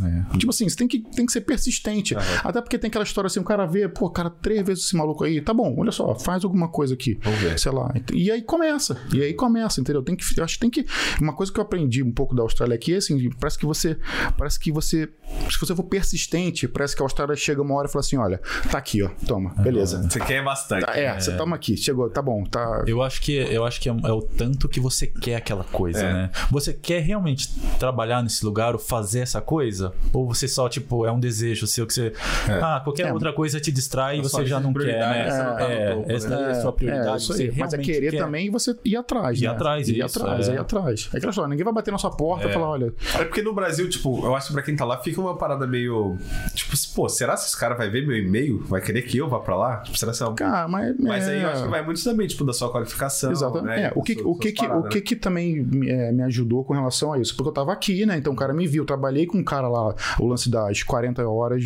É. 0.04 0.38
Tipo 0.38 0.49
assim, 0.52 0.68
você 0.68 0.76
tem 0.76 0.88
que, 0.88 0.99
tem 0.99 1.26
que 1.26 1.32
ser 1.32 1.41
persistente. 1.41 2.16
Até 2.43 2.62
porque 2.62 2.78
tem 2.78 2.88
aquela 2.88 3.04
história 3.04 3.28
assim, 3.28 3.39
o 3.39 3.43
cara 3.43 3.66
vê, 3.66 3.88
pô, 3.88 4.10
cara, 4.10 4.30
três 4.30 4.66
vezes 4.66 4.86
esse 4.86 4.95
maluco 4.95 5.24
aí, 5.24 5.41
tá 5.41 5.54
bom, 5.54 5.76
olha 5.78 5.91
só, 5.91 6.16
faz 6.16 6.43
alguma 6.43 6.68
coisa 6.68 6.93
aqui. 6.93 7.18
Vamos 7.24 7.39
ver. 7.42 7.60
Sei 7.60 7.72
lá. 7.72 7.94
E 8.14 8.32
aí 8.32 8.42
começa. 8.42 8.98
E 9.14 9.22
aí 9.22 9.34
começa, 9.34 9.80
entendeu? 9.82 10.02
Tem 10.04 10.16
que, 10.16 10.42
acho 10.42 10.54
que 10.56 10.60
tem 10.60 10.70
que. 10.70 10.86
Uma 11.22 11.34
coisa 11.34 11.52
que 11.52 11.60
eu 11.60 11.64
aprendi 11.64 12.04
um 12.04 12.12
pouco 12.12 12.36
da 12.36 12.42
Austrália 12.44 12.76
aqui 12.76 12.94
é 12.94 12.98
assim, 12.98 13.30
parece 13.39 13.58
que 13.58 13.66
você. 13.66 13.98
Parece 14.38 14.60
que 14.60 14.72
você. 14.72 15.10
Se 15.50 15.60
você 15.60 15.76
for 15.76 15.84
persistente, 15.84 16.68
parece 16.68 16.96
que 16.96 17.02
a 17.02 17.06
Austrália 17.06 17.36
chega 17.36 17.62
uma 17.62 17.76
hora 17.76 17.88
e 17.88 17.92
fala 17.92 18.02
assim: 18.02 18.18
olha, 18.18 18.39
tá 18.70 18.78
aqui, 18.78 19.02
ó, 19.04 19.10
toma, 19.26 19.54
beleza. 19.56 20.02
Você 20.10 20.20
quer 20.20 20.44
bastante. 20.44 20.86
Tá, 20.86 20.98
É, 20.98 21.20
você 21.20 21.36
toma 21.36 21.56
aqui, 21.56 21.76
chegou, 21.78 22.10
tá 22.10 22.22
bom, 22.22 22.44
tá. 22.44 22.84
Eu 22.88 23.02
acho 23.02 23.22
que, 23.22 23.34
eu 23.34 23.66
acho 23.66 23.80
que 23.80 23.89
é, 23.89 23.92
é 23.92 24.12
o 24.12 24.22
tanto 24.22 24.68
que 24.68 24.80
você 24.80 25.08
quer 25.08 25.36
aquela 25.36 25.64
coisa, 25.64 26.00
É. 26.00 26.14
né? 26.14 26.32
Você 26.50 26.74
quer 26.74 27.02
realmente 27.02 27.50
trabalhar 27.80 28.22
nesse 28.22 28.44
lugar 28.46 28.74
ou 28.74 28.80
fazer 28.80 29.20
essa 29.20 29.42
coisa? 29.42 29.94
Ou 30.14 30.28
você 30.28 30.48
só, 30.48 30.68
tipo, 30.70 31.06
é 31.06 31.12
um 31.12 31.20
desejo 31.20 31.66
seu 31.68 31.86
que 31.88 31.94
você. 31.94 32.14
Ah, 32.62 32.82
qualquer 32.84 33.08
É. 33.08 33.14
outra 33.14 33.32
coisa 33.34 33.60
te 33.60 33.72
distrai 33.72 34.20
e 34.20 34.22
você 34.22 34.46
já 34.46 34.60
não 34.60 34.74
quer, 34.74 35.00
né? 35.00 35.28
essa 35.28 35.44
não 35.44 35.58
tá 35.58 35.68
no 35.68 35.74
é, 35.74 35.96
topo, 35.96 36.12
essa 36.12 36.30
né? 36.30 36.36
daí 36.36 36.46
é 36.46 36.52
a 36.52 36.62
sua 36.62 36.74
prioridade. 36.74 37.24
Isso 37.32 37.42
aí. 37.42 37.54
Mas 37.58 37.74
é 37.74 37.78
querer 37.78 38.12
quer. 38.12 38.18
também 38.18 38.50
você 38.50 38.76
ir 38.84 38.96
atrás. 38.96 39.40
Ir 39.40 39.46
né? 39.46 39.52
atrás, 39.52 39.90
ir 39.90 40.04
isso, 40.04 40.20
atrás, 40.20 40.50
é. 40.50 40.54
ir 40.54 40.58
atrás. 40.58 41.10
É 41.14 41.18
aquela 41.18 41.30
história, 41.30 41.50
ninguém 41.50 41.64
vai 41.64 41.74
bater 41.74 41.92
na 41.92 41.98
sua 41.98 42.12
porta 42.12 42.48
e 42.48 42.54
falar, 42.54 42.70
olha. 42.70 42.94
É 43.16 43.26
porque 43.26 43.42
no 43.42 43.54
Brasil, 43.54 43.90
tipo, 43.90 44.26
eu 44.26 44.36
acho 44.36 44.48
que 44.48 44.54
pra 44.54 44.62
quem 44.62 44.76
tá 44.76 44.86
lá 44.86 44.98
fica 44.98 45.20
uma 45.20 45.38
parada 45.38 45.66
meio. 45.68 46.18
Tipo, 46.54 46.76
pô, 46.96 47.10
será 47.10 47.34
que 47.34 47.42
esse 47.42 47.58
cara 47.58 47.76
vai 47.76 47.90
ver 47.90 48.06
meu 48.06 48.18
e-mail? 48.18 48.64
Vai 48.66 48.82
querer 48.82 49.02
que 49.04 49.18
eu 49.18 49.30
vá 49.30 49.40
pra 49.40 49.56
lá? 49.56 49.78
Tipo, 49.78 49.98
será 49.98 50.12
que 50.12 50.24
é 50.24 50.28
um... 50.28 50.36
Cara, 50.36 50.68
mas. 50.68 50.98
Mas 51.00 51.28
é... 51.28 51.32
aí 51.32 51.42
eu 51.42 51.50
acho 51.50 51.64
que 51.64 51.70
vai 51.70 51.84
muito 51.84 52.04
também, 52.04 52.28
tipo, 52.28 52.44
da 52.44 52.54
sua 52.54 52.72
qualificação. 52.72 53.32
Exato. 53.32 53.62
Né? 53.62 53.84
É, 53.84 53.92
o 53.96 54.02
que, 54.02 54.14
Suas- 54.14 54.26
o, 54.26 54.36
que, 54.36 54.52
que, 54.52 54.66
o 54.66 54.84
que 54.84 55.02
que 55.02 55.16
também 55.16 55.68
é, 55.88 56.12
me 56.12 56.24
ajudou 56.24 56.64
com 56.64 56.74
relação 56.74 57.14
a 57.14 57.20
isso? 57.20 57.36
Porque 57.36 57.50
eu 57.50 57.54
tava 57.54 57.72
aqui, 57.72 58.06
né? 58.06 58.18
Então 58.18 58.34
o 58.34 58.36
cara 58.36 58.54
me 58.54 58.68
viu. 58.68 58.84
Eu 58.84 58.86
trabalhei 58.86 59.26
com 59.26 59.38
um 59.38 59.44
cara 59.44 59.68
lá, 59.68 59.94
o 60.20 60.28
lance 60.28 60.50
das 60.50 60.84
40 60.84 61.28
horas, 61.28 61.64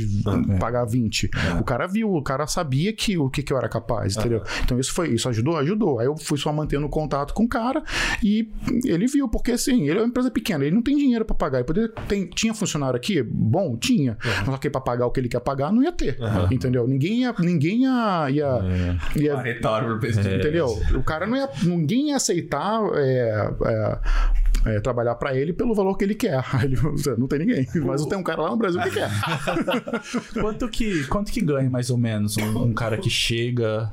pagar 0.60 0.86
20. 0.86 1.30
O 1.60 1.64
cara 1.64 1.88
viu, 1.88 2.14
o 2.14 2.22
cara 2.22 2.46
sabia 2.48 2.92
que 2.94 3.18
o 3.18 3.30
que, 3.30 3.42
que 3.42 3.54
eu 3.54 3.58
era 3.58 3.70
capaz, 3.70 4.18
entendeu? 4.18 4.44
Então 4.64 4.80
isso 4.80 4.94
foi, 4.94 5.10
isso 5.10 5.30
ajudou? 5.30 5.55
Ajudou. 5.58 6.00
Aí 6.00 6.06
eu 6.06 6.16
fui 6.18 6.38
só 6.38 6.52
mantendo 6.52 6.88
contato 6.90 7.34
com 7.34 7.44
o 7.44 7.48
cara 7.48 7.84
e 8.24 8.50
ele 8.86 9.08
viu, 9.08 9.28
porque 9.28 9.52
assim, 9.52 9.90
ele 9.90 10.00
é 10.00 10.02
uma 10.02 10.08
empresa 10.08 10.32
pequena, 10.32 10.64
ele 10.66 10.76
não 10.76 10.82
tem 10.82 10.98
dinheiro 10.98 11.26
pra 11.26 11.36
pagar. 11.36 11.60
Ele 11.60 11.66
poderia, 11.66 11.94
tinha 12.34 12.54
funcionário 12.54 12.98
aqui? 12.98 13.22
Bom, 13.24 13.78
tinha. 13.78 14.18
Mas 14.24 14.46
só 14.46 14.58
que 14.58 14.70
pra 14.70 14.82
pagar 14.82 15.06
o 15.06 15.12
que 15.12 15.20
ele 15.20 15.30
quer 15.30 15.40
pagar, 15.40 15.72
não 15.72 15.84
ia 15.84 15.92
ter. 15.92 16.18
Entendeu? 16.52 16.88
Ninguém 16.88 17.22
ia. 17.22 17.34
Ninguém 17.40 17.84
ia. 17.84 18.30
ia, 18.30 18.60
ia 19.16 19.36
A 19.36 19.42
retórica 19.42 19.92
pro 19.92 20.00
presidente. 20.00 20.40
Entendeu? 20.40 20.68
O 20.96 21.04
cara 21.04 21.26
não 21.26 21.36
ia. 21.38 21.50
Ninguém 21.64 22.10
ia 22.10 22.16
aceitar 22.16 22.82
é, 22.96 23.52
é, 23.66 24.00
é, 24.66 24.80
trabalhar 24.80 25.16
pra 25.16 25.36
ele 25.36 25.54
pelo 25.54 25.74
valor 25.74 25.96
que 25.98 26.04
ele 26.04 26.16
quer. 26.16 26.44
Ele, 26.64 26.76
não 27.18 27.28
tem 27.28 27.40
ninguém. 27.40 27.68
Mas 27.86 28.06
tem 28.06 28.18
um 28.18 28.24
cara 28.24 28.42
lá 28.42 28.50
no 28.52 28.58
Brasil 28.58 28.82
que 28.82 28.92
quer. 28.92 29.10
Quanto 30.42 30.68
que, 30.70 31.04
quanto 31.08 31.32
que 31.32 31.42
ganha 31.42 31.70
mais 31.70 31.90
ou 31.90 31.98
menos 31.98 32.38
um, 32.38 32.64
um 32.66 32.74
cara 32.74 32.98
que 32.98 33.10
chega 33.10 33.92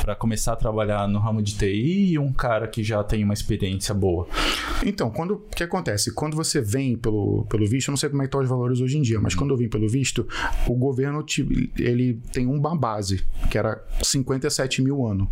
pra 0.00 0.14
começar 0.14 0.52
a 0.52 0.56
trabalhar 0.56 1.08
no 1.08 1.18
ramo 1.18 1.42
de 1.42 1.56
TI 1.56 2.12
e 2.12 2.18
um 2.18 2.32
cara 2.32 2.66
que 2.68 2.82
já 2.82 3.02
tem 3.02 3.24
uma 3.24 3.34
experiência 3.34 3.94
boa? 3.94 4.28
Então, 4.84 5.10
quando, 5.10 5.34
o 5.34 5.38
que 5.54 5.62
acontece? 5.62 6.12
Quando 6.12 6.36
você 6.36 6.60
vem 6.60 6.96
pelo, 6.96 7.44
pelo 7.46 7.66
visto, 7.66 7.88
eu 7.88 7.92
não 7.92 7.96
sei 7.96 8.08
como 8.08 8.22
é 8.22 8.24
que 8.24 8.28
estão 8.28 8.40
os 8.40 8.48
valores 8.48 8.80
hoje 8.80 8.98
em 8.98 9.02
dia, 9.02 9.20
mas 9.20 9.34
quando 9.34 9.52
eu 9.52 9.56
vim 9.56 9.68
pelo 9.68 9.88
visto, 9.88 10.26
o 10.66 10.74
governo 10.74 11.22
te- 11.22 11.72
ele 11.78 12.20
tem 12.32 12.46
uma 12.46 12.76
base, 12.76 13.24
que 13.50 13.58
era 13.58 13.82
57 14.02 14.82
mil 14.82 15.04
ano. 15.06 15.30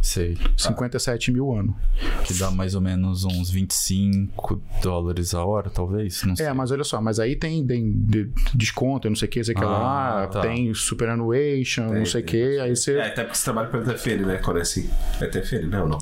Sei. 0.00 0.36
57 0.56 1.30
mil 1.32 1.52
ano. 1.52 1.76
Que 2.24 2.32
dá 2.34 2.50
mais 2.50 2.74
ou 2.74 2.80
menos 2.80 3.24
uns 3.24 3.50
25 3.50 4.05
5 4.12 4.62
dólares 4.82 5.34
a 5.34 5.44
hora, 5.44 5.70
talvez. 5.70 6.22
Não 6.24 6.36
sei. 6.36 6.46
É, 6.46 6.52
mas 6.52 6.70
olha 6.70 6.84
só, 6.84 7.00
mas 7.00 7.18
aí 7.18 7.36
tem, 7.36 7.66
tem 7.66 7.92
de- 7.92 8.30
desconto, 8.54 9.08
não 9.08 9.16
sei 9.16 9.28
o 9.28 9.30
que, 9.30 9.44
sei 9.44 9.54
que 9.54 9.64
Ah, 9.64 9.66
lá, 9.68 10.26
tá. 10.28 10.40
tem 10.40 10.72
superannuation, 10.74 11.84
não 11.92 12.06
sei 12.06 12.22
o 12.22 12.24
que, 12.24 12.58
aí 12.60 12.74
você. 12.74 12.94
É, 12.96 13.06
até 13.08 13.22
porque 13.24 13.36
você 13.38 13.44
trabalha 13.44 13.68
pelo 13.68 13.84
TFN, 13.84 14.26
né? 14.26 14.36
Quando 14.38 14.58
é 14.58 14.62
assim. 14.62 14.88
É 15.20 15.26
TFN, 15.26 15.66
não, 15.68 15.88
não. 15.88 15.98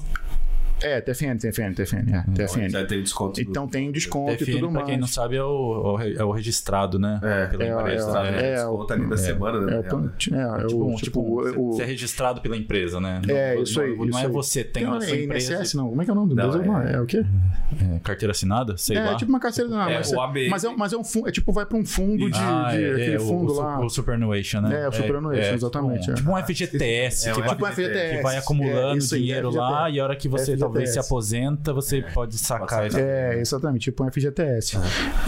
É, 0.84 1.00
TFN, 1.00 1.36
TFN, 1.38 1.72
TFN, 1.74 2.14
é, 2.14 2.24
TFN. 2.34 2.68
Já 2.68 2.84
tem 2.84 3.02
desconto. 3.02 3.40
Então 3.40 3.66
tem 3.66 3.90
desconto 3.90 4.32
e 4.32 4.36
TFN, 4.36 4.52
tudo 4.52 4.60
pra 4.68 4.70
mais. 4.80 4.86
quem 4.86 4.96
não 4.98 5.06
sabe, 5.06 5.36
é 5.36 5.42
o, 5.42 5.98
é 6.00 6.04
o 6.18 6.20
é 6.20 6.24
o 6.24 6.30
registrado, 6.30 6.98
né? 6.98 7.18
É, 7.22 7.46
Pela 7.46 7.64
é, 7.64 7.68
empresa. 7.80 8.18
é, 8.20 8.28
É, 8.28 8.50
é, 8.50 8.54
desconto 8.56 8.92
ali 8.92 9.08
da 9.08 9.16
semana, 9.16 9.60
né? 9.60 9.76
É, 9.76 9.80
então, 9.80 10.00
né? 10.00 10.10
é, 10.32 10.62
é 10.62 10.66
Tipo, 10.66 10.84
o, 10.84 10.96
tipo, 10.96 11.44
tipo, 11.44 11.60
o, 11.60 11.72
você 11.72 11.82
é 11.82 11.86
registrado 11.86 12.40
pela 12.40 12.56
empresa, 12.56 13.00
né? 13.00 13.20
É, 13.28 13.54
Não- 13.54 13.62
isso 13.62 13.80
aí. 13.80 13.88
Não, 13.96 14.04
isso 14.04 14.10
não 14.12 14.18
é 14.18 14.22
aí. 14.26 14.28
você, 14.30 14.64
tem 14.64 14.84
a 14.84 14.90
não, 14.90 15.00
sua 15.00 15.16
é 15.16 15.22
empresa. 15.24 15.54
INSS, 15.54 15.74
não. 15.74 15.88
Como 15.88 16.02
é 16.02 16.04
que 16.04 16.10
é 16.10 16.12
o 16.12 16.16
nome 16.16 16.28
do 16.30 16.34
Não, 16.34 16.50
Brasil? 16.50 16.76
é- 16.78 16.92
É, 16.94 17.00
o 17.00 17.06
quê? 17.06 17.24
É, 17.94 17.98
carteira 18.00 18.32
assinada? 18.32 18.76
Sei 18.76 18.96
É, 18.96 19.02
lá. 19.04 19.16
tipo 19.16 19.30
uma 19.30 19.40
carteira. 19.40 19.70
É, 19.70 19.74
mas, 19.96 20.12
o 20.12 20.14
é, 20.22 20.48
mas, 20.48 20.64
é, 20.64 20.68
mas 20.76 20.92
é 20.92 20.96
um 20.96 21.04
fundo. 21.04 21.28
É 21.28 21.32
tipo, 21.32 21.52
vai 21.52 21.64
pra 21.66 21.78
um 21.78 21.84
fundo 21.84 22.30
de. 22.30 22.38
Ah, 22.38 22.68
é, 22.72 22.92
aquele 22.92 23.16
é, 23.16 23.18
fundo 23.18 23.52
lá. 23.54 23.80
O 23.80 23.88
Superannuation, 23.88 24.60
né? 24.60 24.82
É, 24.82 24.88
o 24.88 24.92
Superannuation, 24.92 25.54
exatamente, 25.54 26.00
Tipo, 26.00 26.12
é. 26.12 26.14
tipo 26.14 26.30
um 26.30 26.36
FGTS, 26.36 27.28
É, 27.28 27.32
que, 27.32 27.40
vai, 27.40 27.48
Tipo 27.50 27.64
um 27.64 27.68
FGTS. 27.68 28.16
que 28.16 28.22
vai 28.22 28.36
acumulando 28.36 29.04
é, 29.04 29.06
dinheiro 29.08 29.50
lá 29.50 29.88
e 29.90 29.98
a 30.00 30.04
hora 30.04 30.16
que 30.16 30.28
você 30.28 30.52
FGTS. 30.52 30.60
Talvez 30.74 30.92
se 30.92 30.98
aposenta, 30.98 31.72
você 31.72 32.02
pode 32.14 32.36
sacar. 32.38 32.86
esse- 32.86 33.00
É, 33.00 33.38
exatamente, 33.40 33.82
tipo 33.84 34.04
um 34.04 34.08
FGTS. 34.10 34.78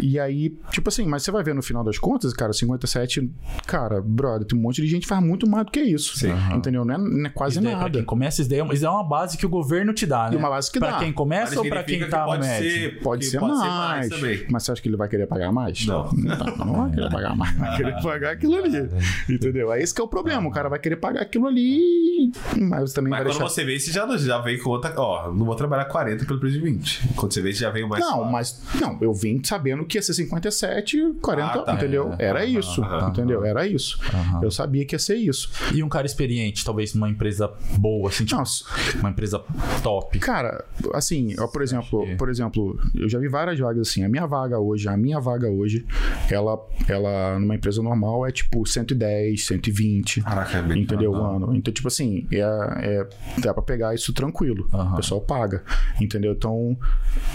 E 0.01 0.18
aí, 0.18 0.57
tipo 0.70 0.88
assim, 0.88 1.07
mas 1.07 1.22
você 1.22 1.30
vai 1.30 1.42
ver 1.42 1.55
no 1.55 1.62
final 1.62 1.82
das 1.84 1.99
contas, 1.99 2.32
cara, 2.32 2.53
57, 2.53 3.30
cara, 3.66 4.01
brother, 4.01 4.47
tem 4.47 4.59
um 4.59 4.62
monte 4.62 4.82
de 4.82 4.86
gente 4.88 5.03
que 5.03 5.09
faz 5.09 5.22
muito 5.22 5.49
mais 5.49 5.64
do 5.66 5.72
que 5.72 5.80
isso. 5.80 6.16
Sim. 6.18 6.32
Entendeu? 6.55 6.84
Não 6.84 6.94
é, 6.94 6.99
não 6.99 7.26
é 7.26 7.30
quase 7.30 7.55
Isso 7.57 7.62
daí, 7.62 7.72
pra 7.72 7.82
nada. 7.82 7.99
quem 7.99 8.05
começa, 8.05 8.40
isso 8.40 8.51
daí 8.51 8.59
é 8.59 8.62
uma- 8.62 8.74
isso 8.74 8.84
é 8.86 8.90
uma 8.90 9.05
base 9.05 9.36
que 9.38 9.47
o 9.47 9.49
governo 9.49 9.92
te 9.92 10.07
dá, 10.07 10.28
né? 10.28 10.34
E 10.34 10.36
uma 10.36 10.49
base 10.51 10.70
que 10.70 10.78
pra 10.78 10.92
dá. 10.92 10.99
quem 10.99 11.12
começa 11.12 11.55
Mas 11.55 11.59
ou 11.59 11.68
pra 11.68 11.82
quem 11.84 12.01
tá 12.01 12.07
que 12.07 12.16
no 12.16 12.24
pode 12.26 12.47
médio? 12.47 12.70
ser- 12.70 13.01
Pode 13.03 13.24
ser, 13.26 13.38
pode 13.40 13.53
mais. 13.55 14.09
ser 14.09 14.20
mais. 14.20 14.47
Mas 14.51 14.62
você 14.62 14.72
acha 14.72 14.82
que 14.82 14.88
ele 14.88 14.97
vai 14.97 15.09
querer 15.09 15.26
pagar 15.26 15.53
mais? 15.53 15.86
Não. 15.86 16.11
Não, 16.12 16.66
não 16.66 16.74
vai 16.74 16.90
querer 16.90 17.11
pagar 17.11 17.36
mais. 17.36 17.57
Vai 17.57 17.76
querer 17.76 18.03
pagar 18.03 18.30
aquilo 18.32 18.55
ali. 18.57 18.88
Entendeu? 19.28 19.72
É 19.72 19.80
esse 19.82 19.94
que 19.94 20.01
é 20.01 20.05
o 20.05 20.09
problema. 20.09 20.49
O 20.49 20.51
cara 20.53 20.68
vai 20.68 20.78
querer 20.78 20.97
pagar 20.97 21.22
aquilo 21.22 21.47
ali, 21.47 22.30
mas 22.59 22.92
também 22.92 23.11
Mas 23.11 23.20
vai 23.24 23.32
quando 23.32 23.38
deixar. 23.38 23.49
você 23.49 23.64
vê, 23.64 23.78
você 23.78 23.90
já, 23.90 24.16
já 24.16 24.38
vem 24.40 24.59
com 24.59 24.70
outra. 24.70 24.92
Ó, 24.97 25.25
não 25.32 25.44
vou 25.46 25.54
trabalhar 25.54 25.84
40 25.86 26.24
pelo 26.24 26.38
preço 26.40 26.56
de 26.58 26.62
20. 26.64 27.08
Quando 27.16 27.32
você 27.32 27.40
vê, 27.42 27.52
você 27.52 27.60
já 27.60 27.70
vem 27.70 27.86
mais. 27.88 28.04
Não, 28.04 28.24
mas 28.24 28.62
não, 28.80 28.98
eu 29.00 29.12
vim 29.12 29.40
sabendo 29.44 29.84
que 29.84 29.98
ia 29.98 30.02
ser 30.02 30.14
57, 30.14 31.14
40, 31.20 31.50
Ah, 31.52 31.62
tá. 31.62 31.74
entendeu? 31.74 32.14
É. 32.18 32.26
Era 32.26 32.40
Aham, 32.40 32.48
isso, 32.58 32.82
aham, 32.82 33.08
entendeu? 33.10 33.44
Era 33.44 33.66
isso. 33.66 33.98
Eu 34.42 34.50
sabia 34.50 34.84
que 34.84 34.94
ia 34.94 34.98
ser 34.98 35.16
isso. 35.16 35.50
E 35.74 35.82
um 35.82 35.88
cara 35.88 36.06
experiente, 36.06 36.64
talvez 36.64 36.94
numa 36.94 37.08
empresa 37.08 37.50
boa, 37.78 38.08
assim, 38.08 38.24
tipo, 38.24 38.38
Nossa, 38.38 38.64
uma 38.98 39.10
empresa 39.10 39.42
top. 39.82 40.18
cara, 40.18 40.64
assim, 40.94 41.34
ó, 41.38 41.46
por 41.46 41.62
exemplo, 41.62 42.04
que- 42.06 42.16
por 42.16 42.28
exemplo, 42.28 42.78
eu 42.94 43.08
já 43.08 43.18
vi 43.18 43.28
várias 43.28 43.58
vagas 43.58 43.88
assim. 43.88 44.04
A 44.04 44.08
minha 44.08 44.26
vaga 44.26 44.58
hoje, 44.58 44.88
a 44.88 44.96
minha 44.96 45.20
vaga 45.20 45.48
hoje, 45.48 45.86
ela, 46.30 46.58
ela 46.88 47.38
numa 47.38 47.54
empresa 47.54 47.82
normal 47.82 48.26
é 48.26 48.30
tipo 48.32 48.66
110, 48.66 49.46
120. 49.46 50.20
Caraca, 50.22 50.58
é 50.58 50.62
bem. 50.62 50.82
Entendeu? 50.82 51.12
O 51.12 51.16
ano. 51.24 51.54
Então, 51.56 51.72
tipo 51.72 51.88
assim, 51.88 52.26
é, 52.32 52.40
é- 52.40 53.08
dá 53.40 53.52
pra 53.54 53.62
pegar 53.62 53.94
isso 53.94 54.12
tranquilo. 54.12 54.68
Aham. 54.72 54.92
O 54.92 54.96
pessoal 54.96 55.15
paga. 55.20 55.62
Entendeu? 56.00 56.32
Então, 56.32 56.76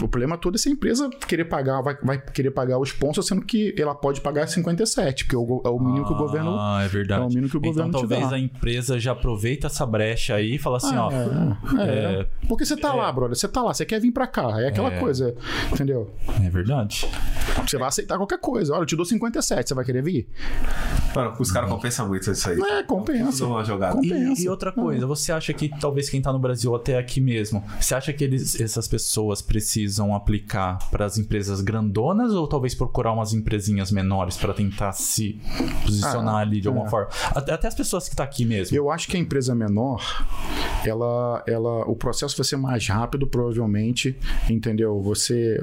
o 0.01 0.07
problema 0.07 0.37
todo 0.37 0.55
é 0.55 0.57
se 0.57 0.69
a 0.69 0.71
empresa 0.71 1.09
querer 1.27 1.45
pagar, 1.45 1.81
vai, 1.81 1.97
vai 2.03 2.21
querer 2.21 2.51
pagar 2.51 2.77
o 2.77 2.83
sponsor, 2.83 3.23
sendo 3.23 3.41
que 3.41 3.73
ela 3.77 3.95
pode 3.95 4.21
pagar 4.21 4.47
57, 4.47 5.25
porque 5.25 5.35
é 5.35 5.39
o, 5.39 5.61
é 5.65 5.83
mínimo 5.83 6.05
que 6.05 6.13
o 6.13 6.17
governo. 6.17 6.55
Ah, 6.59 6.81
é 6.83 6.87
verdade. 6.87 7.21
é 7.21 7.25
o 7.25 7.29
mínimo 7.29 7.49
que 7.49 7.57
o 7.57 7.59
então 7.59 7.71
governo 7.71 7.91
te 7.91 7.99
talvez 7.99 8.29
dá. 8.29 8.35
a 8.35 8.39
empresa 8.39 8.99
já 8.99 9.11
aproveita 9.13 9.67
essa 9.67 9.85
brecha 9.85 10.35
aí 10.35 10.55
e 10.55 10.57
fala 10.59 10.77
assim, 10.77 10.95
ó. 10.95 11.09
É, 11.79 12.21
é. 12.21 12.27
Porque 12.47 12.65
você 12.65 12.75
tá 12.77 12.93
lá, 12.93 13.11
brother. 13.11 13.35
Você 13.35 13.47
tá 13.47 13.61
lá, 13.61 13.73
você 13.73 13.85
quer 13.85 13.99
vir 13.99 14.11
pra 14.11 14.27
cá. 14.27 14.59
É 14.61 14.67
aquela 14.67 14.91
É. 14.93 14.99
coisa, 14.99 15.35
entendeu? 15.71 16.11
É 16.43 16.49
verdade. 16.49 17.07
Você 17.65 17.77
vai 17.77 17.87
aceitar 17.87 18.17
qualquer 18.17 18.39
coisa. 18.39 18.73
Olha, 18.73 18.81
eu 18.81 18.85
te 18.85 18.95
dou 18.95 19.05
57, 19.05 19.69
você 19.69 19.73
vai 19.73 19.85
querer 19.85 20.03
vir? 20.03 20.27
Mano, 21.15 21.33
os 21.39 21.51
caras 21.51 21.69
compensam 21.69 22.07
muito 22.07 22.29
isso 22.31 22.49
aí. 22.49 22.59
É, 22.59 22.83
compensa. 22.83 23.45
Uma 23.45 23.63
jogada. 23.63 23.95
Com- 23.95 24.03
E, 24.05 24.09
Compensa. 24.09 24.41
e 24.43 24.49
outra 24.49 24.71
coisa, 24.71 25.05
você 25.05 25.31
acha 25.31 25.53
que 25.53 25.69
talvez 25.79 26.09
quem 26.09 26.21
tá 26.21 26.31
no 26.31 26.39
Brasil 26.39 26.73
até 26.75 26.97
aqui 26.97 27.19
mesmo, 27.21 27.63
você 27.79 27.95
acha 27.95 28.13
que 28.13 28.23
eles, 28.23 28.59
essas 28.59 28.87
pessoas 28.87 29.41
precisam 29.41 30.13
aplicar 30.15 30.77
para 30.89 31.05
as 31.05 31.17
empresas 31.17 31.61
grandonas 31.61 32.33
ou 32.33 32.47
talvez 32.47 32.73
procurar 32.75 33.11
umas 33.13 33.33
empresinhas 33.33 33.91
menores 33.91 34.37
para 34.37 34.53
tentar 34.53 34.91
se 34.93 35.39
posicionar 35.83 36.35
Ah, 36.35 36.39
ali 36.39 36.61
de 36.61 36.67
alguma 36.67 36.87
é. 36.87 36.89
forma? 36.89 37.09
Até, 37.35 37.53
até 37.53 37.67
as 37.67 37.75
pessoas 37.75 38.07
que 38.09 38.15
tá 38.15 38.23
aqui 38.23 38.45
mesmo. 38.45 38.75
Eu 38.75 38.89
acho 38.91 39.07
que 39.07 39.17
a 39.17 39.19
empresa 39.19 39.53
menor, 39.55 40.01
ela, 40.85 41.43
ela, 41.47 41.85
o 41.89 41.95
processo 41.95 42.35
vai 42.37 42.45
ser 42.45 42.57
mais 42.57 42.87
rápido, 42.87 43.27
provavelmente, 43.27 44.17
entendeu? 44.49 45.01
Você, 45.01 45.59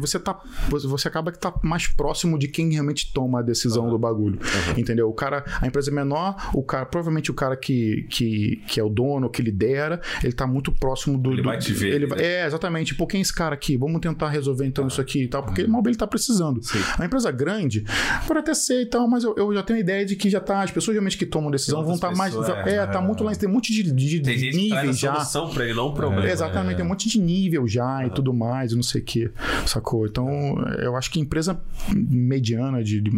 você 0.00 0.18
tá, 0.18 0.40
você 0.68 1.08
acaba 1.08 1.32
que 1.32 1.38
tá 1.38 1.52
mais 1.62 1.86
próximo 1.86 2.38
de 2.38 2.48
quem 2.48 2.72
realmente 2.72 3.12
toma 3.12 3.40
a 3.40 3.42
decisão 3.42 3.88
do 3.88 3.98
bagulho, 3.98 4.38
entendeu? 4.76 5.08
O 5.08 5.12
cara, 5.14 5.44
a 5.60 5.66
empresa 5.66 5.90
menor, 5.90 6.36
o 6.54 6.62
cara, 6.62 6.86
provavelmente 6.86 7.30
o 7.30 7.34
cara 7.34 7.56
que, 7.56 8.06
que, 8.10 8.62
que 8.68 8.80
é 8.80 8.82
o 8.84 8.88
dono, 8.88 9.28
que 9.30 9.42
lidera, 9.42 10.00
ele 10.22 10.32
tá 10.32 10.46
muito 10.46 10.72
próximo 10.72 11.18
do, 11.18 11.34
do- 11.36 11.47
vai 11.48 11.58
te 11.58 11.72
ver, 11.72 11.94
ele 11.94 12.06
né? 12.06 12.16
é 12.22 12.46
exatamente, 12.46 12.94
pô, 12.94 13.06
quem 13.06 13.18
é 13.18 13.22
esse 13.22 13.32
cara 13.34 13.54
aqui? 13.54 13.76
Vamos 13.76 14.00
tentar 14.00 14.28
resolver 14.28 14.66
então 14.66 14.86
isso 14.86 15.00
aqui 15.00 15.24
e 15.24 15.28
tal, 15.28 15.42
porque 15.42 15.66
mal 15.66 15.82
ele 15.86 15.96
tá 15.96 16.06
precisando. 16.06 16.62
Sim. 16.62 16.78
A 16.98 17.04
empresa 17.04 17.30
grande 17.30 17.84
pode 18.26 18.40
até 18.40 18.54
ser 18.54 18.82
e 18.82 18.86
tal, 18.86 19.08
mas 19.08 19.24
eu, 19.24 19.34
eu 19.36 19.52
já 19.54 19.62
tenho 19.62 19.78
a 19.78 19.80
ideia 19.80 20.04
de 20.04 20.16
que 20.16 20.28
já 20.30 20.40
tá, 20.40 20.62
as 20.62 20.70
pessoas 20.70 20.94
realmente 20.94 21.16
que 21.18 21.26
tomam 21.26 21.50
decisão 21.50 21.82
vão 21.84 21.94
estar 21.94 22.08
outras 22.08 22.34
mais. 22.34 22.66
é, 22.66 22.76
é, 22.76 22.86
tá 22.86 23.00
muito 23.00 23.22
lá, 23.24 23.34
tem 23.34 23.48
um 23.48 23.52
monte 23.52 23.72
de, 23.72 23.90
de 23.92 24.20
Tem 24.20 24.38
gente 24.38 24.56
que 24.58 24.68
traz 24.68 24.80
a 24.80 24.82
níveis 24.82 24.98
já. 24.98 25.14
solução 25.14 25.50
pra 25.50 25.64
ele, 25.64 25.74
não 25.74 25.86
o 25.88 25.94
problema. 25.94 26.26
É, 26.28 26.32
Exatamente, 26.32 26.76
tem 26.76 26.84
um 26.84 26.88
monte 26.88 27.08
de 27.08 27.20
nível 27.20 27.66
já 27.66 28.06
e 28.06 28.10
tudo 28.10 28.32
mais, 28.32 28.72
não 28.72 28.82
sei 28.82 29.00
o 29.00 29.04
que, 29.04 29.30
sacou? 29.66 30.06
Então, 30.06 30.28
eu 30.82 30.96
acho 30.96 31.10
que 31.10 31.18
empresa 31.20 31.60
mediana 31.94 32.82
de, 32.82 33.00
de- 33.00 33.10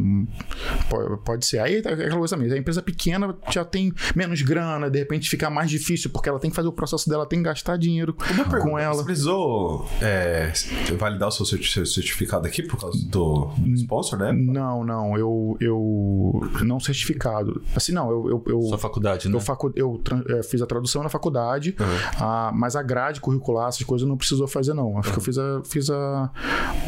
pode, 0.89 1.23
pode 1.25 1.47
ser. 1.47 1.59
Aí 1.61 1.77
é 1.77 1.79
aquela 1.79 2.17
coisa 2.19 2.37
mesmo, 2.37 2.55
a 2.55 2.59
empresa 2.59 2.83
pequena 2.83 3.35
já 3.51 3.65
tem 3.65 3.93
menos 4.15 4.43
grana, 4.43 4.91
de 4.91 4.99
repente 4.99 5.29
fica 5.29 5.49
mais 5.51 5.71
difícil, 5.71 6.11
porque 6.11 6.29
ela 6.29 6.39
tem 6.39 6.51
que 6.51 6.57
fazer 6.57 6.69
o 6.69 6.73
processo 6.73 7.09
dela, 7.09 7.27
tem 7.27 7.39
que 7.41 7.45
gastar 7.45 7.77
dinheiro 7.77 8.17
com 8.61 8.71
Você 8.73 8.83
ela. 8.83 9.05
precisou 9.05 9.87
é, 10.01 10.53
validar 10.99 11.29
o 11.29 11.33
seu 11.33 11.45
certi- 11.47 11.71
seu 11.73 11.87
certificado 11.87 12.47
aqui 12.47 12.63
por 12.63 12.79
causa 12.81 12.99
do 13.07 13.51
sponsor, 13.75 14.19
né? 14.19 14.33
Não, 14.33 14.85
não, 14.85 15.17
eu, 15.19 15.57
eu 15.61 16.41
não 16.65 16.79
certificado. 16.79 17.63
Assim, 17.75 17.93
não, 17.93 18.11
eu, 18.11 18.29
eu, 18.31 18.45
eu, 18.47 18.63
Sua 18.63 18.79
faculdade, 18.79 19.29
né? 19.29 19.35
Eu, 19.37 19.41
facu... 19.41 19.73
eu 19.75 20.01
eh, 20.29 20.43
fiz 20.43 20.61
a 20.63 20.67
tradução 20.67 21.03
na 21.03 21.09
faculdade, 21.09 21.75
ah, 22.19 22.51
mas 22.55 22.77
a 22.77 22.83
grade 22.83 23.21
curricular, 23.21 23.69
essas 23.69 23.83
coisas 23.85 24.07
não 24.09 24.17
precisou 24.17 24.47
fazer, 24.47 24.75
não. 24.75 24.99
Acho 24.99 25.13
que 25.13 25.19
eu 25.19 25.23
fiz 25.23 25.39
a. 25.39 25.63
Fiz 25.65 25.91
a 25.91 26.31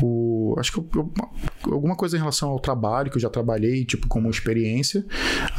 o... 0.02 0.54
Acho 0.58 0.72
que 0.72 0.78
eu, 0.78 0.88
eu- 0.96 1.12
alguma 1.72 1.96
coisa 1.96 2.16
em 2.16 2.20
relação 2.20 2.50
ao 2.50 2.58
trabalho, 2.60 3.10
que 3.10 3.16
eu 3.16 3.20
já 3.20 3.30
trabalhei, 3.30 3.84
tipo, 3.84 4.06
como 4.08 4.28
experiência, 4.30 5.04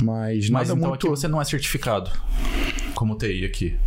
mas, 0.02 0.50
Mas 0.50 0.50
nada 0.50 0.64
então 0.66 0.78
muito. 0.78 0.94
aqui 0.96 1.10
você 1.10 1.28
não 1.28 1.42
é 1.42 1.46
certificado 1.46 2.12
como 2.94 3.18
TI 3.18 3.46
aqui. 3.46 3.78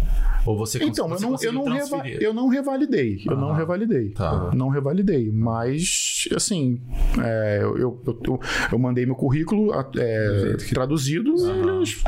Ou 0.47 0.57
você 0.57 0.79
cons- 0.79 0.89
Então, 0.89 1.07
eu 1.07 1.11
você 1.19 1.23
não, 1.25 1.29
eu, 1.29 1.33
conseguiu 1.33 1.53
não 1.53 1.65
reva- 1.73 2.09
eu 2.09 2.35
não 2.35 2.49
revalidei. 2.49 3.23
Eu 3.27 3.37
não 3.37 3.51
Ah, 3.51 3.57
revalidei. 3.57 4.09
tá. 4.11 4.51
Não 4.55 4.69
revalidei. 4.69 5.31
Mas, 5.33 6.29
assim, 6.35 6.81
é, 7.23 7.59
eu, 7.63 7.77
eu, 7.79 8.03
eu, 8.25 8.41
eu 8.73 8.79
mandei 8.79 9.05
meu 9.07 9.15
currículo 9.15 9.73
é, 9.99 10.57
traduzido 10.73 11.35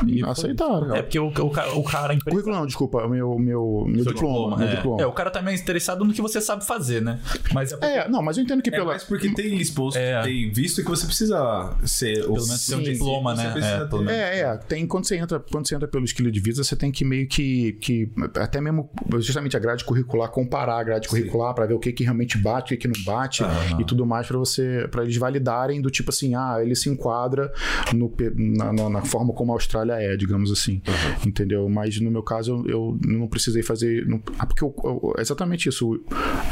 e 0.07 0.13
eles 0.13 0.25
aceitaram. 0.25 0.95
É 0.95 1.03
porque 1.03 1.19
o, 1.19 1.29
o, 1.29 1.51
cara- 1.51 1.75
o 1.75 1.83
cara, 1.83 2.15
empresa. 2.15 2.31
Currículo 2.31 2.55
não, 2.57 2.67
desculpa, 2.67 3.05
o 3.05 3.09
meu, 3.09 3.39
meu, 3.39 3.85
meu 3.89 4.05
diploma. 4.05 4.57
meu 4.57 4.69
é. 4.69 4.75
diploma. 4.77 5.03
É, 5.03 5.07
o 5.07 5.13
cara 5.13 5.31
também 5.31 5.55
é 5.55 5.59
interessado 5.59 6.05
no 6.05 6.13
que 6.13 6.23
você 6.23 6.41
sabe 6.41 6.65
fazer, 6.67 7.03
né? 7.03 7.21
Mas 7.53 7.73
é 7.73 7.77
porque 7.77 7.87
É, 7.93 8.09
não, 8.09 8.23
mas 8.23 8.37
eu 8.37 8.45
entendo 8.45 8.63
que 8.63 8.69
É 8.71 8.73
pela. 8.73 8.87
mais 8.87 9.05
porque 9.05 9.31
tem 9.35 9.59
sponsor, 9.61 10.01
É. 10.01 10.23
tem 10.23 10.51
visto 10.53 10.83
que 10.83 10.89
você 10.89 11.07
precisa 11.07 11.77
ser 11.85 12.21
pelo 12.23 12.33
menos 12.35 12.67
ter 12.67 12.75
um 12.77 12.83
diploma, 12.83 13.35
né? 13.35 13.55
É. 14.09 14.13
É, 14.13 14.41
é, 14.41 14.57
tem 14.57 14.87
quando 14.87 15.07
você 15.07 15.17
entra, 15.17 15.39
quando 15.41 15.67
você 15.69 15.75
entra 15.75 15.89
pelo 15.89 16.05
skill 16.05 16.31
de 16.31 16.41
visa, 16.41 16.63
você 16.63 16.77
tem 16.77 16.91
que 16.93 17.05
meio 17.05 17.27
que, 17.27 17.73
que 17.81 18.11
até 18.37 18.61
mesmo 18.61 18.91
justamente 19.19 19.57
a 19.57 19.61
grade 19.61 19.85
curricular, 19.85 20.31
comparar 20.31 20.79
a 20.79 20.83
grade 20.85 21.09
curricular 21.09 21.55
para 21.55 21.67
ver 21.67 21.75
o 21.75 21.79
que 21.79 21.93
que 21.93 22.05
realmente 22.05 22.37
bate, 22.39 22.75
o 22.75 22.77
que 22.79 22.89
que 22.89 22.89
não 22.89 23.05
bate 23.05 23.43
Aham. 23.43 23.81
e 23.81 23.85
tudo 23.85 24.05
mais 24.07 24.27
para 24.27 24.39
você, 24.39 24.87
para 24.91 25.03
eles 25.03 25.17
validarem 25.17 25.81
do 25.81 25.91
tipo 25.91 26.11
assim, 26.11 26.35
ah, 26.35 26.59
ele 26.61 26.75
se 26.75 26.89
enquadra 26.89 27.53
no, 27.95 28.13
na, 28.37 28.73
na- 28.73 28.89
na 28.91 29.03
forma 29.03 29.33
como 29.33 29.53
a 29.53 29.55
Austrália 29.57 29.95
é, 29.95 30.17
digamos 30.17 30.51
assim, 30.51 30.81
entendeu? 31.27 31.69
Mas 31.69 32.01
no 32.01 32.11
meu 32.11 32.23
caso 32.23 32.63
eu, 32.67 32.71
eu 32.71 32.99
não 33.07 33.27
precisei 33.29 33.63
fazer, 33.63 34.07
não, 34.07 34.21
ah, 34.39 34.47
porque 34.47 34.63
eu- 34.65 34.75
eu- 34.85 35.15
exatamente 35.19 35.69
isso, 35.69 36.01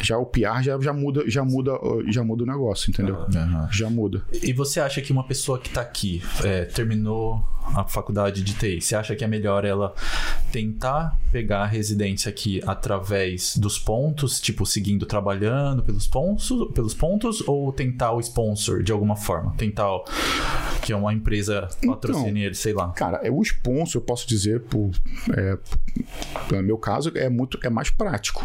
já 0.03 0.19
o 0.19 0.27
PR 0.27 0.63
já, 0.63 0.79
já 0.81 0.93
muda, 0.93 1.25
já 1.29 1.45
muda, 1.45 1.73
já 2.09 2.23
muda 2.25 2.43
o 2.45 2.47
negócio, 2.47 2.91
entendeu? 2.91 3.17
Aham. 3.35 3.69
Já 3.73 3.91
muda. 3.91 4.23
E 4.43 4.53
você 4.53 4.81
acha 4.81 5.01
que 5.01 5.13
uma 5.13 5.27
pessoa 5.27 5.59
que 5.59 5.71
tá 5.71 5.81
aqui, 5.81 6.23
é, 6.45 6.65
terminou 6.65 7.45
a 7.75 7.85
faculdade 7.85 8.43
de 8.43 8.55
TI, 8.55 8.81
você 8.81 8.95
acha 8.97 9.15
que 9.17 9.25
é 9.25 9.27
melhor 9.27 9.65
ela 9.65 9.95
tentar 10.53 11.17
pegar 11.33 11.63
a 11.63 11.67
residência 11.67 12.29
aqui 12.31 12.61
através 12.67 13.57
dos 13.57 13.79
pontos, 13.79 14.41
tipo, 14.41 14.65
seguindo 14.65 15.05
trabalhando 15.07 15.83
pelos 15.83 16.07
pontos, 16.07 16.51
pelos 16.73 16.95
pontos 16.95 17.43
ou 17.47 17.73
tentar 17.73 18.13
o 18.13 18.21
sponsor 18.21 18.83
de 18.83 18.93
alguma 18.93 19.17
forma? 19.17 19.55
Tentar 19.57 19.91
o- 19.93 20.05
que 20.83 20.93
é 20.93 20.97
uma 20.97 21.13
empresa 21.13 21.69
patrocine 21.85 22.43
ele, 22.45 22.55
sei 22.55 22.73
lá. 22.73 22.91
Cara, 22.93 23.19
é 23.23 23.31
o 23.31 23.43
sponsor, 23.43 24.01
eu 24.01 24.05
posso 24.05 24.27
dizer, 24.29 24.61
por, 24.63 24.91
é, 25.37 25.59
No 26.51 26.63
meu 26.63 26.79
caso, 26.79 27.11
é 27.15 27.29
muito 27.29 27.59
é 27.65 27.71
mais 27.71 27.91
prático. 27.91 28.45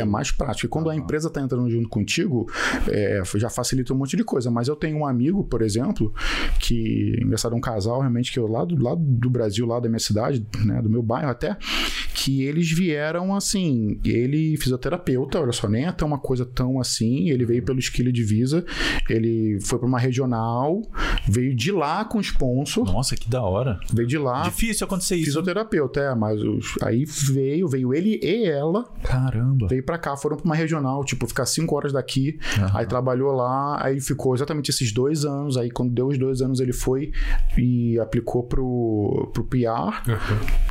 É 0.00 0.04
mais 0.04 0.30
prático. 0.30 0.66
E 0.66 0.68
quando 0.68 0.90
a 0.90 0.96
empresa 0.96 1.28
está 1.28 1.40
entrando 1.40 1.68
junto 1.70 1.88
contigo, 1.88 2.50
é, 2.88 3.22
já 3.36 3.48
facilita 3.50 3.92
um 3.92 3.96
monte 3.96 4.16
de 4.16 4.24
coisa. 4.24 4.50
Mas 4.50 4.66
eu 4.68 4.74
tenho 4.74 4.96
um 4.98 5.06
amigo, 5.06 5.44
por 5.44 5.62
exemplo, 5.62 6.12
que, 6.58 7.16
engraçado, 7.22 7.54
um 7.54 7.60
casal 7.60 8.00
realmente 8.00 8.32
que 8.32 8.38
eu 8.38 8.46
lá 8.56 8.64
do, 8.64 8.82
lá 8.82 8.94
do 8.96 9.30
Brasil, 9.30 9.66
lá 9.66 9.78
da 9.78 9.88
minha 9.88 9.98
cidade, 9.98 10.46
né, 10.64 10.80
do 10.80 10.88
meu 10.88 11.02
bairro 11.02 11.30
até, 11.30 11.56
que 12.18 12.42
eles 12.44 12.70
vieram 12.72 13.34
assim, 13.34 14.00
ele 14.02 14.56
fisioterapeuta, 14.56 15.38
olha 15.38 15.52
só, 15.52 15.68
nem 15.68 15.84
é 15.84 15.92
tão 15.92 16.08
uma 16.08 16.18
coisa 16.18 16.46
tão 16.46 16.80
assim, 16.80 17.28
ele 17.28 17.44
veio 17.44 17.62
pelo 17.62 17.78
Esquilo 17.78 18.10
Divisa, 18.10 18.64
ele 19.10 19.58
foi 19.60 19.78
para 19.78 19.86
uma 19.86 19.98
regional, 19.98 20.80
veio 21.28 21.54
de 21.54 21.70
lá 21.70 22.06
com 22.06 22.18
sponsor, 22.20 22.86
Nossa, 22.86 23.14
que 23.16 23.28
da 23.28 23.42
hora. 23.42 23.78
veio 23.92 24.08
de 24.08 24.16
lá, 24.16 24.44
Difícil 24.44 24.86
acontecer 24.86 25.16
isso. 25.16 25.26
fisioterapeuta, 25.26 26.00
é, 26.00 26.14
mas 26.14 26.40
os- 26.42 26.74
aí 26.82 27.04
veio, 27.04 27.68
veio 27.68 27.92
ele 27.92 28.18
e 28.22 28.46
ela, 28.46 28.84
Caramba. 29.02 29.66
veio 29.68 29.84
pra 29.84 29.98
cá, 29.98 30.16
foram 30.16 30.38
pra 30.38 30.44
uma 30.46 30.56
regional, 30.56 31.04
tipo, 31.04 31.26
ficar 31.26 31.44
cinco 31.44 31.76
horas 31.76 31.92
daqui, 31.92 32.38
aí 32.72 32.86
trabalhou 32.86 33.32
lá, 33.32 33.84
aí 33.84 34.00
ficou 34.00 34.34
exatamente 34.34 34.70
esses 34.70 34.90
dois 34.90 35.26
anos, 35.26 35.58
aí 35.58 35.70
quando 35.70 35.92
deu 35.92 36.06
os 36.08 36.16
dois 36.16 36.40
anos 36.40 36.60
ele 36.60 36.72
foi 36.72 37.12
e 37.58 37.98
aplicou 37.98 38.42
pro, 38.44 39.30
pro 39.34 39.44
PR 39.44 40.02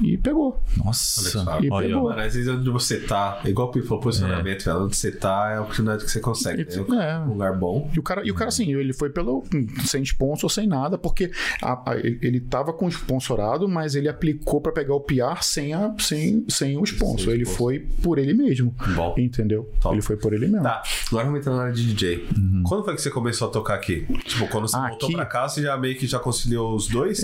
e 0.04 0.18
pegou. 0.18 0.60
Nossa. 0.84 1.35
Só. 1.44 1.60
E 1.62 1.70
Olha, 1.70 1.88
pegou. 1.88 2.04
Mano, 2.10 2.22
às 2.22 2.34
vezes 2.34 2.48
onde 2.48 2.70
você 2.70 3.00
tá, 3.00 3.40
é 3.44 3.50
igual 3.50 3.68
o 3.68 3.72
Pipo 3.72 3.88
falou, 3.88 4.04
posicionamento, 4.04 4.64
velho. 4.66 4.84
Onde 4.86 4.96
você 4.96 5.12
tá 5.12 5.52
é 5.52 5.58
a 5.58 5.62
oportunidade 5.62 6.04
que 6.06 6.12
você 6.12 6.20
consegue. 6.20 6.66
né? 6.90 7.12
É. 7.12 7.18
Um 7.20 7.34
lugar 7.34 7.54
bom. 7.58 7.90
E 7.96 8.00
o 8.00 8.04
cara, 8.04 8.26
e 8.26 8.32
o 8.32 8.36
cara 8.36 8.50
assim, 8.50 8.74
ele 8.74 8.94
foi 8.94 9.10
pelo 9.10 9.44
sem 9.86 10.02
sponsor, 10.04 10.50
sem 10.50 10.68
nada, 10.68 10.98
porque 10.98 11.32
a- 11.62 11.92
a- 11.92 11.98
ele 11.98 12.40
tava 12.40 12.74
com 12.74 12.88
sponsorado, 12.90 13.68
mas 13.68 13.96
ele 13.96 14.08
aplicou 14.10 14.60
pra 14.62 14.72
pegar 14.72 14.96
o 14.96 15.00
PR 15.02 15.42
sem, 15.44 15.74
a, 15.74 15.94
sem, 16.00 16.46
sem 16.50 16.78
o 16.78 16.84
sponsor. 16.84 17.26
Sem 17.26 17.34
ele 17.34 17.46
foi 17.46 17.80
por 18.02 18.18
ele 18.18 18.34
mesmo. 18.34 18.74
Bom. 18.96 19.16
Entendeu? 19.18 19.70
Top. 19.82 19.96
Ele 19.96 20.02
foi 20.02 20.18
por 20.18 20.34
ele 20.34 20.48
mesmo. 20.48 20.64
Tá, 20.64 20.82
agora 21.10 21.26
vamos 21.26 21.40
entrar 21.40 21.56
na 21.56 21.62
área 21.64 21.74
de 21.74 21.84
DJ. 21.94 22.28
Quando 22.68 22.84
foi 22.84 22.96
que 22.96 23.02
você 23.02 23.10
começou 23.10 23.48
a 23.48 23.52
tocar 23.52 23.76
aqui? 23.76 24.06
Tipo, 24.26 24.48
quando 24.48 24.68
você 24.68 24.76
Ah, 24.78 24.90
voltou 24.90 25.08
aqui? 25.08 25.16
pra 25.16 25.26
cá, 25.26 25.48
você 25.48 25.62
já 25.62 25.78
meio 25.78 25.96
que 25.98 26.06
já 26.08 26.20
conciliou 26.20 26.76
os 26.76 26.88
dois? 26.88 27.24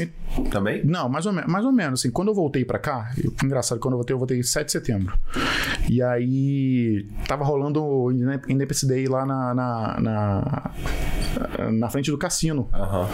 Também? 0.49 0.83
Não, 0.85 1.09
mais 1.09 1.25
ou, 1.25 1.33
menos, 1.33 1.51
mais 1.51 1.65
ou 1.65 1.71
menos. 1.71 1.99
Assim, 1.99 2.11
quando 2.11 2.29
eu 2.29 2.33
voltei 2.33 2.63
pra 2.63 2.79
cá, 2.79 3.11
eu, 3.21 3.33
engraçado, 3.43 3.79
quando 3.79 3.95
eu 3.95 3.97
voltei, 4.01 4.13
eu 4.13 4.17
voltei 4.17 4.37
em 4.39 4.43
7 4.43 4.65
de 4.65 4.71
setembro. 4.71 5.17
E 5.89 6.01
aí, 6.01 7.05
tava 7.27 7.43
rolando 7.43 7.83
o 7.83 8.11
Indep- 8.11 8.49
Independence 8.49 8.87
Day 8.87 9.07
lá 9.07 9.25
na, 9.25 9.53
na, 9.53 9.99
na, 9.99 10.71
na 11.71 11.89
frente 11.89 12.11
do 12.11 12.17
cassino. 12.17 12.67
Aham. 12.73 13.07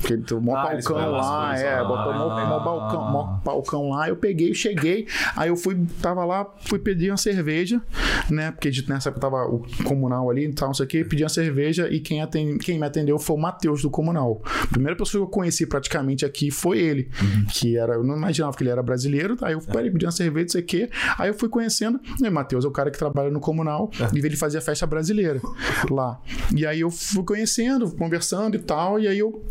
Porque 0.00 0.18
tem 0.18 0.36
um 0.36 0.40
mó 0.40 0.54
Ah, 0.54 0.64
balcão 0.64 0.96
lá, 1.12 1.46
coisas 1.48 1.64
é, 1.64 1.76
lá. 1.80 1.84
botou 1.84 2.12
mó, 2.12 2.28
mó 2.46 2.60
balcão, 2.60 3.10
mó 3.10 3.22
balcão 3.42 3.88
lá, 3.88 4.06
eu 4.06 4.16
peguei, 4.16 4.52
cheguei, 4.52 5.06
aí 5.34 5.48
eu 5.48 5.56
fui, 5.56 5.82
tava 6.02 6.26
lá, 6.26 6.46
fui 6.66 6.78
pedir 6.78 7.10
uma 7.10 7.16
cerveja, 7.16 7.80
né, 8.28 8.50
porque 8.50 8.70
nessa 8.86 9.08
época 9.08 9.22
tava 9.22 9.46
o 9.46 9.64
comunal 9.82 10.28
ali 10.28 10.44
e 10.44 10.52
tal, 10.52 10.68
não 10.68 10.74
sei 10.74 10.84
o 10.84 10.88
que, 10.90 11.02
pedi 11.06 11.22
uma 11.22 11.30
cerveja 11.30 11.88
e 11.90 12.00
quem, 12.00 12.20
aten- 12.20 12.58
quem 12.58 12.78
me 12.78 12.84
atendeu 12.84 13.18
foi 13.18 13.34
o 13.34 13.38
Matheus 13.38 13.80
do 13.80 13.88
comunal. 13.88 14.42
A 14.44 14.66
primeira 14.66 14.94
pessoa 14.94 15.22
que 15.22 15.26
eu 15.26 15.30
conheci 15.30 15.64
praticamente 15.66 16.22
aqui 16.26 16.50
foi 16.50 16.80
ele, 16.80 17.08
que 17.54 17.78
era, 17.78 17.94
eu 17.94 18.04
não 18.04 18.14
imaginava 18.14 18.54
que 18.54 18.62
ele 18.62 18.68
era 18.70 18.82
brasileiro, 18.82 19.38
aí 19.40 19.54
eu 19.54 19.62
parei, 19.62 19.90
pedi 19.90 20.04
uma 20.04 20.12
cerveja, 20.12 20.23
não 20.30 20.48
sei 20.48 20.60
o 20.60 20.64
que, 20.64 20.90
aí 21.18 21.28
eu 21.28 21.34
fui 21.34 21.48
conhecendo, 21.48 22.00
o 22.20 22.30
Matheus 22.30 22.64
é 22.64 22.68
o 22.68 22.70
cara 22.70 22.90
que 22.90 22.98
trabalha 22.98 23.30
no 23.30 23.40
comunal, 23.40 23.90
e 24.12 24.18
ele 24.18 24.36
fazia 24.36 24.60
festa 24.60 24.86
brasileira 24.86 25.40
lá. 25.90 26.20
E 26.54 26.66
aí 26.66 26.80
eu 26.80 26.90
fui 26.90 27.24
conhecendo, 27.24 27.90
conversando 27.90 28.56
e 28.56 28.60
tal, 28.60 28.98
e 28.98 29.08
aí 29.08 29.18
eu 29.18 29.44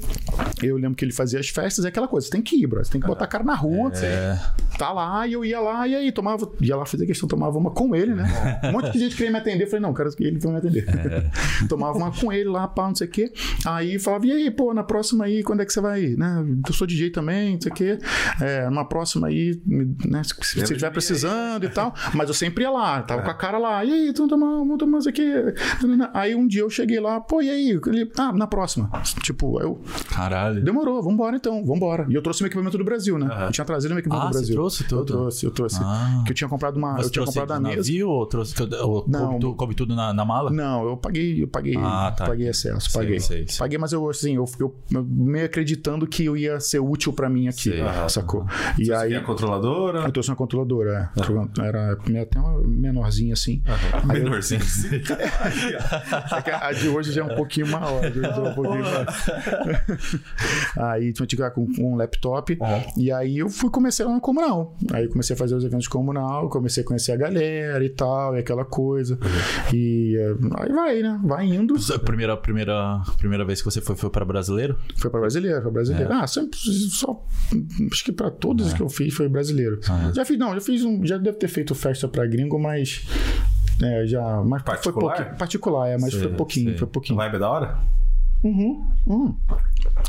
eu 0.62 0.78
lembro 0.78 0.96
que 0.96 1.06
ele 1.06 1.12
fazia 1.12 1.40
as 1.40 1.50
festas, 1.50 1.86
é 1.86 1.90
aquela 1.90 2.08
coisa, 2.08 2.26
você 2.26 2.32
tem 2.32 2.42
que 2.42 2.56
ir, 2.56 2.68
bro. 2.68 2.84
Você 2.84 2.92
tem 2.92 3.02
que 3.02 3.08
botar 3.08 3.26
a 3.26 3.28
cara 3.28 3.44
na 3.44 3.56
rua. 3.56 3.92
É. 3.96 4.40
Tá 4.78 4.92
lá, 4.92 5.28
e 5.28 5.34
eu 5.34 5.46
ia 5.46 5.60
lá, 5.60 5.88
e 5.88 5.96
aí 5.96 6.12
tomava. 6.12 6.52
Ia 6.62 6.76
lá 6.76 6.86
fazer 6.86 7.06
questão, 7.06 7.28
tomava 7.28 7.58
uma 7.58 7.72
com 7.72 7.96
ele, 7.96 8.14
né? 8.14 8.62
Um 8.64 8.72
monte 8.72 8.92
de 8.92 9.00
gente 9.00 9.16
queria 9.16 9.32
me 9.32 9.38
atender. 9.38 9.66
Eu 9.66 9.68
falei, 9.68 9.82
não, 9.82 9.94
cara, 9.94 10.10
ele 10.20 10.40
vai 10.40 10.52
me 10.52 10.58
atender. 10.58 10.86
tomava 11.70 11.98
uma 11.98 12.12
com 12.12 12.32
ele 12.32 12.50
lá, 12.50 12.68
pá, 12.68 12.88
não 12.88 12.96
sei 12.96 13.08
o 13.08 13.10
quê. 13.10 13.32
Aí 13.66 14.00
falava, 14.00 14.26
e 14.26 14.32
aí, 14.32 14.52
pô, 14.52 14.74
na 14.74 14.84
próxima 14.84 15.26
aí, 15.26 15.44
quando 15.44 15.62
é 15.62 15.66
que 15.66 15.74
você 15.74 15.82
vai 15.82 16.04
ir? 16.04 16.18
Né? 16.18 16.46
Eu 16.68 16.74
sou 16.74 16.88
DJ 16.88 17.12
também, 17.12 17.54
não 17.54 17.62
sei 17.62 17.72
o 17.72 17.76
quê. 17.76 17.98
É, 18.42 18.70
numa 18.70 18.86
próxima 18.86 19.28
aí, 19.28 19.62
né? 19.66 20.22
Se 20.54 20.66
você 20.68 20.74
estiver 20.74 20.92
precisando 20.92 21.64
e 21.66 21.70
tal. 21.70 21.94
Mas 22.14 22.28
eu 22.28 22.34
sempre 22.34 22.64
ia 22.64 22.72
lá, 22.72 23.02
tava 23.02 23.22
com 23.22 23.30
a 23.32 23.34
cara 23.34 23.58
lá. 23.58 23.84
E 23.84 23.92
aí, 23.92 24.08
então 24.10 24.28
tomar, 24.28 24.48
vamos 24.58 24.78
tomar 24.78 25.00
isso 25.00 25.10
aqui. 25.10 25.24
Aí 26.14 26.36
um 26.36 26.48
dia 26.48 26.62
eu 26.62 26.70
cheguei 26.70 27.00
lá, 27.00 27.20
pô, 27.20 27.42
e 27.42 27.50
aí? 27.50 27.80
Ele, 27.88 28.12
ah, 28.18 28.32
na 28.32 28.48
próxima. 28.48 28.90
Tipo, 29.22 29.60
eu. 29.62 29.82
Caralho. 30.10 30.64
Demorou, 30.64 31.02
vambora 31.02 31.36
então, 31.36 31.64
vambora. 31.66 32.06
E 32.10 32.14
eu 32.14 32.22
trouxe 32.22 32.42
meu 32.42 32.48
equipamento 32.48 32.78
do 32.78 32.84
Brasil, 32.84 33.18
né? 33.18 33.46
Eu 33.48 33.52
tinha 33.52 33.66
trazido 33.66 33.94
meu 33.94 34.00
equipamento 34.00 34.28
Ah, 34.28 34.30
do 34.30 34.34
você 34.34 34.40
Brasil. 34.40 34.56
trouxe 34.56 34.84
Eu 34.84 34.88
tudo? 34.90 35.06
trouxe, 35.06 35.46
eu 35.46 35.52
trouxe. 35.52 35.80
Ah. 35.82 36.22
Que 36.26 36.32
eu 36.32 36.36
tinha 36.36 36.48
comprado 36.50 36.78
uma. 36.78 36.94
Você 36.98 37.06
eu 37.08 37.10
tinha 37.12 37.24
trouxe 37.24 37.40
comprado 37.40 37.58
a 37.58 37.60
mesa. 37.62 37.78
navio 37.78 38.10
ou 38.10 38.26
trouxe 38.26 38.54
tudo, 38.56 38.76
ou 38.78 39.06
Não. 39.08 39.26
coube, 39.28 39.40
tu- 39.40 39.56
coube 39.56 39.76
tudo 39.76 39.96
na, 39.96 40.14
na 40.14 40.26
mala? 40.26 40.50
Não, 40.52 40.88
eu 40.88 40.98
paguei, 40.98 41.44
eu 41.44 41.48
paguei, 41.48 41.76
Ah, 41.78 42.14
tá. 42.16 42.26
paguei 42.26 42.48
excesso, 42.50 42.90
Sei, 42.90 43.02
paguei. 43.02 43.20
sei, 43.20 43.46
sei. 43.48 43.58
Paguei, 43.60 43.78
mas 43.78 43.92
eu 43.94 44.10
assim, 44.10 44.36
eu, 44.36 44.46
eu, 44.60 44.76
eu 44.92 45.04
meio 45.04 45.46
acreditando 45.46 46.06
que 46.08 46.26
eu 46.26 46.38
ia 46.38 46.60
ser 46.60 46.80
útil 46.80 47.12
pra 47.14 47.30
mim 47.30 47.48
aqui, 47.48 47.72
Sei. 47.72 47.84
Sacou? 48.10 48.46
E 48.78 48.86
Você 48.86 48.94
aí 48.94 49.16
a 49.16 49.22
controladora? 49.22 50.00
eu 50.00 50.12
trouxe 50.12 50.30
uma 50.30 50.36
controladora, 50.44 51.12
é. 51.16 51.62
Era 51.66 51.94
até 52.22 52.40
uma 52.40 52.62
menorzinha 52.68 53.34
assim. 53.34 53.62
Aí 53.66 54.20
eu- 54.20 54.24
Menorzinho. 54.24 54.62
É 56.46 56.54
a 56.54 56.72
de 56.72 56.88
hoje 56.90 57.12
já 57.12 57.22
é 57.22 57.24
um 57.26 57.36
pouquinho 57.36 57.68
maior. 57.68 58.04
é 58.04 58.10
um 58.50 58.54
pouquinho 58.54 58.84
aí 60.78 61.14
tinha 61.14 61.28
que 61.28 61.36
ficar 61.36 61.52
com, 61.52 61.66
um 61.80 61.96
laptop. 61.96 62.58
E 62.98 63.12
aí 63.12 63.38
eu 63.40 63.50
fui 63.50 63.70
comecei 63.70 64.06
lá 64.06 64.14
no 64.14 64.22
comunal. 64.22 64.76
Aí 64.92 65.08
comecei 65.08 65.36
a 65.36 65.38
fazer 65.38 65.56
os 65.56 65.64
eventos 65.64 65.88
comunal, 65.88 66.50
comecei 66.50 66.84
a 66.84 66.86
conhecer 66.86 67.12
a 67.12 67.16
galera 67.18 67.84
e 67.84 67.90
tal, 67.90 68.36
e 68.36 68.40
aquela 68.40 68.66
coisa. 68.66 69.18
E 69.74 70.16
eh, 70.18 70.36
aí 70.60 70.72
vai, 70.72 71.02
né? 71.02 71.20
Vai 71.24 71.46
indo. 71.48 71.76
A 71.94 72.00
Primeira, 72.00 72.38
primeira, 72.38 73.02
primeira 73.18 73.46
vez 73.46 73.60
que 73.62 73.66
você 73.66 73.82
foi, 73.82 73.96
foi 73.96 74.10
para 74.10 74.26
brasileiro? 74.26 74.78
Foi 74.98 75.10
pra 75.10 75.20
brasileiro, 75.20 75.62
foi 75.62 75.72
brasileiro. 75.72 76.12
Ah, 76.14 76.28
sempre 76.28 76.58
só. 76.58 77.24
Acho 77.92 78.04
que 78.04 78.12
pra 78.12 78.30
todas 78.30 78.74
que 78.74 78.82
eu 78.82 78.90
fiz 78.90 79.14
foi 79.14 79.28
brasileiro. 79.30 79.80
Já 80.14 80.26
fiz, 80.26 80.33
não, 80.38 80.54
já 80.54 80.62
fiz 80.62 80.84
um. 80.84 81.06
Já 81.06 81.18
deve 81.18 81.38
ter 81.38 81.48
feito 81.48 81.74
festa 81.76 82.08
pra 82.08 82.26
gringo, 82.26 82.60
mas. 82.60 83.06
É, 83.82 84.06
já. 84.06 84.42
Mas 84.44 84.62
foi 84.62 84.74
Particular? 84.74 85.16
pouquinho. 85.16 85.38
Particular, 85.38 85.88
é, 85.90 85.98
mas 85.98 86.12
Sei, 86.12 86.22
foi 86.22 86.32
pouquinho, 86.34 86.70
sei. 86.70 86.78
foi 86.78 86.88
pouquinho. 86.88 87.18
Vibe 87.18 87.36
é 87.36 87.40
da 87.40 87.50
hora? 87.50 87.78
Uhum, 88.44 88.86
uhum. 89.08 89.36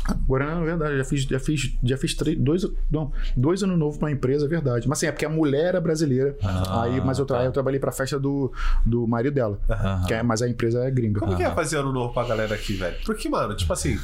Agora, 0.03 0.45
na 0.55 0.59
verdade, 0.61 0.97
já 0.97 1.05
fiz, 1.05 1.23
já 1.23 1.39
fiz, 1.39 1.73
já 1.81 1.97
fiz 1.97 2.13
três, 2.13 2.37
dois, 2.37 2.65
não, 2.91 3.09
dois 3.35 3.63
anos 3.63 3.79
novo 3.79 3.97
pra 3.97 4.11
empresa, 4.11 4.45
é 4.45 4.49
verdade. 4.49 4.89
Mas 4.89 4.97
assim, 4.99 5.05
é 5.07 5.11
porque 5.11 5.25
a 5.25 5.29
mulher 5.29 5.67
era 5.69 5.79
brasileira. 5.81 6.35
Ah, 6.43 6.83
aí, 6.83 6.99
mas 6.99 7.17
eu, 7.17 7.25
tra 7.25 7.37
tá. 7.37 7.45
eu 7.45 7.51
trabalhei 7.53 7.79
pra 7.79 7.93
festa 7.93 8.19
do, 8.19 8.51
do 8.85 9.07
marido 9.07 9.33
dela. 9.33 9.57
Aham. 9.69 10.03
Que 10.05 10.13
é, 10.15 10.21
mas 10.21 10.41
a 10.41 10.49
empresa 10.49 10.83
é 10.83 10.91
gringa. 10.91 11.21
Como 11.21 11.35
que 11.37 11.43
é 11.43 11.51
fazer 11.51 11.77
ano 11.77 11.93
novo 11.93 12.13
pra 12.13 12.25
galera 12.27 12.53
aqui, 12.55 12.73
velho? 12.73 12.97
Porque, 13.05 13.29
mano, 13.29 13.55
tipo 13.55 13.71
assim, 13.71 13.97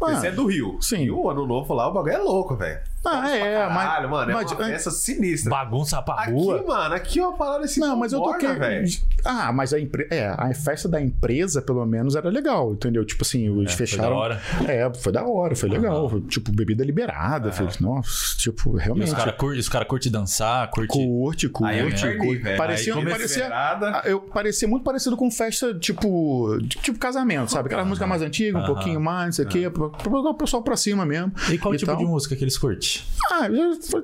Ah, 0.00 0.14
você 0.14 0.28
é 0.28 0.30
do 0.32 0.46
Rio. 0.46 0.78
sim. 0.80 1.04
E 1.04 1.10
o 1.10 1.28
ano 1.28 1.46
novo 1.46 1.74
lá, 1.74 1.88
o 1.88 1.92
bagulho 1.92 2.12
é 2.14 2.18
louco, 2.18 2.54
velho. 2.56 2.78
Ah, 3.06 3.30
é, 3.30 3.66
mas. 3.68 3.76
Caralho, 3.88 4.10
mano, 4.10 4.30
é 4.30 4.34
mas- 4.34 4.52
uma 4.52 4.64
festa 4.64 4.90
sinistra. 4.90 5.50
Bagunça 5.50 6.02
pra 6.02 6.14
Aqui, 6.14 6.32
rua. 6.32 6.64
mano, 6.66 6.94
aqui 6.94 7.18
é 7.20 7.26
uma 7.26 7.36
parada 7.36 7.64
assim. 7.64 7.80
Não, 7.80 7.96
mas 7.96 8.12
eu 8.12 8.20
toquei. 8.20 8.52
velho. 8.54 8.86
Ah, 9.24 9.52
mas 9.52 9.72
a, 9.72 9.80
empre... 9.80 10.06
é, 10.10 10.26
a 10.28 10.52
festa 10.54 10.88
da 10.88 11.00
empresa, 11.00 11.62
pelo 11.62 11.84
menos, 11.86 12.16
era 12.16 12.28
legal, 12.28 12.72
entendeu? 12.72 13.04
Tipo 13.04 13.22
assim, 13.24 13.46
eles 13.60 13.72
foi 13.72 13.86
fecharam. 13.86 14.10
da 14.10 14.16
hora. 14.16 14.42
É, 14.68 14.92
foi 14.94 15.12
da 15.12 15.24
hora, 15.24 15.54
foi 15.56 15.68
legal. 15.68 16.08
Foi, 16.08 16.20
Tipo, 16.22 16.52
bebida 16.52 16.84
liberada. 16.84 17.50
foi- 17.52 17.68
Nossa, 17.80 18.36
tipo, 18.36 18.76
E 18.78 18.82
realmente. 18.82 19.08
os 19.08 19.14
caras 19.14 19.34
curtem 19.36 19.62
cara 19.70 19.84
curte 19.84 20.10
dançar, 20.10 20.68
curte. 20.70 20.88
Curte, 20.98 21.48
curte. 21.48 21.72
Aí 21.72 21.78
eu 21.80 21.86
me 21.86 21.90
perdi, 21.92 22.18
curte. 22.18 22.42
velho. 22.42 22.56
Parecia, 22.58 22.94
Aí 22.94 23.04
parecia, 23.06 23.42
liberada. 23.44 23.90
ah, 23.90 24.02
eu 24.04 24.20
parecia 24.20 24.68
muito 24.68 24.82
parecido 24.82 25.16
com 25.16 25.30
festa, 25.30 25.72
tipo, 25.74 26.58
tipo 26.82 26.98
casamento, 26.98 27.50
sabe? 27.50 27.66
Aquela 27.68 27.84
música 27.84 28.06
mais 28.06 28.22
antiga, 28.22 28.58
um 28.58 28.66
pouquinho 28.66 29.00
mais, 29.00 29.26
não 29.26 29.32
sei 29.32 29.44
o 29.44 29.48
quê, 29.48 29.70
pra, 29.88 29.98
pra 29.98 30.10
botar 30.10 30.30
o 30.30 30.34
pessoal 30.34 30.62
pra 30.62 30.76
cima 30.76 31.04
mesmo. 31.06 31.32
E 31.50 31.58
qual 31.58 31.74
tipo 31.74 31.86
tal. 31.90 31.96
de 31.96 32.04
música 32.04 32.34
que 32.36 32.44
eles 32.44 32.56
curtem? 32.58 33.00
Ah, 33.32 33.48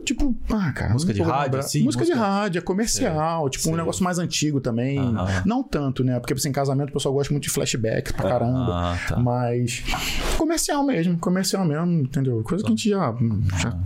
tipo, 0.04 0.34
ah, 0.52 0.72
cara. 0.72 0.92
Música 0.92 1.12
de 1.14 1.22
rádio, 1.22 1.42
lembrar. 1.44 1.60
assim? 1.60 1.82
Música, 1.82 2.04
de 2.04 2.10
Música- 2.10 2.26
rádio, 2.28 2.58
é 2.58 2.62
comercial, 2.62 3.48
tipo 3.50 3.70
um 3.70 3.76
negócio 3.76 4.02
mais 4.04 4.18
antigo 4.18 4.60
também. 4.60 4.98
Não 5.44 5.62
tanto, 5.62 6.02
né? 6.04 6.18
Porque 6.20 6.34
assim, 6.34 6.48
em 6.48 6.52
casamento 6.52 6.90
o 6.90 6.92
pessoal 6.92 7.14
gosta 7.14 7.32
muito 7.32 7.44
de 7.44 7.50
flashback 7.50 8.12
pra 8.12 8.28
caramba. 8.30 8.72
Ah, 8.94 8.98
tá. 9.08 9.18
Mas 9.18 9.82
comercial 10.36 10.84
mesmo, 10.84 11.18
comercial 11.18 11.64
mesmo, 11.64 12.02
entendeu? 12.02 12.42
Coisa 12.42 12.62
que 12.64 12.68
a 12.68 12.74
gente 12.74 12.88
já, 12.90 13.14
já- 13.60 13.76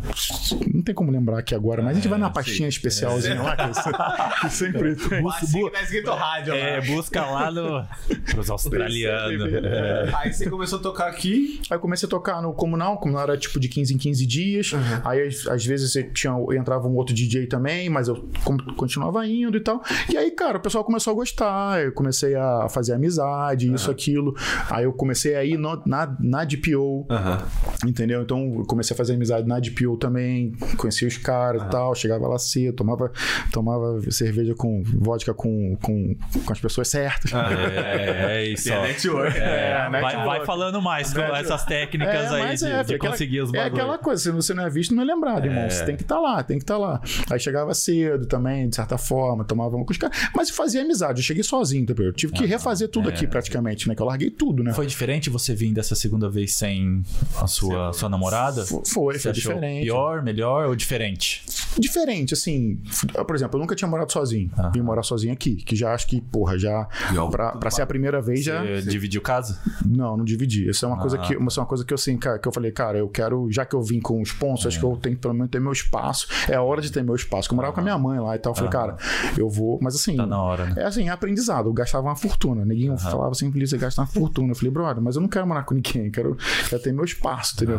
Não 0.75 0.83
tem 0.83 0.95
como 0.95 1.11
lembrar 1.11 1.39
aqui 1.39 1.55
agora, 1.55 1.83
mas 1.83 1.93
a 1.93 1.95
gente 1.95 2.09
vai 2.09 2.19
na 2.19 2.31
pastinha 2.31 2.69
especialzinha 2.69 3.41
lá, 3.43 3.57
que, 3.57 3.69
que 4.49 4.51
sempre 4.53 4.95
tem. 4.97 5.27
Assim 5.29 5.65
que 5.65 5.71
tá 5.71 5.83
escrito 5.83 6.11
rádio 6.11 6.55
É, 6.55 6.77
lá. 6.79 6.87
busca 6.87 7.25
lá 7.25 7.51
no. 7.51 7.85
Pros 8.33 8.51
australianos. 8.51 9.53
É. 9.53 10.11
Aí 10.15 10.33
você 10.33 10.49
começou 10.51 10.79
a 10.79 10.83
tocar 10.83 11.09
aqui. 11.09 11.61
Aí 11.71 11.77
eu 11.77 11.81
comecei 11.89 12.07
a 12.07 12.11
tocar 12.11 12.43
no 12.43 12.53
comunal, 12.53 12.99
comunal 12.99 13.22
era 13.22 13.39
tipo 13.39 13.59
de 13.59 13.66
15 13.66 13.95
em 13.95 13.97
15 13.97 14.26
dias. 14.26 14.72
Aí 15.05 15.26
às, 15.26 15.64
vezes 15.64 15.91
você 15.91 16.03
tinha, 16.05 16.34
entrava 16.53 16.86
um 16.86 16.95
outro 16.97 17.14
DJ 17.14 17.47
também, 17.47 17.89
mas 17.89 18.09
eu 18.09 18.28
continuava 18.76 19.26
indo 19.26 19.57
e 19.57 19.61
tal. 19.61 19.82
E 20.12 20.16
aí, 20.18 20.30
cara, 20.30 20.59
o 20.59 20.61
pessoal 20.61 20.84
começou 20.84 21.12
a 21.12 21.16
gostar, 21.16 21.82
eu 21.82 21.93
comecei 21.93 22.34
a 22.34 22.68
fazer 22.68 22.93
amizade, 22.93 23.72
isso, 23.72 23.91
aquilo. 23.91 24.34
Aí 24.70 24.84
eu 24.84 24.93
comecei 24.93 25.34
a 25.34 25.43
ir 25.43 25.57
no- 25.57 25.82
na, 25.86 26.14
na 26.20 26.45
DPO, 26.45 27.07
Aham. 27.11 27.43
Entendeu? 27.86 28.20
Então 28.20 28.57
eu 28.59 28.64
comecei 28.66 28.95
a 28.95 28.97
fazer 28.99 29.14
amizade 29.14 29.49
na 29.49 29.59
DPO 29.59 29.97
também, 29.97 30.53
conhecia 30.76 31.09
os 31.09 31.16
caras 31.16 31.62
e 31.62 31.70
tal, 31.70 31.95
chegava 31.95 32.28
lá 32.28 32.39
cedo, 32.39 32.74
tomava, 32.76 33.11
tomava 33.51 33.99
cerveja 34.11 34.55
com 34.55 34.82
vodka 34.84 35.32
com, 35.32 35.74
com, 35.82 36.14
com 36.45 36.53
as 36.53 36.61
pessoas 36.61 36.89
certas. 36.89 37.32
É, 37.32 38.41
é 38.41 38.47
isso. 38.47 38.70
ó. 38.74 38.82
network. 38.82 39.39
É, 39.39 39.89
vai, 39.91 40.03
network. 40.03 40.26
vai 40.26 40.45
falando 40.45 40.82
mais 40.82 41.14
com 41.14 41.20
essas 41.20 41.64
técnicas 41.64 41.78
aí 41.83 42.43
mas 42.43 42.61
de, 42.61 42.66
é, 42.66 42.83
de 42.83 42.95
aquela- 42.95 43.12
conseguir 43.12 43.41
os 43.41 43.51
É 43.53 43.57
bagulhos. 43.59 43.79
aquela 43.79 43.99
coisa, 43.99 44.22
se 44.22 44.31
você 44.31 44.55
não 44.55 44.64
é 44.64 44.70
visto, 44.70 44.95
não 44.95 45.03
é 45.03 45.07
lembrado, 45.07 45.45
irmão. 45.47 45.68
Você 45.68 45.85
tem 45.85 45.97
que 45.97 46.03
estar 46.03 46.18
lá, 46.18 46.43
tem 46.43 46.59
que 46.59 46.64
estar 46.64 46.79
lá. 46.79 47.01
Aí 47.31 47.39
chegava 47.39 47.72
cedo 47.74 48.26
também, 48.26 48.68
de 48.68 48.76
certa 48.76 48.97
forma, 48.99 49.45
tomava 49.45 49.76
uma 49.76 49.85
com 49.85 49.93
os 49.93 49.99
caras. 49.99 50.16
Mas 50.35 50.51
fazia 50.51 50.83
amizade, 50.83 51.20
eu 51.20 51.24
cheguei 51.24 51.43
sozinho 51.43 51.87
também. 51.87 52.07
Eu 52.07 52.12
tive 52.12 52.33
que 52.33 52.45
refazer 52.47 52.89
tudo 52.89 53.09
aqui 53.09 53.26
praticamente, 53.26 53.89
né? 53.89 53.95
Que 53.95 54.03
eu 54.03 54.07
larguei 54.07 54.31
tudo, 54.31 54.62
né? 54.62 54.72
Foi 54.72 54.87
diferente 54.87 55.31
você 55.31 55.55
vir 55.55 55.72
dessa 55.72 55.95
segunda 55.95 56.29
vez 56.29 56.55
sem 56.55 57.03
a 57.41 57.47
sua, 57.47 57.93
sua 57.93 58.09
namorada? 58.09 58.64
Fo- 58.64 58.83
Foi, 58.87 59.18
foi 59.18 59.31
achou 59.31 59.33
diferente. 59.33 59.85
pior, 59.85 60.22
melhor 60.22 60.66
ou 60.68 60.74
diferente? 60.76 61.45
Diferente, 61.79 62.35
assim. 62.35 62.81
Por 63.26 63.35
exemplo, 63.37 63.57
eu 63.59 63.61
nunca 63.61 63.74
tinha 63.74 63.89
morado 63.89 64.12
sozinho. 64.12 64.51
Vim 64.72 64.81
morar 64.81 65.03
sozinho 65.03 65.33
aqui, 65.33 65.57
que 65.57 65.76
já 65.76 65.93
acho 65.95 66.07
que, 66.07 66.20
porra, 66.20 66.59
já. 66.59 66.87
Pra, 67.31 67.53
pra 67.53 67.70
ser 67.70 67.83
a 67.83 67.87
primeira 67.87 68.20
vez 68.20 68.45
já. 68.45 68.62
Você 68.64 68.83
dividiu 68.89 69.20
casa? 69.20 69.61
Não, 69.85 70.16
não 70.16 70.24
dividi. 70.24 70.68
Isso 70.68 70.85
é 70.85 70.89
uma 70.89 70.99
coisa 70.99 71.16
Ah. 71.16 71.20
que, 71.20 71.35
isso 71.35 71.61
é 71.61 71.62
uma 71.62 71.68
coisa 71.69 71.85
que 71.85 71.93
eu 71.93 71.97
assim, 71.97 72.16
cara, 72.16 72.39
que 72.39 72.49
eu 72.49 72.53
falei, 72.53 72.73
cara, 72.73 72.99
eu 72.99 73.09
quero, 73.09 73.49
já 73.51 73.64
que 73.64 73.75
eu 73.75 73.83
vim 73.83 74.01
com 74.01 74.21
os 74.21 74.33
pontos, 74.33 74.66
acho 74.66 74.79
que 74.79 74.85
eu 74.85 74.97
tenho 74.97 75.16
que 75.16 75.23
pelo 75.23 75.35
menos 75.35 75.51
ter 75.51 75.61
meu 75.61 75.73
espaço. 75.73 76.27
É 76.49 76.59
hora 76.59 76.81
de 76.81 76.91
ter 76.91 77.03
meu 77.03 77.14
espaço. 77.14 77.51
Eu 77.51 77.57
morava 77.57 77.75
com 77.75 77.81
a 77.81 77.83
minha 77.83 77.99
mãe 77.99 78.19
lá 78.19 78.35
e 78.35 78.39
tal. 78.39 78.53
Eu 78.53 78.57
falei, 78.57 78.71
cara, 78.71 78.97
eu 79.37 79.49
vou. 79.49 79.79
Mas 79.83 79.95
assim. 79.95 80.16
Tá 80.16 80.27
na 80.27 80.41
hora, 80.41 80.66
né? 80.66 80.75
É 80.79 80.85
assim, 80.85 81.09
é 81.09 81.11
aprendizado. 81.11 81.69
Eu 81.69 81.73
gastava 81.73 82.07
uma 82.07 82.16
fortuna. 82.16 82.64
Ninguém 82.64 82.97
falava 82.97 83.31
assim, 83.31 83.51
você 83.51 83.77
gasta 83.77 84.01
uma 84.01 84.07
fortuna. 84.07 84.53
Eu 84.53 84.55
falei, 84.55 84.71
brother, 84.71 85.03
mas 85.03 85.16
eu 85.16 85.23
não 85.23 85.29
quero 85.29 85.47
morar 85.47 85.64
com 85.64 85.75
ninguém. 85.75 86.11
Quero, 86.11 86.37
quero 86.69 86.83
ter 86.83 86.93
meu 86.93 87.05
espaço, 87.05 87.55
entendeu? 87.57 87.79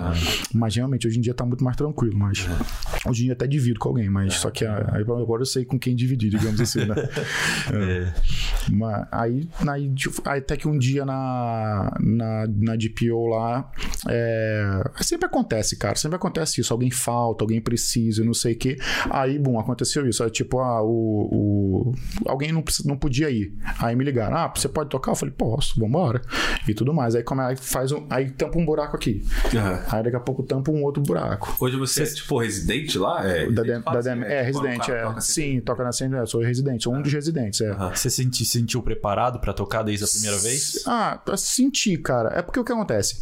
Mas 0.54 0.76
realmente, 0.76 1.08
hoje 1.08 1.18
em 1.18 1.22
dia 1.22 1.34
tá 1.34 1.46
muito 1.46 1.64
mais 1.64 1.76
tranquilo. 1.76 2.18
Mas 2.18 2.48
hoje 3.08 3.24
em 3.24 3.26
dia 3.26 3.34
até 3.34 3.48
divido 3.48 3.80
com 3.80 3.90
alguém. 3.90 4.10
Mas 4.10 4.36
só 4.36 4.50
que 4.50 4.66
aí 4.66 5.02
agora 5.02 5.42
eu 5.42 5.46
sei 5.46 5.66
com 5.66 5.80
quem 5.80 5.96
dividir, 5.96 6.30
digamos 6.30 6.60
assim, 6.62 6.86
né? 6.86 6.96
É. 7.72 8.14
Mas 8.72 9.08
aí, 9.12 9.50
aí 9.68 10.40
até 10.40 10.58
que 10.58 10.68
um 10.68 10.78
dia 10.78 11.06
na, 11.06 11.96
na, 12.00 12.48
na 12.48 12.76
DPO 12.76 13.28
lá, 13.28 13.72
é, 14.08 14.82
sempre 15.02 15.26
acontece, 15.28 15.76
cara, 15.78 15.96
sempre 15.96 16.16
acontece 16.16 16.62
isso. 16.62 16.74
Alguém 16.74 16.92
falta, 16.92 17.44
alguém 17.44 17.62
precisa, 17.62 18.24
não 18.24 18.34
sei 18.34 18.54
o 18.54 18.58
quê. 18.58 18.78
Aí, 19.10 19.38
bom, 19.38 19.60
aconteceu 19.60 20.08
isso. 20.08 20.24
Aí, 20.24 20.30
tipo, 20.30 20.60
ah, 20.60 20.82
o, 20.82 21.30
o- 21.32 21.96
alguém 22.26 22.52
não, 22.52 22.64
não 22.86 22.98
podia 22.98 23.30
ir. 23.30 23.54
Aí 23.80 23.96
me 23.96 24.04
ligaram, 24.04 24.38
ah, 24.38 24.52
você 24.54 24.68
pode 24.68 24.90
tocar? 24.90 25.12
Eu 25.12 25.16
falei, 25.16 25.34
posso, 25.36 25.80
vambora. 25.80 26.22
E 26.68 26.74
tudo 26.74 26.94
mais. 26.94 27.16
Aí, 27.16 27.24
como 27.24 27.42
é, 27.42 27.48
aí 27.48 27.56
faz 27.56 27.92
um, 27.92 28.06
aí 28.10 28.30
tampa 28.32 28.58
um 28.58 28.66
buraco 28.66 28.96
aqui. 28.96 29.26
Aham. 29.56 29.84
Aí 29.90 30.04
daqui 30.04 30.16
a 30.16 30.20
pouco 30.20 30.44
tampa 30.44 30.72
um 30.72 30.84
outro 30.84 31.02
buraco. 31.04 31.56
Hoje 31.60 31.78
você 31.78 32.04
é, 32.04 32.06
tipo, 32.06 32.38
residente 32.40 32.98
lá? 32.98 33.26
É, 33.28 33.50
Da, 33.52 33.62
residente, 33.64 33.84
da 33.86 33.92
assim, 34.00 34.10
né? 34.16 34.34
é, 34.42 34.46
Tipo, 34.46 34.58
o 34.60 34.62
residente, 34.62 34.88
cara 34.88 35.00
é. 35.00 35.04
toca 35.04 35.18
assim. 35.20 35.32
Sim, 35.40 35.62
toca 35.62 35.84
na 35.84 35.92
cena, 35.92 36.26
sou 36.26 36.42
residente, 36.42 36.84
sou 36.84 36.94
um 36.96 37.02
dos 37.02 37.12
residentes, 37.14 37.62
é. 37.62 37.70
Aham. 37.72 37.96
Você 37.96 38.10
se 38.10 38.46
sentiu 38.46 38.82
preparado 38.82 39.40
pra 39.40 39.54
tocar 39.54 39.84
desde 39.84 40.04
a 40.06 40.08
primeira 40.08 40.38
vez? 40.38 40.84
Ah, 40.86 41.20
pra 41.24 41.38
sentir, 41.38 41.98
cara. 42.02 42.30
É 42.38 42.42
porque 42.42 42.60
o 42.60 42.64
que 42.64 42.72
acontece? 42.72 43.22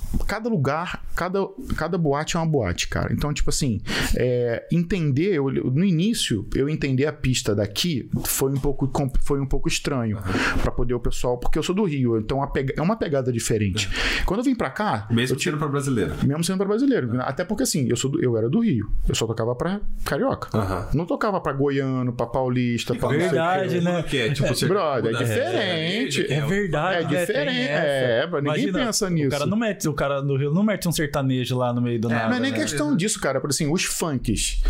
Cada 0.27 0.49
lugar, 0.49 1.03
cada, 1.15 1.39
cada 1.77 1.97
boate 1.97 2.35
é 2.35 2.39
uma 2.39 2.45
boate, 2.45 2.87
cara. 2.87 3.13
Então, 3.13 3.33
tipo 3.33 3.49
assim, 3.49 3.81
é, 4.15 4.65
entender, 4.71 5.33
eu- 5.35 5.49
no 5.51 5.83
início, 5.85 6.47
eu 6.55 6.67
entender 6.69 7.05
a 7.05 7.13
pista 7.13 7.55
daqui 7.55 8.09
foi 8.25 8.51
um 8.51 8.57
pouco, 8.57 8.91
foi 9.23 9.39
um 9.39 9.45
pouco 9.45 9.67
estranho 9.67 10.17
pra 10.61 10.71
poder 10.71 10.93
o 10.93 10.99
pessoal, 10.99 11.37
porque 11.37 11.57
eu 11.57 11.63
sou 11.63 11.73
do 11.75 11.83
Rio, 11.83 12.17
então 12.17 12.41
a 12.43 12.47
pega- 12.47 12.73
é 12.77 12.81
uma 12.81 12.95
pegada 12.95 13.31
diferente. 13.31 13.89
Quando 14.25 14.39
eu 14.41 14.43
vim 14.43 14.55
pra 14.55 14.69
cá, 14.69 15.07
Mesmo 15.09 15.39
sendo 15.39 15.57
pra 15.57 15.67
brasileiro. 15.67 16.13
mesmo 16.25 16.43
sendo 16.43 16.57
pra 16.57 16.67
brasileiro, 16.67 17.09
até 17.21 17.43
porque 17.43 17.63
assim, 17.63 17.87
eu, 17.89 17.95
sou 17.95 18.11
do- 18.11 18.23
eu 18.23 18.37
era 18.37 18.49
do 18.49 18.59
Rio, 18.59 18.89
eu 19.07 19.15
só 19.15 19.25
tocava 19.25 19.55
pra 19.55 19.79
carioca. 20.05 20.49
Não 20.93 21.05
tocava 21.05 21.39
pra 21.39 21.53
goiano, 21.53 22.13
pra 22.13 22.25
paulista, 22.25 22.93
pra. 22.95 23.09
Verdade, 23.09 23.81
né? 23.81 24.03
Que 24.03 24.17
é, 24.17 24.29
tipo, 24.33 24.47
você- 24.47 24.67
Brother, 24.67 25.13
é 25.15 25.17
diferente. 25.23 26.31
É 26.31 26.41
verdade, 26.41 26.97
É 27.05 27.17
né? 27.17 27.19
Diferente. 27.25 27.69
É, 27.69 28.25
ninguém 28.27 28.41
Imagina, 28.41 28.79
pensa 28.85 29.09
nisso. 29.09 29.27
O 29.27 29.31
cara 29.31 29.45
não 29.45 29.57
mete, 29.57 29.87
o 29.87 29.93
cara 30.01 30.19
do 30.19 30.35
Rio 30.35 30.51
não 30.51 30.63
mete 30.63 30.87
um 30.87 30.91
sertanejo 30.91 31.55
lá 31.55 31.71
no 31.71 31.79
meio 31.79 32.01
do 32.01 32.09
nada. 32.09 32.29
Não 32.29 32.37
é 32.37 32.39
nem 32.39 32.51
né? 32.51 32.57
questão 32.57 32.95
disso, 32.95 33.21
cara. 33.21 33.39
Por 33.39 33.51
assim, 33.51 33.71
os 33.71 33.83
funks. 33.83 34.63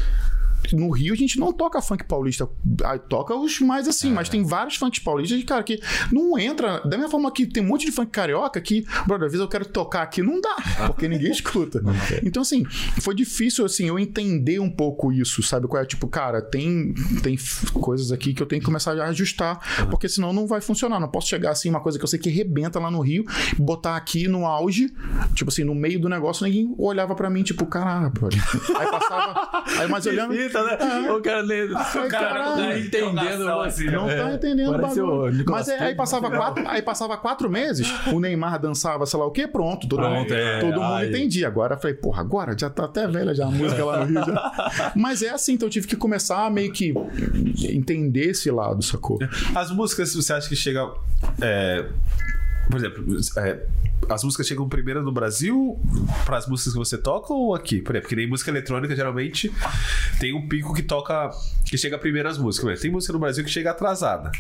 No 0.74 0.90
Rio 0.90 1.14
a 1.14 1.18
gente 1.18 1.40
não 1.40 1.52
toca 1.52 1.82
funk 1.82 2.04
paulista, 2.06 2.50
ah, 2.84 2.98
toca 2.98 3.36
os 3.36 3.60
mais 3.60 3.88
assim, 3.88 4.12
mas 4.12 4.30
tem 4.30 4.44
vários 4.44 4.76
funks 4.76 5.00
paulistas, 5.00 5.44
cara, 5.44 5.64
que 5.64 5.80
não 6.12 6.38
entra. 6.38 6.80
Da 6.82 6.98
mesma 6.98 7.10
forma 7.10 7.32
que 7.32 7.46
tem 7.46 7.64
um 7.64 7.68
monte 7.68 7.86
de 7.86 7.92
funk 7.92 8.12
carioca 8.12 8.60
que, 8.62 8.86
brother, 9.06 9.26
às 9.28 9.32
vezes 9.32 9.40
eu 9.40 9.48
quero 9.48 9.66
tocar 9.66 10.02
aqui, 10.02 10.22
não 10.22 10.40
dá, 10.40 10.56
porque 10.88 11.08
ninguém 11.08 11.32
escuta. 11.32 11.82
Então, 12.24 12.42
assim, 12.42 12.66
foi 13.02 13.16
difícil, 13.16 13.66
assim, 13.66 13.88
eu 13.88 14.00
entender 14.00 14.60
um 14.60 14.70
pouco 14.70 15.12
isso, 15.12 15.42
sabe? 15.44 15.68
Qual 15.68 15.82
é, 15.82 15.86
tipo, 15.86 16.08
cara, 16.08 16.42
tem, 16.42 16.94
tem 17.22 17.38
coisas 17.74 18.12
aqui 18.12 18.34
que 18.34 18.42
eu 18.42 18.48
tenho 18.48 18.62
que 18.62 18.66
começar 18.66 18.98
a 19.00 19.08
ajustar, 19.08 19.88
porque 19.90 20.08
senão 20.08 20.34
não 20.34 20.48
vai 20.48 20.62
funcionar. 20.62 21.00
Não 21.00 21.08
posso 21.08 21.28
chegar 21.28 21.52
assim, 21.52 21.70
uma 21.70 21.80
coisa 21.80 21.98
que 21.98 22.04
eu 22.04 22.08
sei 22.08 22.20
que 22.20 22.30
rebenta 22.30 22.80
lá 22.80 22.90
no 22.90 23.00
Rio, 23.02 23.26
botar 23.58 23.96
aqui 23.96 24.28
no 24.28 24.46
auge, 24.46 24.94
tipo 25.34 25.50
assim, 25.50 25.64
no 25.64 25.76
meio 25.76 26.00
do 26.00 26.10
negócio, 26.10 26.46
ninguém 26.46 26.74
olhava 26.78 27.16
pra 27.16 27.30
mim, 27.30 27.44
tipo, 27.44 27.66
caralho, 27.66 28.10
brother. 28.10 28.42
Aí 28.78 28.88
passava, 28.92 29.64
aí 29.80 29.88
mais 29.88 30.06
olhando. 30.08 30.34
Fita, 30.34 30.61
né? 30.64 31.12
O 31.12 31.22
cara 31.22 31.44
nem, 31.44 31.64
o 31.66 32.08
cara 32.10 32.46
não 32.46 32.58
tá 32.58 32.80
entendendo. 32.80 33.50
assim, 33.62 33.86
você. 33.86 33.92
Não 33.92 34.08
tá 34.08 34.34
entendendo 34.34 34.70
o 34.70 34.80
Parece 34.80 35.02
bagulho. 35.02 35.46
o 35.48 35.52
Mas 35.52 35.68
é, 35.70 35.80
aí, 35.80 35.96
passava 35.96 36.30
né? 36.30 36.38
quatro, 36.38 36.68
aí 36.68 36.82
passava 36.82 37.18
quatro 37.18 37.50
meses, 37.50 37.88
o 38.12 38.20
Neymar 38.20 38.60
dançava, 38.60 39.06
sei 39.06 39.20
lá 39.20 39.26
o 39.26 39.32
quê, 39.32 39.48
pronto. 39.48 39.88
Todo, 39.88 40.00
Pronto, 40.00 40.20
mundo, 40.20 40.34
é, 40.34 40.60
todo 40.60 40.82
mundo 40.82 41.04
entendia. 41.06 41.48
Agora 41.48 41.76
eu 41.76 41.80
falei, 41.80 41.96
porra, 41.96 42.22
agora 42.22 42.56
já 42.58 42.70
tá 42.70 42.86
até 42.86 43.08
velha 43.08 43.34
já 43.34 43.46
a 43.46 43.52
música 43.52 43.84
lá 43.84 44.00
no 44.00 44.06
Rio. 44.06 44.26
Já. 44.26 44.92
Mas 44.96 45.22
é 45.22 45.30
assim, 45.30 45.54
então 45.54 45.68
eu 45.68 45.72
tive 45.72 45.88
que 45.88 45.96
começar 45.96 46.46
a 46.46 46.50
meio 46.50 46.72
que 46.72 46.94
entender 47.70 48.30
esse 48.32 48.50
lado, 48.52 48.84
sacou? 48.84 49.20
As 49.56 49.72
músicas, 49.72 50.14
você 50.14 50.34
acha 50.34 50.48
que 50.48 50.56
chega. 50.56 50.92
é, 51.42 51.86
por 52.70 52.78
exemplo, 52.78 53.04
é, 53.38 53.60
as 54.14 54.24
músicas 54.24 54.48
chegam 54.48 54.68
primeiro 54.68 55.04
no 55.04 55.12
Brasil 55.12 55.80
para 56.26 56.38
as 56.38 56.48
músicas 56.48 56.74
que 56.74 56.80
você 56.80 56.98
toca 56.98 57.34
ou 57.34 57.56
aqui? 57.56 57.82
Por 57.82 57.94
exemplo, 57.94 58.08
porque 58.08 58.16
nem 58.16 58.28
música 58.28 58.52
eletrônica 58.52 58.96
geralmente 58.96 59.52
tem 60.20 60.34
um 60.34 60.48
pico 60.48 60.74
que 60.74 60.84
toca. 60.84 61.32
que 61.66 61.78
chega 61.78 61.98
primeiro 61.98 62.28
as 62.28 62.38
músicas. 62.38 62.66
Exemplo, 62.66 62.82
Tem 62.82 62.92
música 62.92 63.14
no 63.14 63.20
Brasil 63.20 63.44
que 63.44 63.50
chega 63.50 63.72
atrasada. 63.72 64.32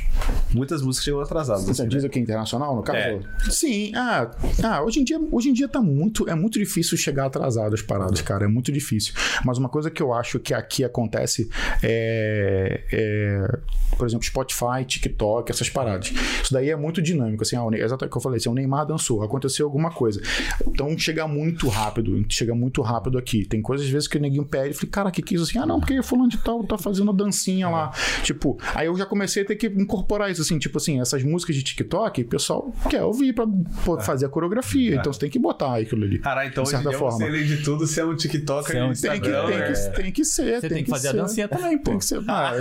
Muitas 0.54 0.82
músicas 0.82 1.06
chegam 1.06 1.22
atrasadas. 1.22 1.64
Você 1.64 1.88
diz 1.88 2.04
né? 2.04 2.10
aqui 2.10 2.20
internacional, 2.20 2.76
no 2.76 2.84
caso? 2.84 2.98
É. 2.98 3.22
Sim, 3.50 3.92
ah, 3.96 4.32
ah, 4.64 4.84
hoje 4.84 5.00
em 5.00 5.04
dia, 5.04 5.20
hoje 5.32 5.50
em 5.50 5.54
dia 5.54 5.68
tá 5.68 5.82
muito, 5.82 6.30
é 6.30 6.36
muito 6.36 6.60
difícil 6.60 6.98
chegar 6.98 7.26
atrasado 7.26 7.74
as 7.74 7.82
paradas, 7.82 8.22
cara, 8.22 8.46
é 8.46 8.48
muito 8.48 8.72
difícil. 8.72 9.14
Mas 9.46 9.58
uma 9.58 9.70
coisa 9.70 9.90
que 9.90 10.02
eu 10.02 10.14
acho 10.14 10.40
que 10.40 10.54
aqui 10.54 10.84
acontece 10.84 11.50
é, 11.82 12.84
é, 12.92 13.60
por 13.98 14.08
exemplo, 14.08 14.26
Spotify, 14.26 14.86
TikTok, 14.86 15.52
essas 15.52 15.70
paradas. 15.70 16.12
Isso 16.44 16.54
daí 16.54 16.70
é 16.70 16.76
muito 16.76 17.02
dinâmico, 17.02 17.44
assim, 17.44 17.56
ah, 17.56 17.64
o 17.64 17.74
exatamente 17.74 18.10
o 18.10 18.12
que 18.12 18.18
eu 18.18 18.22
falei, 18.22 18.38
assim, 18.38 18.50
o 18.50 18.54
Neymar 18.54 18.86
dançou, 18.86 19.24
aconteceu 19.24 19.61
alguma 19.64 19.92
coisa. 19.92 20.22
Então 20.68 20.98
chega 20.98 21.28
muito 21.28 21.68
rápido, 21.68 22.24
chega 22.30 22.54
muito 22.54 22.82
rápido 22.82 23.18
aqui. 23.18 23.46
Tem 23.46 23.62
coisas 23.62 23.86
às 23.86 23.92
vezes 23.92 24.08
que 24.08 24.18
o 24.18 24.22
neguinho 24.22 24.46
pede, 24.46 24.70
eu 24.70 24.74
falei, 24.76 24.90
cara, 24.90 25.12
que 25.12 25.22
que 25.22 25.34
é 25.34 25.36
isso 25.36 25.50
assim? 25.50 25.60
Ah, 25.60 25.66
não, 25.66 25.80
porque 25.80 26.02
fulano 26.02 26.30
de 26.30 26.38
tal 26.38 26.64
tá 26.64 26.78
fazendo 26.78 27.12
a 27.12 27.14
dancinha 27.14 27.70
lá. 27.70 27.92
Tipo, 28.24 28.58
aí 28.76 28.88
eu 28.88 28.98
já 28.98 29.06
comecei 29.06 29.44
a 29.44 29.46
ter 29.46 29.56
que 29.56 29.68
incorporar 29.68 30.32
isso, 30.32 30.42
assim, 30.42 30.58
tipo 30.60 30.78
assim, 30.78 31.00
essas 31.00 31.24
músicas 31.24 31.56
de 31.56 31.64
TikTok, 31.64 32.22
o 32.22 32.28
pessoal 32.28 32.74
quer 32.90 33.04
ouvir 33.04 33.34
pra 33.34 33.46
pô, 33.86 34.00
fazer 34.00 34.26
a 34.26 34.30
coreografia. 34.30 34.96
Então 34.96 35.12
você 35.12 35.20
tem 35.20 35.30
que 35.30 35.40
botar 35.40 35.78
aquilo 35.78 36.04
ali. 36.04 36.20
Caralho, 36.20 36.50
então 36.50 36.64
de 36.64 36.70
certa 36.70 36.92
forma. 36.92 37.18
você, 37.18 37.24
além 37.26 37.46
de 37.46 37.58
tudo, 37.58 37.88
você 37.88 38.02
é 38.02 38.06
um 38.06 38.16
TikToker 38.16 38.76
é 38.76 38.84
um 38.84 38.92
e 38.92 38.96
Tem 38.96 39.12
que, 39.20 39.30
tem, 39.30 39.34
é. 39.34 39.72
que, 39.72 40.02
tem 40.02 40.12
que 40.12 40.26
ser. 40.26 40.62
Você 40.62 40.70
tem 40.70 40.84
que 40.84 40.90
fazer 40.90 41.10
a 41.10 41.12
ser. 41.12 41.18
dancinha 41.18 41.48
também, 41.48 41.78
pô. 41.78 41.92
Tem 41.92 42.00
que 42.00 42.06
ser. 42.06 42.22
Ah, 42.28 42.52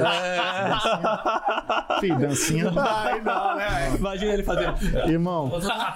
é. 1.96 2.01
Fih, 2.01 2.14
dancinha. 2.16 2.72
Ai, 2.76 3.20
não, 3.22 3.57
né? 3.57 3.96
Imagina 3.96 4.32
ele 4.32 4.42
fazendo. 4.42 4.74
Irmão, 5.09 5.51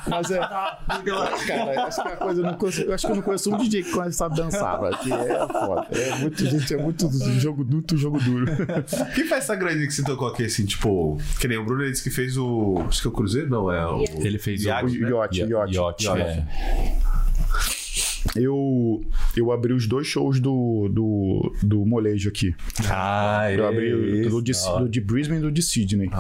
mas 0.06 0.30
é. 0.30 0.40
Cara, 1.46 1.84
acho 1.86 2.02
que 2.02 2.08
a 2.08 2.16
coisa 2.16 2.40
eu 2.40 2.44
não 2.46 2.54
consigo, 2.54 2.90
eu 2.90 2.94
acho 2.94 3.06
que 3.06 3.12
eu 3.12 3.16
não 3.16 3.22
conheço 3.22 3.54
um 3.54 3.58
DJ 3.58 3.82
que 3.82 3.90
conhece, 3.92 4.16
sabe 4.16 4.36
dançar, 4.36 4.80
velho. 4.80 4.98
Que 4.98 5.12
é 5.12 5.46
foda. 5.48 5.86
É 5.92 6.16
muito, 6.16 6.46
gente, 6.46 6.74
é 6.74 6.76
muito 6.76 7.10
jogo, 7.40 7.64
muito 7.64 7.96
jogo 7.96 8.20
duro. 8.20 8.46
Que 9.14 9.24
festa 9.24 9.54
grande 9.54 9.86
que 9.86 9.92
você 9.94 10.02
tocou 10.02 10.28
aqui, 10.28 10.44
assim, 10.44 10.64
tipo. 10.64 11.18
Que 11.40 11.48
nem 11.48 11.58
o 11.58 11.64
Bruno 11.64 11.82
ele 11.82 11.92
disse 11.92 12.02
que 12.02 12.10
fez 12.10 12.36
o. 12.36 12.76
Acho 12.88 13.02
que 13.02 13.08
é 13.08 13.10
o 13.10 13.14
Cruzeiro? 13.14 13.50
Não, 13.50 13.70
é 13.70 13.86
o. 13.86 14.02
Ele 14.02 14.38
fez 14.38 14.62
Iago, 14.64 14.88
O 14.88 14.90
né? 14.90 15.10
yacht, 15.10 15.40
yacht. 15.40 15.74
Yacht, 15.74 16.04
Yacht. 16.04 16.20
é. 16.20 16.44
Eu, 18.36 19.00
eu 19.36 19.52
abri 19.52 19.72
os 19.72 19.86
dois 19.86 20.06
shows 20.06 20.40
do, 20.40 20.88
do, 20.90 21.52
do 21.62 21.84
molejo 21.84 22.28
aqui. 22.28 22.54
Ah, 22.90 23.50
Eu 23.52 23.66
abri 23.66 23.92
o 24.26 24.30
do, 24.30 24.42
de, 24.42 24.52
do 24.78 24.88
de 24.88 25.00
Brisbane 25.00 25.38
e 25.38 25.42
do 25.42 25.52
de 25.52 25.62
Sydney. 25.62 26.10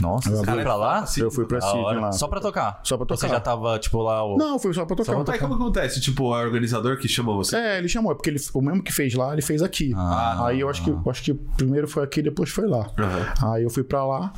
Nossa, 0.00 0.28
Eu 0.30 0.36
você 0.36 0.42
abri- 0.42 0.54
foi 0.54 0.62
pra 0.62 0.76
lá? 0.76 1.04
Eu 1.16 1.30
fui 1.30 1.44
pra 1.46 1.60
Sydney 1.60 1.82
hora. 1.84 2.00
lá. 2.00 2.12
Só 2.12 2.28
pra 2.28 2.40
tocar? 2.40 2.80
Só 2.84 2.96
pra 2.96 3.06
Você 3.16 3.26
tocar. 3.26 3.34
já 3.34 3.40
tava, 3.40 3.78
tipo, 3.78 4.00
lá... 4.02 4.24
O... 4.24 4.36
Não, 4.36 4.58
foi 4.58 4.72
só 4.74 4.84
pra 4.84 4.96
tocar. 4.96 5.12
Só 5.12 5.24
pra 5.24 5.34
Aí 5.34 5.40
como 5.40 5.54
acontece? 5.54 6.00
Tipo, 6.00 6.34
é 6.36 6.42
o 6.42 6.46
organizador 6.46 6.98
que 6.98 7.08
chama 7.08 7.32
você? 7.34 7.56
É, 7.56 7.78
ele 7.78 7.88
chamou, 7.88 8.12
é 8.12 8.14
porque 8.14 8.30
ele, 8.30 8.38
o 8.52 8.60
mesmo 8.60 8.82
que 8.82 8.92
fez 8.92 9.14
lá, 9.14 9.32
ele 9.32 9.42
fez 9.42 9.62
aqui. 9.62 9.92
Ah. 9.96 10.46
aí 10.46 10.60
eu 10.60 10.68
acho 10.68 10.82
que, 10.84 10.90
eu 10.90 11.02
acho 11.06 11.22
que 11.22 11.34
primeiro 11.56 11.88
foi 11.88 12.04
aqui, 12.04 12.22
depois 12.22 12.50
foi 12.50 12.66
lá. 12.66 12.90
Aham. 12.98 13.52
Aí 13.54 13.62
eu 13.62 13.70
fui 13.70 13.82
pra 13.84 14.04
lá, 14.04 14.32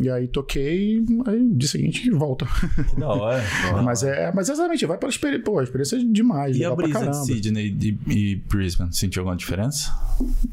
e 0.00 0.08
aí 0.10 0.26
toquei, 0.28 1.04
aí 1.26 1.38
no 1.38 1.54
dia 1.54 1.68
seguinte 1.68 2.10
volta. 2.10 2.46
Que 2.90 3.00
da 3.00 3.08
hora. 3.08 3.42
mas 3.84 4.02
é, 4.02 4.32
mas 4.34 4.48
exatamente, 4.48 4.84
vai 4.86 4.98
pela 4.98 5.10
experiência. 5.10 5.44
Pô, 5.44 5.58
a 5.58 5.62
experiência 5.62 5.96
é 5.96 6.00
demais. 6.04 6.56
E 6.56 6.64
a 6.64 6.71
legal 6.76 6.76
pra 6.76 6.84
brisa 6.86 6.98
de 7.00 7.04
caramba. 7.06 7.24
Sydney 7.24 7.98
e, 8.08 8.12
e 8.32 8.36
Brisbane, 8.36 8.92
sentiu 8.94 9.20
alguma 9.20 9.36
diferença? 9.36 9.92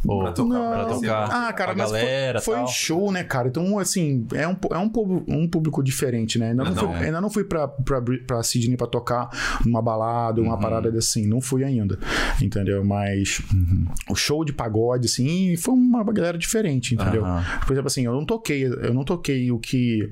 Ou 0.08 0.24
Pra 0.24 0.32
tocar, 0.32 0.60
pra 0.72 0.86
tocar 0.86 1.24
Ah, 1.32 1.54
cara, 1.54 1.72
a 1.72 1.76
mas 1.76 1.90
foi- 1.90 2.00
galera 2.00 2.42
foi, 2.42 2.56
tal? 2.56 2.68
show, 2.68 3.12
né, 3.12 3.24
cara? 3.24 3.48
Então, 3.50 3.78
assim, 3.78 4.26
é 4.34 4.48
um, 4.48 4.56
é 4.72 4.78
um, 4.78 4.90
público, 4.90 5.26
um 5.32 5.48
público 5.48 5.84
diferente, 5.84 6.40
né? 6.40 6.52
Ainda 6.52 6.64
não, 6.64 6.74
Não, 6.74 6.88
fui, 6.94 7.02
é. 7.02 7.06
ainda 7.06 7.22
não 7.22 7.30
fui 7.30 7.44
pra, 7.44 7.68
pra, 7.68 8.02
pra 8.26 8.42
Sydney 8.44 8.78
pra 8.78 8.88
tocar 8.88 9.30
numa 9.66 9.82
balada, 9.82 10.42
Uhum. 10.42 10.48
uma 10.48 10.58
parada 10.60 10.90
assim. 10.98 11.28
Não 11.28 11.42
fui 11.42 11.64
ainda, 11.64 12.00
entendeu? 12.42 12.84
Mas 12.84 13.42
Uhum. 13.54 13.86
o 14.10 14.16
show 14.16 14.44
de 14.44 14.54
pagode, 14.54 15.06
assim, 15.06 15.56
foi 15.58 15.74
uma 15.74 16.04
galera 16.04 16.38
diferente, 16.38 16.96
entendeu? 16.96 17.24
Aham. 17.26 17.44
Por 17.66 17.74
exemplo, 17.74 17.88
assim, 17.88 18.06
eu 18.06 18.14
não 18.14 18.26
toquei, 18.26 18.66
eu 18.66 18.94
não 18.94 19.04
toquei 19.04 19.52
o 19.52 19.60
que, 19.60 20.10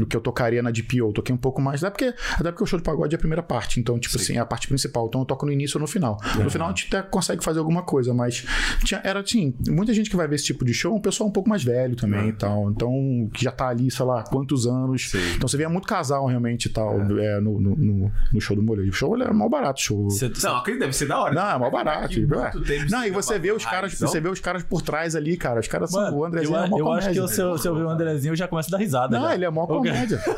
o 0.00 0.06
que 0.06 0.16
eu 0.16 0.20
tocaria 0.20 0.62
na 0.62 0.70
DPO, 0.70 1.08
eu 1.08 1.12
toquei 1.12 1.34
um 1.34 1.38
pouco 1.38 1.60
mais, 1.60 1.82
até 1.82 1.90
porque, 1.90 2.14
até 2.34 2.50
porque 2.52 2.62
o 2.62 2.66
show 2.66 2.78
de 2.78 2.84
pagode 2.84 3.14
é 3.14 3.16
a 3.16 3.18
primeira 3.18 3.42
parte, 3.42 3.80
então, 3.80 3.98
tipo 3.98 4.16
assim, 4.16 4.34
é 4.36 4.38
a 4.38 4.46
parte 4.46 4.68
principal. 4.68 5.06
Então 5.08 5.20
eu 5.22 5.24
toco 5.24 5.46
no 5.50 5.54
início 5.54 5.76
ou 5.78 5.80
no 5.80 5.86
final. 5.86 6.18
No 6.42 6.50
final 6.50 6.68
a 6.68 6.70
gente 6.70 6.86
até 6.94 7.02
consegue 7.06 7.42
fazer 7.42 7.58
alguma 7.58 7.82
coisa, 7.82 8.14
mas 8.14 8.44
tinha, 8.84 9.00
era 9.04 9.20
assim, 9.20 9.52
muita 9.68 9.92
gente 9.92 10.08
que 10.08 10.16
vai 10.16 10.26
ver 10.28 10.36
esse 10.36 10.44
tipo 10.44 10.64
de 10.64 10.72
show 10.72 10.92
é 10.94 10.96
um 10.96 11.00
pessoal 11.00 11.28
um 11.28 11.32
pouco 11.32 11.48
mais 11.48 11.62
velho 11.64 11.96
também 11.96 12.28
e 12.28 12.32
tal. 12.32 12.70
Então, 12.70 13.28
que 13.32 13.42
já 13.44 13.50
tá 13.50 13.68
ali, 13.68 13.90
sei 13.90 14.04
lá, 14.06 14.22
quantos 14.22 14.66
anos. 14.66 15.10
Sim. 15.10 15.18
Então 15.36 15.48
você 15.48 15.56
vê 15.56 15.66
muito 15.68 15.86
casal 15.86 16.26
realmente 16.26 16.66
e 16.66 16.68
tal, 16.70 17.00
é, 17.18 17.40
no, 17.40 17.60
no, 17.60 17.76
no, 17.76 18.12
no 18.32 18.40
show 18.40 18.56
do 18.56 18.62
molejo. 18.62 18.90
O 18.90 18.92
show 18.92 19.14
ele 19.14 19.24
é 19.24 19.32
mal 19.32 19.48
barato, 19.48 19.80
o 19.80 19.82
show. 19.82 20.10
Você- 20.10 20.30
Não, 20.42 20.56
aquele 20.56 20.78
deve 20.78 20.92
ser 20.92 21.06
da 21.06 21.20
hora. 21.20 21.34
Não, 21.34 21.50
é 21.50 21.58
mal 21.58 21.70
barato. 21.70 22.12
É. 22.14 22.50
tempo 22.60 22.90
Não, 22.90 23.04
e 23.04 23.10
você 23.10 23.38
vê 23.38 23.52
os 23.52 23.64
caras, 23.64 23.94
você 23.98 24.20
vê 24.20 24.28
os 24.28 24.40
caras 24.40 24.62
por 24.62 24.82
trás 24.82 25.14
ali, 25.16 25.36
cara. 25.36 25.60
Os 25.60 25.68
caras 25.68 25.90
são 25.90 26.02
Mano, 26.02 26.16
o 26.16 26.20
eu, 26.20 26.24
Andrezinho 26.26 26.56
é 26.56 26.64
uma 26.66 26.78
eu 26.78 26.92
acho 26.92 27.08
que 27.08 27.14
comédia. 27.16 27.20
eu, 27.20 27.28
se, 27.28 27.40
eu, 27.40 27.58
se 27.58 27.68
eu 27.68 27.74
ver 27.74 27.82
o 27.84 27.88
Andrezinho, 27.90 28.32
eu 28.32 28.36
já 28.36 28.46
começo 28.48 28.68
a 28.68 28.72
dar 28.72 28.78
risada. 28.78 29.18
Não, 29.18 29.28
já. 29.28 29.34
ele 29.34 29.44
é 29.44 29.50
mó 29.50 29.64
O 29.64 29.66
comédia. 29.66 30.20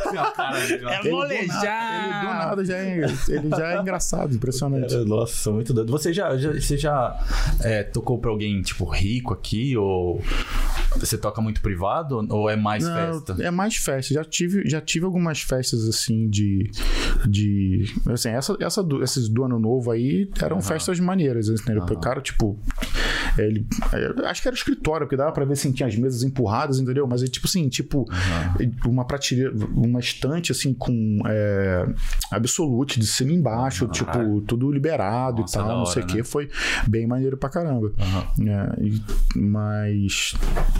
É 0.63 0.69
Ele 0.69 0.79
do 0.79 0.85
nada- 0.85 1.09
Ele 1.09 1.47
do 1.47 2.27
nada 2.27 2.65
já 2.65 2.77
é, 2.77 3.05
ele 3.29 3.49
já 3.51 3.73
é 3.73 3.81
engraçado, 3.81 4.35
impressionante. 4.35 4.95
Nossa, 5.05 5.51
muito 5.51 5.73
doido. 5.73 5.91
Você 5.91 6.13
já, 6.13 6.37
já- 6.37 6.53
você 6.53 6.77
já 6.77 7.17
é, 7.61 7.83
tocou 7.83 8.19
pra 8.19 8.31
alguém, 8.31 8.61
tipo, 8.63 8.85
rico 8.85 9.33
aqui? 9.33 9.77
Ou 9.77 10.21
você 10.97 11.17
toca 11.19 11.41
muito 11.41 11.61
privado? 11.61 12.27
Ou 12.31 12.49
é 12.51 12.57
mais 12.57 12.85
Não, 12.85 12.95
festa? 13.25 13.43
é 13.43 13.51
mais 13.51 13.77
festa. 13.77 14.15
Já 14.15 14.25
tive, 14.25 14.69
já 14.69 14.81
tive 14.81 15.05
algumas 15.05 15.41
festas 15.41 15.87
assim 15.89 16.29
de. 16.29 16.71
de 17.29 17.85
assim, 18.11 18.31
essa, 18.31 18.57
essa 18.61 18.83
do, 18.83 19.03
esses 19.03 19.29
do 19.29 19.45
ano 19.45 19.59
novo 19.59 19.91
aí 19.91 20.29
eram 20.41 20.61
festas 20.61 20.99
maneiras, 21.01 21.49
entendeu? 21.49 21.83
O 21.85 22.01
cara, 22.01 22.21
tipo. 22.21 22.59
Ele, 23.39 23.67
eu 24.19 24.27
acho 24.27 24.43
que 24.43 24.49
era 24.49 24.55
escritório, 24.55 25.07
porque 25.07 25.17
dava 25.17 25.33
pra 25.33 25.45
ver 25.47 25.55
assim, 25.55 25.73
tinha 25.73 25.87
as 25.87 25.97
mesas 25.97 26.23
empurradas, 26.23 26.79
entendeu? 26.79 27.07
Mas 27.07 27.23
é 27.23 27.27
tipo 27.27 27.47
assim, 27.47 27.67
tipo, 27.69 28.07
uma 28.85 29.07
prateleira, 29.07 29.53
uma 29.75 30.01
estante 30.01 30.53
assim 30.53 30.75
com 30.75 31.19
é, 31.27 31.87
absolute 32.31 33.01
de 33.01 33.07
cima 33.07 33.33
embaixo, 33.33 33.87
tipo, 33.89 34.41
tudo 34.43 34.71
liberado 34.83 35.43
Nossa, 35.43 35.59
e 35.59 35.59
tal, 35.61 35.69
da 35.69 35.75
não 35.75 35.83
hora, 35.83 35.93
sei 35.93 36.03
o 36.03 36.07
né? 36.07 36.13
que. 36.13 36.23
Foi 36.25 36.49
bem 36.89 37.07
maneiro 37.07 37.37
pra 37.37 37.49
caramba. 37.49 37.93
É, 38.41 38.83
e- 38.85 39.03
mas 39.39 40.35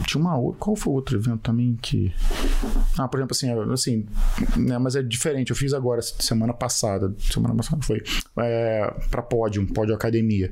tinha 0.05 0.19
uma 0.21 0.37
outra. 0.37 0.59
Qual 0.59 0.75
foi 0.75 0.91
o 0.91 0.95
outro 0.95 1.17
evento 1.17 1.39
também 1.39 1.77
que. 1.81 2.13
Ah, 2.97 3.07
por 3.07 3.19
exemplo, 3.19 3.31
assim, 3.33 3.49
é, 3.49 3.73
assim, 3.73 4.05
né, 4.57 4.77
mas 4.77 4.95
é 4.95 5.01
diferente. 5.01 5.51
Eu 5.51 5.55
fiz 5.55 5.73
agora, 5.73 6.01
semana 6.01 6.53
passada. 6.53 7.13
Semana 7.19 7.55
passada 7.55 7.81
foi. 7.81 8.01
É, 8.37 8.93
pra 9.09 9.21
pódio, 9.21 9.65
pódio 9.67 9.95
academia. 9.95 10.51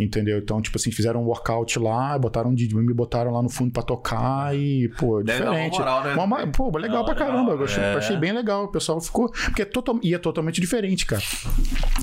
Entendeu? 0.00 0.38
Então, 0.38 0.60
tipo 0.62 0.78
assim, 0.78 0.90
fizeram 0.90 1.22
um 1.22 1.26
workout 1.26 1.78
lá, 1.78 2.18
botaram 2.18 2.50
um 2.50 2.54
me 2.54 2.94
botaram 2.94 3.32
lá 3.32 3.42
no 3.42 3.48
fundo 3.48 3.72
pra 3.72 3.82
tocar 3.82 4.56
e, 4.56 4.88
pô, 4.98 5.16
uma 5.16 5.24
diferente. 5.24 5.78
moral, 5.78 6.04
né? 6.04 6.14
Uma- 6.14 6.46
pô, 6.46 6.64
legal 6.78 7.04
pra 7.04 7.14
legal, 7.14 7.28
caramba. 7.28 7.52
Eu 7.52 7.64
achei, 7.64 7.82
é. 7.82 7.94
achei 7.94 8.16
bem 8.16 8.32
legal. 8.32 8.64
O 8.64 8.68
pessoal 8.68 9.00
ficou. 9.00 9.30
Porque 9.30 9.62
é 9.62 9.64
total, 9.64 9.98
e 10.02 10.14
é 10.14 10.18
totalmente 10.18 10.60
diferente, 10.60 11.06
cara. 11.06 11.22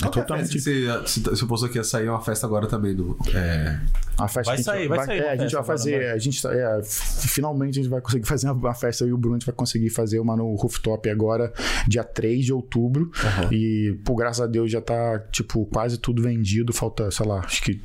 É 0.02 0.07
é 0.07 0.10
totalmente 0.10 0.49
que 0.76 0.85
você, 1.10 1.19
você, 1.22 1.30
você 1.30 1.45
postou 1.45 1.69
que 1.69 1.77
ia 1.77 1.84
sair 1.84 2.10
uma 2.10 2.22
festa 2.22 2.45
agora 2.45 2.68
também 2.68 2.95
do. 2.95 3.18
É, 3.34 3.80
A 4.18 4.27
festa 4.27 4.43
Vai 4.43 4.43
que 4.43 4.49
a 4.52 4.56
gente 4.57 4.65
sair, 4.65 4.88
vai 4.88 5.06
sair 5.06 5.19
É, 5.19 5.30
a 5.31 5.35
gente 5.38 5.52
vai 5.52 5.61
agora, 5.61 5.64
fazer. 5.64 5.99
né? 5.99 6.11
A 6.11 6.18
gente, 6.18 6.41
tá- 6.41 6.53
é, 6.53 6.81
finalmente 6.84 7.80
a 7.80 7.84
gente 7.84 7.89
vai 7.91 8.02
conseguir 8.02 8.26
fazer 8.27 8.49
uma, 8.49 8.73
festa. 8.73 9.03
Eu 9.03 9.10
e 9.10 9.14
o 9.14 9.18
Bruno 9.18 9.35
a 9.35 9.39
gente 9.39 9.45
vai 9.45 9.56
conseguir 9.56 9.89
fazer 9.89 10.19
uma 10.19 10.35
no 10.35 10.53
rooftop 10.56 11.10
agora, 11.10 11.52
dia 11.88 12.03
3 12.03 12.45
de 12.45 12.53
outubro. 12.53 13.11
E, 13.52 13.97
pô, 14.06 14.15
graças 14.15 14.41
a 14.41 14.47
Deus 14.47 14.72
já 14.72 14.81
tá, 14.81 15.19
tipo, 15.31 15.65
quase 15.68 15.97
tudo 15.97 16.22
vendido. 16.22 16.73
Falta, 16.73 17.10
sei 17.11 17.26
lá, 17.26 17.39
acho 17.39 17.61
que 17.61 17.81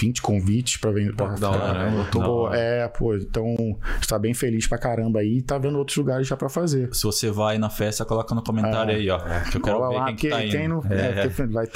20 0.00 0.22
convites 0.22 0.76
pra 0.78 0.90
vender. 0.90 1.14
Pra, 1.14 1.28
da 1.34 1.50
hora, 1.50 1.90
né? 1.90 2.06
Hora. 2.16 2.56
é, 2.58 2.88
pô, 2.88 3.14
então 3.16 3.54
está 4.00 4.18
bem 4.18 4.34
feliz 4.34 4.66
pra 4.66 4.78
caramba 4.78 5.20
aí. 5.20 5.38
e 5.38 5.42
Tá 5.42 5.58
vendo 5.58 5.78
outros 5.78 5.96
lugares 5.96 6.26
já 6.26 6.36
pra 6.36 6.48
fazer. 6.48 6.94
Se 6.94 7.02
você 7.04 7.30
vai 7.30 7.58
na 7.58 7.70
festa, 7.70 8.04
coloca 8.04 8.34
no 8.34 8.42
comentário 8.42 8.94
aí, 8.94 9.08
ó. 9.10 9.18
Que 9.50 9.56
eu 9.58 9.60
quero 9.62 9.88
ver 9.88 9.94
lá, 9.96 10.06
quem 10.06 10.16
que 10.16 10.22
que 10.26 10.28
tá 10.30 10.42
indo. 10.44 10.50
quem 10.52 10.68
não. 10.68 10.82
É. 10.90 11.06
É, 11.24 11.28
porque 11.28 11.42
vai 11.46 11.66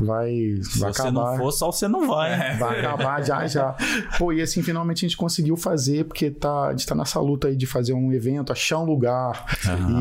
Vai, 0.00 0.30
Se 0.62 0.78
vai 0.78 0.92
você 0.92 1.02
acabar. 1.02 1.12
não 1.32 1.36
for, 1.36 1.52
só 1.52 1.70
você 1.72 1.88
não 1.88 2.06
vai. 2.08 2.56
Vai 2.58 2.80
acabar 2.84 3.22
já, 3.24 3.46
já. 3.46 3.74
Pô, 4.18 4.32
e 4.32 4.40
assim, 4.42 4.62
finalmente 4.62 5.04
a 5.04 5.08
gente 5.08 5.16
conseguiu 5.16 5.56
fazer, 5.56 6.04
porque 6.04 6.30
tá, 6.30 6.66
a 6.68 6.70
gente 6.72 6.86
tá 6.86 6.94
nessa 6.94 7.20
luta 7.20 7.48
aí 7.48 7.56
de 7.56 7.66
fazer 7.66 7.92
um 7.92 8.12
evento, 8.12 8.52
achar 8.52 8.78
um 8.78 8.84
lugar. 8.84 9.44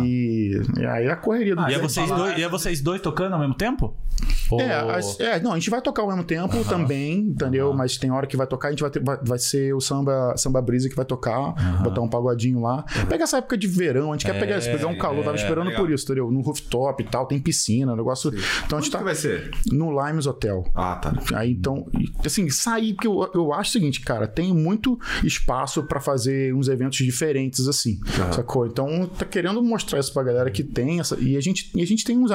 E, 0.04 0.62
e 0.80 0.86
aí 0.86 1.08
a 1.10 1.16
correria 1.16 1.56
do 1.56 1.70
E 1.70 1.74
é, 1.74 1.80
vocês 1.80 2.08
dois, 2.10 2.38
e 2.38 2.44
é 2.44 2.50
vocês 2.50 2.82
dois 2.82 3.02
tocando 3.02 3.34
ao 3.34 3.40
mesmo 3.40 3.54
tempo? 3.56 3.94
Ou- 4.52 4.60
É, 4.60 5.00
é, 5.20 5.40
não, 5.40 5.52
a 5.54 5.56
gente 5.56 5.70
vai 5.70 5.82
tocar 5.82 6.02
ao 6.02 6.08
mesmo 6.10 6.24
tempo 6.26 6.62
também, 6.66 7.20
entendeu? 7.20 7.74
Mas 7.74 7.98
tem 7.98 8.12
hora 8.12 8.28
que 8.28 8.36
vai 8.36 8.46
tocar, 8.48 8.68
a 8.68 8.72
gente 8.72 8.82
vai, 8.82 8.90
ter- 8.90 9.02
vai, 9.04 9.18
vai 9.24 9.40
ser 9.40 9.74
o 9.74 9.80
samba, 9.80 10.34
samba 10.36 10.62
brisa 10.62 10.90
que 10.90 10.96
vai 10.96 11.06
tocar, 11.06 11.54
botar 11.84 12.02
um 12.02 12.10
pagodinho 12.10 12.60
lá. 12.62 12.84
Pega 13.08 13.24
essa 13.24 13.38
época 13.38 13.58
de 13.58 13.68
verão, 13.68 14.10
a 14.12 14.16
gente 14.16 14.26
quer 14.26 14.36
É, 14.36 14.40
pegar, 14.40 14.60
pegar 14.60 14.88
um 14.88 14.98
calor, 14.98 15.24
tava 15.24 15.38
esperando 15.38 15.68
legal. 15.68 15.82
por 15.86 15.92
isso, 15.92 16.04
entendeu? 16.04 16.30
No 16.32 16.42
rooftop 16.42 17.02
e 17.02 17.06
tal, 17.06 17.26
tem 17.28 17.40
piscina, 17.40 17.96
negócio. 17.96 18.30
Então 18.66 18.78
a 18.78 18.82
gente 18.82 18.92
que 18.92 18.98
tá 18.98 19.04
vai 19.04 19.16
ser? 19.16 19.29
No 19.72 19.92
Limes 20.06 20.26
Hotel. 20.26 20.66
Ah, 20.76 20.96
tá. 20.96 21.14
Aí 21.36 21.52
então, 21.52 21.86
assim, 22.26 22.50
sair, 22.50 22.94
porque 22.94 23.08
eu, 23.08 23.30
eu 23.34 23.54
acho 23.54 23.70
o 23.70 23.74
seguinte, 23.74 24.02
cara, 24.02 24.28
tem 24.28 24.54
muito 24.54 25.00
espaço 25.24 25.84
pra 25.84 26.00
fazer 26.00 26.54
uns 26.54 26.68
eventos 26.68 26.98
diferentes 27.00 27.68
assim, 27.68 28.00
Aham. 28.20 28.32
sacou? 28.34 28.66
Então, 28.66 29.06
tá 29.08 29.26
querendo 29.26 29.62
mostrar 29.62 30.00
isso 30.00 30.14
pra 30.14 30.24
galera 30.24 30.50
que 30.52 30.64
tem 30.64 31.00
essa. 31.00 31.18
E 31.20 31.36
a 31.38 31.42
gente, 31.42 31.72
e 31.76 31.82
a 31.82 31.86
gente 31.88 32.04
tem 32.04 32.18
uns, 32.18 32.32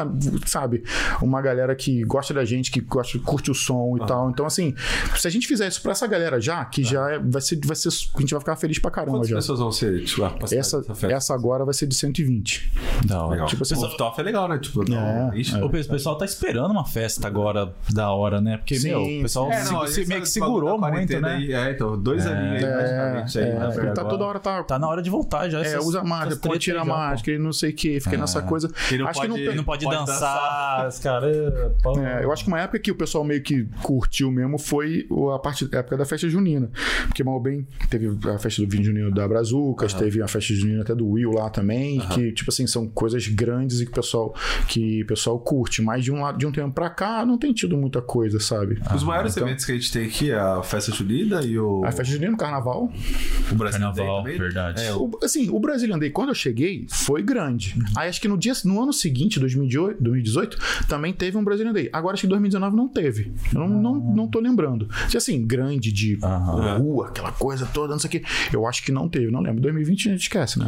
sabe, 0.46 0.82
uma 1.22 1.40
galera 1.40 1.74
que 1.74 2.02
gosta 2.04 2.32
da 2.34 2.44
gente, 2.44 2.70
que 2.70 2.80
gosta, 2.80 3.18
curte 3.18 3.50
o 3.50 3.54
som 3.54 3.96
e 4.02 4.06
tal. 4.06 4.30
Então, 4.30 4.46
assim, 4.46 4.74
se 5.16 5.26
a 5.26 5.30
gente 5.30 5.46
fizer 5.46 5.68
isso 5.68 5.80
pra 5.82 5.92
essa 5.92 6.06
galera 6.06 6.40
já, 6.40 6.64
que 6.64 6.82
já 6.82 7.10
é, 7.12 7.18
vai 7.18 7.40
ser, 7.40 7.58
vai 7.64 7.76
ser. 7.76 7.88
A 7.88 8.20
gente 8.20 8.30
vai 8.32 8.40
ficar 8.40 8.56
feliz 8.56 8.78
pra 8.78 8.90
caramba 8.90 9.18
Quantas 9.18 9.28
já. 9.28 9.36
pessoas 9.36 9.58
vão 9.58 9.72
ser? 9.72 10.04
Tipo, 10.04 10.24
Essa, 10.52 10.82
essa 11.08 11.34
agora 11.34 11.64
vai 11.64 11.74
ser 11.74 11.86
de 11.86 11.94
120. 11.94 12.72
Da 13.06 13.22
hora. 13.22 13.30
Legal. 13.32 13.46
tipo 13.48 13.62
assim, 13.62 13.74
o 13.74 13.78
rooftop 13.80 14.20
é 14.20 14.22
legal, 14.24 14.48
né? 14.48 14.58
Tipo, 14.58 14.88
não, 14.88 15.32
É, 15.32 15.64
O 15.64 15.68
pe- 15.70 15.84
pessoal 15.84 16.16
tá 16.16 16.24
esperando 16.24 16.70
uma 16.70 16.83
festa 16.84 17.26
agora 17.26 17.72
da 17.92 18.10
hora, 18.10 18.40
né? 18.40 18.56
Porque, 18.56 18.76
Sim, 18.76 18.88
meu, 18.88 19.02
o 19.02 19.22
pessoal 19.22 19.50
É, 19.50 19.56
se- 19.62 19.72
não, 19.72 19.86
se- 19.86 20.06
meio 20.06 20.06
que 20.06 20.10
bagulho 20.10 20.26
segurou 20.26 20.78
muito, 20.80 21.20
né? 21.20 21.34
Aí, 21.34 21.52
é, 21.52 21.70
então, 21.72 21.98
dois 22.00 22.26
aninhos 22.26 22.62
aí, 22.64 22.72
praticamente. 22.72 23.38
aí, 23.38 23.44
É, 23.44 23.50
velho? 23.50 23.74
tá 23.94 24.00
agora- 24.00 24.08
toda 24.08 24.24
hora 24.24 24.38
tá. 24.40 24.62
Tá 24.64 24.78
na 24.78 24.88
hora 24.88 25.02
de 25.02 25.10
voltar 25.10 25.48
já. 25.48 25.58
É, 25.58 25.62
essas- 25.62 25.84
usa 25.84 25.98
essas 25.98 26.08
máscara, 26.08 26.30
treta 26.36 26.48
pode 26.48 26.60
tirar 26.60 26.80
aí 26.80 26.86
já, 26.86 26.92
pô. 26.92 26.98
máscara 26.98 27.36
e 27.36 27.40
não 27.40 27.52
sei 27.52 27.70
o 27.70 27.74
que, 27.74 28.00
fica 28.00 28.16
nessa 28.16 28.42
coisa. 28.42 28.70
E 28.92 28.98
não 28.98 29.06
acho 29.08 29.20
que 29.20 29.28
pode- 29.28 29.44
não, 29.46 29.54
Não 29.54 29.64
pode, 29.64 29.84
Pode 29.84 29.96
dançar, 29.96 30.90
caras. 31.02 31.02
pô. 31.82 31.98
É, 32.00 32.24
eu 32.24 32.32
acho 32.32 32.44
que 32.44 32.48
uma 32.48 32.60
época 32.60 32.78
que 32.78 32.90
o 32.90 32.94
pessoal 32.94 33.24
meio 33.24 33.42
que 33.42 33.64
curtiu 33.82 34.30
mesmo 34.30 34.58
foi 34.58 35.06
a, 35.34 35.38
parte, 35.38 35.68
a 35.72 35.78
época 35.78 35.96
da 35.96 36.04
festa 36.04 36.28
junina. 36.28 36.70
Porque 37.06 37.22
mal 37.22 37.40
bem 37.40 37.66
teve 37.90 38.08
a 38.28 38.38
festa 38.38 38.62
do 38.62 38.68
vinho 38.68 38.84
junino 38.84 39.10
da 39.10 39.26
Brazucas, 39.28 39.92
teve 39.94 40.22
a 40.22 40.28
festa 40.28 40.52
junina 40.54 40.82
até 40.82 40.94
do 40.94 41.06
Will 41.08 41.32
lá 41.32 41.48
também, 41.50 42.00
que, 42.08 42.32
tipo 42.32 42.50
assim, 42.50 42.66
são 42.66 42.86
coisas 42.88 43.26
grandes 43.28 43.80
e 43.80 43.84
que 43.86 43.92
o 43.92 43.94
pessoal, 43.94 44.34
que 44.68 45.02
o 45.02 45.06
pessoal 45.06 45.38
curte. 45.38 45.82
Mas 45.82 46.04
de 46.04 46.12
um, 46.12 46.20
lado, 46.22 46.38
de 46.38 46.46
um 46.46 46.52
tempo 46.52 46.72
pra 46.74 46.90
cá 46.90 47.24
não 47.24 47.38
tem 47.38 47.52
tido 47.52 47.76
muita 47.76 48.00
coisa, 48.02 48.40
sabe? 48.40 48.80
Os 48.94 49.02
maiores 49.04 49.36
então- 49.36 49.46
eventos 49.48 49.64
que 49.64 49.72
a 49.72 49.74
gente 49.74 49.92
tem 49.92 50.04
aqui 50.06 50.30
é 50.30 50.38
a 50.38 50.62
festa 50.62 50.92
junina 50.92 51.42
e 51.42 51.58
o. 51.58 51.84
A 51.84 51.92
festa 51.92 52.04
junina, 52.12 52.32
o 52.34 52.36
carnaval 52.36 52.54
carnaval. 52.54 52.92
O 53.50 53.54
Brasil 53.54 53.80
Carnaval, 53.80 54.18
também? 54.22 54.38
verdade. 54.38 54.80
É, 54.82 54.94
O- 54.94 55.10
assim, 55.22 55.50
o 55.50 55.58
Brazilian 55.58 55.98
Day, 55.98 56.10
quando 56.10 56.28
eu 56.30 56.34
cheguei, 56.34 56.86
foi 56.88 57.22
grande. 57.22 57.74
Aí 57.96 58.08
acho 58.08 58.20
que 58.20 58.28
no 58.28 58.38
dia, 58.38 58.52
no 58.64 58.82
ano 58.82 58.92
seguinte, 58.92 59.38
2018, 59.40 60.02
2018, 60.02 60.58
também 60.88 61.12
teve 61.12 61.36
um 61.36 61.44
Brazilian 61.44 61.72
Day. 61.72 61.88
Agora 61.92 62.14
acho 62.14 62.22
que 62.22 62.26
em 62.26 62.30
2019 62.30 62.76
não 62.76 62.88
teve. 62.88 63.32
Eu 63.52 63.60
não, 63.60 63.68
não, 63.68 63.94
não 64.14 64.28
tô 64.28 64.40
lembrando. 64.40 64.88
Se 65.08 65.16
assim, 65.16 65.44
grande 65.46 65.92
de 65.92 66.18
Aham. 66.22 66.78
rua, 66.78 67.08
aquela 67.08 67.32
coisa 67.32 67.66
toda, 67.66 67.92
não 67.92 67.98
sei 67.98 68.08
o 68.08 68.10
quê. 68.12 68.22
Eu 68.52 68.66
acho 68.66 68.84
que 68.84 68.92
não 68.92 69.08
teve, 69.08 69.30
não 69.30 69.40
lembro. 69.40 69.60
2020 69.60 70.08
a 70.08 70.12
gente 70.12 70.22
esquece, 70.22 70.58
né? 70.58 70.66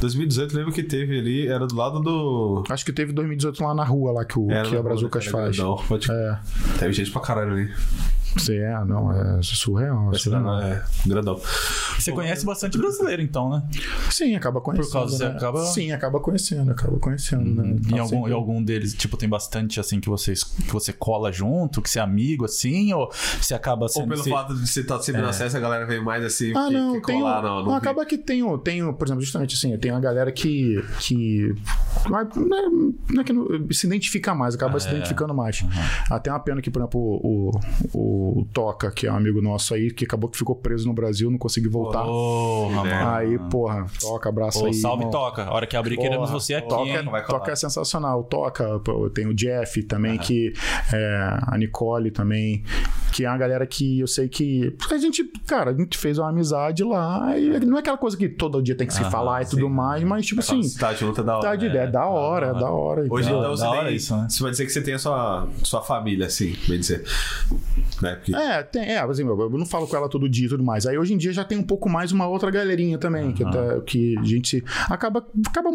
2018, 0.00 0.56
lembro 0.56 0.72
que 0.72 0.82
teve 0.82 1.18
ali, 1.18 1.46
era 1.46 1.66
do 1.66 1.74
lado 1.74 2.00
do. 2.00 2.64
Acho 2.68 2.84
que 2.84 2.92
teve 2.92 3.12
2018 3.12 3.62
lá 3.62 3.74
na 3.74 3.84
rua, 3.84 4.12
lá 4.12 4.24
que 4.24 4.38
o, 4.38 4.50
Era 4.50 4.68
que 4.68 4.76
a 4.76 4.82
Brazucas 4.82 5.26
rua, 5.26 5.37
faz. 5.44 5.58
Não, 5.58 5.76
pode... 5.76 6.10
É, 6.10 6.38
Teve 6.78 6.92
gente 6.92 7.10
pra 7.10 7.20
caralho 7.20 7.52
ali. 7.52 7.74
É, 8.50 8.84
não, 8.84 9.12
é 9.12 9.40
surreal. 9.42 10.10
Esse 10.12 10.24
surreal. 10.24 10.60
era, 10.60 10.68
é, 10.76 10.82
grandão. 11.08 11.40
Você 11.98 12.12
conhece 12.12 12.44
bastante 12.46 12.78
brasileiro, 12.78 13.22
então, 13.22 13.50
né? 13.50 13.62
Sim, 14.10 14.34
acaba 14.36 14.60
conhecendo. 14.60 14.92
causa- 14.92 15.16
você 15.16 15.28
né? 15.28 15.36
acaba- 15.36 15.64
Sim, 15.66 15.92
acaba 15.92 16.20
conhecendo, 16.20 16.70
acaba 16.70 16.98
conhecendo. 16.98 17.44
Né? 17.62 17.68
Em 17.70 17.76
Tá 17.80 17.96
algum, 18.00 18.08
sempre- 18.08 18.30
em 18.30 18.34
algum 18.34 18.62
deles, 18.62 18.94
tipo, 18.94 19.16
tem 19.16 19.28
bastante 19.28 19.80
assim 19.80 20.00
que 20.00 20.08
você, 20.08 20.32
que 20.34 20.72
você 20.72 20.92
cola 20.92 21.32
junto, 21.32 21.80
que 21.82 21.90
você 21.90 21.98
é 21.98 22.02
amigo, 22.02 22.44
assim, 22.44 22.92
ou 22.92 23.10
você 23.40 23.54
acaba 23.54 23.82
Ou 23.82 23.88
sendo. 23.88 24.08
pelo 24.08 24.22
se- 24.22 24.30
fato 24.30 24.54
de 24.54 24.66
você 24.68 24.80
estar 24.80 24.98
sempre 25.00 25.22
no 25.22 25.28
acesso, 25.28 25.56
a 25.56 25.60
galera 25.60 25.86
vem 25.86 26.02
mais 26.02 26.24
assim. 26.24 26.52
Ah, 26.56 26.66
que, 26.68 26.74
não, 26.74 26.92
que 27.00 27.06
tem. 27.06 27.18
colar, 27.20 27.42
não, 27.42 27.56
não, 27.60 27.64
não 27.66 27.74
acaba 27.74 28.04
que 28.06 28.16
tem, 28.18 28.42
o- 28.42 28.58
tem, 28.58 28.82
o- 28.82 28.92
por 28.92 29.06
exemplo, 29.06 29.22
justamente 29.22 29.54
assim, 29.54 29.76
tem 29.78 29.90
uma 29.90 30.00
galera 30.00 30.30
que. 30.32 30.82
que 31.00 31.54
não, 32.08 32.18
é, 32.20 32.28
não 32.36 33.18
é- 33.18 33.20
é 33.20 33.24
que 33.24 33.32
não- 33.32 33.46
se 33.72 33.86
identifica 33.86 34.34
mais, 34.34 34.54
acaba 34.54 34.78
se 34.78 34.88
identificando 34.88 35.34
mais. 35.34 35.64
Até 36.10 36.30
uma 36.30 36.40
pena 36.40 36.60
que, 36.62 36.70
por 36.70 36.80
exemplo, 36.80 37.00
o, 37.00 37.50
o, 37.92 38.17
o 38.40 38.46
Toca, 38.52 38.90
que 38.90 39.06
é 39.06 39.12
um 39.12 39.16
amigo 39.16 39.40
nosso 39.40 39.74
aí, 39.74 39.90
que 39.90 40.04
acabou 40.04 40.28
que 40.28 40.36
ficou 40.38 40.54
preso 40.56 40.86
no 40.86 40.92
Brasil, 40.94 41.30
não 41.30 41.38
conseguiu 41.38 41.70
voltar. 41.70 42.02
Porra, 42.04 42.84
mano. 42.84 43.08
Aí, 43.14 43.38
porra, 43.50 43.86
toca, 44.00 44.28
abraço 44.28 44.64
aí. 44.66 44.74
salve, 44.74 45.02
irmão. 45.04 45.10
toca. 45.12 45.44
A 45.44 45.52
hora 45.54 45.66
que 45.66 45.76
abrir, 45.76 45.96
Porra, 45.96 46.08
queremos 46.08 46.30
você 46.30 46.54
aqui. 46.54 46.68
Toca, 46.68 46.88
hein? 46.90 47.04
vai 47.10 47.24
colar. 47.24 47.38
toca 47.40 47.52
é 47.52 47.56
sensacional. 47.56 48.24
Toca, 48.24 48.66
tem 49.14 49.26
o 49.26 49.34
Jeff 49.34 49.82
também, 49.84 50.18
que 50.18 50.52
é, 50.92 51.38
a 51.46 51.56
Nicole 51.58 52.10
também, 52.10 52.62
que 53.12 53.24
é 53.24 53.28
uma 53.28 53.38
galera 53.38 53.66
que 53.66 54.00
eu 54.00 54.06
sei 54.06 54.28
que. 54.28 54.74
A 54.90 54.96
gente, 54.98 55.24
cara, 55.46 55.70
a 55.70 55.74
gente 55.74 55.96
fez 55.96 56.18
uma 56.18 56.28
amizade 56.28 56.82
lá. 56.84 57.38
E 57.38 57.60
não 57.64 57.76
é 57.76 57.80
aquela 57.80 57.98
coisa 57.98 58.16
que 58.16 58.28
todo 58.28 58.62
dia 58.62 58.74
tem 58.74 58.86
que 58.86 58.92
se 58.94 59.00
Aham, 59.02 59.10
falar 59.10 59.42
e 59.42 59.46
tudo 59.46 59.62
sim. 59.66 59.70
mais, 59.72 60.02
mas 60.04 60.26
tipo 60.26 60.40
Aquela 60.40 60.58
assim. 60.60 60.68
cidade 60.68 61.00
junta 61.00 61.22
da 61.22 61.36
hora. 61.38 61.48
Tá 61.48 61.56
de 61.56 61.66
ideia, 61.66 61.82
é 61.84 61.86
da 61.90 62.06
hora, 62.06 62.46
é 62.48 62.52
da 62.52 62.70
hora. 62.70 63.06
Hoje 63.08 63.28
então. 63.28 63.40
então 63.40 63.42
Da 63.42 63.48
você 63.48 63.64
hora 63.64 63.86
tem. 63.86 63.96
isso, 63.96 64.16
né? 64.16 64.26
Você 64.28 64.42
vai 64.42 64.50
dizer 64.50 64.66
que 64.66 64.72
você 64.72 64.82
tem 64.82 64.94
a 64.94 64.98
sua, 64.98 65.48
sua 65.62 65.82
família, 65.82 66.26
assim, 66.26 66.56
bem 66.68 66.78
dizer. 66.80 67.04
Né? 68.10 68.14
Porque 68.16 68.34
É, 68.34 68.62
tem, 68.62 68.82
é, 68.82 68.98
assim, 69.00 69.22
eu 69.22 69.38
eu 69.38 69.50
não 69.50 69.66
falo 69.66 69.86
com 69.86 69.96
ela 69.96 70.08
todo 70.08 70.28
dia 70.28 70.46
e 70.46 70.48
tudo 70.48 70.62
mais. 70.64 70.86
Aí 70.86 70.96
hoje 70.98 71.14
em 71.14 71.16
dia 71.16 71.32
já 71.32 71.44
tem 71.44 71.56
um 71.58 71.62
pouco 71.62 71.88
mais 71.88 72.12
uma 72.12 72.26
outra 72.26 72.50
galerinha 72.50 72.98
também, 72.98 73.32
que, 73.32 73.44
até- 73.44 73.80
que 73.80 74.16
a 74.18 74.22
gente 74.24 74.62
acaba, 74.88 75.26
acaba 75.46 75.70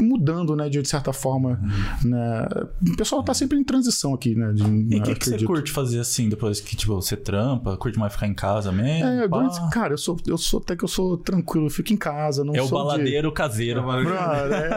mudando, 0.00 0.54
né, 0.56 0.68
de 0.68 0.84
certa 0.86 1.12
forma. 1.12 1.60
Né? 2.04 2.46
O 2.92 2.96
pessoal 2.96 3.22
tá 3.22 3.34
sempre 3.34 3.58
em 3.58 3.64
transição 3.64 4.14
aqui, 4.14 4.34
né? 4.34 4.52
de- 4.52 4.62
E 4.64 4.98
o 4.98 5.02
que, 5.02 5.14
que 5.14 5.24
você 5.24 5.44
curte 5.44 5.70
fazer 5.72 6.00
assim, 6.00 6.28
depois 6.28 6.60
que 6.60 6.76
tipo, 6.76 6.94
você 6.94 7.16
trampa? 7.16 7.76
Curte 7.76 7.98
mais 7.98 8.12
ficar 8.12 8.26
em 8.26 8.34
casa 8.34 8.70
mesmo? 8.72 9.06
É, 9.08 9.28
durante- 9.28 9.70
cara, 9.70 9.94
eu 9.94 9.98
sou, 9.98 10.16
eu 10.26 10.38
sou 10.38 10.60
até 10.60 10.76
que 10.76 10.84
eu 10.84 10.88
sou 10.88 11.16
tranquilo, 11.16 11.66
eu 11.66 11.70
fico 11.70 11.92
em 11.92 11.96
casa, 11.96 12.44
não 12.44 12.54
É 12.54 12.60
o 12.62 12.66
sou 12.66 12.78
baladeiro 12.78 13.30
caseiro. 13.32 13.80
de. 13.80 13.86
Brother, 13.86 14.70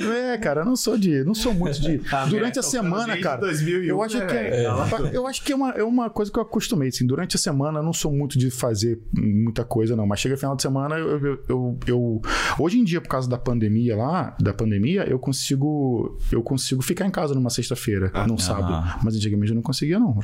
é, 0.00 0.34
é, 0.34 0.38
cara, 0.38 0.60
eu 0.62 0.64
não 0.64 0.76
sou 0.76 0.96
de, 0.98 1.24
não 1.24 1.34
sou 1.34 1.52
muito 1.54 1.80
de. 1.80 2.00
Ah, 2.10 2.24
durante 2.26 2.56
é, 2.56 2.60
a 2.60 2.62
semana, 2.62 3.16
cara, 3.18 3.40
2001, 3.40 3.84
eu 3.84 4.02
acho 4.02 4.18
né, 4.18 4.26
que 4.26 4.34
é, 4.34 4.66
eu 5.12 5.26
acho 5.26 5.42
que 5.42 5.52
é 5.52 5.56
uma, 5.56 5.70
é 5.70 5.82
uma 5.84 6.07
coisa 6.10 6.30
que 6.32 6.38
eu 6.38 6.42
acostumei, 6.42 6.88
assim, 6.88 7.06
durante 7.06 7.36
a 7.36 7.38
semana 7.38 7.78
eu 7.80 7.82
não 7.82 7.92
sou 7.92 8.12
muito 8.12 8.38
de 8.38 8.50
fazer 8.50 9.00
muita 9.12 9.64
coisa 9.64 9.94
não, 9.96 10.06
mas 10.06 10.20
chega 10.20 10.36
final 10.36 10.54
de 10.56 10.62
semana 10.62 10.96
eu, 10.96 11.08
eu, 11.24 11.40
eu, 11.48 11.78
eu- 11.86 12.22
hoje 12.58 12.78
em 12.78 12.84
dia 12.84 13.00
por 13.00 13.08
causa 13.08 13.28
da 13.28 13.38
pandemia 13.38 13.96
lá, 13.96 14.36
da 14.40 14.52
pandemia, 14.52 15.04
eu 15.08 15.18
consigo 15.18 16.18
eu 16.32 16.42
consigo 16.42 16.82
ficar 16.82 17.06
em 17.06 17.10
casa 17.10 17.34
numa 17.34 17.50
sexta-feira, 17.50 18.10
num 18.26 18.38
sábado, 18.38 18.98
mas 19.02 19.14
antigamente 19.16 19.50
eu 19.50 19.54
não 19.56 19.62
conseguia 19.62 19.98
não. 19.98 20.18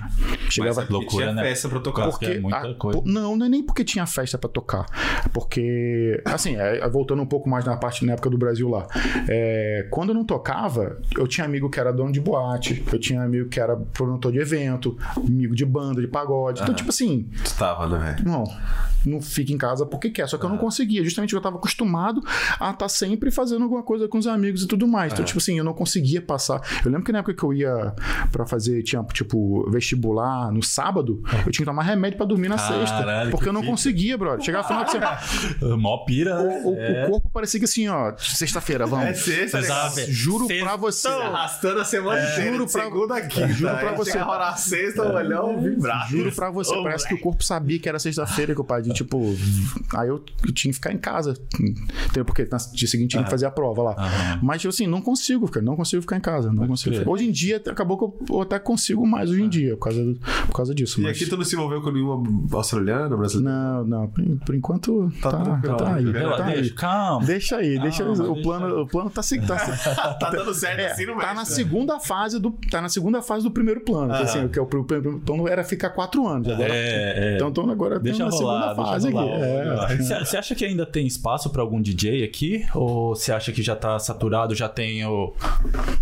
Chegava 0.51 0.75
Mas 0.75 0.79
é 0.79 0.81
porque 0.83 0.93
loucura, 0.93 1.25
tinha 1.27 1.35
né? 1.35 1.43
festa 1.43 1.69
pra 1.69 1.81
tocar. 1.81 2.09
Porque 2.09 2.25
é 2.27 2.41
muita 2.41 2.59
a- 2.59 2.75
coisa. 2.75 3.03
não, 3.05 3.37
não 3.37 3.47
é 3.47 3.49
nem 3.49 3.63
porque 3.63 3.85
tinha 3.85 4.07
festa 4.07 4.37
pra 4.39 4.49
tocar. 4.49 4.87
Porque, 5.33 6.23
assim, 6.25 6.57
é, 6.57 6.89
voltando 6.89 7.21
um 7.23 7.27
pouco 7.27 7.49
mais 7.49 7.65
na 7.65 7.77
parte 7.77 8.05
na 8.07 8.13
época 8.13 8.31
do 8.31 8.39
Brasil 8.39 8.69
lá. 8.69 8.87
é, 9.29 9.87
quando 9.91 10.11
eu 10.11 10.15
não 10.15 10.25
tocava, 10.25 11.01
eu 11.17 11.27
tinha 11.27 11.45
amigo 11.45 11.69
que 11.69 11.79
era 11.81 11.93
dono 11.93 12.13
de 12.13 12.21
boate, 12.21 12.83
eu 12.93 12.99
tinha 12.99 13.23
amigo 13.23 13.49
que 13.49 13.59
era 13.61 13.77
produtor 13.77 14.33
de 14.33 14.39
evento, 14.39 14.97
amigo 15.17 15.55
de 15.55 15.65
banda, 15.75 16.01
de 16.01 16.07
pagode. 16.09 16.63
Então, 16.63 16.75
tipo 16.75 16.91
assim, 16.91 17.29
Tu 17.45 17.55
tava, 17.59 17.87
né, 17.89 17.99
velho? 18.17 18.29
não, 18.29 18.45
não 19.05 19.21
fica 19.21 19.53
em 19.53 19.59
casa 19.59 19.85
porque 19.85 20.09
quer. 20.11 20.27
Só 20.29 20.39
que 20.39 20.45
eu 20.45 20.49
não 20.49 20.57
conseguia. 20.57 21.03
Justamente 21.05 21.35
eu 21.35 21.41
tava 21.41 21.57
acostumado 21.57 22.23
a 22.59 22.71
estar 22.71 22.89
sempre 22.89 23.31
fazendo 23.31 23.63
alguma 23.65 23.83
coisa 23.83 24.09
com 24.09 24.17
os 24.19 24.27
amigos 24.27 24.63
e 24.63 24.67
tudo 24.69 24.87
mais. 24.89 25.13
Então, 25.13 25.25
tipo 25.25 25.39
assim, 25.39 25.59
eu 25.59 25.65
não 25.65 25.75
conseguia 25.75 26.23
passar. 26.23 26.61
Eu 26.85 26.91
lembro 26.91 27.05
que 27.05 27.13
na 27.13 27.19
época 27.19 27.35
que 27.35 27.43
eu 27.43 27.53
ia 27.53 27.93
pra 28.33 28.47
fazer, 28.47 28.83
tinha, 28.83 29.03
tipo, 29.13 29.69
vestibular 29.71 30.51
no 30.53 30.63
sábado, 30.63 31.23
eu 31.45 31.53
tinha 31.53 31.53
que 31.53 31.65
tomar 31.65 31.83
remédio 31.83 32.17
pra 32.17 32.25
dormir 32.27 32.49
na 32.49 32.57
Caralho, 32.57 32.87
sexta. 32.87 33.25
que 33.25 33.31
Porque 33.31 33.49
eu 33.49 33.53
não 33.53 33.61
fita. 33.61 33.71
conseguia, 33.73 34.17
brother. 34.17 34.43
Chegava 34.45 34.63
no 34.63 34.69
final 34.69 34.85
de 34.85 34.91
semana. 34.93 35.19
Mó 35.77 35.99
pira, 36.05 36.43
né? 36.43 36.63
O, 36.65 36.69
o- 36.71 37.07
o 37.07 37.11
corpo 37.11 37.31
parecia 37.33 37.59
que 37.61 37.65
assim, 37.67 37.89
ó, 37.89 38.15
sexta-feira, 38.17 38.87
vamos. 38.87 39.07
É 39.07 39.15
sexta, 39.15 39.59
Exato. 39.59 39.97
né? 39.97 40.07
Juro 40.09 40.47
Sexta. 40.47 40.65
pra 40.65 40.77
você. 40.77 41.09
Arrastando 41.09 41.81
a 41.81 41.85
semana 41.85 42.21
inteira. 42.23 42.53
Juro 42.53 42.67
de 42.67 42.73
pra- 42.73 42.85
segunda 42.85 43.17
a 43.17 43.21
quinta. 43.21 43.49
Juro 43.49 43.77
pra 43.77 43.93
você. 43.93 44.19
hora 44.19 44.57
sexta, 44.57 45.03
olhão, 45.03 45.61
vibrar. 45.71 46.09
Juro 46.11 46.33
pra 46.33 46.51
você, 46.51 46.75
parece 46.83 47.09
que 47.09 47.15
o 47.15 47.21
corpo 47.21 47.45
sabia 47.45 47.79
que 47.79 47.89
era 47.89 47.99
sexta-feira, 47.99 48.55
que 48.55 48.61
o 48.61 48.65
pai 48.65 48.83
de 48.83 48.93
tipo. 48.93 49.35
Aí 49.95 50.09
eu, 50.09 50.23
eu 50.47 50.53
tinha 50.53 50.71
que 50.71 50.75
ficar 50.77 50.93
em 50.93 50.99
casa. 50.99 51.35
Entendeu? 51.61 52.25
Porque 52.25 52.43
no 52.45 52.59
dia 52.75 52.89
seguinte 52.89 53.11
tinha 53.11 53.25
que 53.25 53.31
fazer 53.31 53.47
a 53.47 53.51
prova 53.51 53.83
lá. 53.83 53.95
Aham. 53.99 54.41
Mas, 54.43 54.61
tipo 54.61 54.73
assim, 54.73 54.87
não 54.87 55.01
consigo, 55.01 55.49
cara. 55.51 55.65
Não 55.65 55.77
consigo 55.77 56.03
ficar 56.03 56.17
em 56.17 56.21
casa. 56.21 56.53
Não 56.53 56.67
consigo. 56.67 56.95
crer. 56.97 57.09
Hoje 57.09 57.27
em 57.27 57.31
dia, 57.33 57.57
acabou 57.67 57.97
que 57.99 58.05
eu, 58.05 58.37
eu 58.37 58.43
até 58.43 58.59
consigo 58.59 59.07
mais 59.07 59.31
hoje 59.31 59.43
em 59.43 59.49
dia, 59.49 59.77
por 59.77 59.85
causa, 59.85 60.15
por 60.47 60.55
causa 60.55 60.75
disso. 60.75 61.01
E 61.01 61.05
mas- 61.05 61.17
aqui 61.17 61.27
tu 61.27 61.37
não 61.37 61.45
se 61.45 61.55
envolveu 61.55 61.81
com 61.83 61.91
nenhuma 61.91 62.23
australiana, 62.57 63.17
brasileira? 63.17 63.51
Não, 63.51 63.85
não. 63.85 64.09
Por, 64.09 64.25
por 64.47 64.55
enquanto, 64.55 65.13
tá, 65.23 65.31
Tá 65.31 65.39
tá, 65.39 65.45
tranquilo, 65.59 65.85
aí. 66.17 66.23
Ela 66.23 66.37
Tá 66.37 66.45
aí. 66.47 66.55
deixa, 66.61 66.75
calma. 66.75 67.27
Deixa 67.27 67.57
aí, 67.57 67.79
deixa 67.81 68.03
aí. 68.05 68.09
Calma, 68.17 68.25
O 68.31 68.35
deixa 68.35 68.43
plano, 68.49 68.67
aí. 68.67 68.73
o 68.83 68.87
plano 68.87 69.11
tá, 69.11 69.23
se- 69.23 69.41
tá, 69.41 69.59
se- 69.59 69.95
Tá 70.19 70.31
dando 70.31 70.55
certo 70.55 70.81
É, 70.81 70.93
assim, 70.93 71.07
não 71.07 71.17
tá 71.19 71.29
na 71.35 71.41
né? 71.41 71.45
segunda 71.45 71.99
fase 72.01 72.39
do 72.39 72.51
tá 72.71 72.81
na 72.81 72.89
segunda 72.89 73.23
fase 73.23 73.45
do 73.45 73.51
primeiro 73.51 73.81
plano, 73.81 74.15
que, 74.15 74.23
assim, 74.23 74.49
que 74.49 74.59
é 74.59 74.63
o 74.63 74.67
pr- 74.67 74.79
então 75.23 75.49
era 75.55 75.65
ficar 75.65 75.91
quatro 75.91 76.27
anos 76.27 76.49
agora. 76.49 76.75
É, 76.75 77.33
é. 77.33 77.35
Então, 77.37 77.49
então 77.49 77.71
agora 77.71 77.99
Deixa 77.99 78.25
estamos 78.25 78.41
na 78.41 78.47
rolar, 78.47 78.69
segunda 78.71 78.89
fase 78.91 79.11
rolar. 79.11 79.85
aqui. 79.85 80.13
É. 80.13 80.25
Você 80.25 80.37
acha 80.37 80.55
que 80.55 80.65
ainda 80.65 80.85
tem 80.85 81.07
espaço 81.07 81.51
pra 81.51 81.63
algum 81.63 81.81
DJ 81.81 82.25
aqui? 82.25 82.67
Ou 82.75 83.15
você 83.15 83.33
acha 83.33 83.53
que 83.53 83.63
já 83.63 83.75
tá 83.77 83.99
saturado, 83.99 84.55
já 84.55 84.69
tem 84.69 85.05
o. 85.05 85.35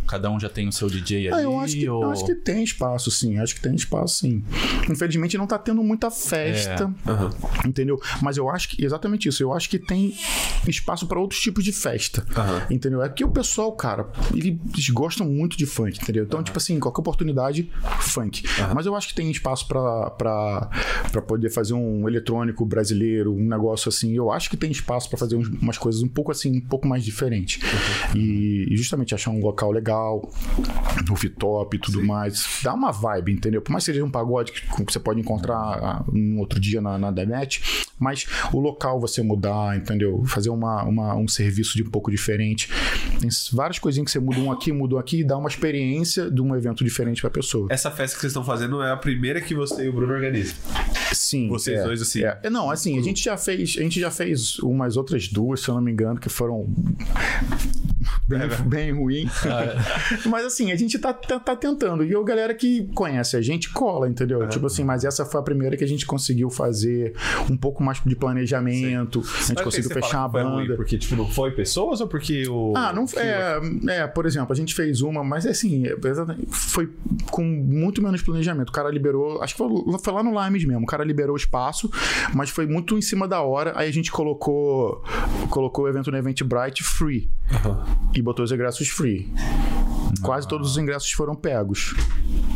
Cada 0.07 0.31
um 0.31 0.41
já 0.41 0.49
tem 0.49 0.69
o 0.69 0.73
seu 0.73 0.89
DJ 0.89 1.29
ali? 1.29 1.41
Ah, 1.41 1.43
eu, 1.43 1.61
acho 1.61 1.75
que, 1.75 1.85
eu 1.85 1.95
ou... 1.97 2.11
acho 2.11 2.25
que 2.25 2.35
tem 2.35 2.65
espaço, 2.65 3.11
sim. 3.11 3.39
Acho 3.39 3.55
que 3.55 3.61
tem 3.61 3.75
espaço, 3.75 4.17
sim. 4.21 4.43
Infelizmente 4.91 5.37
não 5.39 5.47
tá 5.47 5.59
tendo 5.59 5.83
muita 5.83 6.11
festa, 6.11 6.93
Aham. 7.07 7.31
entendeu? 7.67 8.01
Mas 8.21 8.37
eu 8.37 8.49
acho 8.49 8.69
que 8.69 8.85
exatamente 8.85 9.29
isso. 9.29 9.43
Eu 9.43 9.53
acho 9.53 9.69
que 9.69 9.79
tem 9.79 10.15
espaço 10.67 11.07
para 11.07 11.19
outros 11.19 11.41
tipos 11.41 11.65
de 11.65 11.73
festa, 11.73 12.25
Aham. 12.37 12.67
entendeu? 12.71 13.03
É 13.03 13.09
que 13.09 13.25
o 13.25 13.31
pessoal, 13.31 13.73
cara, 13.73 14.09
eles 14.35 14.89
gostam 14.91 15.27
muito 15.27 15.57
de 15.57 15.67
funk, 15.67 15.99
entendeu? 16.03 16.25
Então, 16.25 16.43
tipo 16.43 16.59
assim, 16.59 16.79
qualquer 16.79 17.01
oportunidade, 17.01 17.71
funk. 18.01 18.43
Mas 18.75 18.87
eu 18.87 18.95
acho 18.97 19.09
que 19.09 19.15
tem 19.15 19.31
espaço 19.31 19.42
pra 19.43 20.11
pra 21.11 21.23
poder 21.23 21.51
fazer 21.51 21.75
um 21.75 22.09
eletrônico 22.09 22.65
brasileiro, 22.65 23.33
um 23.33 23.45
negócio 23.45 23.89
assim. 23.89 24.15
Eu 24.15 24.31
acho 24.31 24.49
que 24.49 24.57
tem 24.57 24.71
espaço 24.71 25.09
pra 25.09 25.19
fazer 25.19 25.37
umas 25.37 25.79
coisas 25.79 26.03
um 26.03 26.09
pouco 26.09 26.31
assim, 26.31 26.57
um 26.57 26.61
pouco 26.61 26.87
mais 26.87 27.05
diferentes. 27.05 27.61
E, 28.15 28.67
e 28.71 28.77
justamente 28.77 29.15
achar 29.15 29.31
um 29.31 29.41
local 29.41 29.71
legal, 29.71 30.31
rooftop 31.09 31.77
e 31.77 31.81
tudo 31.81 32.03
mais. 32.05 32.61
Dá 32.63 32.75
uma 32.75 32.91
vibe, 32.91 33.33
entendeu? 33.33 33.61
Por 33.61 33.73
mais 33.73 33.85
que 33.85 33.93
seja 33.93 34.05
um 34.05 34.11
pagode 34.11 34.53
que 34.53 34.63
que 34.85 34.93
você 34.93 34.99
pode 34.99 35.21
encontrar 35.21 35.57
ah, 35.57 36.05
um 36.13 36.39
outro 36.39 36.61
dia 36.61 36.81
na, 36.81 36.99
na 36.99 37.11
Demet, 37.11 37.82
mas 37.99 38.27
o 38.53 38.59
local 38.59 39.01
você 39.01 39.23
mudar, 39.23 39.77
entendeu? 39.77 40.25
Fazer 40.27 40.51
uma, 40.51 40.83
uma- 40.85 41.15
um 41.17 41.29
serviço 41.29 41.77
de 41.77 41.83
um 41.83 41.91
pouco 41.91 42.11
diferente. 42.11 42.69
Tem 43.21 43.29
várias 43.53 43.79
coisinhas 43.79 44.07
que 44.07 44.13
você 44.13 44.19
muda 44.21 44.39
um 44.41 44.51
aqui, 44.51 44.73
muda 44.73 44.97
um 44.97 44.99
aqui 44.99 45.21
e 45.21 45.25
dá 45.25 45.37
uma 45.37 45.49
experiência 45.49 46.31
de 46.31 46.41
um 46.43 46.55
evento 46.57 46.85
diferente 46.85 47.21
pra 47.21 47.31
pessoa. 47.31 47.67
Essa 47.71 47.91
festa 47.91 48.17
que 48.17 48.21
vocês 48.21 48.31
estão 48.31 48.45
fazendo 48.45 48.83
é 48.83 48.91
a 48.91 48.97
primeira 48.97 49.41
que 49.41 49.55
você 49.55 49.85
e 49.85 49.89
o 49.89 49.93
Bruno 49.93 50.13
organizam. 50.13 50.57
Sim. 51.13 51.49
Vocês 51.49 51.79
é, 51.79 51.85
dois, 51.85 52.03
assim. 52.03 52.23
é. 52.25 52.39
É, 52.43 52.51
Não, 52.51 52.71
assim, 52.71 52.99
a 52.99 53.03
gente 53.03 53.23
já 53.23 53.37
fez, 53.37 53.77
a 53.79 53.83
gente 53.83 54.01
já 54.01 54.11
fez 54.11 54.59
umas 54.59 54.97
outras 54.97 55.29
duas, 55.29 55.61
se 55.61 55.69
eu 55.69 55.75
não 55.75 55.83
me 55.83 55.93
engano, 55.93 56.19
que 56.19 56.29
foram 56.29 56.67
bem, 58.27 58.41
bem 58.67 58.93
ruim. 58.93 59.29
mas 60.27 60.45
assim, 60.45 60.73
a 60.73 60.77
gente 60.77 60.99
tá, 60.99 61.13
tá, 61.13 61.39
tá 61.39 61.57
tentando. 61.57 62.05
E 62.05 62.15
a 62.15 62.23
galera 62.23 62.55
que 62.55 62.89
conhece 62.95 63.37
a 63.37 63.41
gente 63.41 63.71
cola, 63.71 64.09
entendeu? 64.09 64.47
Tipo 64.49 64.67
assim, 64.67 64.85
mas 64.85 65.05
essa 65.05 65.25
foi 65.25 65.41
a 65.41 65.43
primeira 65.43 65.77
que 65.77 65.85
a 65.85 65.89
gente 65.89 66.07
conseguiu 66.07 66.51
fazer 66.51 67.15
um 67.51 67.57
pouco 67.57 67.83
mais 67.83 68.01
de 68.05 68.17
planejamento. 68.17 69.21
A 69.21 69.39
gente 69.41 69.55
Mas 69.55 69.65
conseguiu 69.65 69.91
fechar 69.91 70.25
a 70.25 70.31
foi 70.31 70.43
banda. 70.43 70.77
Porque, 70.77 70.99
tipo, 70.99 71.17
não 71.17 71.29
foi 71.29 71.51
pessoas 71.51 72.01
ou 72.01 72.07
porque 72.07 72.47
o. 72.49 72.73
Ah, 72.77 72.93
não 72.93 73.07
é, 73.17 73.61
é, 73.89 74.07
por 74.07 74.27
exemplo, 74.27 74.53
a 74.53 74.57
gente 74.57 74.75
fez 74.75 75.03
uma, 75.03 75.23
mas 75.23 75.47
assim, 75.47 75.87
é, 75.87 75.97
foi 76.51 76.91
com 77.31 77.43
muito 77.43 78.03
menos 78.03 78.23
planejamento. 78.23 78.71
O 78.71 78.73
cara 78.73 78.91
liberou, 78.91 79.43
acho 79.43 79.55
que 79.55 79.59
foi, 79.59 79.99
foi 80.03 80.13
lá 80.13 80.23
no 80.23 80.43
Limes 80.43 80.65
mesmo. 80.65 80.83
O 80.83 80.87
cara 80.87 81.05
liberou 81.05 81.35
o 81.35 81.37
espaço, 81.37 81.91
mas 82.35 82.51
foi 82.51 82.67
muito 82.67 82.97
em 82.97 83.03
cima 83.03 83.29
da 83.29 83.43
hora. 83.43 83.73
Aí 83.77 83.89
a 83.89 83.93
gente 83.93 84.11
colocou 84.11 85.03
colocou 85.51 85.85
o 85.85 85.89
evento 85.89 86.11
no 86.11 86.17
Eventbrite 86.17 86.83
free 86.83 87.29
e 88.15 88.23
botou 88.23 88.45
os 88.45 88.53
ingressos 88.53 88.89
free. 88.89 89.29
Quase 90.21 90.47
todos 90.47 90.73
os 90.73 90.77
ingressos 90.79 91.11
foram 91.13 91.35
pegos, 91.35 91.95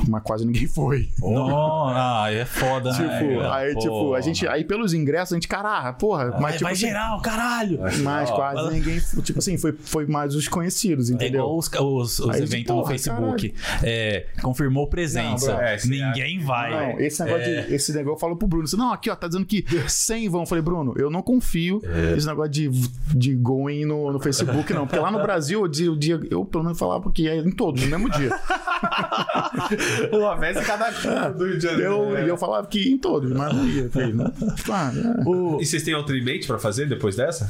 mas 0.09 0.23
quase 0.23 0.45
ninguém 0.45 0.67
foi. 0.67 1.09
Não, 1.19 1.89
ah, 1.89 2.27
é 2.31 2.45
foda, 2.45 2.91
Tipo, 2.91 3.03
né? 3.09 3.49
aí, 3.51 3.73
Pô. 3.75 3.81
tipo, 3.81 4.15
a 4.15 4.21
gente, 4.21 4.47
aí 4.47 4.63
pelos 4.65 4.93
ingressos, 4.93 5.33
a 5.33 5.37
gente, 5.37 5.49
caraca, 5.49 5.93
porra, 5.95 6.33
mas 6.33 6.41
Vai, 6.41 6.53
tipo 6.53 6.65
vai 6.65 6.73
assim, 6.75 6.87
geral, 6.87 7.21
caralho! 7.23 7.79
mas 8.03 8.31
quase 8.31 8.57
fala- 8.57 8.71
ninguém, 8.71 9.01
tipo 9.23 9.39
assim, 9.39 9.57
foi, 9.57 9.73
foi 9.73 10.07
mais 10.07 10.35
os 10.35 10.47
conhecidos, 10.49 11.11
É 11.11 11.15
entendeu? 11.15 11.41
igual 11.45 11.57
os, 11.57 11.69
os, 11.69 12.19
os 12.19 12.31
Aí, 12.35 12.43
eventos 12.43 12.75
no 12.75 12.81
porra, 12.83 12.91
Facebook. 12.91 13.55
É, 13.83 14.27
confirmou 14.43 14.87
presença. 14.89 15.49
Não, 15.53 15.57
bro, 15.57 15.67
é, 15.67 15.77
Ninguém 15.87 16.39
vai. 16.41 16.71
Não, 16.95 17.01
esse 17.01 17.23
negócio, 17.25 17.43
É. 17.47 17.63
de, 17.63 17.75
esse 17.75 17.93
negócio 17.93 18.17
eu 18.17 18.21
falo 18.21 18.37
pro 18.37 18.47
Bruno. 18.47 18.65
assim, 18.65 18.77
Não, 18.77 18.93
aqui, 18.93 19.09
ó, 19.11 19.17
tá 19.17 19.27
dizendo 19.29 19.47
que 19.47 19.65
100 19.89 20.29
vão. 20.29 20.43
Eu 20.43 20.47
falei, 20.47 20.63
Bruno, 20.63 20.95
eu 20.97 21.11
não 21.11 21.23
confio 21.23 21.81
É. 21.85 22.15
nesse 22.15 22.27
negócio 22.27 22.51
de, 22.51 22.69
de 23.15 23.35
going 23.35 23.85
no, 23.85 24.13
no 24.13 24.21
Facebook, 24.21 24.73
não. 24.73 24.87
Porque 24.87 25.01
lá 25.01 25.11
no 25.11 25.23
Brasil, 25.23 25.63
o 25.63 25.69
dia, 25.69 25.91
o 25.91 25.97
dia- 25.97 26.21
eu 26.31 26.45
pelo 26.45 26.65
menos 26.65 26.79
falava 26.79 27.11
que 27.11 27.29
é 27.29 27.46
em 27.47 27.51
todos, 27.51 27.83
no 27.83 27.89
mesmo 27.89 28.11
dia. 28.11 28.31
Uma 30.13 30.37
vez 30.37 30.57
em 30.57 30.63
cada 30.63 30.91
do 31.31 31.47
Rio 31.47 31.59
de 31.59 31.65
Janeiro. 31.65 31.93
Eu, 31.93 32.11
né? 32.13 32.25
e 32.25 32.29
eu 32.29 32.37
falava 32.37 32.67
que 32.67 32.79
ia 32.79 32.95
em 32.95 32.99
todos, 32.99 33.33
mas 33.33 33.55
não 33.55 33.67
ia. 33.67 33.89
Falei, 33.91 34.13
não. 34.13 34.27
Ah, 34.71 34.93
é. 34.95 35.63
E 35.63 35.67
vocês 35.67 35.83
têm 35.83 35.95
outro 35.95 36.17
em-mente 36.17 36.47
pra 36.47 36.59
fazer 36.59 36.87
depois 36.87 37.17
dessa? 37.17 37.49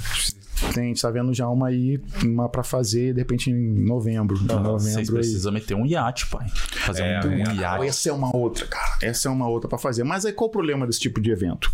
Tem, 0.74 0.84
a 0.84 0.86
gente 0.88 1.02
tá 1.02 1.10
vendo 1.10 1.32
já 1.34 1.48
uma 1.48 1.68
aí, 1.68 2.00
uma 2.24 2.48
pra 2.48 2.62
fazer, 2.62 3.12
de 3.12 3.20
repente, 3.20 3.50
em 3.50 3.84
novembro. 3.84 4.36
Em 4.36 4.46
Vocês 4.46 4.62
novembro 4.62 5.00
aí. 5.16 5.20
precisam 5.20 5.52
meter 5.52 5.74
um 5.74 5.84
iate, 5.86 6.26
pai. 6.26 6.46
Fazer 6.48 7.02
É, 7.02 7.20
um, 7.24 7.28
um 7.28 7.32
é. 7.50 7.54
iate. 7.54 7.86
Essa 7.86 8.08
é 8.08 8.12
uma 8.12 8.34
outra, 8.36 8.66
cara. 8.66 8.98
Essa 9.02 9.28
é 9.28 9.30
uma 9.30 9.48
outra 9.48 9.68
pra 9.68 9.78
fazer. 9.78 10.04
Mas 10.04 10.24
aí 10.24 10.32
qual 10.32 10.48
o 10.48 10.52
problema 10.52 10.86
desse 10.86 11.00
tipo 11.00 11.20
de 11.20 11.30
evento? 11.30 11.70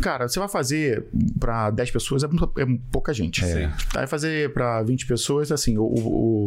Cara, 0.00 0.28
você 0.28 0.38
vai 0.38 0.48
fazer 0.48 1.06
pra 1.38 1.70
10 1.70 1.90
pessoas 1.90 2.22
é, 2.24 2.26
é 2.26 2.66
pouca 2.90 3.12
gente. 3.14 3.44
Sim. 3.44 3.68
Vai 3.92 4.06
fazer 4.06 4.52
pra 4.52 4.82
20 4.82 5.06
pessoas, 5.06 5.50
assim, 5.52 5.76
o. 5.78 5.82
o- 5.84 5.96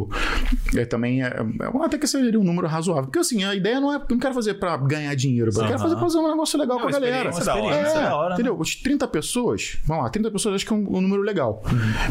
o- 0.04 0.10
é, 0.78 0.86
também 0.86 1.24
é, 1.24 1.28
é- 1.28 1.86
Até 1.86 1.98
que 1.98 2.08
seria 2.08 2.40
um 2.40 2.44
número 2.44 2.68
razoável. 2.68 3.06
Porque 3.06 3.20
assim, 3.20 3.44
a 3.44 3.56
ideia 3.56 3.80
não 3.80 3.92
é. 3.94 3.96
Eu 3.98 4.06
não 4.12 4.20
quero 4.20 4.34
fazer 4.34 4.56
pra 4.56 4.76
ganhar 4.78 5.14
dinheiro. 5.16 5.52
Eu 5.52 5.66
quero 5.66 5.80
fazer 5.80 5.96
pra 5.96 6.04
fazer 6.04 6.18
um 6.18 6.30
negócio 6.30 6.60
legal 6.60 6.78
É 6.78 6.82
com 6.82 6.88
a 6.88 6.92
galera. 6.92 7.16
experiência 7.30 7.46
da 7.46 7.56
hora. 7.56 7.66
experiência 7.76 7.98
É, 8.00 8.04
da 8.04 8.16
hora, 8.16 8.30
né? 8.30 8.34
entendeu? 8.36 8.60
Os 8.60 8.76
30 8.76 9.08
pessoas, 9.08 9.78
vamos 9.86 10.04
lá, 10.04 10.10
30 10.10 10.32
pessoas 10.32 10.56
acho 10.56 10.66
que 10.66 10.74
é 10.74 10.76
um, 10.76 10.98
um 10.98 11.02
número 11.02 11.22
legal. 11.30 11.64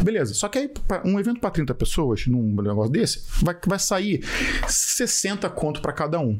Beleza. 0.03 0.33
Só 0.33 0.47
que 0.47 0.57
aí, 0.57 0.71
um 1.05 1.19
evento 1.19 1.39
pra 1.39 1.49
30 1.51 1.73
pessoas, 1.75 2.25
num 2.27 2.61
negócio 2.61 2.91
desse, 2.91 3.23
vai, 3.43 3.55
vai 3.65 3.79
sair 3.79 4.23
60 4.67 5.49
conto 5.49 5.81
pra 5.81 5.91
cada 5.93 6.19
um. 6.19 6.39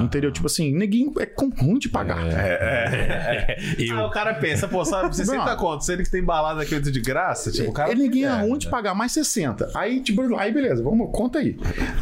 Entendeu? 0.00 0.30
Tipo 0.30 0.46
assim, 0.46 0.72
neguinho 0.72 1.12
é 1.18 1.28
ruim 1.60 1.78
de 1.78 1.88
pagar. 1.88 2.24
É. 2.26 3.56
Eu, 3.78 3.98
Ah, 3.98 4.06
o 4.06 4.10
cara 4.10 4.34
pensa, 4.34 4.68
pô, 4.68 4.84
sabe, 4.84 5.14
60 5.16 5.44
Não. 5.44 5.56
conto, 5.56 5.84
sendo 5.84 6.02
que 6.02 6.10
tem 6.10 6.22
balada 6.22 6.62
aqui 6.62 6.74
dentro 6.74 6.90
de 6.92 7.00
graça, 7.00 7.50
tipo, 7.50 7.70
o 7.70 7.72
cara. 7.72 7.90
Ele 7.90 8.02
ninguém 8.02 8.24
é 8.24 8.28
é, 8.28 8.40
ruim 8.42 8.58
de 8.58 8.68
pagar 8.68 8.94
mais 8.94 9.12
60. 9.12 9.70
Aí, 9.74 10.00
tipo, 10.00 10.36
aí 10.36 10.52
beleza, 10.52 10.82
vamos, 10.82 11.10
conta 11.12 11.38
aí. 11.38 11.58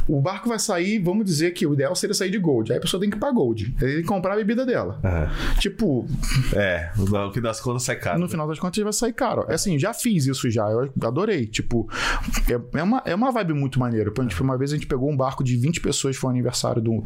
O 0.06 0.20
barco 0.20 0.48
vai 0.48 0.58
sair, 0.58 0.98
vamos 0.98 1.24
dizer 1.24 1.52
que 1.52 1.66
o 1.66 1.74
ideal 1.74 1.94
seria 1.94 2.14
sair 2.14 2.30
de 2.30 2.38
Gold. 2.38 2.72
Aí 2.72 2.78
a 2.78 2.80
pessoa 2.80 3.00
tem 3.00 3.08
que 3.10 3.16
ir 3.16 3.20
pra 3.20 3.30
Gold. 3.30 3.74
Aí 3.80 3.86
tem 3.88 3.96
que 4.02 4.02
comprar 4.04 4.34
a 4.34 4.36
bebida 4.36 4.64
dela. 4.66 5.00
Tipo, 5.58 6.06
É, 6.54 6.90
no 6.96 7.32
que 7.32 7.40
das 7.40 7.60
contas 7.60 7.82
sai 7.82 7.96
caro. 7.96 8.18
no 8.18 8.28
final 8.28 8.46
das 8.46 8.58
contas 8.58 8.82
vai 8.82 8.92
sair 8.92 9.12
caro. 9.12 9.44
É 9.48 9.58
Assim, 9.58 9.76
já 9.78 9.92
fiz 9.92 10.07
isso 10.16 10.50
já, 10.50 10.68
eu 10.70 10.90
adorei. 11.02 11.46
Tipo, 11.46 11.88
é, 12.48 12.78
é, 12.78 12.82
uma, 12.82 13.02
é 13.04 13.14
uma 13.14 13.30
vibe 13.30 13.54
muito 13.54 13.78
maneira. 13.78 14.10
Por 14.10 14.24
exemplo, 14.24 14.44
uma 14.44 14.56
vez 14.58 14.72
a 14.72 14.76
gente 14.76 14.86
pegou 14.86 15.10
um 15.10 15.16
barco 15.16 15.42
de 15.44 15.56
20 15.56 15.80
pessoas, 15.80 16.16
foi 16.16 16.28
um 16.28 16.32
aniversário 16.32 16.80
do. 16.82 17.02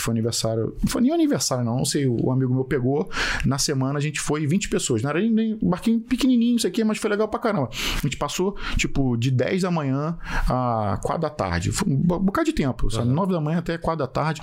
Foi 0.00 0.12
aniversário. 0.12 0.76
Não 0.82 0.88
foi 0.88 1.02
nem 1.02 1.12
aniversário, 1.12 1.64
não. 1.64 1.78
Não 1.78 1.84
sei, 1.84 2.06
o 2.06 2.30
amigo 2.30 2.54
meu 2.54 2.64
pegou. 2.64 3.08
Na 3.44 3.58
semana 3.58 3.98
a 3.98 4.00
gente 4.02 4.20
foi 4.20 4.46
20 4.46 4.68
pessoas. 4.68 5.02
Não 5.02 5.10
era 5.10 5.20
nem, 5.20 5.58
um 5.60 5.68
barquinho 5.70 5.98
pequenininho, 6.00 6.56
isso 6.56 6.66
aqui, 6.66 6.84
mas 6.84 6.98
foi 6.98 7.10
legal 7.10 7.26
pra 7.28 7.40
caramba. 7.40 7.68
A 7.72 8.00
gente 8.02 8.16
passou, 8.16 8.56
tipo, 8.76 9.16
de 9.16 9.30
10 9.30 9.62
da 9.62 9.70
manhã 9.70 10.16
a 10.48 10.98
4 11.02 11.22
da 11.22 11.30
tarde. 11.30 11.72
Foi 11.72 11.92
um 11.92 11.96
bo- 11.96 12.18
bocado 12.20 12.46
de 12.46 12.52
tempo, 12.52 12.90
sabe? 12.90 13.08
9 13.08 13.32
da 13.32 13.40
manhã 13.40 13.58
até 13.58 13.76
4 13.78 13.98
da 13.98 14.06
tarde. 14.06 14.42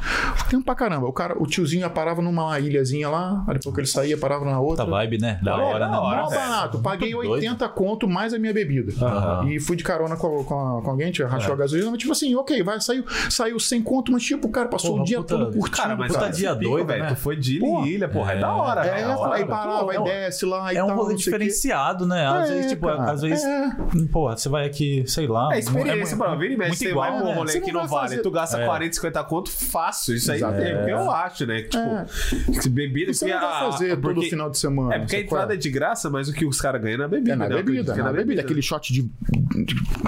Tempo 0.49 0.65
pra 0.65 0.75
caramba. 0.75 1.07
O 1.07 1.13
cara, 1.13 1.35
o 1.41 1.45
tiozinho 1.45 1.89
parava 1.89 2.21
numa 2.21 2.59
ilhazinha 2.59 3.09
lá, 3.09 3.43
depois 3.53 3.73
que 3.75 3.81
ele 3.81 3.87
saía, 3.87 4.17
parava 4.17 4.43
na 4.45 4.59
outra. 4.59 4.83
Puta 4.85 4.97
vibe, 4.97 5.17
né? 5.19 5.39
Da 5.43 5.51
É, 5.51 5.55
hora, 5.55 5.87
da 5.87 6.01
hora, 6.01 6.27
velho. 6.27 6.41
barato. 6.41 6.79
Paguei 6.79 7.13
Muito 7.13 7.31
80 7.31 7.69
conto 7.83 8.07
mais 8.07 8.33
a 8.33 8.39
minha 8.39 8.53
bebida. 8.53 8.93
Aham. 9.05 9.49
E 9.49 9.59
fui 9.59 9.75
de 9.75 9.83
carona 9.83 10.15
com, 10.15 10.43
com, 10.43 10.81
com 10.83 10.89
alguém, 10.89 11.11
tinha 11.11 11.27
rachou 11.27 11.53
a 11.53 11.57
gasolina, 11.57 11.89
mas 11.91 11.99
tipo 11.99 12.11
assim, 12.11 12.35
ok, 12.35 12.63
vai, 12.63 12.79
saiu, 12.79 13.03
saiu 13.29 13.59
100 13.59 13.81
conto, 13.83 14.11
mas 14.11 14.23
tipo, 14.23 14.47
o 14.47 14.51
cara 14.51 14.67
passou 14.69 14.91
Porra, 14.91 15.03
o 15.03 15.05
dia 15.05 15.17
puta- 15.17 15.37
todo 15.37 15.45
curtindo. 15.57 15.77
Cara, 15.77 15.95
mas 15.95 16.11
Puta 16.13 16.25
tá 16.25 16.31
dia 16.31 16.53
doido, 16.55 16.87
velho. 16.87 17.03
né? 17.03 17.09
Tu 17.09 17.15
foi 17.15 17.35
de 17.35 17.63
em 17.63 17.87
ilha, 17.87 18.07
porra. 18.07 18.33
É 18.33 18.39
da 18.39 18.53
hora. 18.53 18.85
É, 18.85 19.03
da 19.07 19.17
hora. 19.17 19.35
aí 19.35 19.45
parava, 19.45 19.91
aí 19.91 19.97
É 19.97 20.03
desce 20.03 20.45
lá 20.45 20.73
e 20.73 20.77
É 20.77 20.83
um 20.83 20.87
tal. 20.87 20.97
rolê 20.97 21.15
diferenciado, 21.15 22.05
né? 22.05 22.25
Às 22.25 22.49
É, 22.49 22.53
vezes, 22.53 22.71
tipo, 22.71 22.87
às 22.87 23.21
vezes. 23.21 23.43
é. 23.43 23.69
Porra, 24.11 24.37
você 24.37 24.49
vai 24.49 24.65
aqui, 24.65 25.03
sei 25.07 25.27
lá. 25.27 25.49
É 25.53 25.59
experiência, 25.59 26.15
é, 26.15 26.17
mano. 26.17 26.37
Vira 26.39 26.53
e 26.53 26.57
mexe, 26.57 26.69
muito 26.69 26.79
você 26.79 26.89
igual, 26.89 27.09
vai 27.11 27.17
pro 27.19 27.27
né? 27.29 27.35
rolê 27.35 27.57
aqui 27.57 27.71
não 27.71 27.83
no 27.83 27.87
Vale, 27.87 28.17
tu 28.19 28.31
gasta 28.31 28.57
É. 28.59 28.65
40, 28.65 28.95
50 28.95 29.23
conto 29.25 29.51
fácil. 29.51 30.15
Isso 30.15 30.31
aí 30.31 30.41
é 30.41 30.47
o 30.47 30.53
que 30.85 30.91
eu 30.91 31.11
acho, 31.11 31.45
né? 31.45 31.61
Tipo, 31.63 32.69
bebida... 32.69 33.13
Você 33.13 33.25
não 33.27 33.39
vai 33.39 33.71
fazer 33.71 33.97
todo 33.97 34.21
final 34.21 34.49
de 34.49 34.57
semana. 34.57 34.95
É 34.95 34.99
porque 34.99 35.15
a 35.15 35.19
entrada 35.19 35.53
é 35.53 35.57
de 35.57 35.69
graça, 35.69 36.09
mas 36.09 36.27
o 36.29 36.33
que 36.33 36.45
os 36.45 36.59
caras 36.59 36.81
ganham 36.81 36.95
é 36.95 36.97
na 36.97 37.07
bebida. 37.07 37.33
É 37.33 37.35
né? 37.35 37.55
Bebida, 37.77 37.93
que 37.93 38.01
na 38.01 38.11
bebida. 38.13 38.41
Aquele 38.41 38.61
shot 38.61 38.93
de. 38.93 39.09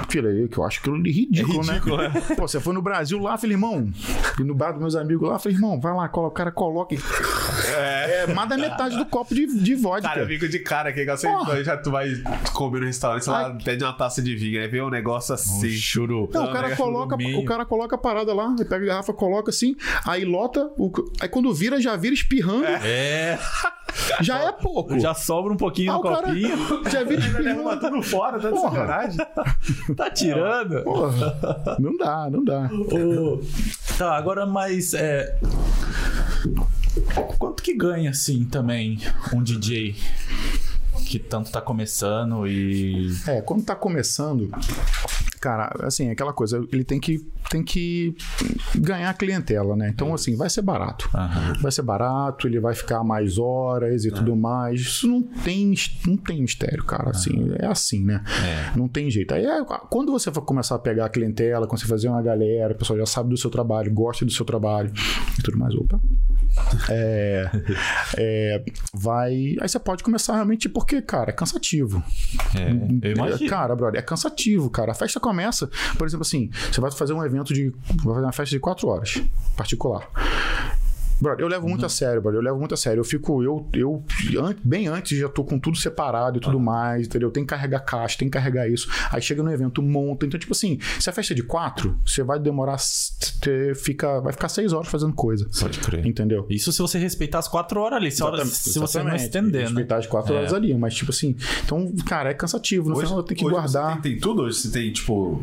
filha 0.09 0.29
aí, 0.29 0.47
que 0.47 0.57
eu 0.57 0.63
acho 0.63 0.79
aquilo 0.79 0.97
ridículo, 1.01 1.59
É 1.61 1.65
ridículo, 1.73 1.97
né? 1.97 2.11
Pô, 2.35 2.47
você 2.47 2.59
foi 2.59 2.73
no 2.73 2.81
Brasil 2.81 3.19
lá, 3.19 3.37
falei, 3.37 3.55
irmão, 3.55 3.89
e 4.39 4.43
no 4.43 4.53
bar 4.55 4.71
dos 4.71 4.81
meus 4.81 4.95
amigos 4.95 5.27
lá, 5.29 5.37
falei, 5.39 5.57
irmão, 5.57 5.79
vai 5.79 5.93
lá, 5.93 6.09
o 6.13 6.31
cara 6.31 6.51
coloca. 6.51 6.93
e- 6.95 6.99
É, 7.77 8.27
mais 8.33 8.49
da 8.49 8.57
metade 8.57 8.97
do 8.97 9.05
copo 9.05 9.33
de, 9.33 9.45
de 9.59 9.75
vodka. 9.75 10.07
Cara, 10.09 10.21
eu 10.21 10.27
fico 10.27 10.47
de 10.47 10.59
cara 10.59 10.89
aqui, 10.89 11.05
que 11.05 11.11
você 11.11 11.27
Porra. 11.27 11.63
já 11.63 11.77
tu 11.77 11.91
vai 11.91 12.09
comer 12.53 12.79
no 12.81 12.85
restaurante, 12.85 13.23
sei 13.23 13.33
lá, 13.33 13.47
Ai. 13.47 13.57
pede 13.63 13.83
uma 13.83 13.93
taça 13.93 14.21
de 14.21 14.35
vinho, 14.35 14.59
aí 14.61 14.67
vê 14.67 14.81
um 14.81 14.89
negócio 14.89 15.33
assim. 15.33 15.69
Churu. 15.69 16.29
Não, 16.33 16.45
o 16.45 16.51
cara, 16.53 16.69
né? 16.69 16.75
coloca, 16.75 17.15
o 17.15 17.45
cara 17.45 17.65
coloca 17.65 17.95
a 17.95 17.97
parada 17.99 18.33
lá, 18.33 18.53
ele 18.57 18.65
pega 18.67 18.83
a 18.83 18.87
garrafa, 18.87 19.13
coloca 19.13 19.49
assim, 19.49 19.75
aí 20.05 20.23
lota, 20.25 20.69
o- 20.77 20.91
aí 21.19 21.27
quando 21.29 21.53
vira, 21.53 21.79
já 21.81 21.95
vira 21.95 22.13
espirrando, 22.13 22.65
É, 22.65 23.37
já 24.21 24.43
é 24.43 24.51
pouco. 24.51 24.99
já 24.99 25.13
sobra 25.13 25.53
um 25.53 25.57
pouquinho 25.57 25.91
Ah, 25.93 25.95
no 25.95 26.03
cara 26.03 26.27
copinho. 26.27 26.83
já 26.89 27.01
Ele 27.01 27.15
arruma 27.17 27.73
espirrando. 27.73 27.79
tudo 27.79 28.01
fora, 28.03 28.39
tá 28.39 28.51
de 28.51 28.59
sacanagem. 28.59 29.17
Tá 29.95 30.09
tirando. 30.09 30.83
Porra, 30.83 31.77
não 31.79 31.95
dá, 31.97 32.29
não 32.29 32.43
dá. 32.43 32.69
Tá, 33.97 34.15
agora 34.17 34.45
mais. 34.45 34.93
É... 34.93 35.37
Quanto 37.37 37.61
que 37.63 37.73
ganha, 37.75 38.09
assim, 38.11 38.45
também, 38.45 38.99
um 39.33 39.41
DJ 39.43 39.95
que 41.07 41.19
tanto 41.19 41.51
tá 41.51 41.61
começando 41.61 42.47
e. 42.47 43.09
É, 43.27 43.41
quando 43.41 43.63
tá 43.63 43.75
começando, 43.75 44.49
cara, 45.45 45.71
assim, 45.85 46.09
aquela 46.09 46.33
coisa, 46.33 46.65
ele 46.73 46.83
tem 46.83 46.99
que, 46.99 47.19
tem 47.51 47.61
que 47.61 48.15
ganhar 48.73 49.11
a 49.11 49.13
clientela, 49.13 49.75
né? 49.75 49.91
Então, 49.93 50.11
assim, 50.11 50.35
vai 50.35 50.49
ser 50.49 50.63
barato. 50.63 51.07
Aham. 51.13 51.53
Vai 51.61 51.71
ser 51.71 51.83
barato, 51.83 52.47
ele 52.47 52.59
vai 52.59 52.73
ficar 52.73 53.03
mais 53.03 53.37
horas 53.37 54.05
e 54.05 54.11
tudo 54.11 54.35
mais. 54.35 54.81
Isso 54.81 55.07
não 55.07 55.21
tem, 55.21 55.75
não 56.07 56.17
tem 56.17 56.41
mistério, 56.41 56.83
cara. 56.83 57.11
Assim, 57.11 57.53
é 57.59 57.67
assim, 57.67 58.03
né? 58.03 58.23
É. 58.43 58.75
Não 58.75 58.87
tem 58.87 59.07
jeito. 59.11 59.35
Aí, 59.35 59.45
é, 59.45 59.63
quando 59.87 60.11
você 60.11 60.31
for 60.31 60.41
começar 60.41 60.73
a 60.73 60.79
pegar 60.79 61.05
a 61.05 61.09
clientela, 61.09 61.67
quando 61.67 61.79
você 61.79 61.87
fazer 61.87 62.09
uma 62.09 62.23
galera, 62.23 62.73
o 62.73 62.77
pessoal 62.77 62.97
já 62.97 63.05
sabe 63.05 63.29
do 63.29 63.37
seu 63.37 63.51
trabalho, 63.51 63.93
gosta 63.93 64.25
do 64.25 64.31
seu 64.31 64.45
trabalho 64.45 64.91
e 65.37 65.43
tudo 65.43 65.59
mais. 65.59 65.75
Opa. 65.75 66.01
É, 66.89 67.49
é, 68.17 68.63
vai. 68.93 69.55
Aí 69.59 69.67
você 69.67 69.79
pode 69.79 70.03
começar 70.03 70.33
realmente, 70.33 70.69
porque, 70.69 71.01
cara, 71.01 71.29
é 71.29 71.33
cansativo. 71.33 72.03
É, 72.55 73.07
eu 73.07 73.11
imagino. 73.13 73.49
Cara, 73.49 73.75
brother, 73.75 73.99
é 73.99 74.03
cansativo, 74.03 74.69
cara. 74.69 74.91
A 74.91 74.95
festa 74.95 75.19
começa, 75.19 75.69
por 75.97 76.07
exemplo, 76.07 76.23
assim, 76.23 76.49
você 76.71 76.81
vai 76.81 76.91
fazer 76.91 77.13
um 77.13 77.23
evento 77.23 77.53
de. 77.53 77.69
Vai 78.03 78.15
fazer 78.15 78.25
uma 78.25 78.31
festa 78.31 78.55
de 78.55 78.59
quatro 78.59 78.87
horas, 78.87 79.21
particular. 79.55 80.09
Brother, 81.21 81.43
eu 81.45 81.47
levo 81.47 81.67
muito 81.67 81.85
a 81.85 81.89
sério, 81.89 82.21
brother. 82.21 82.39
Eu 82.39 82.43
levo 82.43 82.59
muito 82.59 82.73
a 82.73 82.77
sério. 82.77 82.99
Eu 82.99 83.03
fico, 83.05 83.41
eu, 83.43 83.67
eu 83.73 84.03
an- 84.43 84.55
bem 84.63 84.87
antes 84.87 85.17
já 85.17 85.29
tô 85.29 85.43
com 85.43 85.57
tudo 85.57 85.77
separado 85.77 86.37
e 86.37 86.41
tudo 86.41 86.59
mais, 86.59 87.07
entendeu? 87.07 87.31
Tem 87.31 87.43
que 87.43 87.49
carregar 87.49 87.79
caixa, 87.79 88.17
tem 88.17 88.27
que 88.29 88.33
carregar 88.33 88.67
isso. 88.69 88.89
Aí 89.11 89.21
chega 89.21 89.41
no 89.41 89.51
evento, 89.51 89.81
monta. 89.81 90.25
Então, 90.25 90.39
tipo 90.39 90.53
assim, 90.53 90.77
se 90.99 91.09
a 91.09 91.13
festa 91.13 91.33
é 91.33 91.35
de 91.35 91.43
quatro, 91.43 91.97
você 92.05 92.21
vai 92.23 92.39
demorar, 92.39 92.77
você 92.77 93.73
fica, 93.75 94.19
vai 94.21 94.33
ficar 94.33 94.49
seis 94.49 94.73
horas 94.73 94.87
fazendo 94.87 95.13
coisa. 95.13 95.47
Pode 95.59 95.79
crer. 95.79 96.05
Entendeu? 96.05 96.45
Isso 96.49 96.71
se 96.71 96.81
você 96.81 96.97
respeitar 96.99 97.39
as 97.39 97.47
quatro 97.47 97.79
horas 97.79 97.97
ali. 97.97 98.11
Se, 98.11 98.21
hora- 98.23 98.35
Exatamente, 98.41 98.57
se 98.73 98.79
você 98.79 99.03
não 99.03 99.15
estender, 99.15 99.61
né? 99.61 99.67
Respeitar 99.67 99.97
as 99.97 100.07
quatro 100.07 100.33
É. 100.33 100.37
horas 100.37 100.53
ali, 100.53 100.73
mas 100.77 100.93
tipo 100.93 101.11
assim, 101.11 101.35
então, 101.63 101.93
cara, 102.05 102.29
é 102.31 102.33
cansativo. 102.33 102.89
No 102.89 102.95
final 102.97 103.17
eu 103.17 103.23
tenho 103.23 103.37
que 103.39 103.45
hoje 103.45 103.53
guardar. 103.55 103.95
Você 103.95 104.01
tem, 104.01 104.11
tem 104.13 104.19
tudo? 104.19 104.41
Hoje 104.43 104.57
você 104.59 104.69
tem, 104.71 104.91
tipo. 104.91 105.41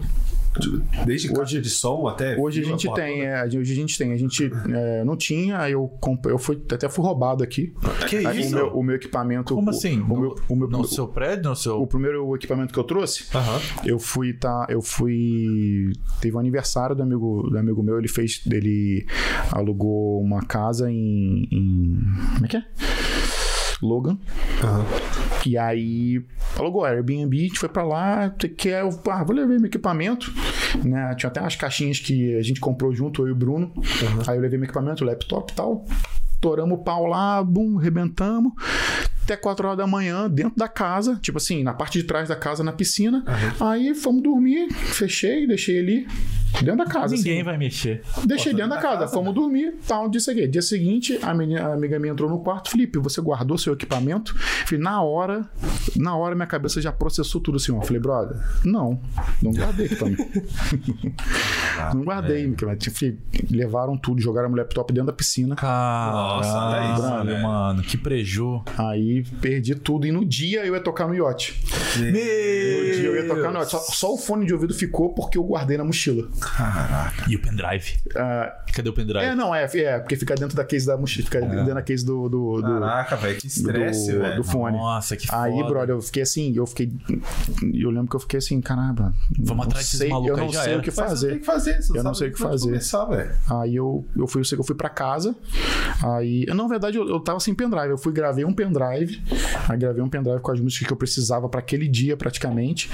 Desde 1.06 1.32
caixa 1.32 1.60
de 1.60 1.70
som 1.70 2.06
até. 2.06 2.36
Hoje 2.38 2.60
a 2.60 2.64
gente 2.64 2.82
tem, 2.94 3.20
toda. 3.20 3.24
é, 3.26 3.44
hoje 3.46 3.72
a 3.72 3.76
gente 3.76 3.96
tem. 3.96 4.12
A 4.12 4.16
gente 4.16 4.50
é, 4.72 5.02
não 5.04 5.16
tinha, 5.16 5.68
eu 5.70 5.88
comprei, 6.00 6.34
eu 6.34 6.38
fui, 6.38 6.62
até 6.72 6.88
fui 6.88 7.04
roubado 7.04 7.42
aqui. 7.42 7.72
Que 8.08 8.26
Aí 8.26 8.40
isso? 8.40 8.50
O 8.50 8.54
meu, 8.54 8.66
o 8.78 8.82
meu 8.82 8.96
equipamento. 8.96 9.54
Como 9.54 9.68
o- 9.68 9.70
assim? 9.70 10.00
O, 10.02 10.16
meu, 10.16 10.34
o, 10.48 10.56
meu, 10.56 10.68
No 10.68 10.84
seu 10.84 11.08
prédio, 11.08 11.48
no 11.50 11.56
seu. 11.56 11.80
o 11.80 11.86
primeiro 11.86 12.34
equipamento 12.36 12.72
que 12.72 12.78
eu 12.78 12.84
trouxe, 12.84 13.24
eu 13.84 13.98
fui, 13.98 14.32
tá, 14.34 14.66
eu 14.68 14.82
fui, 14.82 15.92
teve 16.20 16.36
um 16.36 16.40
aniversário 16.40 16.94
do 16.94 17.02
amigo, 17.02 17.48
do 17.50 17.58
amigo 17.58 17.82
meu, 17.82 17.98
ele 17.98 18.08
fez, 18.08 18.42
ele 18.50 19.06
alugou 19.50 20.20
uma 20.20 20.42
casa 20.42 20.90
em, 20.90 21.48
em 21.50 21.98
como 22.34 22.44
é 22.44 22.48
que 22.48 22.56
é? 22.58 22.64
Logan. 23.80 24.18
Aham. 24.62 24.84
E 25.46 25.58
aí 25.58 26.24
alugou 26.56 26.84
Airbnb, 26.84 27.36
a 27.36 27.42
gente 27.42 27.58
foi 27.58 27.68
pra 27.68 27.82
lá, 27.82 28.30
que 28.56 28.68
é, 28.68 28.82
eu, 28.82 28.90
ah, 29.10 29.24
vou 29.24 29.34
levar 29.34 29.48
meu 29.48 29.66
equipamento, 29.66 30.32
né? 30.84 31.14
Tinha 31.14 31.28
até 31.28 31.40
umas 31.40 31.56
caixinhas 31.56 31.98
que 31.98 32.36
a 32.36 32.42
gente 32.42 32.60
comprou 32.60 32.94
junto, 32.94 33.22
eu 33.22 33.28
e 33.28 33.32
o 33.32 33.36
Bruno. 33.36 33.72
Aí 34.26 34.36
eu 34.36 34.42
levei 34.42 34.58
meu 34.58 34.66
equipamento, 34.66 35.04
laptop 35.04 35.52
e 35.52 35.56
tal. 35.56 35.84
Toramos 36.40 36.78
o 36.78 36.82
pau 36.82 37.06
lá, 37.06 37.42
bum, 37.42 37.76
rebentamos. 37.76 38.52
Até 39.22 39.36
4 39.36 39.66
horas 39.66 39.78
da 39.78 39.86
manhã, 39.86 40.28
dentro 40.28 40.56
da 40.56 40.66
casa, 40.66 41.16
tipo 41.22 41.38
assim, 41.38 41.62
na 41.62 41.72
parte 41.72 41.98
de 41.98 42.04
trás 42.04 42.28
da 42.28 42.34
casa, 42.34 42.64
na 42.64 42.72
piscina. 42.72 43.24
Aí 43.60 43.94
fomos 43.94 44.22
dormir, 44.22 44.72
fechei, 44.72 45.46
deixei 45.46 45.78
ali 45.78 46.08
dentro 46.60 46.76
da 46.76 46.86
casa. 46.86 47.14
Ninguém 47.14 47.36
assim. 47.36 47.42
vai 47.44 47.56
mexer. 47.58 48.02
Deixei 48.24 48.52
dentro 48.52 48.70
da 48.70 48.78
casa, 48.78 49.08
fomos 49.08 49.34
dormir, 49.34 49.74
tal, 49.86 50.08
disse 50.08 50.30
aqui. 50.30 50.46
Dia 50.46 50.62
seguinte, 50.62 51.18
a, 51.22 51.32
menina- 51.34 51.68
a 51.68 51.74
amiga 51.74 51.98
minha 51.98 52.12
entrou 52.12 52.28
no 52.28 52.40
quarto, 52.40 52.70
Felipe, 52.70 52.98
você 52.98 53.20
guardou 53.20 53.56
seu 53.58 53.72
equipamento? 53.72 54.34
Falei, 54.66 54.82
na 54.82 55.02
hora, 55.02 55.48
na 55.96 56.16
hora 56.16 56.34
minha 56.34 56.46
cabeça 56.46 56.80
já 56.80 56.92
processou 56.92 57.40
tudo 57.40 57.56
assim, 57.56 57.72
ó. 57.72 57.80
Falei, 57.82 58.00
brother, 58.00 58.36
não, 58.64 59.00
não 59.42 59.52
guardei 59.52 59.86
equipamento. 59.86 60.22
não 61.94 62.02
guardei. 62.04 62.54
Falei, 62.56 63.18
levaram 63.50 63.96
tudo, 63.96 64.20
jogaram 64.20 64.48
meu 64.48 64.58
laptop 64.58 64.92
dentro 64.92 65.06
da 65.08 65.12
piscina. 65.12 65.54
Nossa, 66.92 67.24
velho. 67.24 67.42
mano. 67.42 67.82
Que 67.82 67.96
preju. 67.96 68.62
Aí 68.76 69.24
perdi 69.40 69.74
tudo 69.74 70.06
e 70.06 70.12
no 70.12 70.24
dia 70.24 70.64
eu 70.64 70.74
ia 70.74 70.80
tocar 70.80 71.06
no 71.08 71.14
iate. 71.14 71.60
No 71.96 72.12
dia 72.12 73.04
eu 73.04 73.16
ia 73.16 73.26
tocar 73.26 73.50
no 73.50 73.58
iate. 73.58 73.70
Só, 73.70 73.78
só 73.78 74.14
o 74.14 74.18
fone 74.18 74.46
de 74.46 74.52
ouvido 74.52 74.74
ficou 74.74 75.10
porque 75.14 75.38
eu 75.38 75.44
guardei 75.44 75.76
na 75.76 75.84
mochila. 75.84 76.28
E 77.28 77.36
o 77.36 77.40
pendrive? 77.40 77.98
Ah, 78.16 78.56
Cadê 78.72 78.88
o 78.88 78.92
pendrive? 78.92 79.24
é, 79.24 79.34
não, 79.34 79.54
é, 79.54 79.64
é, 79.64 79.98
porque 79.98 80.16
fica 80.16 80.34
dentro 80.34 80.56
da 80.56 80.64
case 80.64 80.86
da 80.86 80.96
mochila, 80.96 81.24
fica 81.24 81.40
dentro 81.40 81.74
da 81.74 81.82
case 81.82 82.04
do- 82.04 82.28
do- 82.28 82.56
do, 82.56 82.62
Caraca, 82.62 83.16
velho, 83.16 83.38
que 83.38 83.46
estresse, 83.46 84.12
do, 84.12 84.18
velho. 84.20 84.36
do 84.36 84.44
fone. 84.44 84.76
Nossa, 84.76 85.16
que 85.16 85.26
Aí, 85.32 85.52
foda. 85.52 85.68
brother, 85.68 85.94
eu 85.96 86.00
fiquei 86.02 86.22
assim, 86.22 86.52
eu 86.56 86.66
fiquei. 86.66 86.92
Eu 87.74 87.90
lembro 87.90 88.08
que 88.08 88.16
eu 88.16 88.20
fiquei 88.20 88.38
assim, 88.38 88.60
caramba. 88.60 89.12
Vamos 89.38 89.48
não 89.56 89.62
atrás 89.64 89.84
desses 89.84 89.98
sei, 89.98 90.08
malucos 90.08 90.28
Eu 90.30 90.36
aí, 90.36 90.40
não 90.46 90.52
já 90.52 90.62
sei 90.62 90.72
era. 90.72 90.80
o 90.80 90.82
que 90.82 90.90
Mas 90.90 90.96
fazer. 91.10 91.28
tem 91.30 91.38
que 91.38 91.46
fazer, 91.46 91.78
Eu 91.94 92.02
não 92.04 92.14
sei 92.14 92.28
o 92.28 92.32
que 92.32 92.42
onde 92.42 92.50
fazer. 92.52 92.66
Começar. 92.66 93.08
Aí 93.60 93.76
eu, 93.76 94.06
eu 94.16 94.26
fui, 94.26 94.40
eu 94.40 94.44
sei 94.44 94.56
que 94.56 94.62
eu 94.62 94.66
fui 94.66 94.74
pra 94.76 94.88
casa. 94.88 95.34
Aí, 96.02 96.44
na 96.46 96.66
verdade, 96.66 96.96
eu, 96.98 97.08
eu 97.08 97.20
tava 97.20 97.40
sem 97.40 97.54
pendrive. 97.54 97.88
Eu 97.90 97.98
fui, 97.98 98.12
gravei 98.12 98.44
um 98.44 98.52
pendrive. 98.52 99.22
Aí 99.68 99.76
gravei 99.78 100.02
um 100.02 100.08
pendrive 100.08 100.40
com 100.40 100.50
as 100.52 100.60
músicas 100.60 100.86
que 100.86 100.92
eu 100.92 100.96
precisava 100.96 101.48
pra 101.48 101.60
aquele 101.60 101.88
dia, 101.88 102.16
praticamente. 102.16 102.90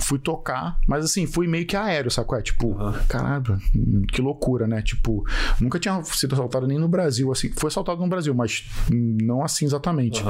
Fui 0.00 0.18
tocar, 0.18 0.78
mas 0.86 1.04
assim, 1.04 1.26
fui 1.26 1.46
meio 1.46 1.66
que 1.66 1.76
aéreo, 1.76 2.10
sacou? 2.10 2.38
É 2.38 2.42
tipo, 2.42 2.76
caramba, 3.08 3.58
que 4.12 4.20
loucura, 4.20 4.66
né? 4.66 4.82
Tipo, 4.82 5.24
nunca 5.60 5.78
tinha 5.78 6.02
sido 6.04 6.34
assaltado 6.34 6.66
nem 6.66 6.78
no 6.78 6.88
Brasil, 6.88 7.30
assim. 7.32 7.50
Foi 7.56 7.68
assaltado 7.68 8.00
no 8.00 8.08
Brasil, 8.08 8.34
mas 8.34 8.64
não 8.90 9.42
assim 9.42 9.64
exatamente. 9.64 10.22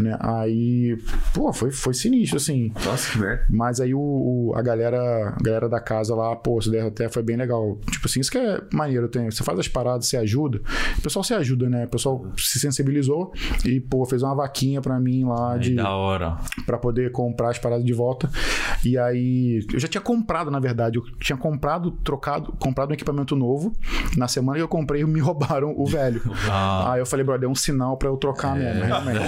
Né? 0.00 0.16
Aí, 0.20 0.96
pô, 1.34 1.52
foi, 1.52 1.70
foi 1.70 1.94
sinistro, 1.94 2.36
assim. 2.36 2.72
Nossa, 2.84 3.10
que 3.12 3.18
merda. 3.18 3.46
Mas 3.50 3.80
aí 3.80 3.94
o, 3.94 4.00
o- 4.00 4.52
a 4.56 4.62
galera 4.62 5.02
a 5.38 5.42
galera 5.42 5.68
da 5.68 5.80
casa 5.80 6.14
lá, 6.14 6.34
pô, 6.36 6.58
isso 6.58 6.70
daí 6.70 6.80
até 6.80 7.08
foi 7.08 7.22
bem 7.22 7.36
legal. 7.36 7.78
Tipo 7.90 8.06
assim, 8.06 8.20
isso 8.20 8.30
que 8.30 8.38
é 8.38 8.60
maneiro. 8.72 9.08
Tem, 9.08 9.30
você 9.30 9.42
faz 9.44 9.58
as 9.58 9.68
paradas, 9.68 10.06
você 10.06 10.16
ajuda. 10.16 10.60
O 10.98 11.02
pessoal 11.02 11.22
se 11.22 11.34
ajuda, 11.34 11.68
né? 11.68 11.84
O 11.84 11.88
pessoal 11.88 12.26
se 12.36 12.58
sensibilizou 12.58 13.32
e, 13.64 13.80
pô, 13.80 14.04
fez 14.04 14.22
uma 14.22 14.34
vaquinha 14.34 14.80
pra 14.80 14.98
mim 15.00 15.24
lá 15.24 15.54
Aí, 15.54 15.60
de 15.60 15.74
da 15.76 15.94
hora. 15.94 16.36
para 16.66 16.78
poder 16.78 17.10
comprar 17.12 17.50
as 17.50 17.58
paradas 17.58 17.84
de 17.84 17.92
volta. 17.92 18.30
E 18.84 18.96
aí, 18.98 19.64
eu 19.72 19.78
já 19.78 19.88
tinha 19.88 20.00
comprado, 20.00 20.50
na 20.50 20.58
verdade, 20.60 20.98
eu 20.98 21.02
tinha 21.18 21.36
comprado, 21.36 21.91
trocado, 22.04 22.52
comprado 22.58 22.90
um 22.90 22.94
equipamento 22.94 23.34
novo. 23.36 23.72
Na 24.16 24.28
semana 24.28 24.56
que 24.58 24.62
eu 24.62 24.68
comprei, 24.68 25.04
me 25.04 25.20
roubaram 25.20 25.74
o 25.76 25.86
velho. 25.86 26.22
Ah. 26.50 26.92
Aí 26.92 27.00
eu 27.00 27.06
falei, 27.06 27.24
brother, 27.24 27.48
é 27.48 27.52
um 27.52 27.54
sinal 27.54 27.96
pra 27.96 28.08
eu 28.08 28.16
trocar 28.16 28.54
mesmo, 28.56 28.84
realmente. 28.84 29.20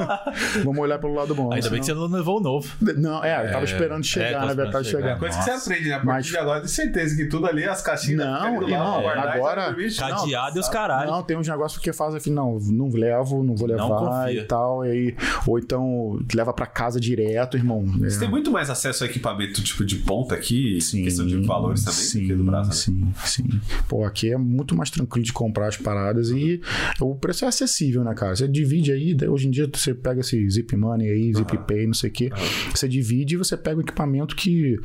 Vamos 0.64 0.78
olhar 0.78 0.98
pelo 0.98 1.14
lado 1.14 1.34
bom. 1.34 1.52
Ainda 1.52 1.68
bem 1.70 1.80
que 1.80 1.86
você 1.86 1.94
não 1.94 2.06
levou 2.06 2.38
o 2.38 2.40
novo. 2.40 2.68
Não, 2.96 3.22
é, 3.22 3.46
eu 3.46 3.52
tava 3.52 3.64
esperando 3.64 4.04
chegar, 4.04 4.40
tava 4.40 4.46
na 4.46 4.54
verdade, 4.54 4.88
chegar. 4.88 5.16
É 5.16 5.18
coisa 5.18 5.38
que 5.38 5.46
Nossa. 5.50 5.60
você 5.60 5.70
aprende, 5.72 5.88
né? 5.88 5.94
A 5.94 5.98
partir 5.98 6.06
Mas- 6.06 6.26
de 6.26 6.36
agora, 6.38 6.60
tenho 6.60 6.68
certeza 6.70 7.16
que 7.16 7.26
tudo 7.26 7.46
ali, 7.46 7.64
as 7.64 7.82
caixinhas... 7.82 8.18
Não, 8.26 8.54
guardar, 8.58 9.28
agora-? 9.36 9.74
Cadeado 9.98 10.56
e 10.56 10.60
os 10.60 10.68
caralho. 10.68 11.10
Não, 11.10 11.22
tem 11.22 11.36
uns 11.36 11.48
negócios 11.48 11.80
que 11.80 11.92
faz 11.92 12.14
assim, 12.14 12.32
não, 12.32 12.58
não 12.60 12.88
levo, 12.88 13.42
não 13.42 13.54
vou 13.54 13.66
levar 13.68 13.88
confia. 13.88 14.40
e 14.40 14.44
tal. 14.44 14.84
E 14.84 14.90
aí, 14.90 15.16
ou 15.46 15.58
então 15.58 16.18
leva 16.34 16.52
pra 16.52 16.66
casa 16.66 17.00
direto, 17.00 17.56
irmão. 17.56 17.84
É. 18.02 18.10
Você 18.10 18.18
tem 18.20 18.28
muito 18.28 18.50
mais 18.50 18.70
acesso 18.70 19.04
a 19.04 19.06
equipamento 19.06 19.62
tipo 19.62 19.84
de 19.84 19.96
ponta 19.96 20.34
aqui, 20.34 20.78
em 20.94 21.02
questão 21.04 21.26
de 21.26 21.36
valores 21.46 21.84
também, 21.84 21.97
sim, 21.98 22.36
do 22.36 22.44
Brasil. 22.44 22.94
né? 22.94 23.12
Sim, 23.24 23.44
sim. 23.44 23.60
Pô, 23.88 24.04
aqui 24.04 24.32
é 24.32 24.36
muito 24.36 24.74
mais 24.76 24.90
tranquilo 24.90 25.24
de 25.24 25.32
comprar 25.32 25.68
as 25.68 25.76
paradas 25.76 26.30
e 26.30 26.60
o 27.00 27.14
preço 27.14 27.44
é 27.44 27.48
acessível, 27.48 28.04
né, 28.04 28.14
cara? 28.14 28.34
Você 28.34 28.48
divide 28.48 28.92
aí, 28.92 29.16
hoje 29.28 29.48
em 29.48 29.50
dia 29.50 29.68
você 29.72 29.94
pega 29.94 30.20
esse 30.20 30.48
Zip 30.50 30.76
Money 30.76 31.08
aí, 31.08 31.34
Zip 31.34 31.56
Pay, 31.66 31.86
não 31.86 31.94
sei 31.94 32.10
o 32.10 32.12
quê. 32.12 32.30
Você 32.74 32.88
divide 32.88 33.34
e 33.34 33.38
você 33.38 33.56
pega 33.56 33.78
o 33.78 33.80
equipamento 33.80 34.34
que 34.36 34.78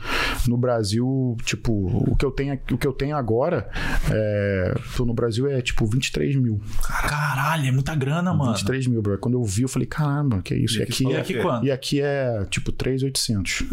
no 0.47 0.57
Brasil, 0.57 1.37
tipo, 1.43 1.71
o 1.73 2.15
que 2.15 2.25
eu 2.25 2.31
tenho, 2.31 2.59
o 2.71 2.77
que 2.77 2.87
eu 2.87 2.93
tenho 2.93 3.15
agora, 3.15 3.69
é, 4.11 4.73
no 4.99 5.13
Brasil 5.13 5.47
é 5.47 5.61
tipo 5.61 5.85
23 5.85 6.35
mil. 6.35 6.61
Caralho, 7.07 7.67
é 7.67 7.71
muita 7.71 7.95
grana, 7.95 8.33
mano. 8.33 8.51
23 8.53 8.87
mil, 8.87 9.01
bro. 9.01 9.17
Quando 9.17 9.35
eu 9.35 9.43
vi, 9.43 9.63
eu 9.63 9.69
falei, 9.69 9.87
caramba, 9.87 10.41
que 10.41 10.53
é 10.53 10.57
isso? 10.57 10.79
E, 10.79 10.83
aqui 10.83 11.03
E 11.05 11.13
é. 11.13 11.19
aqui 11.19 11.33
quanto? 11.41 11.65
E 11.65 11.71
aqui 11.71 12.01
é 12.01 12.45
tipo 12.49 12.71
3,800. 12.71 13.63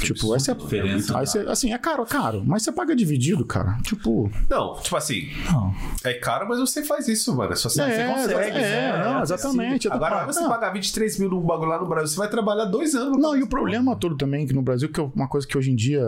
tipo, 0.00 0.32
aí 0.32 0.40
você, 0.40 0.54
diferença. 0.54 1.18
aí 1.18 1.26
você. 1.26 1.38
Assim, 1.40 1.72
é 1.72 1.78
caro, 1.78 2.02
é 2.02 2.06
caro. 2.06 2.42
Mas 2.44 2.62
você 2.68 2.72
paga 2.72 2.94
dividido, 2.94 3.44
cara. 3.44 3.78
Tipo. 3.82 4.30
Não, 4.48 4.74
tipo 4.80 4.96
assim, 4.96 5.28
Não. 5.50 5.74
é 6.04 6.14
caro, 6.14 6.46
mas 6.48 6.58
você 6.58 6.82
faz 6.82 7.08
isso, 7.08 7.34
mano. 7.36 7.52
É 7.52 7.56
só 7.56 7.68
você, 7.68 7.82
é, 7.82 7.86
você 8.14 8.22
consegue. 8.34 8.58
é, 8.58 8.60
né? 8.92 9.04
não, 9.04 9.18
É 9.18 9.22
exatamente. 9.22 9.88
acessível. 9.88 9.92
Agora, 9.94 10.20
Não, 10.26 10.32
você 10.32 10.48
pagar 10.48 10.72
23 10.72 11.18
mil 11.18 11.30
num 11.30 11.40
bagulho 11.40 11.68
lá 11.70 11.80
no 11.80 11.86
Brasil, 11.88 12.08
você 12.08 12.16
vai 12.18 12.28
trabalhar 12.28 12.66
dois 12.66 12.94
anos. 12.94 13.18
Não, 13.20 13.36
e 13.36 13.42
o 13.42 13.48
problema 13.48 13.96
todo 13.96 14.16
também, 14.16 14.46
que 14.46 14.52
no 14.52 14.62
Brasil, 14.62 14.88
que 14.90 15.00
é 15.00 15.02
uma 15.14 15.28
coisa 15.28 15.46
que 15.46 15.56
hoje 15.56 15.70
em 15.70 15.76
dia 15.76 16.02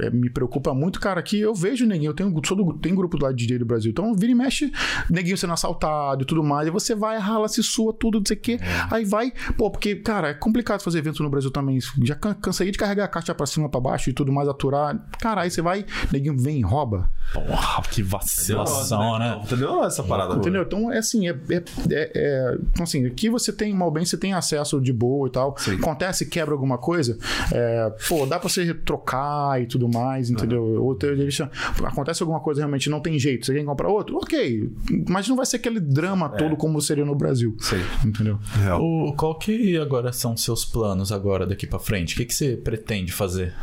é, 0.00 0.10
me 0.10 0.30
preocupa 0.30 0.72
muito, 0.74 1.00
cara, 1.00 1.22
que 1.22 1.38
eu 1.40 1.54
vejo 1.54 1.86
neguinho, 1.86 2.10
eu 2.10 2.14
tenho, 2.14 2.32
sou 2.46 2.56
do, 2.56 2.72
tem 2.74 2.94
grupo 2.94 3.16
lá 3.22 3.30
de 3.32 3.38
DJ 3.46 3.58
do 3.58 3.66
Brasil, 3.66 3.90
então 3.90 4.14
vira 4.14 4.32
e 4.32 4.34
mexe, 4.34 4.70
neguinho 5.10 5.36
sendo 5.36 5.52
assaltado 5.52 6.22
e 6.22 6.26
tudo 6.26 6.42
mais, 6.42 6.68
e 6.68 6.70
você 6.70 6.94
vai, 6.94 7.18
rala, 7.18 7.48
se 7.48 7.62
sua, 7.62 7.92
tudo, 7.92 8.18
não 8.18 8.26
sei 8.26 8.36
o 8.36 8.40
quê, 8.40 8.58
aí 8.90 9.04
vai, 9.04 9.32
pô, 9.56 9.70
porque, 9.70 9.96
cara, 9.96 10.28
é 10.28 10.34
complicado 10.34 10.82
fazer 10.82 10.98
evento 10.98 11.22
no 11.22 11.30
Brasil 11.30 11.50
também, 11.50 11.78
já 12.02 12.14
can- 12.14 12.34
cansei 12.34 12.70
de 12.70 12.78
carregar 12.78 13.04
a 13.04 13.08
caixa 13.08 13.34
pra 13.34 13.46
cima, 13.46 13.68
pra 13.68 13.80
baixo 13.80 14.10
e 14.10 14.12
tudo 14.12 14.32
mais, 14.32 14.48
aturar, 14.48 14.96
cara, 15.20 15.42
aí 15.42 15.50
você 15.50 15.61
vai, 15.62 15.84
neguinho 16.12 16.36
vem 16.38 16.58
e 16.58 16.62
rouba, 16.62 17.10
Porra, 17.32 17.82
que 17.90 18.02
vacilação, 18.02 19.18
né? 19.18 19.40
Entendeu 19.42 19.82
essa 19.84 20.02
parada? 20.02 20.34
Entendeu? 20.34 20.62
Então, 20.62 20.92
é 20.92 20.98
assim, 20.98 21.28
é, 21.28 21.32
é, 21.50 21.54
é- 21.90 22.12
é- 22.14 22.58
então, 22.72 22.82
assim, 22.84 23.06
aqui 23.06 23.30
você 23.30 23.52
tem, 23.52 23.72
mal 23.72 23.90
bem, 23.90 24.04
você 24.04 24.18
tem 24.18 24.34
acesso 24.34 24.78
de 24.80 24.92
boa 24.92 25.28
e 25.28 25.30
tal. 25.30 25.56
Sim. 25.56 25.76
Acontece, 25.76 26.26
quebra 26.26 26.52
alguma 26.52 26.76
coisa, 26.76 27.16
é, 27.52 27.90
pô, 28.08 28.26
dá 28.26 28.38
pra 28.38 28.48
você 28.48 28.74
trocar 28.74 29.62
e 29.62 29.66
tudo 29.66 29.88
mais, 29.88 30.28
entendeu? 30.30 30.62
Ou 30.82 30.94
ter- 30.94 31.12
ele 31.18 31.30
chama- 31.30 31.50
acontece 31.84 32.22
alguma 32.22 32.40
coisa 32.40 32.60
realmente 32.60 32.90
não 32.90 33.00
tem 33.00 33.18
jeito, 33.18 33.46
você 33.46 33.54
quer 33.54 33.64
comprar 33.64 33.88
outro? 33.88 34.16
Ok, 34.18 34.70
mas 35.08 35.26
não 35.28 35.36
vai 35.36 35.46
ser 35.46 35.56
aquele 35.56 35.80
drama 35.80 36.28
todo 36.28 36.56
como 36.56 36.80
seria 36.82 37.04
no 37.04 37.14
Brasil. 37.14 37.56
Sei. 37.60 37.80
Entendeu? 38.04 38.38
O, 38.78 39.14
qual 39.16 39.38
que 39.38 39.76
agora 39.78 40.12
são 40.12 40.36
seus 40.36 40.64
planos 40.64 41.10
agora 41.12 41.46
daqui 41.46 41.66
pra 41.66 41.78
frente? 41.78 42.14
O 42.14 42.16
que, 42.18 42.26
que 42.26 42.34
você 42.34 42.56
pretende 42.56 43.12
fazer? 43.12 43.54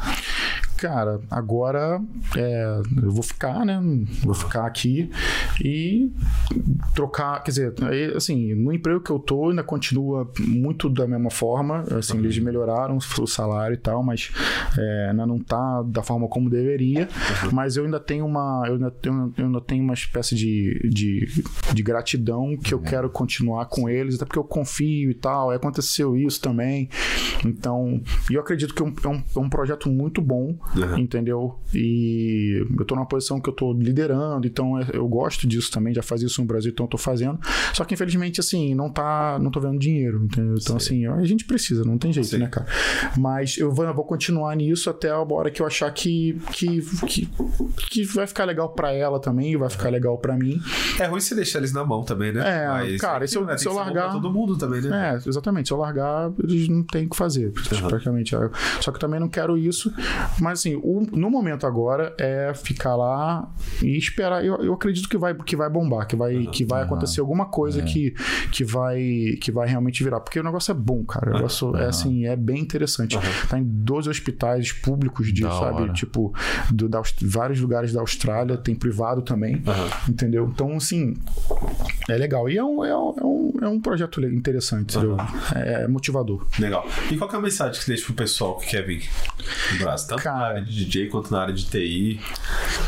Cara, 0.80 1.20
agora 1.30 2.02
é, 2.38 2.82
eu 3.04 3.12
vou 3.12 3.22
ficar, 3.22 3.66
né? 3.66 3.80
Vou 4.24 4.34
ficar 4.34 4.66
aqui 4.66 5.12
e 5.62 6.10
trocar, 6.96 7.44
quer 7.44 7.52
dizer, 7.52 7.74
assim, 8.16 8.54
no 8.56 8.72
emprego 8.72 9.02
que 9.02 9.12
eu 9.12 9.20
tô 9.20 9.50
ainda 9.50 9.64
continua 9.64 10.32
muito 10.40 10.90
da 10.90 11.06
mesma 11.06 11.30
forma, 11.30 11.84
assim, 11.98 12.18
eles 12.20 12.40
melhoraram 12.40 12.98
o 12.98 13.28
salário 13.28 13.74
e 13.74 13.78
tal, 13.78 14.02
mas 14.02 14.32
é, 14.78 15.10
ainda 15.10 15.26
não 15.26 15.40
tá 15.40 15.84
da 15.84 16.02
forma 16.02 16.30
como 16.30 16.50
deveria, 16.50 17.10
mas 17.52 17.76
eu 17.76 17.84
ainda 17.84 18.00
tenho 18.00 18.26
uma, 18.26 18.64
eu 18.68 18.76
ainda 18.76 18.92
tenho, 18.92 19.34
eu 19.38 19.46
ainda 19.48 19.62
tenho 19.62 19.84
uma 19.84 19.94
espécie 19.94 20.34
de, 20.34 20.80
de, 20.90 21.44
de 21.74 21.84
gratidão 21.84 22.56
que 22.58 22.74
eu 22.74 22.80
quero 22.80 23.10
continuar 23.10 23.66
com 23.66 23.90
eles, 23.90 24.16
até 24.16 24.26
porque 24.26 24.40
eu 24.40 24.46
confio 24.46 25.12
e 25.12 25.14
tal, 25.14 25.52
e 25.52 25.56
aconteceu 25.56 26.16
isso 26.16 26.40
também, 26.40 26.90
então, 27.46 28.02
e 28.30 28.36
eu 28.36 28.42
acredito 28.42 28.74
que 28.74 28.82
é 28.82 28.86
um, 28.86 28.94
é 29.04 29.08
um, 29.08 29.24
é 29.36 29.40
um 29.40 29.50
projeto 29.50 29.90
muito 29.90 30.22
bom, 30.22 30.58
entendeu? 30.98 31.58
E 31.74 32.66
eu 32.78 32.86
tô 32.86 32.96
numa 32.96 33.06
posição 33.08 33.40
que 33.40 33.50
eu 33.50 33.54
tô 33.54 33.74
liderando, 33.74 34.46
então 34.48 34.78
é- 34.80 34.88
eu 34.94 35.08
gosto 35.08 35.48
disso 35.48 35.72
também, 35.72 35.94
já 35.94 36.02
fazia 36.04 36.28
isso 36.28 36.42
no 36.42 36.48
Brasil, 36.48 36.72
então 36.72 36.86
eu 36.86 36.90
tô 36.90 36.98
fazendo. 36.98 37.40
Só 37.74 37.84
que 37.86 37.94
infelizmente, 37.94 38.40
assim, 38.40 38.74
não 38.76 38.90
tá. 38.90 39.38
Não 39.42 39.52
tô 39.52 39.60
vendo 39.60 39.80
dinheiro, 39.80 40.24
entendeu? 40.26 40.56
Então, 40.60 40.76
assim, 40.78 41.06
a 41.06 41.24
gente 41.24 41.46
precisa, 41.46 41.84
não 41.84 41.98
tem 41.98 42.12
jeito, 42.14 42.30
Sim. 42.30 42.38
né, 42.40 42.48
cara? 42.48 42.68
Mas 43.18 43.58
eu 43.58 43.72
vou, 43.72 43.86
eu 43.86 43.94
vou 43.94 44.06
continuar 44.06 44.56
nisso 44.56 44.90
até 44.90 45.10
a 45.10 45.20
hora 45.20 45.50
que 45.52 45.62
eu 45.62 45.66
achar 45.66 45.90
que, 45.92 46.40
que, 46.52 46.82
que, 47.08 47.30
que 47.90 48.04
vai 48.06 48.28
ficar 48.28 48.46
legal 48.46 48.70
pra 48.70 48.92
ela 48.92 49.20
também, 49.20 49.56
vai 49.58 49.70
ficar 49.70 49.90
legal 49.90 50.18
pra 50.18 50.36
mim. 50.38 50.60
É 51.00 51.06
ruim 51.06 51.20
você 51.20 51.36
deixar 51.36 51.60
eles 51.60 51.74
na 51.74 51.84
mão 51.86 52.04
também, 52.04 52.32
né? 52.32 52.42
É, 52.94 52.98
cara, 52.98 53.24
é 53.24 53.28
se 53.28 53.38
eu- 53.38 53.46
né? 53.46 53.58
se 53.58 53.64
Tem 53.66 53.72
eu 53.74 53.78
largar- 53.78 54.12
todo 54.12 54.32
mundo 54.32 54.58
também, 54.58 54.82
né? 54.82 55.14
É, 55.24 55.30
exatamente. 55.30 55.68
Se 55.68 55.74
eu 55.74 55.78
largar, 55.78 56.32
eles 56.44 56.68
não 56.68 56.84
têm 56.84 57.06
o 57.06 57.10
que 57.10 57.16
fazer, 57.18 57.52
praticamente. 57.88 58.36
É, 58.36 58.40
Só 58.82 58.92
que 58.92 58.98
eu 58.98 59.00
também 59.02 59.20
não 59.20 59.30
quero 59.30 59.58
isso. 59.58 59.92
Mas, 60.40 60.59
assim, 60.60 60.76
o- 60.76 61.06
no 61.12 61.30
momento 61.30 61.66
agora 61.66 62.14
é 62.20 62.54
ficar 62.54 62.96
lá 62.96 63.50
e 63.82 63.98
esperar. 63.98 64.44
Eu, 64.44 64.58
eu 64.58 64.74
acredito 64.74 65.08
que 65.10 65.18
vai, 65.18 65.34
que 65.34 65.56
vai 65.56 65.70
bombar, 65.70 66.06
que 66.08 66.16
vai, 66.16 66.46
que 66.48 66.66
vai 66.66 66.84
acontecer 66.84 67.20
alguma 67.22 67.46
coisa 67.46 67.82
que, 67.82 68.14
que, 68.52 68.64
vai, 68.64 69.38
que 69.42 69.52
vai 69.52 69.68
realmente 69.68 70.04
virar. 70.04 70.20
Porque 70.20 70.40
o 70.40 70.44
negócio 70.44 70.72
é 70.72 70.76
bom, 70.76 71.04
cara. 71.06 71.32
O 71.32 71.34
negócio 71.36 71.76
é, 71.76 71.86
assim, 71.88 72.26
é 72.26 72.36
bem 72.36 72.60
interessante. 72.60 73.18
Tá 73.50 73.58
em 73.58 73.64
12 73.64 74.10
hospitais 74.10 74.72
públicos 74.72 75.34
de, 75.34 75.42
Da 75.44 75.52
sabe? 75.52 75.82
hora. 75.84 75.94
Tipo, 75.94 76.34
do, 76.72 76.88
da, 76.90 77.02
vários 77.22 77.60
lugares 77.60 77.94
da 77.94 78.02
Austrália, 78.02 78.58
tem 78.58 78.76
privado 78.76 79.22
também. 79.22 79.62
Entendeu? 80.08 80.50
Então, 80.54 80.76
assim, 80.78 81.16
é 82.10 82.16
legal. 82.18 82.50
E 82.50 82.58
é 82.58 82.64
um, 82.64 82.84
é 82.84 82.96
um, 82.98 83.16
é 83.20 83.24
um, 83.26 83.54
é 83.64 83.68
um 83.68 83.80
projeto 83.82 84.20
interessante, 84.26 84.98
entendeu? 84.98 85.18
É 85.56 85.88
motivador. 85.88 86.46
Legal. 86.60 86.86
E 87.12 87.18
qual 87.18 87.30
que 87.30 87.36
é 87.36 87.40
a 87.40 87.42
mensagem 87.42 87.74
que 87.74 87.84
você 87.86 87.92
deixa 87.92 88.06
pro 88.06 88.14
pessoal 88.16 88.58
que 88.58 88.68
quer 88.70 88.86
vir 88.86 89.10
no 89.74 89.80
Brasil? 89.80 90.08
Tanto 90.10 90.18
na 90.26 90.32
Cara. 90.32 90.49
Área 90.50 90.62
de 90.62 90.86
DJ 90.86 91.08
quanto 91.08 91.32
na 91.32 91.42
área 91.42 91.54
de 91.54 91.66
TI. 91.66 92.20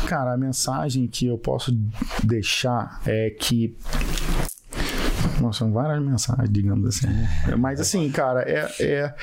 Cara, 0.06 0.34
a 0.34 0.36
mensagem 0.36 1.06
que 1.06 1.26
eu 1.26 1.38
posso 1.38 1.76
deixar 2.22 3.00
é 3.06 3.30
que. 3.30 3.76
Nossa, 5.40 5.60
são 5.60 5.72
várias 5.72 6.02
mensagens, 6.02 6.50
digamos 6.50 6.86
assim. 6.86 7.08
né? 7.08 7.56
Mas 7.58 7.80
assim, 7.80 8.08
cara, 8.10 8.42
é. 8.42 8.68
é... 8.80 9.14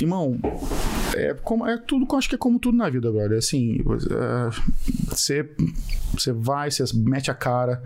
Irmão, 0.00 0.38
é, 1.14 1.34
como, 1.34 1.66
é 1.66 1.76
tudo, 1.78 2.06
acho 2.16 2.28
que 2.28 2.34
é 2.34 2.38
como 2.38 2.58
tudo 2.58 2.76
na 2.76 2.88
vida, 2.88 3.10
brother. 3.10 3.38
Assim, 3.38 3.78
é, 3.80 4.50
você, 5.08 5.48
você 6.12 6.32
vai, 6.32 6.70
você 6.70 6.84
mete 6.94 7.30
a 7.30 7.34
cara, 7.34 7.82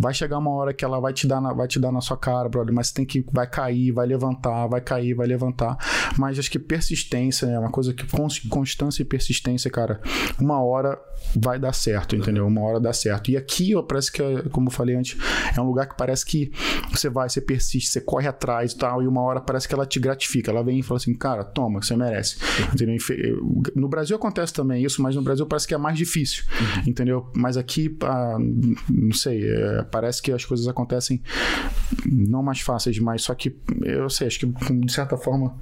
vai 0.00 0.12
chegar 0.14 0.38
uma 0.38 0.50
hora 0.50 0.72
que 0.72 0.84
ela 0.84 1.00
vai 1.00 1.12
te 1.12 1.26
dar 1.26 1.40
na, 1.40 1.52
vai 1.52 1.68
te 1.68 1.78
dar 1.78 1.92
na 1.92 2.00
sua 2.00 2.16
cara, 2.16 2.48
brother, 2.48 2.74
mas 2.74 2.90
tem 2.90 3.04
que, 3.04 3.24
vai 3.32 3.46
cair, 3.46 3.92
vai 3.92 4.06
levantar, 4.06 4.66
vai 4.66 4.80
cair, 4.80 5.14
vai 5.14 5.26
levantar. 5.26 5.76
Mas 6.18 6.38
acho 6.38 6.50
que 6.50 6.58
persistência 6.58 7.46
é 7.46 7.58
uma 7.58 7.70
coisa 7.70 7.92
que 7.92 8.06
cons- 8.06 8.40
constância 8.48 9.02
e 9.02 9.04
persistência, 9.04 9.70
cara, 9.70 10.00
uma 10.40 10.62
hora 10.62 10.98
vai 11.36 11.58
dar 11.58 11.72
certo, 11.72 12.14
entendeu? 12.16 12.46
Uma 12.46 12.60
hora 12.60 12.80
dá 12.80 12.92
certo. 12.92 13.30
E 13.30 13.36
aqui, 13.36 13.74
ó, 13.74 13.82
parece 13.82 14.12
que, 14.12 14.22
é, 14.22 14.42
como 14.50 14.68
eu 14.68 14.72
falei 14.72 14.94
antes, 14.94 15.16
é 15.56 15.60
um 15.60 15.64
lugar 15.66 15.86
que 15.88 15.96
parece 15.96 16.24
que 16.24 16.52
você 16.90 17.08
vai, 17.08 17.28
você 17.28 17.40
persiste, 17.40 17.90
você 17.90 18.00
corre 18.00 18.28
atrás 18.28 18.72
e 18.72 18.78
tal, 18.78 19.02
e 19.02 19.06
uma 19.06 19.22
hora 19.22 19.40
parece 19.40 19.66
que 19.66 19.74
ela 19.74 19.86
te 19.86 19.98
gratifica. 19.98 20.50
Ela 20.50 20.62
vem 20.62 20.78
e 20.78 20.82
fala 20.82 20.98
assim, 20.98 21.14
cara, 21.14 21.44
toma, 21.44 21.82
você 21.82 21.96
merece. 21.96 22.36
Entendeu? 22.72 22.96
No 23.74 23.88
Brasil 23.88 24.16
acontece 24.16 24.52
também 24.52 24.84
isso, 24.84 25.02
mas 25.02 25.14
no 25.14 25.22
Brasil 25.22 25.46
parece 25.46 25.66
que 25.66 25.74
é 25.74 25.78
mais 25.78 25.96
difícil, 25.96 26.44
entendeu? 26.86 27.30
Mas 27.34 27.56
aqui, 27.56 27.96
ah, 28.02 28.36
não 28.90 29.12
sei, 29.12 29.44
é, 29.46 29.82
parece 29.84 30.22
que 30.22 30.32
as 30.32 30.44
coisas 30.44 30.66
acontecem 30.68 31.22
não 32.06 32.42
mais 32.42 32.60
fáceis, 32.60 32.98
mas 32.98 33.22
só 33.22 33.34
que, 33.34 33.56
eu 33.82 34.08
sei, 34.08 34.26
acho 34.26 34.40
que 34.40 34.46
de 34.46 34.92
certa 34.92 35.16
forma 35.16 35.56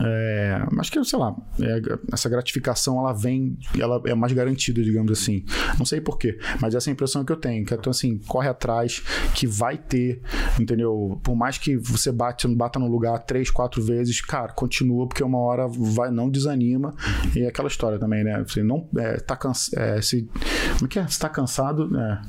é, 0.00 0.62
acho 0.78 0.90
que, 0.92 1.04
sei 1.04 1.18
lá, 1.18 1.34
é, 1.60 1.80
essa 2.12 2.28
gratificação 2.28 2.98
ela 2.98 3.12
vem, 3.12 3.58
ela 3.78 4.00
é 4.06 4.14
mais 4.14 4.32
garantida, 4.32 4.82
digamos 4.82 5.12
assim. 5.12 5.44
Não 5.78 5.84
sei 5.86 6.00
porquê, 6.00 6.38
mas 6.60 6.74
essa 6.74 6.88
é 6.88 6.90
a 6.90 6.94
impressão 6.94 7.24
que 7.24 7.32
eu 7.32 7.36
tenho. 7.36 7.64
Que 7.64 7.74
então, 7.74 7.90
assim, 7.90 8.18
corre 8.26 8.48
atrás, 8.48 9.02
que 9.34 9.46
vai 9.46 9.76
ter, 9.76 10.20
entendeu? 10.58 11.20
Por 11.22 11.34
mais 11.36 11.58
que 11.58 11.76
você 11.76 12.10
bate, 12.12 12.46
bata 12.48 12.78
no 12.78 12.88
lugar 12.88 13.18
três, 13.20 13.50
quatro 13.50 13.82
vezes, 13.82 14.20
cara, 14.20 14.52
continua, 14.52 15.06
porque 15.06 15.22
uma 15.22 15.38
hora 15.38 15.66
vai, 15.68 16.10
não 16.10 16.28
desanima. 16.30 16.94
E 17.34 17.40
é 17.40 17.48
aquela 17.48 17.68
história 17.68 17.98
também, 17.98 18.24
né? 18.24 18.42
Você 18.46 18.62
não 18.62 18.88
é, 18.96 19.16
tá 19.18 19.36
cansado. 19.36 20.02
se, 20.02 20.28
como 20.74 20.86
é 20.86 20.88
que 20.88 20.98
é? 20.98 21.06
Você 21.06 21.18
tá 21.18 21.28
cansado, 21.28 21.88
né? 21.90 22.22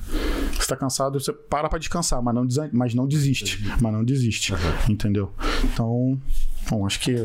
Você 0.58 0.68
tá 0.68 0.76
cansado, 0.76 1.20
você 1.20 1.32
para 1.34 1.68
pra 1.70 1.80
descansar, 1.80 2.22
mas 2.22 2.34
não, 2.36 2.46
desan- 2.46 2.70
mas 2.74 2.94
não 2.94 3.08
desiste. 3.08 3.64
Mas 3.82 3.94
não 3.94 4.04
desiste. 4.04 4.54
Entendeu? 4.90 5.34
Então, 5.64 6.20
bom, 6.70 6.86
acho 6.86 7.00
que. 7.00 7.16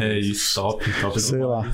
É 0.00 0.18
isso, 0.18 0.54
top, 0.60 0.84
top. 1.00 1.20
Sei 1.20 1.38
lá. 1.44 1.64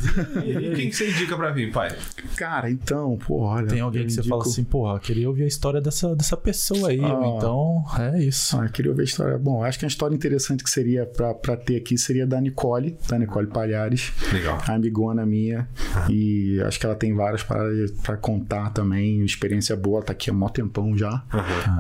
E 0.45 0.74
quem 0.74 0.89
que 0.90 0.93
você 0.97 1.11
indica 1.11 1.36
pra 1.36 1.51
vir, 1.51 1.73
pai? 1.73 1.95
Cara, 2.36 2.70
então, 2.70 3.16
pô, 3.27 3.40
olha. 3.43 3.66
Tem 3.66 3.81
alguém 3.81 4.05
que 4.07 4.12
você 4.12 4.20
indico- 4.20 4.36
fala 4.39 4.43
assim, 4.51 4.65
porra, 4.65 4.99
queria 5.01 5.28
ouvir 5.28 5.45
a 5.45 5.47
história 5.47 5.81
dessa, 5.81 6.15
dessa 6.15 6.36
pessoa 6.36 6.89
aí, 6.90 7.01
Ah. 7.03 7.35
então 7.36 7.85
é 7.99 8.23
isso. 8.23 8.59
Ah, 8.59 8.65
eu 8.65 8.70
queria 8.70 8.93
ver 8.95 9.03
a 9.03 9.05
história. 9.05 9.39
Bom, 9.39 9.62
acho 9.65 9.78
que 9.78 9.85
uma 9.85 9.89
história 9.89 10.15
interessante 10.15 10.62
que 10.65 10.70
seria 10.70 11.07
pra, 11.07 11.35
pra 11.35 11.57
ter 11.57 11.77
aqui 11.77 11.97
seria 11.99 12.27
da 12.27 12.40
Nicole, 12.40 12.97
da 13.09 13.19
Nicole 13.19 13.47
Palhares. 13.49 14.12
Legal. 14.32 14.59
A 14.66 14.74
amigona 14.74 15.24
minha. 15.27 15.69
E 16.09 16.61
acho 16.62 16.78
que 16.81 16.86
ela 16.86 16.95
tem 16.95 17.15
várias 17.15 17.43
paradas 17.43 17.90
pra 18.03 18.16
contar 18.16 18.70
também. 18.70 19.24
Experiência 19.24 19.77
boa, 19.77 20.03
tá 20.03 20.12
aqui 20.12 20.31
há 20.31 20.32
mó 20.32 20.49
tempão 20.49 20.97
já. 20.97 21.23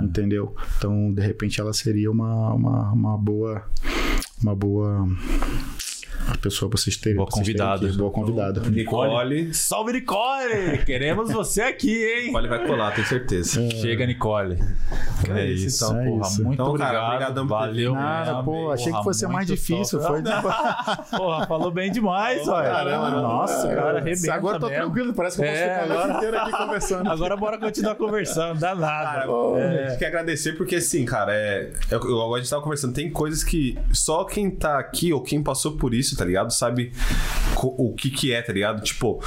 Entendeu? 0.02 0.54
Então, 0.76 1.12
de 1.12 1.22
repente, 1.22 1.60
ela 1.60 1.72
seria 1.72 2.10
uma, 2.10 2.52
uma, 2.54 2.92
uma 2.92 3.18
boa. 3.18 3.62
Uma 4.42 4.54
boa. 4.54 5.08
Pessoa 6.40 6.68
pra 6.70 6.78
vocês 6.78 6.96
terem. 6.96 7.16
Boa 7.16 7.28
vocês 7.30 7.46
terem 7.46 7.58
convidada. 7.58 7.86
aqui. 7.88 7.96
Boa 7.98 8.10
convidada. 8.10 8.60
Nicole. 8.70 9.54
Salve, 9.54 9.92
Nicole! 9.92 10.78
Queremos 10.84 11.30
você 11.32 11.62
aqui, 11.62 12.04
hein? 12.04 12.26
Nicole 12.26 12.48
vai 12.48 12.66
colar, 12.66 12.92
tenho 12.94 13.06
certeza. 13.06 13.68
Chega, 13.70 14.06
Nicole. 14.06 14.58
É, 15.28 15.40
É 15.40 15.46
isso, 15.46 15.66
isso, 15.66 15.84
então. 15.84 16.04
porra. 16.04 16.26
É 16.26 16.28
isso. 16.30 16.44
Muito 16.44 16.62
Então, 16.62 16.74
cara, 16.76 16.88
obrigado. 16.98 17.06
obrigadão 17.06 17.46
por 17.46 17.54
ter 17.58 17.66
Valeu. 17.66 17.92
Nada, 17.94 18.30
mesmo, 18.30 18.44
pô, 18.44 18.70
achei 18.70 18.86
porra, 18.90 18.98
que 18.98 19.04
fosse 19.04 19.26
mais 19.26 19.46
difícil. 19.46 19.98
top. 20.00 20.12
Foi 20.12 20.22
Porra, 21.18 21.46
falou 21.46 21.70
bem 21.70 21.90
demais, 21.90 22.46
olha. 22.48 22.68
Caramba, 22.70 23.10
Nossa, 23.10 23.68
cara, 23.68 23.98
arrebenta 23.98 24.34
Agora 24.34 24.56
eu 24.56 24.60
tô 24.60 24.68
mesmo. 24.68 24.82
tranquilo, 24.84 25.14
parece 25.14 25.36
que 25.36 25.42
eu 25.42 25.48
posso 25.48 25.58
É, 25.60 25.68
ficar 25.68 25.82
a 25.82 25.86
noite 25.86 26.00
agora- 26.02 26.16
inteira 26.18 26.42
aqui 26.42 26.52
conversando. 26.56 27.10
Agora 27.10 27.36
bora 27.36 27.58
continuar 27.58 27.94
conversando, 27.94 28.60
dá 28.60 28.74
nada. 28.74 29.26
Cara, 29.26 29.84
a 29.84 29.88
gente 29.88 29.98
quer 29.98 30.06
agradecer 30.06 30.52
porque, 30.52 30.76
assim, 30.76 31.04
cara, 31.04 31.32
é, 31.34 31.70
é, 31.90 31.94
eu, 31.94 32.00
eu- 32.08 32.34
a 32.34 32.38
gente 32.38 32.48
tava 32.50 32.62
conversando, 32.62 32.92
tem 32.94 33.10
coisas 33.10 33.42
que 33.44 33.76
só 33.92 34.24
quem 34.24 34.50
tá 34.50 34.78
aqui 34.78 35.12
ou 35.12 35.22
quem 35.22 35.42
passou 35.42 35.72
por 35.76 35.94
isso, 35.94 36.07
tá 36.16 36.24
ligado? 36.24 36.50
Sabe 36.52 36.92
o 37.66 37.92
que 37.94 38.10
que 38.10 38.32
é, 38.32 38.40
tá 38.42 38.52
ligado? 38.52 38.82
Tipo, 38.82 39.20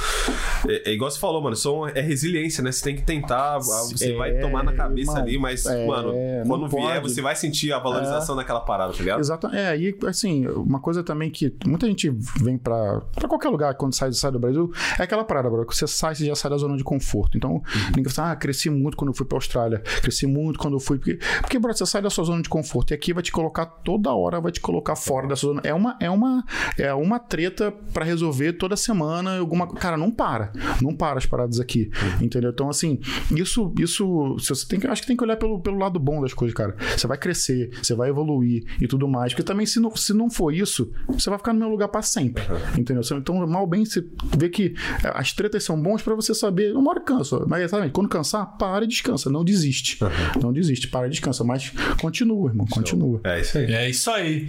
é, 0.68 0.90
é 0.90 0.94
igual 0.94 1.10
você 1.10 1.18
falou, 1.18 1.42
mano, 1.42 1.56
é 1.94 2.00
resiliência, 2.00 2.62
né? 2.62 2.72
Você 2.72 2.82
tem 2.84 2.96
que 2.96 3.02
tentar, 3.02 3.58
você 3.58 4.12
É, 4.12 4.16
vai 4.16 4.38
tomar 4.38 4.62
na 4.64 4.72
cabeça 4.72 5.10
irmão, 5.12 5.22
ali, 5.22 5.38
mas, 5.38 5.66
é, 5.66 5.86
mano, 5.86 6.12
quando 6.46 6.68
vier, 6.68 7.00
pode. 7.00 7.12
você 7.12 7.20
vai 7.20 7.36
sentir 7.36 7.72
a 7.72 7.78
valorização 7.78 8.34
daquela 8.36 8.60
parada, 8.60 8.92
tá 8.92 8.98
ligado? 8.98 9.20
Exato. 9.20 9.46
É, 9.48 9.76
e 9.76 9.96
assim, 10.06 10.46
uma 10.48 10.80
coisa 10.80 11.02
também 11.02 11.30
que 11.30 11.52
muita 11.66 11.86
gente 11.86 12.10
vem 12.40 12.56
pra, 12.56 13.00
pra 13.14 13.28
qualquer 13.28 13.48
lugar 13.48 13.74
quando 13.74 13.94
sai, 13.94 14.12
sai 14.12 14.30
do 14.32 14.38
Brasil, 14.38 14.72
é 14.98 15.02
aquela 15.02 15.24
parada, 15.24 15.50
bro, 15.50 15.66
que 15.66 15.76
você 15.76 15.86
sai, 15.86 16.14
você 16.14 16.26
já 16.26 16.34
sai 16.34 16.50
da 16.50 16.56
zona 16.56 16.76
de 16.76 16.84
conforto. 16.84 17.36
Então, 17.36 17.62
ninguém 17.94 18.10
fala, 18.12 18.32
ah, 18.32 18.36
cresci 18.36 18.70
muito 18.70 18.96
quando 18.96 19.10
eu 19.10 19.14
fui 19.14 19.26
pra 19.26 19.36
Austrália, 19.36 19.78
cresci 20.00 20.26
muito 20.26 20.58
quando 20.58 20.74
eu 20.74 20.80
fui. 20.80 20.98
Porque, 20.98 21.18
porque 21.40 21.58
bro, 21.58 21.72
você 21.74 21.84
sai 21.86 22.00
da 22.02 22.10
sua 22.10 22.24
zona 22.24 22.42
de 22.42 22.48
conforto 22.48 22.92
e 22.92 22.94
aqui 22.94 23.12
vai 23.12 23.22
te 23.22 23.32
colocar 23.32 23.66
toda 23.66 24.12
hora, 24.14 24.40
vai 24.40 24.52
te 24.52 24.60
colocar 24.60 24.96
fora 24.96 25.26
da 25.26 25.36
sua 25.36 25.50
zona. 25.54 25.60
É 25.64 25.74
uma, 25.74 25.96
é 26.00 26.10
uma, 26.10 26.44
é 26.78 26.94
uma 26.94 27.18
treta 27.18 27.72
pra 27.92 28.04
resolver 28.04 28.21
toda 28.58 28.76
semana. 28.76 29.38
Alguma, 29.38 29.66
cara, 29.66 29.96
não 29.96 30.10
para. 30.10 30.52
Não 30.80 30.94
para 30.94 31.18
as 31.18 31.26
paradas 31.26 31.60
aqui. 31.60 31.90
Entendeu? 32.20 32.50
Então, 32.50 32.68
assim, 32.68 33.00
isso, 33.34 33.72
isso 33.78 34.36
você 34.38 34.66
tem 34.66 34.78
que, 34.78 34.86
acho 34.86 35.02
que 35.02 35.08
tem 35.08 35.16
que 35.16 35.24
olhar 35.24 35.36
pelo, 35.36 35.60
pelo 35.60 35.78
lado 35.78 35.98
bom 35.98 36.20
das 36.20 36.34
coisas, 36.34 36.54
cara. 36.54 36.76
Você 36.96 37.06
vai 37.06 37.18
crescer, 37.18 37.70
você 37.82 37.94
vai 37.94 38.10
evoluir 38.10 38.64
e 38.80 38.86
tudo 38.86 39.08
mais. 39.08 39.32
Porque 39.32 39.42
também, 39.42 39.66
se 39.66 39.80
não, 39.80 39.94
se 39.96 40.12
não 40.12 40.28
for 40.30 40.52
isso, 40.52 40.92
você 41.08 41.30
vai 41.30 41.38
ficar 41.38 41.52
no 41.52 41.58
meu 41.58 41.68
lugar 41.68 41.88
pra 41.88 42.02
sempre. 42.02 42.42
Entendeu? 42.78 43.02
Então, 43.16 43.46
mal 43.46 43.66
bem, 43.66 43.84
você 43.84 44.04
vê 44.36 44.48
que 44.48 44.74
as 45.02 45.32
tretas 45.32 45.64
são 45.64 45.80
bons 45.80 46.02
pra 46.02 46.14
você 46.14 46.34
saber. 46.34 46.74
Uma 46.76 46.90
hora 46.90 47.00
cansa, 47.00 47.44
mas 47.46 47.70
sabe, 47.70 47.90
quando 47.90 48.08
cansar, 48.08 48.56
para 48.56 48.84
e 48.84 48.88
descansa. 48.88 49.30
Não 49.30 49.44
desiste. 49.44 49.98
Não 50.40 50.52
desiste, 50.52 50.88
para 50.88 51.06
e 51.06 51.10
descansa. 51.10 51.44
Mas 51.44 51.72
continua, 52.00 52.50
irmão, 52.50 52.66
continua. 52.66 53.20
É 53.24 53.40
isso 53.40 53.58
aí. 53.58 53.72
É 53.72 53.90
isso 53.90 54.10
aí. 54.10 54.46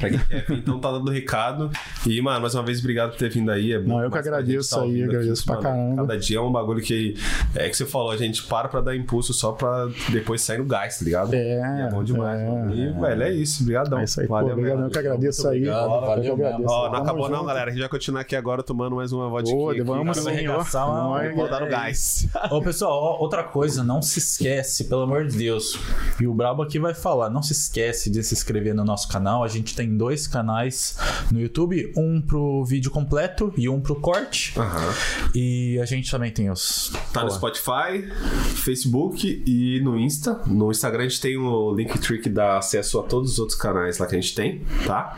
Então 0.50 0.80
tá 0.80 0.92
dando 0.92 1.12
recado. 1.12 1.70
E, 2.06 2.22
mano, 2.22 2.42
mais 2.42 2.56
uma 2.56 2.64
vez, 2.64 2.80
obrigado 2.80 3.12
por 3.12 3.18
ter 3.18 3.30
vindo 3.30 3.52
aí. 3.52 3.63
Aí. 3.64 3.74
É 3.74 3.80
Não, 3.80 4.02
eu 4.04 4.10
que 4.12 4.18
agradeço 4.18 4.76
tá 4.76 4.82
aí, 4.84 5.04
agradeço 5.04 5.46
pra 5.46 5.56
mano. 5.56 5.64
caramba. 5.68 5.96
Cada 6.08 6.18
dia 6.20 6.38
é 6.38 6.42
um 6.42 6.52
bagulho 6.52 6.82
que. 6.82 7.16
É 7.56 7.70
que 7.70 7.78
você 7.78 7.86
falou, 7.86 8.12
a 8.12 8.18
gente 8.18 8.44
para 8.44 8.68
pra 8.68 8.82
dar 8.82 8.96
impulso 8.96 9.34
só 9.34 9.52
pra 9.52 9.88
depois 10.12 10.42
sair 10.42 10.58
no 10.60 10.66
gás, 10.66 11.00
tá 11.00 11.06
ligado? 11.06 11.34
É, 11.34 11.38
E 11.38 11.82
é 11.88 11.90
bom 11.90 12.04
demais. 12.04 12.40
é, 12.40 12.46
mano. 12.50 12.74
E, 12.76 12.92
velho, 12.92 13.24
é 13.24 13.32
isso. 13.32 13.64
Obrigadão. 13.64 14.00
É 14.00 14.04
isso 14.04 14.20
aí, 14.22 14.28
pô, 14.28 14.34
Valeu 14.34 14.52
obrigado, 14.54 14.74
mesmo. 14.76 14.88
eu 14.88 14.92
que 14.92 14.98
agradeço 15.00 15.48
aí. 15.48 15.58
obrigado, 15.60 15.84
Eu 15.94 16.00
que 16.02 16.06
valeu 16.08 16.34
agradeço. 16.34 16.60
mesmo. 16.60 16.72
Ó, 16.72 16.90
não 16.92 17.00
acabou 17.00 17.30
não, 17.30 17.36
junto. 17.38 17.48
galera. 17.48 17.70
A 17.70 17.74
gente 17.74 17.80
vai 17.82 17.90
continuar 17.90 18.22
aqui 18.22 18.36
agora 18.36 18.64
tomando 18.64 18.96
mais 18.96 19.12
uma 19.12 19.30
vodka. 19.30 19.56
Ô, 19.56 19.70
aqui. 19.70 19.82
vamos 19.82 20.18
sim, 20.18 20.48
ó. 20.48 20.58
uma- 20.58 21.24
Vamos 21.24 21.50
dar 21.50 21.62
no 21.62 21.68
gás. 21.68 22.28
Ô, 22.52 22.62
pessoal, 22.62 23.18
outra 23.20 23.44
coisa, 23.44 23.84
não 23.84 24.02
se 24.02 24.20
esquece, 24.20 24.86
pelo 24.86 25.02
amor 25.02 25.26
de 25.26 25.38
Deus. 25.38 25.78
E 26.20 26.28
o 26.28 26.34
Brabo 26.34 26.62
aqui 26.64 26.80
vai 26.80 26.94
falar, 26.94 27.30
não 27.30 27.42
se 27.42 27.54
esquece 27.54 28.10
de 28.10 28.24
se 28.24 28.34
inscrever 28.34 28.74
no 28.74 28.84
nosso 28.84 29.08
canal. 29.08 29.44
A 29.44 29.48
gente 29.48 29.76
tem 29.76 29.96
dois 29.98 30.28
canais 30.28 30.98
no 31.32 31.40
YouTube, 31.40 31.92
um 31.98 32.22
pro 32.22 32.64
vídeo 32.66 32.92
completo 32.92 33.53
e 33.58 33.68
um 33.70 33.80
pro 33.82 33.96
corte. 33.96 34.54
Aham. 34.60 34.94
E 35.36 35.80
a 35.82 35.86
gente 35.86 36.10
também 36.10 36.32
tem 36.32 36.50
os. 36.50 36.92
Tá 37.12 37.22
no 37.24 37.28
Pô, 37.30 37.34
Spotify, 37.36 38.08
Facebook 38.56 39.44
e 39.46 39.80
no 39.82 39.98
Insta. 40.00 40.42
No 40.46 40.72
Instagram 40.72 41.02
a 41.06 41.08
gente 41.08 41.22
tem 41.22 41.38
o 41.38 41.74
Linktree 41.74 42.20
que 42.20 42.30
dá 42.30 42.58
acesso 42.58 43.00
a 43.00 43.04
todos 43.04 43.34
os 43.34 43.40
outros 43.40 43.58
canais 43.58 43.98
lá 43.98 44.08
que 44.08 44.16
a 44.16 44.20
gente 44.22 44.34
tem, 44.36 44.62
tá? 44.86 45.18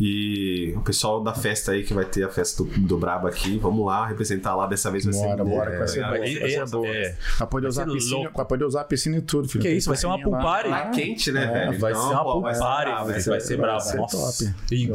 E 0.00 0.72
o 0.76 0.80
pessoal 0.80 1.22
da 1.22 1.34
festa 1.34 1.72
aí, 1.72 1.82
que 1.84 1.94
vai 1.94 2.04
ter 2.04 2.24
a 2.24 2.28
festa 2.28 2.62
do, 2.64 2.70
do 2.80 2.98
Brabo 2.98 3.26
aqui, 3.26 3.58
vamos 3.58 3.84
lá 3.86 4.06
representar 4.06 4.54
lá. 4.54 4.66
Dessa 4.66 4.90
vez 4.90 5.04
vai 5.04 5.12
ser... 5.14 5.24
Bora, 5.26 5.44
bora, 5.44 5.74
é, 5.74 5.78
vai 5.78 5.88
ser 5.88 5.94
legal. 5.96 6.10
boa, 6.12 6.20
vai- 6.24 6.38
vai 6.38 6.48
ser 6.50 6.56
é- 6.60 6.66
boa. 6.66 6.86
é. 6.88 7.16
Vai 7.38 7.48
poder 7.48 7.66
usar 7.68 7.86
piscina, 7.86 8.16
louco. 8.16 8.36
vai 8.36 8.46
poder 8.46 8.64
usar 8.64 8.80
a 8.80 8.84
piscina 8.84 9.16
e 9.16 9.22
tudo, 9.22 9.48
filho. 9.48 9.62
Que 9.62 9.70
isso, 9.70 9.88
vai 9.88 9.96
ser 9.96 10.06
uma 10.06 10.18
party. 10.30 10.68
Tá 10.70 10.90
quente, 10.90 11.32
né, 11.32 11.44
É, 11.44 11.66
velho? 11.66 11.78
Vai 11.78 11.92
Então, 11.92 12.08
ser 12.08 12.14
uma 12.14 12.24
pô, 12.24 12.40
vai 12.40 12.54
ser 12.54 12.60
pulpare, 12.60 12.90
brabo, 12.90 13.06
vai, 13.06 13.20
ser- 13.40 13.56
brabo. 13.56 13.96
Nossa. 13.96 14.44
top. 14.46 14.74
E 14.74 14.86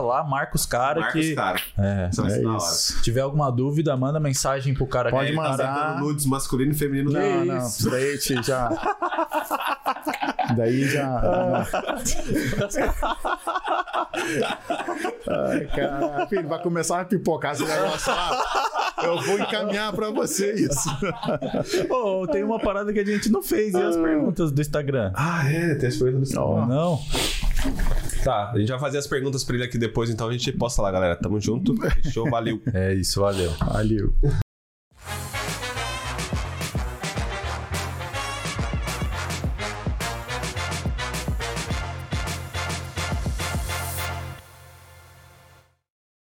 lá, 0.00 0.24
marca 0.24 0.56
os 0.56 0.66
caras 0.66 1.12
que. 1.12 1.34
cara. 1.34 1.60
É. 1.78 2.08
Isso 2.10 2.22
vai 2.22 2.30
ser 2.30 2.35
É 2.38 2.42
da 2.42 2.50
hora. 2.52 2.60
Se 2.60 3.02
tiver 3.02 3.20
alguma 3.20 3.50
dúvida, 3.50 3.96
manda 3.96 4.18
mensagem 4.20 4.74
pro 4.74 4.86
cara 4.86 5.10
Pode 5.10 5.30
que 5.30 5.36
tá 5.36 5.42
mandar. 5.42 5.72
aceitando 5.72 6.04
nudes 6.06 6.26
masculino 6.26 6.72
e 6.72 6.74
feminino. 6.74 7.10
Não, 7.10 7.44
não, 7.44 7.58
isso? 7.66 7.90
daí 7.90 8.18
te- 8.18 8.42
já. 8.42 8.70
Daí 10.54 10.84
já. 10.84 11.66
Ai, 15.28 15.66
cara, 15.74 16.26
filho, 16.26 16.48
vai 16.48 16.62
começar 16.62 17.00
a 17.00 17.04
pipocar 17.04 17.52
esse 17.52 17.64
negócio 17.64 18.12
lá. 18.12 18.42
Eu 19.02 19.20
vou 19.20 19.38
encaminhar 19.38 19.92
pra 19.92 20.10
você 20.10 20.52
isso. 20.54 20.88
Ô, 21.90 22.26
tem 22.26 22.42
uma 22.42 22.58
parada 22.58 22.92
que 22.92 22.98
a 23.00 23.04
gente 23.04 23.30
não 23.30 23.42
fez. 23.42 23.74
E 23.74 23.82
as 23.82 23.96
perguntas 23.96 24.52
do 24.52 24.60
Instagram? 24.60 25.12
Ah, 25.14 25.50
é, 25.50 25.74
tem 25.74 25.88
as 25.88 25.96
perguntas 25.96 26.30
do 26.30 26.36
Não. 26.36 26.66
não. 26.66 27.00
Tá, 28.24 28.50
a 28.52 28.58
gente 28.58 28.68
vai 28.68 28.78
fazer 28.78 28.98
as 28.98 29.06
perguntas 29.06 29.44
pra 29.44 29.54
ele 29.56 29.64
aqui 29.64 29.78
depois, 29.78 30.10
então 30.10 30.28
a 30.28 30.32
gente 30.32 30.50
posta 30.52 30.82
lá, 30.82 30.90
galera. 30.90 31.16
Tamo 31.16 31.40
junto. 31.40 31.74
Fechou, 32.02 32.28
valeu. 32.30 32.60
É 32.72 32.94
isso, 32.94 33.20
valeu. 33.20 33.50
Valeu. 33.60 34.12